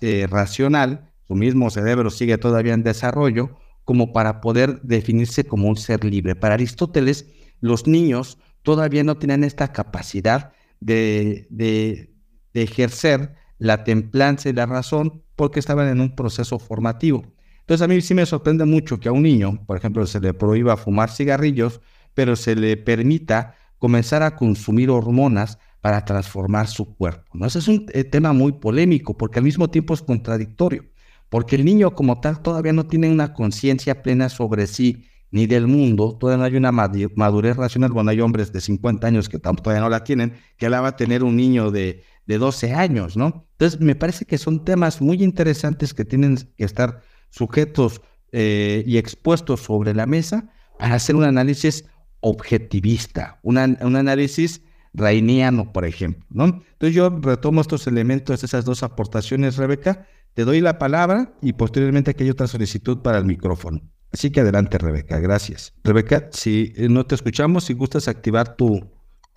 eh, 0.01 0.27
racional, 0.29 1.11
su 1.27 1.35
mismo 1.35 1.69
cerebro 1.69 2.09
sigue 2.09 2.37
todavía 2.37 2.73
en 2.73 2.83
desarrollo, 2.83 3.57
como 3.85 4.13
para 4.13 4.41
poder 4.41 4.81
definirse 4.81 5.43
como 5.43 5.67
un 5.67 5.75
ser 5.75 6.03
libre. 6.03 6.35
Para 6.35 6.55
Aristóteles, 6.55 7.27
los 7.59 7.87
niños 7.87 8.37
todavía 8.61 9.03
no 9.03 9.17
tienen 9.17 9.43
esta 9.43 9.71
capacidad 9.71 10.53
de, 10.79 11.47
de, 11.49 12.13
ejercer 12.53 13.35
la 13.57 13.83
templanza 13.83 14.49
y 14.49 14.53
la 14.53 14.65
razón 14.65 15.23
porque 15.35 15.59
estaban 15.59 15.87
en 15.87 15.99
un 15.99 16.15
proceso 16.15 16.59
formativo. 16.59 17.23
Entonces 17.61 17.83
a 17.83 17.87
mí 17.87 18.01
sí 18.01 18.13
me 18.13 18.25
sorprende 18.25 18.65
mucho 18.65 18.99
que 18.99 19.09
a 19.09 19.11
un 19.11 19.23
niño, 19.23 19.63
por 19.65 19.77
ejemplo, 19.77 20.05
se 20.05 20.19
le 20.19 20.33
prohíba 20.33 20.77
fumar 20.77 21.09
cigarrillos, 21.09 21.81
pero 22.13 22.35
se 22.35 22.55
le 22.55 22.77
permita 22.77 23.55
comenzar 23.79 24.23
a 24.23 24.35
consumir 24.35 24.89
hormonas 24.89 25.57
para 25.81 26.05
transformar 26.05 26.67
su 26.67 26.95
cuerpo. 26.95 27.31
¿no? 27.33 27.45
Ese 27.45 27.59
es 27.59 27.67
un 27.67 27.85
eh, 27.93 28.05
tema 28.05 28.31
muy 28.31 28.53
polémico 28.53 29.17
porque 29.17 29.39
al 29.39 29.45
mismo 29.45 29.69
tiempo 29.69 29.93
es 29.93 30.01
contradictorio, 30.01 30.85
porque 31.33 31.55
el 31.55 31.65
niño 31.65 31.95
como 31.95 32.21
tal 32.21 32.43
todavía 32.43 32.73
no 32.73 32.85
tiene 32.85 33.09
una 33.09 33.33
conciencia 33.33 34.03
plena 34.03 34.29
sobre 34.29 34.67
sí 34.67 35.07
ni 35.31 35.47
del 35.47 35.65
mundo, 35.65 36.15
todavía 36.15 36.37
no 36.37 36.43
hay 36.43 36.55
una 36.55 36.71
madurez 36.71 37.57
racional, 37.57 37.91
bueno, 37.91 38.11
hay 38.11 38.21
hombres 38.21 38.53
de 38.53 38.61
50 38.61 39.07
años 39.07 39.29
que 39.29 39.39
todavía 39.39 39.81
no 39.81 39.89
la 39.89 40.03
tienen, 40.03 40.33
que 40.57 40.69
la 40.69 40.79
va 40.79 40.89
a 40.89 40.95
tener 40.95 41.23
un 41.23 41.35
niño 41.35 41.71
de, 41.71 42.03
de 42.27 42.37
12 42.37 42.73
años, 42.75 43.17
¿no? 43.17 43.47
Entonces, 43.53 43.81
me 43.81 43.95
parece 43.95 44.25
que 44.25 44.37
son 44.37 44.63
temas 44.63 45.01
muy 45.01 45.23
interesantes 45.23 45.95
que 45.95 46.05
tienen 46.05 46.37
que 46.55 46.65
estar 46.65 47.01
sujetos 47.31 48.01
eh, 48.31 48.83
y 48.85 48.97
expuestos 48.97 49.61
sobre 49.61 49.95
la 49.95 50.05
mesa 50.05 50.51
para 50.77 50.93
hacer 50.93 51.15
un 51.15 51.23
análisis 51.23 51.85
objetivista, 52.19 53.39
un 53.41 53.57
análisis 53.57 54.61
rainiano, 54.93 55.73
por 55.73 55.85
ejemplo, 55.85 56.23
¿no? 56.29 56.45
Entonces 56.73 56.93
yo 56.93 57.09
retomo 57.09 57.61
estos 57.61 57.87
elementos, 57.87 58.43
esas 58.43 58.65
dos 58.65 58.83
aportaciones, 58.83 59.57
Rebeca, 59.57 60.05
te 60.33 60.45
doy 60.45 60.61
la 60.61 60.77
palabra 60.77 61.33
y 61.41 61.53
posteriormente 61.53 62.11
aquí 62.11 62.23
hay 62.23 62.29
otra 62.29 62.47
solicitud 62.47 63.01
para 63.01 63.17
el 63.17 63.25
micrófono. 63.25 63.81
Así 64.11 64.31
que 64.31 64.41
adelante, 64.41 64.77
Rebeca, 64.77 65.19
gracias. 65.19 65.73
Rebeca, 65.83 66.29
si 66.31 66.71
eh, 66.75 66.87
no 66.87 67.05
te 67.05 67.15
escuchamos, 67.15 67.65
si 67.65 67.73
gustas 67.73 68.07
activar 68.07 68.55
tu, 68.55 68.87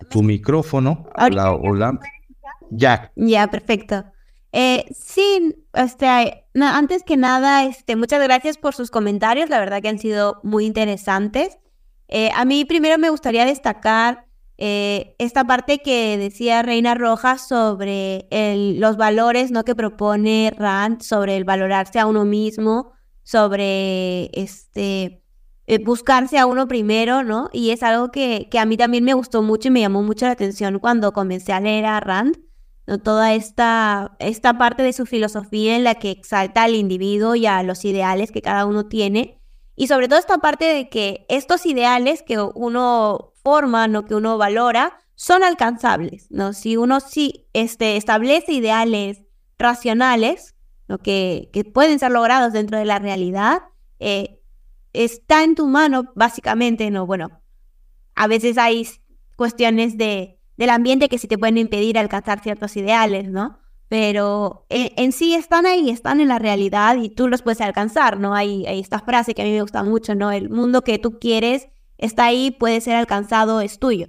tu 0.09 0.21
micrófono, 0.21 1.07
hola, 1.15 1.51
hola. 1.51 1.99
Ya. 2.69 3.11
Ya, 3.15 3.47
perfecto. 3.47 4.05
Eh, 4.51 4.85
sí, 4.91 5.55
este, 5.73 6.45
antes 6.53 7.03
que 7.03 7.17
nada, 7.17 7.65
este, 7.65 7.95
muchas 7.95 8.21
gracias 8.21 8.57
por 8.57 8.75
sus 8.75 8.91
comentarios, 8.91 9.49
la 9.49 9.59
verdad 9.59 9.81
que 9.81 9.89
han 9.89 9.99
sido 9.99 10.39
muy 10.43 10.65
interesantes. 10.65 11.57
Eh, 12.07 12.29
a 12.35 12.45
mí 12.45 12.63
primero 12.63 12.97
me 12.97 13.09
gustaría 13.09 13.45
destacar 13.45 14.26
eh, 14.57 15.15
esta 15.19 15.45
parte 15.45 15.79
que 15.79 16.17
decía 16.17 16.63
Reina 16.63 16.95
Rojas 16.95 17.47
sobre 17.47 18.27
los 18.79 18.97
valores 18.97 19.51
¿no? 19.51 19.63
que 19.63 19.75
propone 19.75 20.51
Rand, 20.57 21.01
sobre 21.01 21.37
el 21.37 21.43
valorarse 21.43 21.99
a 21.99 22.07
uno 22.07 22.25
mismo, 22.25 22.93
sobre 23.23 24.31
este, 24.33 25.23
eh, 25.67 25.83
buscarse 25.83 26.39
a 26.39 26.45
uno 26.45 26.67
primero, 26.67 27.23
¿no? 27.23 27.49
Y 27.51 27.71
es 27.71 27.83
algo 27.83 28.09
que, 28.09 28.47
que, 28.49 28.57
a 28.57 28.65
mí 28.65 28.77
también 28.77 29.03
me 29.03 29.13
gustó 29.13 29.41
mucho 29.41 29.67
y 29.67 29.71
me 29.71 29.81
llamó 29.81 30.01
mucho 30.01 30.25
la 30.25 30.31
atención 30.31 30.79
cuando 30.79 31.11
comencé 31.11 31.51
a 31.53 31.59
leer 31.59 31.85
a 31.85 31.99
Rand, 31.99 32.39
¿no? 32.87 32.99
Toda 32.99 33.33
esta, 33.33 34.15
esta 34.19 34.57
parte 34.57 34.81
de 34.81 34.93
su 34.93 35.05
filosofía 35.05 35.75
en 35.75 35.83
la 35.83 35.95
que 35.95 36.09
exalta 36.11 36.63
al 36.63 36.73
individuo 36.73 37.35
y 37.35 37.45
a 37.45 37.61
los 37.63 37.83
ideales 37.85 38.31
que 38.31 38.41
cada 38.41 38.65
uno 38.65 38.87
tiene. 38.87 39.36
Y 39.79 39.87
sobre 39.87 40.07
todo 40.07 40.17
esta 40.17 40.39
parte 40.39 40.65
de 40.65 40.89
que 40.89 41.27
estos 41.29 41.67
ideales 41.67 42.23
que 42.23 42.39
uno 42.39 43.31
forma, 43.43 43.87
¿no? 43.87 44.05
que 44.05 44.15
uno 44.15 44.37
valora, 44.39 44.97
son 45.13 45.43
alcanzables, 45.43 46.31
¿no? 46.31 46.53
Si 46.53 46.77
uno 46.77 46.99
sí 46.99 47.47
este, 47.53 47.95
establece 47.95 48.53
ideales 48.53 49.21
racionales, 49.59 50.55
¿no? 50.87 50.97
que, 50.97 51.49
que 51.53 51.63
pueden 51.63 51.99
ser 51.99 52.11
logrados 52.11 52.53
dentro 52.53 52.79
de 52.79 52.85
la 52.85 52.97
realidad, 52.97 53.61
eh, 53.99 54.41
está 54.93 55.43
en 55.43 55.53
tu 55.53 55.67
mano, 55.67 56.11
básicamente, 56.15 56.89
¿no? 56.89 57.05
Bueno, 57.05 57.41
a 58.15 58.25
veces 58.25 58.57
hay 58.57 58.87
cuestiones 59.35 59.95
de, 59.95 60.39
del 60.57 60.71
ambiente 60.71 61.07
que 61.07 61.19
sí 61.19 61.27
te 61.27 61.37
pueden 61.37 61.59
impedir 61.59 61.99
alcanzar 61.99 62.41
ciertos 62.41 62.75
ideales, 62.77 63.29
¿no? 63.29 63.59
Pero 63.89 64.65
en, 64.69 65.11
sí 65.13 65.33
están 65.33 65.65
ahí, 65.65 65.89
están 65.89 66.19
en 66.19 66.27
la 66.27 66.39
realidad 66.39 66.97
y 66.97 67.09
tú 67.09 67.27
los 67.29 67.41
puedes 67.41 67.61
alcanzar, 67.61 68.19
¿no? 68.19 68.33
Hay, 68.33 68.65
hay 68.65 68.79
esta 68.79 68.99
frase 68.99 69.33
que 69.33 69.41
a 69.41 69.45
mí 69.45 69.51
me 69.51 69.61
gusta 69.61 69.83
mucho, 69.83 70.13
¿no? 70.13 70.31
El 70.31 70.49
mundo 70.49 70.83
que 70.83 70.99
tú 70.99 71.19
quieres 71.19 71.69
está 71.97 72.25
ahí, 72.25 72.51
puede 72.51 72.81
ser 72.81 72.95
alcanzado, 72.95 73.61
es 73.61 73.79
tuyo. 73.79 74.07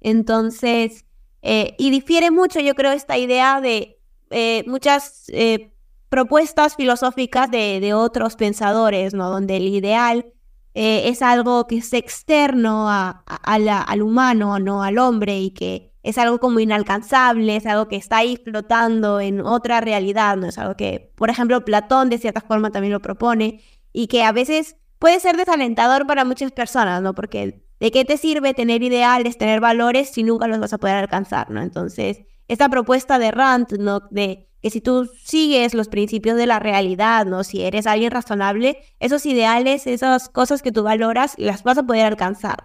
Entonces, 0.00 1.06
eh, 1.42 1.74
y 1.78 1.90
difiere 1.90 2.30
mucho, 2.30 2.60
yo 2.60 2.74
creo, 2.74 2.92
esta 2.92 3.16
idea 3.18 3.60
de 3.60 4.00
eh, 4.30 4.64
muchas 4.66 5.24
eh, 5.28 5.72
propuestas 6.08 6.76
filosóficas 6.76 7.50
de, 7.50 7.80
de, 7.80 7.94
otros 7.94 8.36
pensadores, 8.36 9.14
¿no? 9.14 9.30
Donde 9.30 9.56
el 9.56 9.68
ideal 9.68 10.32
es 10.74 11.22
algo 11.22 11.66
que 11.66 11.78
es 11.78 11.92
externo 11.92 12.88
al 12.88 14.02
humano, 14.02 14.60
no 14.60 14.84
al 14.84 14.98
hombre, 14.98 15.40
y 15.40 15.50
que 15.50 15.87
es 16.02 16.18
algo 16.18 16.38
como 16.38 16.60
inalcanzable, 16.60 17.56
es 17.56 17.66
algo 17.66 17.88
que 17.88 17.96
está 17.96 18.18
ahí 18.18 18.36
flotando 18.36 19.20
en 19.20 19.40
otra 19.40 19.80
realidad, 19.80 20.36
¿no? 20.36 20.46
Es 20.48 20.58
algo 20.58 20.76
que, 20.76 21.12
por 21.16 21.30
ejemplo, 21.30 21.64
Platón 21.64 22.08
de 22.08 22.18
cierta 22.18 22.40
forma 22.40 22.70
también 22.70 22.92
lo 22.92 23.00
propone, 23.00 23.62
y 23.92 24.06
que 24.06 24.22
a 24.22 24.32
veces 24.32 24.76
puede 24.98 25.20
ser 25.20 25.36
desalentador 25.36 26.06
para 26.06 26.24
muchas 26.24 26.52
personas, 26.52 27.02
¿no? 27.02 27.14
Porque 27.14 27.62
¿de 27.80 27.90
qué 27.90 28.04
te 28.04 28.16
sirve 28.16 28.54
tener 28.54 28.82
ideales, 28.82 29.38
tener 29.38 29.60
valores 29.60 30.10
si 30.10 30.22
nunca 30.22 30.46
los 30.46 30.58
vas 30.58 30.72
a 30.72 30.78
poder 30.78 30.96
alcanzar, 30.96 31.50
¿no? 31.50 31.62
Entonces, 31.62 32.22
esta 32.48 32.68
propuesta 32.68 33.18
de 33.18 33.30
Rand, 33.30 33.78
¿no? 33.78 34.00
De 34.10 34.48
que 34.60 34.70
si 34.70 34.80
tú 34.80 35.08
sigues 35.22 35.74
los 35.74 35.88
principios 35.88 36.36
de 36.36 36.46
la 36.46 36.58
realidad, 36.58 37.26
¿no? 37.26 37.44
Si 37.44 37.62
eres 37.62 37.86
alguien 37.86 38.10
razonable, 38.10 38.78
esos 38.98 39.24
ideales, 39.26 39.86
esas 39.86 40.28
cosas 40.28 40.62
que 40.62 40.72
tú 40.72 40.82
valoras, 40.82 41.34
las 41.38 41.62
vas 41.62 41.78
a 41.78 41.84
poder 41.84 42.06
alcanzar. 42.06 42.64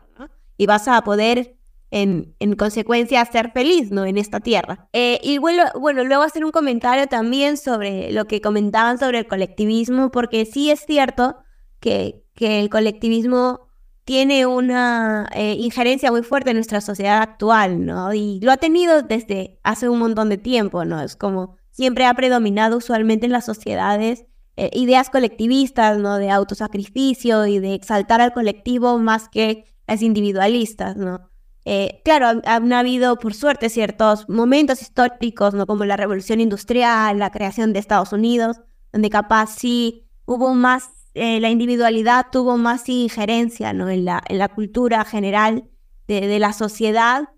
Y 0.57 0.65
vas 0.65 0.87
a 0.87 1.01
poder, 1.03 1.55
en, 1.93 2.35
en 2.39 2.55
consecuencia, 2.55 3.23
ser 3.23 3.51
feliz, 3.51 3.91
¿no? 3.91 4.03
En 4.03 4.17
esta 4.17 4.39
tierra. 4.39 4.89
Eh, 4.93 5.19
y 5.21 5.37
bueno, 5.37 5.65
bueno, 5.79 6.03
luego 6.03 6.23
hacer 6.23 6.43
un 6.43 6.49
comentario 6.49 7.05
también 7.05 7.55
sobre 7.55 8.11
lo 8.11 8.25
que 8.25 8.41
comentaban 8.41 8.97
sobre 8.97 9.19
el 9.19 9.27
colectivismo, 9.27 10.09
porque 10.09 10.45
sí 10.45 10.71
es 10.71 10.79
cierto 10.87 11.35
que, 11.79 12.25
que 12.33 12.61
el 12.61 12.71
colectivismo 12.71 13.67
tiene 14.05 14.47
una 14.47 15.29
eh, 15.35 15.53
injerencia 15.59 16.11
muy 16.11 16.23
fuerte 16.23 16.49
en 16.49 16.57
nuestra 16.57 16.81
sociedad 16.81 17.21
actual, 17.21 17.85
¿no? 17.85 18.11
Y 18.11 18.39
lo 18.41 18.51
ha 18.51 18.57
tenido 18.57 19.03
desde 19.03 19.59
hace 19.61 19.87
un 19.87 19.99
montón 19.99 20.29
de 20.29 20.39
tiempo, 20.39 20.85
¿no? 20.85 20.99
Es 20.99 21.15
como 21.15 21.57
siempre 21.69 22.05
ha 22.07 22.13
predominado 22.15 22.77
usualmente 22.77 23.27
en 23.27 23.33
las 23.33 23.45
sociedades 23.45 24.25
eh, 24.55 24.71
ideas 24.73 25.11
colectivistas, 25.11 25.99
¿no? 25.99 26.17
De 26.17 26.31
autosacrificio 26.31 27.45
y 27.45 27.59
de 27.59 27.75
exaltar 27.75 28.19
al 28.19 28.33
colectivo 28.33 28.97
más 28.97 29.29
que 29.29 29.65
las 29.85 30.01
individualistas, 30.01 30.97
¿no? 30.97 31.29
Eh, 31.65 32.01
claro, 32.03 32.41
han, 32.45 32.73
habido, 32.73 33.17
por 33.17 33.33
suerte, 33.33 33.69
ciertos 33.69 34.27
momentos 34.27 34.81
históricos, 34.81 35.53
¿no? 35.53 35.65
Como 35.65 35.85
la 35.85 35.97
revolución 35.97 36.41
industrial, 36.41 37.19
la 37.19 37.31
creación 37.31 37.71
de 37.73 37.79
Estados 37.79 38.11
Unidos, 38.11 38.59
donde 38.91 39.09
capaz 39.09 39.55
sí 39.55 40.07
hubo 40.25 40.53
más 40.53 40.89
eh, 41.15 41.39
la 41.39 41.49
individualidad 41.49 42.27
tuvo 42.31 42.57
más 42.57 42.89
injerencia 42.89 43.71
¿no? 43.71 43.87
en, 43.89 44.03
la, 44.05 44.49
cultura 44.55 45.05
general 45.05 45.69
de, 46.07 46.39
la 46.39 46.53
sociedad, 46.53 47.29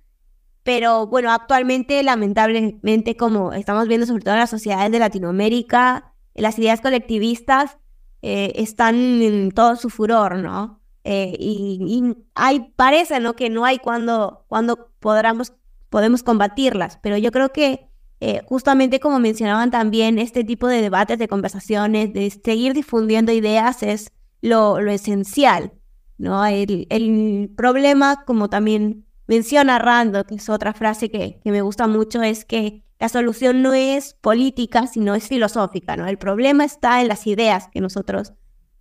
pero 0.64 1.08
bueno, 1.08 1.32
actualmente 1.32 2.02
lamentablemente 2.02 3.18
como 3.18 3.52
estamos 3.52 3.88
viendo 3.88 4.06
sobre 4.06 4.24
todo 4.24 4.36
en 4.36 4.40
las 4.40 4.50
sociedades 4.50 4.92
de 4.92 5.00
Latinoamérica, 5.00 6.14
las 6.36 6.58
ideas 6.58 6.80
colectivistas 6.80 7.78
eh, 8.22 8.54
están 8.56 8.96
en 9.22 9.52
todo 9.52 9.76
su 9.76 9.90
furor, 9.90 10.38
¿no? 10.38 10.82
Eh, 11.08 11.36
y, 11.40 12.16
hay, 12.34 12.72
parece, 12.76 13.20
¿no? 13.20 13.36
Que 13.36 13.52
no 13.52 13.64
hay 13.64 13.78
cuando, 13.78 14.44
cuando 14.48 14.90
podamos, 15.00 15.54
podemos 15.90 16.24
combatirlas, 16.24 16.98
pero 17.02 17.16
yo 17.18 17.32
creo 17.32 17.54
que 17.54 17.88
eh, 18.22 18.42
justamente 18.48 19.00
como 19.00 19.20
mencionaban 19.20 19.70
también, 19.70 20.18
este 20.18 20.44
tipo 20.44 20.68
de 20.68 20.82
debates, 20.82 21.20
de 21.20 21.28
conversaciones, 21.28 22.12
de 22.12 22.32
seguir 22.32 22.74
difundiendo 22.74 23.32
ideas 23.32 23.84
es 23.84 24.12
lo, 24.42 24.82
lo 24.82 24.92
esencial, 24.92 25.74
¿no? 26.18 26.44
El, 26.44 26.88
el, 26.90 27.52
problema, 27.56 28.24
como 28.26 28.50
también 28.50 29.06
menciona 29.28 29.78
Rando, 29.78 30.24
que 30.26 30.36
es 30.36 30.50
otra 30.50 30.74
frase 30.74 31.12
que, 31.12 31.40
que 31.44 31.52
me 31.52 31.62
gusta 31.62 31.86
mucho, 31.88 32.24
es 32.24 32.46
que 32.46 32.84
la 33.00 33.10
solución 33.10 33.62
no 33.62 33.74
es 33.74 34.16
política, 34.22 34.88
sino 34.88 35.14
es 35.14 35.28
filosófica, 35.28 35.98
¿no? 35.98 36.08
El 36.08 36.18
problema 36.18 36.66
está 36.66 37.02
en 37.02 37.10
las 37.10 37.28
ideas 37.28 37.68
que 37.72 37.80
nosotros 37.80 38.34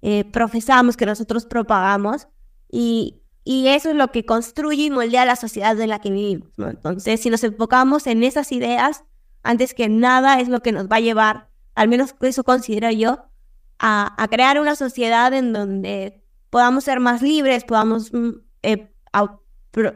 eh, 0.06 0.22
profesamos, 0.22 0.98
que 0.98 1.06
nosotros 1.06 1.46
propagamos, 1.46 2.28
y, 2.70 3.22
y 3.42 3.68
eso 3.68 3.88
es 3.88 3.96
lo 3.96 4.08
que 4.08 4.26
construye 4.26 4.82
y 4.84 4.90
moldea 4.90 5.24
la 5.24 5.34
sociedad 5.34 5.80
en 5.80 5.88
la 5.88 5.98
que 5.98 6.10
vivimos. 6.10 6.50
Entonces, 6.58 7.22
si 7.22 7.30
nos 7.30 7.42
enfocamos 7.42 8.06
en 8.06 8.22
esas 8.22 8.52
ideas, 8.52 9.04
antes 9.42 9.72
que 9.72 9.88
nada 9.88 10.40
es 10.40 10.48
lo 10.48 10.60
que 10.60 10.72
nos 10.72 10.88
va 10.88 10.96
a 10.96 11.00
llevar, 11.00 11.48
al 11.74 11.88
menos 11.88 12.14
eso 12.20 12.44
considero 12.44 12.90
yo, 12.90 13.30
a, 13.78 14.14
crear 14.30 14.60
una 14.60 14.76
sociedad 14.76 15.32
en 15.32 15.54
donde 15.54 16.22
podamos 16.50 16.84
ser 16.84 17.00
más 17.00 17.22
libres, 17.22 17.64
podamos 17.64 18.12
mm, 18.12 18.32
eh, 18.62 18.92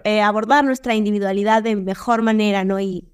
eh, 0.05 0.23
abordar 0.23 0.65
nuestra 0.65 0.95
individualidad 0.95 1.63
de 1.63 1.77
mejor 1.77 2.23
manera, 2.23 2.65
¿no? 2.65 2.81
Y 2.81 3.13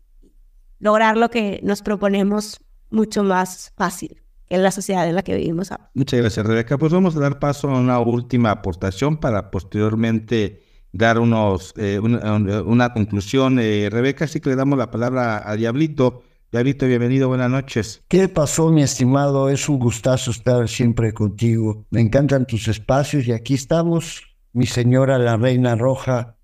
lograr 0.79 1.17
lo 1.17 1.29
que 1.29 1.59
nos 1.65 1.83
proponemos 1.83 2.61
mucho 2.91 3.25
más 3.25 3.73
fácil 3.77 4.24
en 4.49 4.63
la 4.63 4.71
sociedad 4.71 5.09
en 5.09 5.15
la 5.15 5.23
que 5.23 5.35
vivimos 5.37 5.73
ahora. 5.73 5.91
Muchas 5.95 6.21
gracias, 6.21 6.47
Rebeca. 6.47 6.79
Pues 6.79 6.93
vamos 6.93 7.17
a 7.17 7.21
dar 7.21 7.39
paso 7.39 7.71
a 7.71 7.79
una 7.79 7.99
última 8.01 8.51
aportación 8.51 9.17
para 9.17 9.51
posteriormente 9.51 10.63
dar 10.93 11.19
unos, 11.19 11.75
eh, 11.77 11.99
una, 11.99 12.93
conclusión. 12.93 13.59
Eh, 13.59 13.89
Rebeca, 13.91 14.27
sí 14.27 14.41
que 14.41 14.51
le 14.51 14.57
damos 14.57 14.79
la 14.79 14.91
palabra 14.91 15.49
a 15.49 15.57
Diablito. 15.57 16.23
Diablito, 16.53 16.87
bienvenido, 16.87 17.29
buenas 17.29 17.51
noches. 17.51 18.05
¿Qué 18.07 18.29
pasó, 18.29 18.71
mi 18.71 18.83
estimado? 18.83 19.49
Es 19.49 19.69
un 19.69 19.81
gustazo 19.81 20.31
estar 20.31 20.69
siempre 20.69 21.13
contigo. 21.13 21.85
Me 21.91 22.01
encantan 22.01 22.47
tus 22.47 22.69
espacios 22.69 23.27
y 23.27 23.33
aquí 23.33 23.55
estamos, 23.55 24.23
mi 24.53 24.67
señora 24.67 25.19
la 25.19 25.37
Reina 25.37 25.75
Roja 25.75 26.37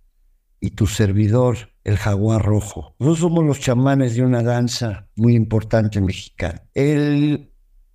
y 0.58 0.70
tu 0.70 0.88
servidor, 0.88 1.70
el 1.84 1.96
jaguar 1.96 2.44
rojo. 2.44 2.96
Nosotros 2.98 3.20
somos 3.20 3.44
los 3.44 3.60
chamanes 3.60 4.16
de 4.16 4.22
una 4.22 4.42
danza 4.42 5.08
muy 5.14 5.36
importante 5.36 6.00
mexicana. 6.00 6.62
El, 6.74 7.49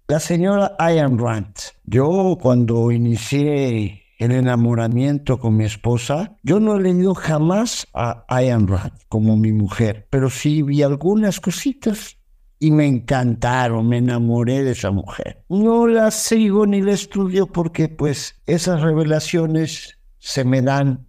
la 0.08 0.20
señora 0.20 0.76
Ayn 0.78 1.18
Rand. 1.18 1.56
Yo 1.84 2.38
cuando 2.40 2.92
inicié 2.92 4.04
el 4.20 4.32
enamoramiento 4.32 5.40
con 5.40 5.58
mi 5.58 5.66
esposa, 5.66 6.36
yo 6.44 6.60
no 6.60 6.76
he 6.76 6.82
leído 6.82 7.16
jamás 7.16 7.88
a 7.94 8.24
Ayn 8.28 8.68
Rand 8.68 8.94
como 9.10 9.36
mi 9.36 9.52
mujer, 9.52 10.08
pero 10.10 10.30
sí 10.30 10.62
vi 10.62 10.84
algunas 10.84 11.40
cositas 11.40 12.18
y 12.60 12.72
me 12.72 12.86
encantaron, 12.86 13.90
me 13.90 13.98
enamoré 13.98 14.64
de 14.64 14.72
esa 14.72 14.92
mujer. 14.92 15.44
No 15.50 15.88
la 15.88 16.12
sigo 16.12 16.66
ni 16.66 16.82
la 16.82 16.94
estudio 16.94 17.48
porque 17.48 17.90
pues 17.90 18.42
esas 18.46 18.82
revelaciones 18.82 19.98
se 20.20 20.44
me 20.46 20.62
dan 20.62 21.08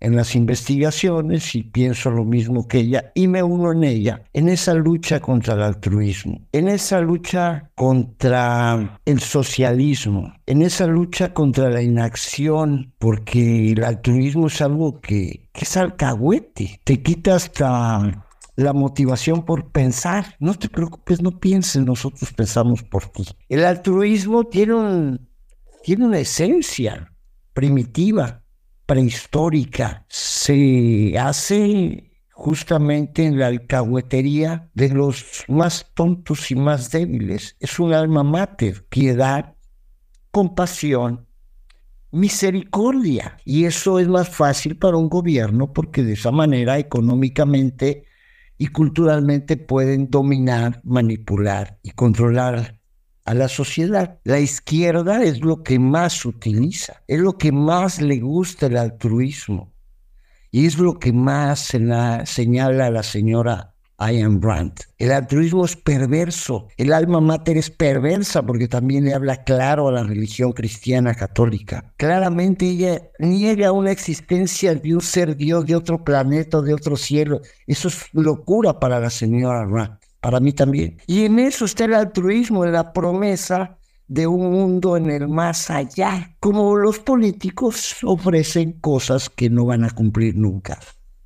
en 0.00 0.16
las 0.16 0.34
investigaciones 0.34 1.54
y 1.54 1.62
pienso 1.62 2.10
lo 2.10 2.24
mismo 2.24 2.68
que 2.68 2.78
ella 2.78 3.12
y 3.14 3.28
me 3.28 3.42
uno 3.42 3.72
en 3.72 3.84
ella, 3.84 4.22
en 4.32 4.48
esa 4.48 4.74
lucha 4.74 5.20
contra 5.20 5.54
el 5.54 5.62
altruismo, 5.62 6.40
en 6.52 6.68
esa 6.68 7.00
lucha 7.00 7.70
contra 7.74 9.00
el 9.04 9.20
socialismo, 9.20 10.32
en 10.46 10.62
esa 10.62 10.86
lucha 10.86 11.34
contra 11.34 11.70
la 11.70 11.82
inacción, 11.82 12.92
porque 12.98 13.72
el 13.72 13.84
altruismo 13.84 14.46
es 14.46 14.60
algo 14.60 15.00
que, 15.00 15.48
que 15.52 15.64
es 15.64 15.76
alcahuete, 15.76 16.80
te 16.84 17.02
quita 17.02 17.34
hasta 17.34 18.24
la 18.58 18.72
motivación 18.72 19.44
por 19.44 19.70
pensar. 19.70 20.34
No 20.40 20.52
te 20.52 20.68
preocupes, 20.68 21.22
no 21.22 21.38
pienses, 21.38 21.84
nosotros 21.84 22.32
pensamos 22.32 22.82
por 22.82 23.06
ti. 23.06 23.24
El 23.48 23.64
altruismo 23.64 24.44
tiene, 24.44 24.74
un, 24.74 25.28
tiene 25.84 26.06
una 26.06 26.18
esencia 26.18 27.12
primitiva, 27.52 28.42
prehistórica. 28.88 30.06
Se 30.08 31.14
hace 31.18 32.10
justamente 32.32 33.26
en 33.26 33.38
la 33.38 33.48
alcahuetería 33.48 34.70
de 34.72 34.88
los 34.88 35.44
más 35.46 35.90
tontos 35.92 36.50
y 36.50 36.54
más 36.54 36.90
débiles. 36.90 37.54
Es 37.60 37.78
un 37.78 37.92
alma 37.92 38.22
mater, 38.22 38.86
piedad, 38.86 39.56
compasión, 40.30 41.26
misericordia. 42.12 43.36
Y 43.44 43.66
eso 43.66 43.98
es 43.98 44.08
más 44.08 44.30
fácil 44.30 44.78
para 44.78 44.96
un 44.96 45.10
gobierno 45.10 45.70
porque 45.74 46.02
de 46.02 46.14
esa 46.14 46.30
manera 46.30 46.78
económicamente 46.78 48.06
y 48.56 48.68
culturalmente 48.68 49.58
pueden 49.58 50.08
dominar, 50.08 50.80
manipular 50.82 51.78
y 51.82 51.90
controlar 51.90 52.77
a 53.28 53.34
la 53.34 53.48
sociedad. 53.48 54.18
La 54.24 54.40
izquierda 54.40 55.22
es 55.22 55.40
lo 55.42 55.62
que 55.62 55.78
más 55.78 56.24
utiliza, 56.24 57.02
es 57.06 57.20
lo 57.20 57.36
que 57.36 57.52
más 57.52 58.00
le 58.00 58.20
gusta 58.20 58.66
el 58.66 58.78
altruismo 58.78 59.70
y 60.50 60.64
es 60.64 60.78
lo 60.78 60.98
que 60.98 61.12
más 61.12 61.58
se 61.58 61.78
la 61.78 62.24
señala 62.24 62.90
la 62.90 63.02
señora 63.02 63.74
Ayn 63.98 64.40
Rand. 64.40 64.80
El 64.96 65.12
altruismo 65.12 65.66
es 65.66 65.76
perverso, 65.76 66.68
el 66.78 66.90
alma 66.90 67.20
mater 67.20 67.58
es 67.58 67.68
perversa 67.68 68.46
porque 68.46 68.66
también 68.66 69.04
le 69.04 69.12
habla 69.12 69.44
claro 69.44 69.88
a 69.88 69.92
la 69.92 70.04
religión 70.04 70.52
cristiana 70.52 71.14
católica. 71.14 71.92
Claramente 71.98 72.64
ella 72.64 73.10
niega 73.18 73.72
una 73.72 73.90
existencia 73.90 74.74
de 74.74 74.94
un 74.94 75.02
ser 75.02 75.36
Dios 75.36 75.66
de 75.66 75.76
otro 75.76 76.02
planeta, 76.02 76.62
de 76.62 76.72
otro 76.72 76.96
cielo. 76.96 77.42
Eso 77.66 77.88
es 77.88 78.06
locura 78.12 78.80
para 78.80 78.98
la 79.00 79.10
señora 79.10 79.66
Rand, 79.66 79.97
para 80.20 80.40
mí 80.40 80.52
también. 80.52 80.98
Y 81.06 81.24
en 81.24 81.38
eso 81.38 81.64
está 81.64 81.84
el 81.84 81.94
altruismo, 81.94 82.64
la 82.66 82.92
promesa 82.92 83.78
de 84.06 84.26
un 84.26 84.50
mundo 84.50 84.96
en 84.96 85.10
el 85.10 85.28
más 85.28 85.70
allá, 85.70 86.36
como 86.40 86.76
los 86.76 86.98
políticos 86.98 87.96
ofrecen 88.02 88.72
cosas 88.80 89.28
que 89.28 89.50
no 89.50 89.66
van 89.66 89.84
a 89.84 89.90
cumplir 89.90 90.36
nunca, 90.36 90.78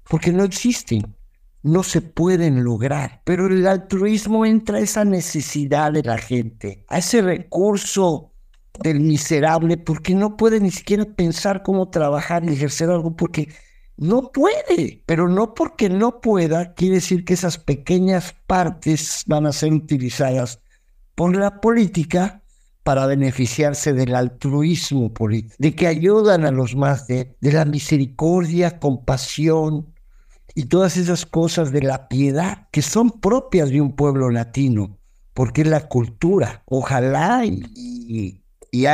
porque 0.09 0.33
no 0.33 0.43
existen 0.43 1.15
no 1.63 1.83
se 1.83 2.01
pueden 2.01 2.65
lograr. 2.65 3.23
Pero 3.25 3.47
el 3.47 3.67
altruismo 3.67 4.45
entra 4.45 4.79
a 4.79 4.81
esa 4.81 5.05
necesidad 5.05 5.93
de 5.93 6.03
la 6.03 6.19
gente, 6.19 6.85
a 6.89 6.99
ese 6.99 7.23
recurso 7.23 8.33
del 8.83 9.01
miserable, 9.01 9.77
porque 9.77 10.15
no 10.15 10.37
puede 10.37 10.61
ni 10.61 10.71
siquiera 10.71 11.05
pensar 11.05 11.63
cómo 11.63 11.91
trabajar 11.91 12.45
y 12.45 12.53
ejercer 12.55 12.91
algo, 12.91 13.17
porque 13.17 13.49
no 14.03 14.31
puede. 14.33 15.03
Pero 15.07 15.29
no 15.29 15.55
porque 15.55 15.89
no 15.89 16.21
pueda, 16.21 16.75
quiere 16.75 16.97
decir 16.97 17.25
que 17.25 17.35
esas 17.35 17.59
pequeñas 17.59 18.35
partes 18.47 19.23
van 19.27 19.47
a 19.47 19.53
ser 19.53 19.73
utilizadas 19.73 20.61
por 21.15 21.37
la 21.37 21.61
política 21.61 22.43
para 22.83 23.07
beneficiarse 23.07 23.93
del 23.93 24.15
altruismo 24.15 25.13
político, 25.13 25.55
de 25.59 25.75
que 25.75 25.87
ayudan 25.87 26.45
a 26.45 26.51
los 26.51 26.75
más 26.75 27.07
de, 27.07 27.37
la 27.41 27.65
misericordia, 27.65 28.81
compasión, 28.81 29.93
y 30.55 30.65
todas 30.65 30.97
esas 30.97 31.25
cosas 31.25 31.73
de 31.73 31.81
la 31.81 32.09
piedad 32.09 32.69
que 32.71 32.83
son 32.83 33.11
propias 33.11 33.71
de 33.71 33.81
un 33.81 33.97
pueblo 33.97 34.31
latino, 34.31 34.99
porque 35.33 35.63
es 35.63 35.69
la 35.69 35.89
cultura. 35.89 36.63
Ojalá 36.67 37.47
y, 37.47 38.42
y 38.75 38.87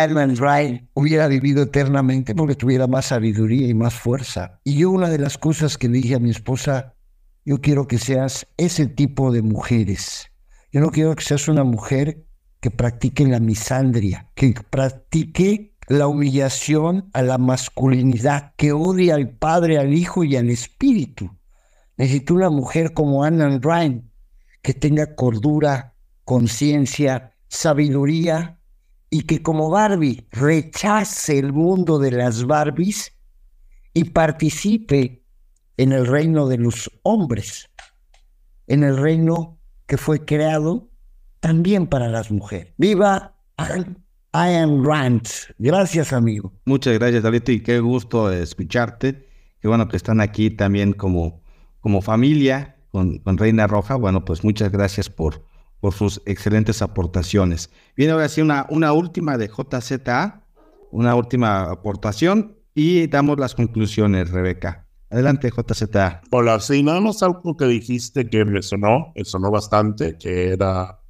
hubiera 0.95 1.29
vivido 1.29 1.63
eternamente 1.63 2.35
porque 2.35 2.57
tuviera 2.57 2.89
más 2.89 3.07
sabiduría 3.07 3.69
y 3.69 3.75
más 3.75 3.95
fuerza. 3.95 4.59
Y 4.65 4.79
yo 4.79 4.91
una 4.91 5.09
de 5.09 5.19
las 5.19 5.39
cosas 5.39 5.79
que 5.79 5.89
dije 5.89 6.17
a 6.17 6.19
mi 6.19 6.31
esposa, 6.31 6.97
yo 7.45 7.61
quiero 7.61 7.87
que 7.87 7.99
seas 7.99 8.49
ese 8.57 8.89
tipo 8.89 9.31
de 9.31 9.41
mujeres. 9.41 10.33
Yo 10.73 10.81
no 10.81 10.91
quiero 10.91 11.15
que 11.15 11.23
seas 11.23 11.47
una 11.47 11.63
mujer 11.63 12.27
que 12.61 12.73
practique 12.73 13.25
la 13.25 13.39
misandria, 13.39 14.29
que 14.35 14.53
practique 14.69 15.77
la 15.87 16.09
humillación 16.09 17.09
a 17.13 17.23
la 17.23 17.39
masculinidad, 17.39 18.55
que 18.57 18.73
odie 18.73 19.13
al 19.13 19.31
Padre, 19.31 19.79
al 19.79 19.95
Hijo 19.95 20.25
y 20.25 20.35
al 20.35 20.51
Espíritu. 20.51 21.31
Necesito 21.97 22.35
una 22.35 22.51
mujer 22.51 22.95
como 22.95 23.23
Anna 23.23 23.61
Rand, 23.63 24.11
que 24.61 24.75
tenga 24.75 25.15
cordura, 25.15 25.95
conciencia, 26.25 27.37
sabiduría 27.47 28.58
y 29.11 29.23
que 29.23 29.43
como 29.43 29.71
Barbie 29.71 30.27
rechace 30.33 31.39
el 31.39 31.53
mundo 31.53 31.99
de 31.99 32.11
las 32.11 32.45
Barbies 32.45 33.13
y 33.95 34.05
participe 34.05 35.23
en 35.77 35.93
el 35.93 36.07
reino 36.07 36.49
de 36.49 36.59
los 36.59 36.91
hombres, 37.03 37.71
en 38.67 38.83
el 38.83 38.97
reino 38.97 39.59
que 39.87 39.97
fue 39.97 40.25
creado 40.25 40.89
también 41.41 41.87
para 41.87 42.09
las 42.09 42.31
mujeres. 42.31 42.75
¡Viva! 42.77 43.35
I 43.59 44.55
am 44.55 44.85
Rand. 44.85 45.27
Gracias, 45.59 46.13
amigo. 46.13 46.53
Muchas 46.65 46.99
gracias, 46.99 47.23
David, 47.23 47.49
y 47.49 47.61
qué 47.61 47.81
gusto 47.81 48.31
escucharte. 48.31 49.27
Qué 49.61 49.69
bueno 49.69 49.89
que 49.89 49.97
están 49.97 50.21
aquí 50.21 50.51
también 50.51 50.93
como 50.93 51.43
como 51.81 52.03
familia 52.03 52.77
con, 52.91 53.21
Reina 53.25 53.67
Roja, 53.67 53.95
bueno, 53.97 54.25
pues 54.25 54.45
muchas 54.45 54.73
gracias 54.73 55.09
por, 55.09 55.45
por 55.81 55.95
sus 55.95 56.23
excelentes 56.27 56.83
aportaciones. 56.83 57.71
Viene 57.97 58.13
ahora 58.13 58.29
sí 58.29 58.41
una, 58.41 58.67
una 58.71 58.93
última 58.93 59.39
de 59.39 59.49
JZA, 59.49 60.43
una 60.91 61.15
última 61.15 61.71
aportación 61.71 62.57
y 62.75 63.07
damos 63.07 63.39
las 63.39 63.55
conclusiones, 63.55 64.31
Rebeca. 64.31 64.87
Adelante, 65.11 65.51
JZA. 65.51 66.23
Hola, 66.31 66.61
sí, 66.61 66.83
nada 66.83 67.01
más 67.01 67.23
algo 67.23 67.57
que 67.57 67.65
dijiste 67.65 68.29
que 68.29 68.45
me 68.45 68.63
sonó, 68.63 69.13
me 69.17 69.25
sonó 69.25 69.51
bastante, 69.51 70.19
que 70.19 70.53
era 70.53 71.01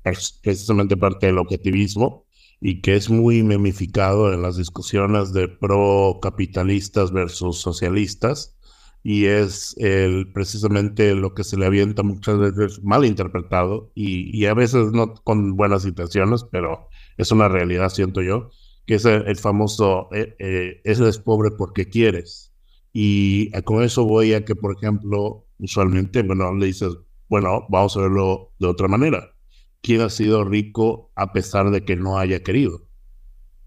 precisamente 0.43 0.97
parte 0.97 1.27
del 1.27 1.39
objetivismo 1.39 2.25
y 2.61 2.81
que 2.81 2.97
es 2.97 3.11
muy 3.11 3.43
memificado 3.43 4.33
en 4.33 4.43
las 4.43 4.57
discusiones 4.57 5.33
de 5.33 5.49
pro 5.49 6.19
capitalistas 6.23 7.13
versus 7.13 7.61
socialistas 7.61 8.58
y 9.03 9.27
es 9.27 9.77
el, 9.79 10.33
precisamente 10.33 11.15
lo 11.15 11.35
que 11.35 11.45
se 11.45 11.57
le 11.57 11.67
avienta 11.67 12.03
muchas 12.03 12.39
veces 12.39 12.83
mal 12.83 13.05
interpretado 13.05 13.91
y, 13.95 14.45
a 14.47 14.55
veces 14.55 14.93
no 14.93 15.15
con 15.15 15.57
buenas 15.57 15.85
intenciones, 15.85 16.45
pero 16.51 16.89
es 17.17 17.31
una 17.33 17.49
realidad, 17.49 17.91
siento 17.91 18.23
yo, 18.23 18.51
que 18.87 18.95
es 18.97 19.05
el, 19.05 19.37
famoso, 19.37 20.09
eh, 20.13 20.35
eh, 20.39 20.81
es 20.85 21.19
pobre 21.19 21.51
porque 21.53 21.89
quieres. 21.89 22.53
Y 22.93 23.51
con 23.63 23.83
eso 23.83 24.05
voy 24.05 24.33
a 24.35 24.45
que, 24.45 24.55
por 24.57 24.77
ejemplo, 24.77 25.47
usualmente, 25.59 26.23
bueno, 26.23 26.55
le 26.55 26.67
dices, 26.67 26.97
bueno, 27.29 27.67
vamos 27.69 27.97
a 27.97 28.01
verlo 28.01 28.53
de 28.59 28.67
otra 28.67 28.89
manera. 28.89 29.35
¿Quién 29.83 30.01
ha 30.01 30.11
sido 30.11 30.45
rico 30.45 31.13
a 31.15 31.33
pesar 31.33 31.71
de 31.71 31.85
que 31.85 31.97
no 31.97 32.19
haya 32.19 32.43
querido? 32.43 32.89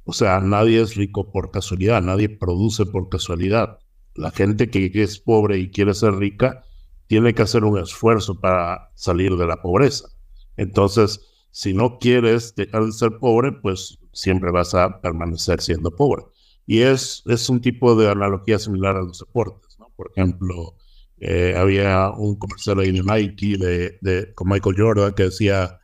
O 0.03 0.13
sea, 0.13 0.39
nadie 0.39 0.81
es 0.81 0.95
rico 0.95 1.31
por 1.31 1.51
casualidad, 1.51 2.01
nadie 2.01 2.27
produce 2.29 2.85
por 2.85 3.09
casualidad 3.09 3.79
la 4.15 4.31
gente 4.31 4.69
que 4.69 4.91
es 4.93 5.19
pobre 5.19 5.57
y 5.57 5.71
quiere 5.71 5.93
ser 5.93 6.15
rica 6.15 6.63
tiene 7.07 7.33
que 7.33 7.41
hacer 7.41 7.63
un 7.65 7.77
esfuerzo 7.77 8.39
para 8.39 8.91
salir 8.95 9.35
de 9.35 9.45
la 9.45 9.61
pobreza. 9.61 10.07
Entonces, 10.55 11.19
si 11.51 11.73
no 11.73 11.99
quieres 11.99 12.55
dejar 12.55 12.85
de 12.85 12.91
ser 12.93 13.17
pobre, 13.19 13.51
pues 13.51 13.99
siempre 14.13 14.51
vas 14.51 14.73
a 14.73 15.01
permanecer 15.01 15.61
siendo 15.61 15.91
pobre. 15.91 16.23
Y 16.65 16.79
es, 16.79 17.23
es 17.25 17.49
un 17.49 17.59
tipo 17.59 17.95
de 17.95 18.09
analogía 18.09 18.59
similar 18.59 18.95
a 18.95 19.01
los 19.01 19.19
deportes. 19.19 19.77
Por 19.95 20.11
ejemplo, 20.15 20.75
eh, 21.19 21.53
había 21.57 22.09
un 22.11 22.37
comercial 22.37 22.79
ahí 22.79 22.91
de 22.91 23.03
Nike 23.03 23.57
de, 23.57 23.97
de, 24.01 24.33
con 24.33 24.47
Michael 24.47 24.75
Jordan 24.77 25.13
que 25.13 25.23
decía, 25.23 25.79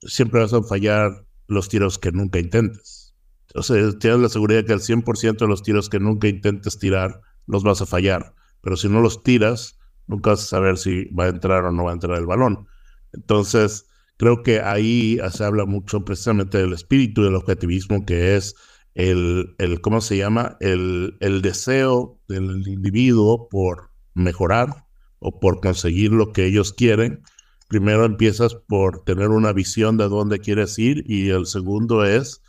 siempre 0.00 0.40
vas 0.40 0.52
a 0.52 0.62
fallar 0.62 1.24
los 1.46 1.68
tiros 1.68 1.98
que 1.98 2.10
nunca 2.10 2.38
intentes. 2.38 3.14
Entonces, 3.48 3.98
tienes 3.98 4.20
la 4.20 4.28
seguridad 4.28 4.64
que 4.64 4.72
el 4.72 4.80
100% 4.80 5.38
de 5.38 5.46
los 5.46 5.62
tiros 5.62 5.88
que 5.88 6.00
nunca 6.00 6.28
intentes 6.28 6.78
tirar 6.78 7.20
los 7.50 7.62
vas 7.62 7.82
a 7.82 7.86
fallar. 7.86 8.34
Pero 8.62 8.76
si 8.76 8.88
no 8.88 9.00
los 9.00 9.22
tiras, 9.22 9.78
nunca 10.06 10.30
vas 10.30 10.42
a 10.42 10.46
saber 10.46 10.78
si 10.78 11.06
va 11.06 11.24
a 11.24 11.28
entrar 11.28 11.64
o 11.64 11.72
no 11.72 11.84
va 11.84 11.90
a 11.90 11.94
entrar 11.94 12.18
el 12.18 12.26
balón. 12.26 12.66
Entonces, 13.12 13.86
creo 14.16 14.42
que 14.42 14.60
ahí 14.60 15.18
se 15.32 15.44
habla 15.44 15.64
mucho 15.64 16.04
precisamente 16.04 16.58
del 16.58 16.72
espíritu 16.72 17.22
del 17.22 17.34
objetivismo, 17.34 18.04
que 18.04 18.36
es 18.36 18.54
el, 18.94 19.54
el 19.58 19.80
¿cómo 19.80 20.00
se 20.00 20.16
llama? 20.16 20.56
El, 20.60 21.16
el 21.20 21.42
deseo 21.42 22.20
del 22.28 22.66
individuo 22.68 23.48
por 23.48 23.90
mejorar 24.14 24.86
o 25.18 25.38
por 25.40 25.60
conseguir 25.60 26.12
lo 26.12 26.32
que 26.32 26.46
ellos 26.46 26.72
quieren. 26.72 27.22
Primero 27.68 28.04
empiezas 28.04 28.54
por 28.54 29.04
tener 29.04 29.28
una 29.28 29.52
visión 29.52 29.96
de 29.96 30.08
dónde 30.08 30.40
quieres 30.40 30.78
ir 30.78 31.04
y 31.06 31.30
el 31.30 31.46
segundo 31.46 32.04
es 32.04 32.42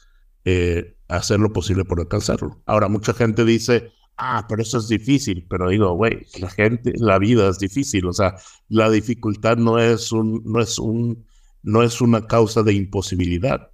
eh, 0.45 0.95
hacer 1.07 1.39
lo 1.39 1.53
posible 1.53 1.85
por 1.85 1.99
alcanzarlo. 1.99 2.61
Ahora, 2.65 2.87
mucha 2.87 3.13
gente 3.13 3.45
dice, 3.45 3.91
ah, 4.17 4.45
pero 4.47 4.61
eso 4.61 4.77
es 4.77 4.87
difícil, 4.87 5.45
pero 5.49 5.69
digo, 5.69 5.93
güey, 5.93 6.25
la 6.39 6.49
gente, 6.49 6.93
la 6.95 7.19
vida 7.19 7.49
es 7.49 7.59
difícil, 7.59 8.05
o 8.05 8.13
sea, 8.13 8.35
la 8.69 8.89
dificultad 8.89 9.57
no 9.57 9.79
es 9.79 10.11
un, 10.11 10.41
no 10.45 10.61
es 10.61 10.79
un, 10.79 11.25
no 11.63 11.83
es 11.83 12.01
una 12.01 12.27
causa 12.27 12.63
de 12.63 12.73
imposibilidad. 12.73 13.71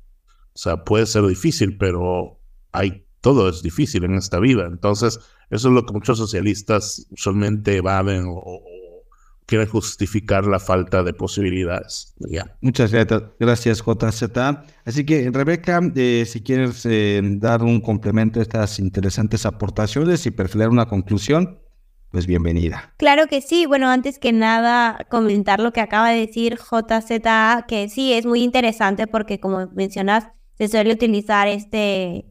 O 0.54 0.60
sea, 0.60 0.84
puede 0.84 1.06
ser 1.06 1.26
difícil, 1.28 1.78
pero 1.78 2.40
hay, 2.72 3.06
todo 3.22 3.50
es 3.50 3.62
difícil 3.62 4.04
en 4.06 4.16
esta 4.16 4.40
vida. 4.40 4.66
Entonces, 4.66 5.20
eso 5.50 5.68
es 5.70 5.74
lo 5.74 5.86
que 5.86 5.94
muchos 5.94 6.18
socialistas 6.18 7.08
usualmente 7.12 7.78
evaden 7.78 8.26
o, 8.28 8.62
quieren 9.48 9.68
justificar 9.68 10.46
la 10.46 10.60
falta 10.60 11.04
de 11.04 11.14
posibilidades. 11.14 12.14
Muchas 12.62 12.92
gracias, 12.92 13.82
JZ. 13.82 14.24
Así 14.86 15.06
que, 15.06 15.32
Rebeca, 15.32 15.80
eh, 15.96 16.26
si 16.28 16.44
quieres 16.44 16.86
eh, 16.86 17.22
dar 17.24 17.64
un 17.64 17.80
complemento 17.80 18.40
a 18.40 18.44
estas 18.44 18.78
interesantes 18.78 19.46
aportaciones 19.46 20.26
y 20.26 20.32
perfilar 20.32 20.70
una 20.70 20.88
conclusión, 20.88 21.60
pues 22.12 22.28
bienvenida. 22.28 22.94
Claro 22.98 23.28
que 23.28 23.42
sí. 23.42 23.66
Bueno, 23.66 23.90
antes 23.90 24.20
que 24.20 24.34
nada, 24.34 25.08
comentar 25.10 25.62
lo 25.62 25.72
que 25.72 25.82
acaba 25.82 26.10
de 26.10 26.20
decir 26.20 26.58
JZ, 26.58 27.66
que 27.68 27.90
sí, 27.90 28.14
es 28.14 28.26
muy 28.26 28.44
interesante 28.44 29.08
porque, 29.08 29.40
como 29.40 29.68
mencionas, 29.74 30.28
se 30.58 30.68
suele 30.68 30.92
utilizar 30.92 31.48
este, 31.48 32.26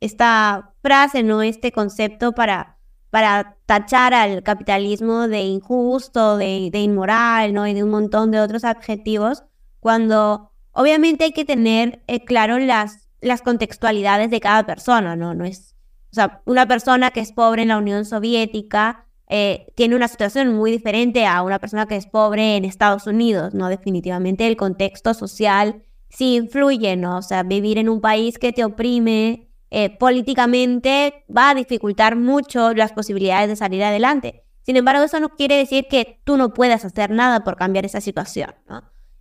esta 0.00 0.72
frase, 0.82 1.22
¿no? 1.22 1.42
Este 1.42 1.72
concepto 1.72 2.32
para 2.32 2.73
para 3.14 3.58
tachar 3.66 4.12
al 4.12 4.42
capitalismo 4.42 5.28
de 5.28 5.42
injusto, 5.42 6.36
de, 6.36 6.68
inmoral, 6.72 7.54
¿no? 7.54 7.64
Y 7.64 7.72
de 7.72 7.84
un 7.84 7.90
montón 7.90 8.32
de 8.32 8.40
otros 8.40 8.64
adjetivos, 8.64 9.44
cuando 9.78 10.50
obviamente 10.72 11.22
hay 11.22 11.30
que 11.30 11.44
tener 11.44 12.02
eh, 12.08 12.24
claro 12.24 12.58
las, 12.58 13.08
las 13.20 13.40
contextualidades 13.40 14.32
de 14.32 14.40
cada 14.40 14.66
persona, 14.66 15.14
¿no? 15.14 15.32
No 15.32 15.44
es, 15.44 15.76
o 16.10 16.14
sea, 16.16 16.42
una 16.44 16.66
persona 16.66 17.12
que 17.12 17.20
es 17.20 17.30
pobre 17.30 17.62
en 17.62 17.68
la 17.68 17.78
Unión 17.78 18.04
Soviética 18.04 19.06
eh, 19.28 19.72
tiene 19.76 19.94
una 19.94 20.08
situación 20.08 20.52
muy 20.52 20.72
diferente 20.72 21.24
a 21.24 21.42
una 21.42 21.60
persona 21.60 21.86
que 21.86 21.94
es 21.94 22.08
pobre 22.08 22.56
en 22.56 22.64
Estados 22.64 23.06
Unidos, 23.06 23.54
¿no? 23.54 23.68
Definitivamente 23.68 24.44
el 24.48 24.56
contexto 24.56 25.14
social 25.14 25.84
sí 26.08 26.34
influye, 26.34 26.96
¿no? 26.96 27.18
O 27.18 27.22
sea, 27.22 27.44
vivir 27.44 27.78
en 27.78 27.88
un 27.88 28.00
país 28.00 28.40
que 28.40 28.52
te 28.52 28.64
oprime, 28.64 29.53
eh, 29.70 29.96
políticamente 29.96 31.24
va 31.34 31.50
a 31.50 31.54
dificultar 31.54 32.16
mucho 32.16 32.74
las 32.74 32.92
posibilidades 32.92 33.48
de 33.48 33.56
salir 33.56 33.82
adelante. 33.82 34.44
Sin 34.62 34.76
embargo, 34.76 35.02
eso 35.02 35.20
no 35.20 35.30
quiere 35.30 35.56
decir 35.56 35.86
que 35.90 36.20
tú 36.24 36.36
no 36.36 36.54
puedas 36.54 36.84
hacer 36.84 37.10
nada 37.10 37.44
por 37.44 37.56
cambiar 37.56 37.84
esa 37.84 38.00
situación. 38.00 38.54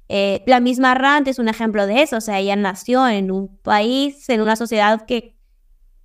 Eh, 0.07 0.43
la 0.45 0.59
misma 0.59 0.93
Rand 0.93 1.27
es 1.27 1.39
un 1.39 1.49
ejemplo 1.49 1.85
de 1.87 2.01
eso, 2.01 2.17
o 2.17 2.21
sea, 2.21 2.39
ella 2.39 2.55
nació 2.55 3.07
en 3.07 3.31
un 3.31 3.57
país, 3.57 4.29
en 4.29 4.41
una 4.41 4.55
sociedad 4.55 5.05
que 5.05 5.37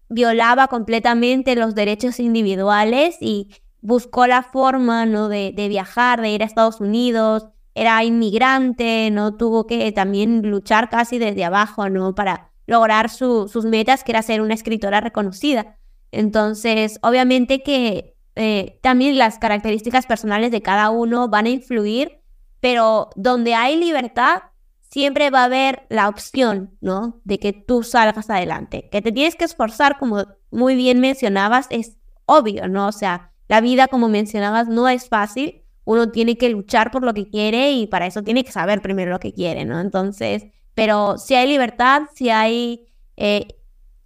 violaba 0.08 0.68
completamente 0.68 1.54
los 1.54 1.74
derechos 1.74 2.18
individuales 2.18 3.16
y 3.20 3.50
buscó 3.80 4.26
la 4.26 4.42
forma 4.42 5.06
¿no? 5.06 5.28
de, 5.28 5.52
de 5.54 5.68
viajar, 5.68 6.20
de 6.20 6.30
ir 6.30 6.42
a 6.42 6.46
Estados 6.46 6.80
Unidos, 6.80 7.48
era 7.74 8.02
inmigrante, 8.02 9.10
no 9.12 9.36
tuvo 9.36 9.66
que 9.66 9.92
también 9.92 10.42
luchar 10.48 10.88
casi 10.88 11.18
desde 11.18 11.44
abajo, 11.44 11.88
¿no? 11.88 12.14
Para 12.14 12.47
lograr 12.68 13.08
sus 13.08 13.64
metas, 13.64 14.04
que 14.04 14.12
era 14.12 14.22
ser 14.22 14.42
una 14.42 14.54
escritora 14.54 15.00
reconocida. 15.00 15.78
Entonces, 16.12 16.98
obviamente 17.02 17.62
que 17.62 18.14
eh, 18.36 18.78
también 18.82 19.16
las 19.16 19.38
características 19.38 20.04
personales 20.04 20.50
de 20.50 20.60
cada 20.60 20.90
uno 20.90 21.28
van 21.28 21.46
a 21.46 21.50
influir, 21.50 22.20
pero 22.60 23.08
donde 23.16 23.54
hay 23.54 23.76
libertad, 23.76 24.42
siempre 24.90 25.30
va 25.30 25.40
a 25.40 25.44
haber 25.44 25.86
la 25.88 26.08
opción, 26.08 26.76
¿no? 26.82 27.20
De 27.24 27.38
que 27.38 27.54
tú 27.54 27.82
salgas 27.82 28.28
adelante. 28.28 28.90
Que 28.92 29.00
te 29.00 29.12
tienes 29.12 29.34
que 29.34 29.46
esforzar, 29.46 29.98
como 29.98 30.26
muy 30.50 30.76
bien 30.76 31.00
mencionabas, 31.00 31.68
es 31.70 31.96
obvio, 32.26 32.68
¿no? 32.68 32.88
O 32.88 32.92
sea, 32.92 33.32
la 33.48 33.62
vida, 33.62 33.88
como 33.88 34.10
mencionabas, 34.10 34.68
no 34.68 34.88
es 34.88 35.08
fácil. 35.08 35.64
Uno 35.84 36.10
tiene 36.10 36.36
que 36.36 36.50
luchar 36.50 36.90
por 36.90 37.02
lo 37.02 37.14
que 37.14 37.30
quiere 37.30 37.72
y 37.72 37.86
para 37.86 38.06
eso 38.06 38.22
tiene 38.22 38.44
que 38.44 38.52
saber 38.52 38.82
primero 38.82 39.10
lo 39.10 39.20
que 39.20 39.32
quiere, 39.32 39.64
¿no? 39.64 39.80
Entonces, 39.80 40.48
pero 40.78 41.18
si 41.18 41.34
hay 41.34 41.48
libertad, 41.48 42.02
si 42.14 42.30
hay 42.30 42.86
eh, 43.16 43.48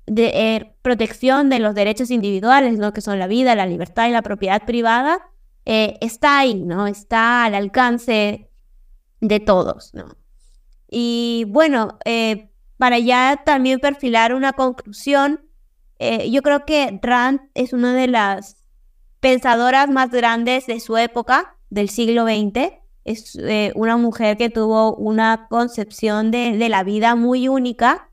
eh, 0.06 0.74
protección 0.80 1.50
de 1.50 1.58
los 1.58 1.74
derechos 1.74 2.10
individuales, 2.10 2.78
¿no? 2.78 2.94
que 2.94 3.02
son 3.02 3.18
la 3.18 3.26
vida, 3.26 3.54
la 3.54 3.66
libertad 3.66 4.08
y 4.08 4.12
la 4.12 4.22
propiedad 4.22 4.64
privada, 4.64 5.20
eh, 5.66 5.98
está 6.00 6.38
ahí, 6.38 6.54
¿no? 6.54 6.86
Está 6.86 7.44
al 7.44 7.54
alcance 7.54 8.48
de 9.20 9.38
todos, 9.38 9.92
¿no? 9.92 10.16
Y 10.88 11.44
bueno, 11.48 11.98
para 12.78 12.98
ya 12.98 13.42
también 13.44 13.78
perfilar 13.78 14.32
una 14.32 14.54
conclusión, 14.54 15.44
yo 16.00 16.40
creo 16.40 16.64
que 16.64 16.98
Rand 17.02 17.50
es 17.52 17.74
una 17.74 17.94
de 17.94 18.08
las 18.08 18.56
pensadoras 19.20 19.90
más 19.90 20.10
grandes 20.10 20.66
de 20.66 20.80
su 20.80 20.96
época, 20.96 21.58
del 21.68 21.90
siglo 21.90 22.24
XX, 22.24 22.81
es 23.04 23.36
eh, 23.36 23.72
una 23.74 23.96
mujer 23.96 24.36
que 24.36 24.50
tuvo 24.50 24.94
una 24.94 25.46
concepción 25.48 26.30
de, 26.30 26.68
la 26.68 26.84
vida 26.84 27.14
muy 27.14 27.48
única 27.48 28.10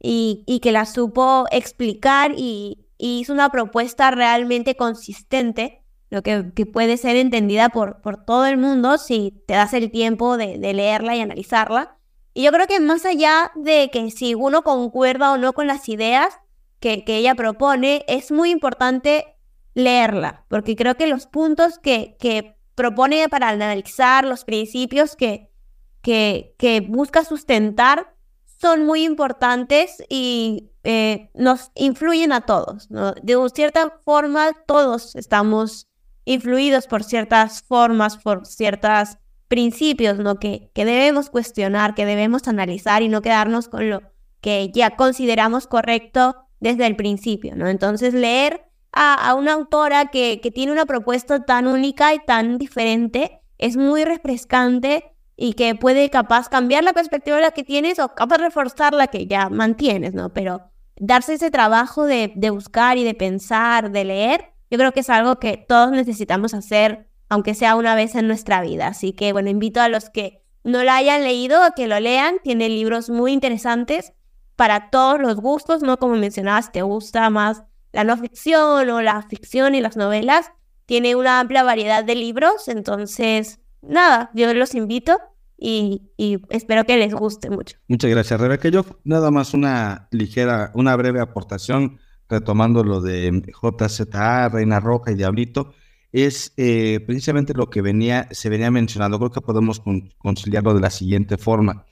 y, 0.00 0.60
que 0.62 0.72
la 0.72 0.86
supo 0.86 1.46
explicar 1.50 2.32
y, 2.36 2.84
hizo 3.00 3.32
una 3.32 3.50
propuesta 3.50 4.10
realmente 4.10 4.74
consistente, 4.74 5.84
lo 6.10 6.22
que, 6.22 6.42
puede 6.72 6.96
ser 6.96 7.16
entendida 7.16 7.68
por, 7.68 8.00
por, 8.00 8.24
todo 8.24 8.46
el 8.46 8.56
mundo 8.56 8.98
si 8.98 9.42
te 9.46 9.54
das 9.54 9.72
el 9.72 9.90
tiempo 9.90 10.36
de, 10.36 10.58
leerla 10.58 11.14
y 11.14 11.20
analizarla. 11.20 11.96
Y 12.34 12.42
yo 12.44 12.52
creo 12.52 12.66
que 12.66 12.80
más 12.80 13.04
allá 13.04 13.52
de 13.56 13.90
que 13.92 14.10
si 14.10 14.34
uno 14.34 14.62
concuerda 14.62 15.32
o 15.32 15.38
no 15.38 15.52
con 15.52 15.66
las 15.66 15.88
ideas 15.88 16.38
que, 16.80 17.04
que 17.04 17.16
ella 17.16 17.34
propone, 17.34 18.04
es 18.08 18.30
muy 18.30 18.50
importante 18.50 19.36
leerla, 19.74 20.44
porque 20.48 20.76
creo 20.76 20.96
que 20.96 21.06
los 21.06 21.26
puntos 21.26 21.78
que, 21.78 22.16
que 22.18 22.57
propone 22.78 23.28
para 23.28 23.48
analizar 23.48 24.24
los 24.24 24.44
principios 24.44 25.16
que, 25.16 25.50
que, 26.00 26.54
que 26.58 26.80
busca 26.80 27.24
sustentar 27.24 28.14
son 28.60 28.86
muy 28.86 29.04
importantes 29.04 30.02
y 30.08 30.70
eh, 30.84 31.28
nos 31.34 31.72
influyen 31.74 32.32
a 32.32 32.42
todos. 32.42 32.88
De 32.88 33.36
cierta 33.52 33.98
forma, 34.04 34.52
todos 34.66 35.16
estamos 35.16 35.88
influidos 36.24 36.86
por 36.86 37.02
ciertas 37.02 37.62
formas, 37.62 38.16
por 38.16 38.46
ciertos 38.46 39.18
principios 39.48 40.18
¿no? 40.18 40.38
que, 40.38 40.70
que 40.72 40.84
debemos 40.84 41.30
cuestionar, 41.30 41.96
que 41.96 42.06
debemos 42.06 42.46
analizar 42.46 43.02
y 43.02 43.08
no 43.08 43.22
quedarnos 43.22 43.68
con 43.68 43.90
lo 43.90 44.02
que 44.40 44.70
ya 44.72 44.94
consideramos 44.94 45.66
correcto 45.66 46.36
desde 46.60 46.86
el 46.86 46.94
principio. 46.94 47.56
¿no? 47.56 47.66
Entonces, 47.66 48.14
leer 48.14 48.67
a, 49.00 49.34
una 49.34 49.52
autora 49.52 50.06
que, 50.06 50.40
que, 50.42 50.50
tiene 50.50 50.72
una 50.72 50.84
propuesta 50.84 51.44
tan 51.44 51.68
única 51.68 52.14
y 52.14 52.18
tan 52.18 52.58
diferente, 52.58 53.40
es 53.56 53.76
muy 53.76 54.04
refrescante 54.04 55.12
y 55.36 55.52
que 55.52 55.76
puede 55.76 56.10
capaz 56.10 56.48
cambiar 56.48 56.82
la 56.82 56.92
perspectiva 56.92 57.36
de 57.36 57.42
la 57.42 57.52
que 57.52 57.62
tienes 57.62 58.00
o 58.00 58.14
capaz 58.14 58.38
reforzar 58.38 58.92
la 58.94 59.06
que 59.06 59.26
ya 59.26 59.50
mantienes, 59.50 60.14
¿no? 60.14 60.32
Pero 60.32 60.72
darse 60.96 61.34
ese 61.34 61.52
trabajo 61.52 62.06
de, 62.06 62.32
de 62.34 62.50
buscar 62.50 62.98
y 62.98 63.04
de 63.04 63.14
pensar, 63.14 63.92
de 63.92 64.04
leer, 64.04 64.52
yo 64.68 64.78
creo 64.78 64.92
que 64.92 65.00
es 65.00 65.10
algo 65.10 65.38
que 65.38 65.56
todos 65.56 65.92
necesitamos 65.92 66.52
hacer, 66.52 67.08
aunque 67.28 67.54
sea 67.54 67.76
una 67.76 67.94
vez 67.94 68.16
en 68.16 68.26
nuestra 68.26 68.60
vida. 68.62 68.88
Así 68.88 69.12
que, 69.12 69.32
bueno, 69.32 69.48
invito 69.48 69.80
a 69.80 69.88
los 69.88 70.10
que 70.10 70.42
no 70.64 70.82
la 70.82 70.96
hayan 70.96 71.22
leído 71.22 71.62
a 71.62 71.70
que 71.70 71.86
lo 71.86 72.00
lean. 72.00 72.36
Tiene 72.42 72.68
libros 72.68 73.10
muy 73.10 73.32
interesantes 73.32 74.12
para 74.56 74.90
todos 74.90 75.20
los 75.20 75.36
gustos, 75.36 75.82
¿no? 75.82 75.98
Como 75.98 76.16
mencionabas, 76.16 76.72
te 76.72 76.82
gusta 76.82 77.30
más 77.30 77.62
la 77.98 78.04
no 78.04 78.16
ficción 78.16 78.88
o 78.90 79.02
la 79.02 79.22
ficción 79.22 79.74
y 79.74 79.80
las 79.80 79.96
novelas. 79.96 80.52
Tiene 80.86 81.16
una 81.16 81.40
amplia 81.40 81.64
variedad 81.64 82.04
de 82.04 82.14
libros, 82.14 82.68
entonces, 82.68 83.58
nada, 83.82 84.30
yo 84.34 84.54
los 84.54 84.74
invito 84.76 85.18
y, 85.58 86.08
espero 86.48 86.84
que 86.84 86.96
les 86.96 87.12
guste 87.12 87.50
mucho. 87.50 87.76
Muchas 87.88 88.10
gracias, 88.10 88.40
Rebeca. 88.40 88.68
Yo 88.68 88.84
nada 89.02 89.32
más 89.32 89.52
una 89.52 90.08
ligera, 90.12 90.70
una 90.74 90.94
breve 90.94 91.20
aportación, 91.20 91.98
retomando 92.28 92.84
lo 92.84 93.00
de 93.00 93.42
JZA, 93.52 94.48
Reina 94.48 94.78
Roja 94.78 95.10
y 95.10 95.16
Diablito, 95.16 95.74
es 96.12 96.54
eh, 96.56 97.00
precisamente 97.04 97.52
lo 97.52 97.68
que 97.68 97.82
venía, 97.82 98.28
se 98.30 98.48
venía 98.48 98.70
mencionando. 98.70 99.18
Creo 99.18 99.32
que 99.32 99.40
podemos 99.40 99.82
conciliarlo 100.18 100.72
de 100.72 100.80
la 100.80 100.90
siguiente 100.90 101.36
forma. 101.36 101.84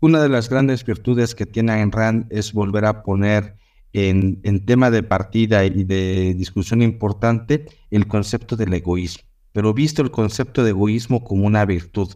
Una 0.00 0.22
de 0.22 0.28
las 0.28 0.48
grandes 0.48 0.84
virtudes 0.84 1.34
que 1.34 1.46
tiene 1.46 1.72
Ayn 1.72 1.90
Rand 1.90 2.26
es 2.30 2.52
volver 2.52 2.84
a 2.84 3.02
poner 3.02 3.56
en, 3.92 4.64
tema 4.66 4.90
de 4.90 5.02
partida 5.02 5.64
y 5.64 5.84
de 5.84 6.34
discusión 6.34 6.82
importante 6.82 7.66
el 7.90 8.06
concepto 8.06 8.56
del 8.56 8.74
egoísmo. 8.74 9.24
pero 9.52 9.74
visto 9.74 10.02
el 10.02 10.10
concepto 10.10 10.62
de 10.62 10.70
egoísmo 10.70 11.24
como 11.24 11.46
una 11.46 11.64
virtud. 11.64 12.08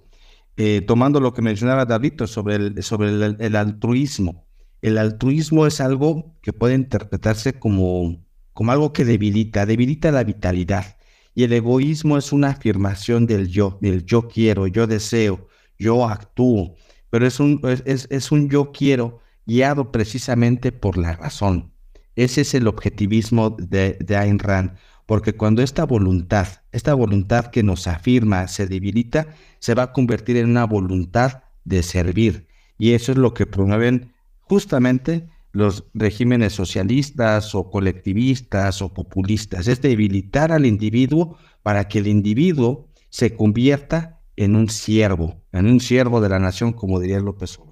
Eh, 0.57 0.83
tomando 0.87 1.19
lo 1.19 1.33
que 1.33 1.43
mencionaba 1.43 1.87
David 1.87 2.23
sobre, 2.27 2.57
el, 2.57 2.83
sobre 2.83 3.09
el, 3.09 3.57
altruismo. 3.57 4.47
El 4.83 4.99
altruismo 4.99 5.67
es 5.67 5.81
algo 5.81 6.37
que 6.43 6.53
puede 6.53 6.75
interpretarse 6.75 7.59
como, 7.59 8.23
como 8.53 8.73
algo 8.73 8.93
que 8.93 9.05
debilita, 9.05 9.65
debilita 9.67 10.13
la 10.13 10.25
vitalidad. 10.25 10.99
Y 11.35 11.45
el 11.45 11.55
egoísmo 11.55 12.19
es 12.19 12.33
una 12.33 12.49
afirmación 12.51 13.27
del 13.27 13.49
yo, 13.49 13.79
del 13.81 14.05
yo 14.05 14.29
quiero, 14.29 14.67
yo 14.67 14.87
deseo, 14.87 15.49
yo 15.79 16.07
actúo, 16.07 16.75
pero 17.09 17.27
es 17.27 17.41
un, 17.41 17.61
es, 17.87 18.07
es 18.11 18.31
un 18.31 18.51
yo 18.51 18.73
quiero 18.73 19.21
guiado 19.47 19.93
precisamente 19.93 20.73
por 20.73 20.99
la 20.99 21.15
razón. 21.15 21.73
Ese 22.17 22.43
es 22.43 22.55
el 22.55 22.69
objetivismo 22.69 23.51
de, 23.51 23.97
de 24.01 24.17
Ayn 24.17 24.39
Rand, 24.39 24.77
porque 25.07 25.35
cuando 25.35 25.63
esta 25.63 25.85
voluntad, 25.85 26.47
esta 26.71 26.95
voluntad 26.95 27.47
que 27.47 27.63
nos 27.63 27.87
afirma 27.87 28.49
se 28.49 28.67
debilita, 28.67 29.29
se 29.59 29.75
va 29.75 29.85
a 29.85 29.93
convertir 29.93 30.37
en 30.37 30.51
una 30.51 30.65
voluntad 30.65 31.43
de 31.65 31.83
servir. 31.83 32.47
Y 32.79 32.93
eso 32.93 33.13
es 33.13 33.19
lo 33.19 33.35
que 33.35 33.47
promueven 33.47 34.13
justamente 34.41 35.29
los 35.53 35.85
regímenes 35.95 36.55
socialistas 36.55 37.55
o 37.55 37.71
colectivistas 37.71 38.83
o 38.83 38.93
populistas, 38.93 39.69
es 39.69 39.83
debilitar 39.83 40.51
al 40.51 40.67
individuo 40.67 41.37
para 41.63 41.89
que 41.89 41.99
el 41.99 42.07
individuo 42.07 42.89
se 43.11 43.37
convierta 43.37 44.21
en 44.37 44.57
un 44.57 44.71
siervo, 44.71 45.43
en 45.53 45.67
un 45.67 45.81
siervo 45.81 46.21
de 46.21 46.31
la 46.31 46.39
nación, 46.39 46.73
como 46.73 46.99
diría 46.99 47.21
López 47.21 47.59
Obrador. 47.59 47.72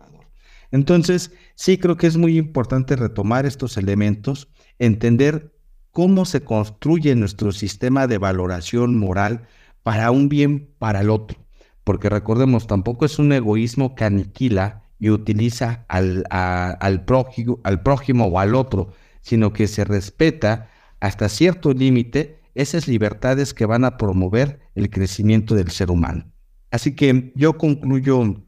Entonces, 0.73 1.33
sí 1.55 1.79
creo 1.79 1.97
que 1.97 2.07
es 2.07 2.17
muy 2.17 2.39
importante 2.39 2.97
retomar 2.97 3.47
estos 3.47 3.77
elementos, 3.77 4.49
entender 4.79 5.53
cómo 5.91 6.25
se 6.25 6.43
construye 6.43 7.15
nuestro 7.15 7.53
sistema 7.53 8.07
de 8.07 8.19
valoración 8.19 8.97
moral 8.97 9.47
para 9.83 10.11
un 10.11 10.29
bien 10.29 10.71
para 10.79 11.01
el 11.01 11.11
otro. 11.11 11.39
Porque 11.85 12.09
recordemos, 12.09 12.67
tampoco 12.67 13.05
es 13.05 13.19
un 13.19 13.33
egoísmo 13.33 13.95
que 13.95 14.05
aniquila 14.05 14.85
y 14.99 15.11
utiliza 15.11 15.87
al, 15.89 16.25
al, 16.31 17.05
prójimo, 17.05 17.59
al 17.65 17.83
prójimo 17.83 18.27
o 18.27 18.39
al 18.39 18.55
otro, 18.55 18.93
sino 19.23 19.53
que 19.53 19.67
se 19.67 19.85
respeta 19.85 20.71
hasta 21.01 21.29
cierto 21.29 21.73
límite 21.73 22.41
esas 22.55 22.87
libertades 22.87 23.55
que 23.55 23.65
van 23.67 23.85
a 23.85 23.97
promover 23.97 24.61
el 24.75 24.91
crecimiento 24.91 25.55
del 25.55 25.71
ser 25.71 25.91
humano. 25.91 26.31
Así 26.71 26.95
que 26.95 27.33
yo 27.35 27.57
concluyo 27.57 28.45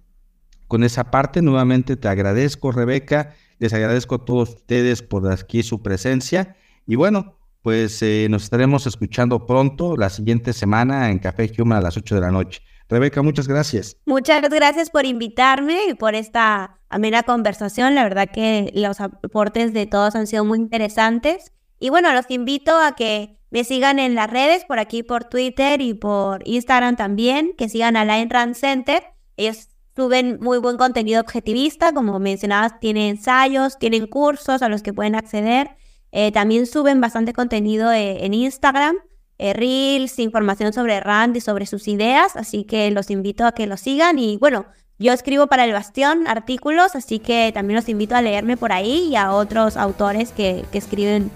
con 0.72 0.84
esa 0.84 1.10
parte. 1.10 1.42
Nuevamente 1.42 1.96
te 1.96 2.08
agradezco, 2.08 2.72
Rebeca. 2.72 3.34
Les 3.58 3.74
agradezco 3.74 4.14
a 4.14 4.24
todos 4.24 4.54
ustedes 4.54 5.02
por 5.02 5.30
aquí 5.30 5.62
su 5.62 5.82
presencia. 5.82 6.56
Y 6.86 6.94
bueno, 6.94 7.36
pues 7.60 8.00
eh, 8.00 8.26
nos 8.30 8.44
estaremos 8.44 8.86
escuchando 8.86 9.44
pronto 9.44 9.98
la 9.98 10.08
siguiente 10.08 10.54
semana 10.54 11.10
en 11.10 11.18
Café 11.18 11.52
Human 11.58 11.76
a 11.76 11.82
las 11.82 11.98
8 11.98 12.14
de 12.14 12.20
la 12.22 12.30
noche. 12.30 12.62
Rebeca, 12.88 13.20
muchas 13.20 13.48
gracias. 13.48 13.98
Muchas 14.06 14.40
gracias 14.40 14.88
por 14.88 15.04
invitarme 15.04 15.88
y 15.90 15.92
por 15.94 16.14
esta 16.14 16.78
amena 16.88 17.22
conversación. 17.22 17.94
La 17.94 18.04
verdad 18.04 18.30
que 18.32 18.72
los 18.74 18.98
aportes 19.02 19.74
de 19.74 19.84
todos 19.84 20.14
han 20.14 20.26
sido 20.26 20.46
muy 20.46 20.58
interesantes. 20.58 21.52
Y 21.80 21.90
bueno, 21.90 22.14
los 22.14 22.30
invito 22.30 22.78
a 22.78 22.94
que 22.96 23.36
me 23.50 23.64
sigan 23.64 23.98
en 23.98 24.14
las 24.14 24.30
redes, 24.30 24.64
por 24.64 24.78
aquí 24.78 25.02
por 25.02 25.24
Twitter 25.24 25.82
y 25.82 25.92
por 25.92 26.40
Instagram 26.48 26.96
también, 26.96 27.52
que 27.58 27.68
sigan 27.68 27.94
a 27.94 28.06
Line 28.06 28.30
Run 28.30 28.54
Center. 28.54 29.02
Ellos 29.36 29.68
suben 29.94 30.38
muy 30.40 30.58
buen 30.58 30.76
contenido 30.76 31.20
objetivista, 31.20 31.92
como 31.92 32.18
mencionabas, 32.18 32.80
tienen 32.80 33.16
ensayos, 33.16 33.78
tienen 33.78 34.06
cursos 34.06 34.62
a 34.62 34.68
los 34.68 34.82
que 34.82 34.92
pueden 34.92 35.14
acceder. 35.14 35.70
Eh, 36.12 36.32
también 36.32 36.66
suben 36.66 37.00
bastante 37.00 37.32
contenido 37.32 37.90
eh, 37.92 38.24
en 38.24 38.34
Instagram, 38.34 38.96
eh, 39.38 39.52
Reels, 39.54 40.18
información 40.18 40.72
sobre 40.72 41.00
Rand 41.00 41.36
y 41.36 41.40
sobre 41.40 41.66
sus 41.66 41.88
ideas, 41.88 42.36
así 42.36 42.64
que 42.64 42.90
los 42.90 43.10
invito 43.10 43.46
a 43.46 43.52
que 43.52 43.66
lo 43.66 43.76
sigan. 43.76 44.18
Y 44.18 44.36
bueno, 44.36 44.66
yo 44.98 45.12
escribo 45.12 45.46
para 45.46 45.64
El 45.64 45.72
Bastión 45.72 46.26
artículos, 46.26 46.94
así 46.94 47.18
que 47.18 47.50
también 47.52 47.76
los 47.76 47.88
invito 47.88 48.14
a 48.14 48.22
leerme 48.22 48.56
por 48.56 48.72
ahí 48.72 49.08
y 49.10 49.16
a 49.16 49.32
otros 49.32 49.76
autores 49.76 50.32
que, 50.32 50.64
que 50.70 50.78
escriben 50.78 51.30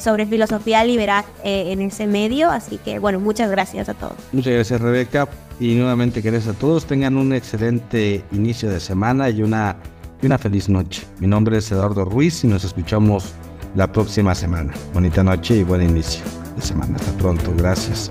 sobre 0.00 0.26
filosofía 0.26 0.84
liberal 0.84 1.24
en 1.44 1.80
ese 1.80 2.06
medio. 2.06 2.50
Así 2.50 2.78
que 2.78 2.98
bueno, 2.98 3.20
muchas 3.20 3.50
gracias 3.50 3.88
a 3.88 3.94
todos. 3.94 4.14
Muchas 4.32 4.52
gracias 4.52 4.80
Rebeca 4.80 5.28
y 5.58 5.74
nuevamente 5.74 6.20
gracias 6.20 6.54
a 6.54 6.58
todos. 6.58 6.86
Tengan 6.86 7.16
un 7.16 7.32
excelente 7.32 8.24
inicio 8.32 8.70
de 8.70 8.80
semana 8.80 9.28
y 9.30 9.42
una, 9.42 9.76
y 10.22 10.26
una 10.26 10.38
feliz 10.38 10.68
noche. 10.68 11.02
Mi 11.18 11.26
nombre 11.26 11.58
es 11.58 11.70
Eduardo 11.70 12.04
Ruiz 12.04 12.44
y 12.44 12.46
nos 12.46 12.64
escuchamos 12.64 13.34
la 13.74 13.90
próxima 13.90 14.34
semana. 14.34 14.72
Bonita 14.94 15.22
noche 15.22 15.56
y 15.56 15.62
buen 15.62 15.82
inicio 15.82 16.24
de 16.56 16.62
semana. 16.62 16.96
Hasta 16.96 17.12
pronto. 17.18 17.52
Gracias. 17.56 18.10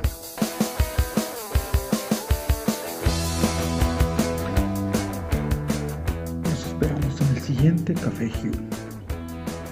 Nos 6.43 6.65
esperamos 6.65 7.21
en 7.21 7.27
el 7.35 7.41
siguiente 7.41 7.93
Café 7.93 8.31
Hugh, 8.41 8.59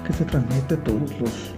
que 0.06 0.14
se 0.14 0.26
transmite 0.26 0.78
todos 0.78 1.11
los 1.19 1.56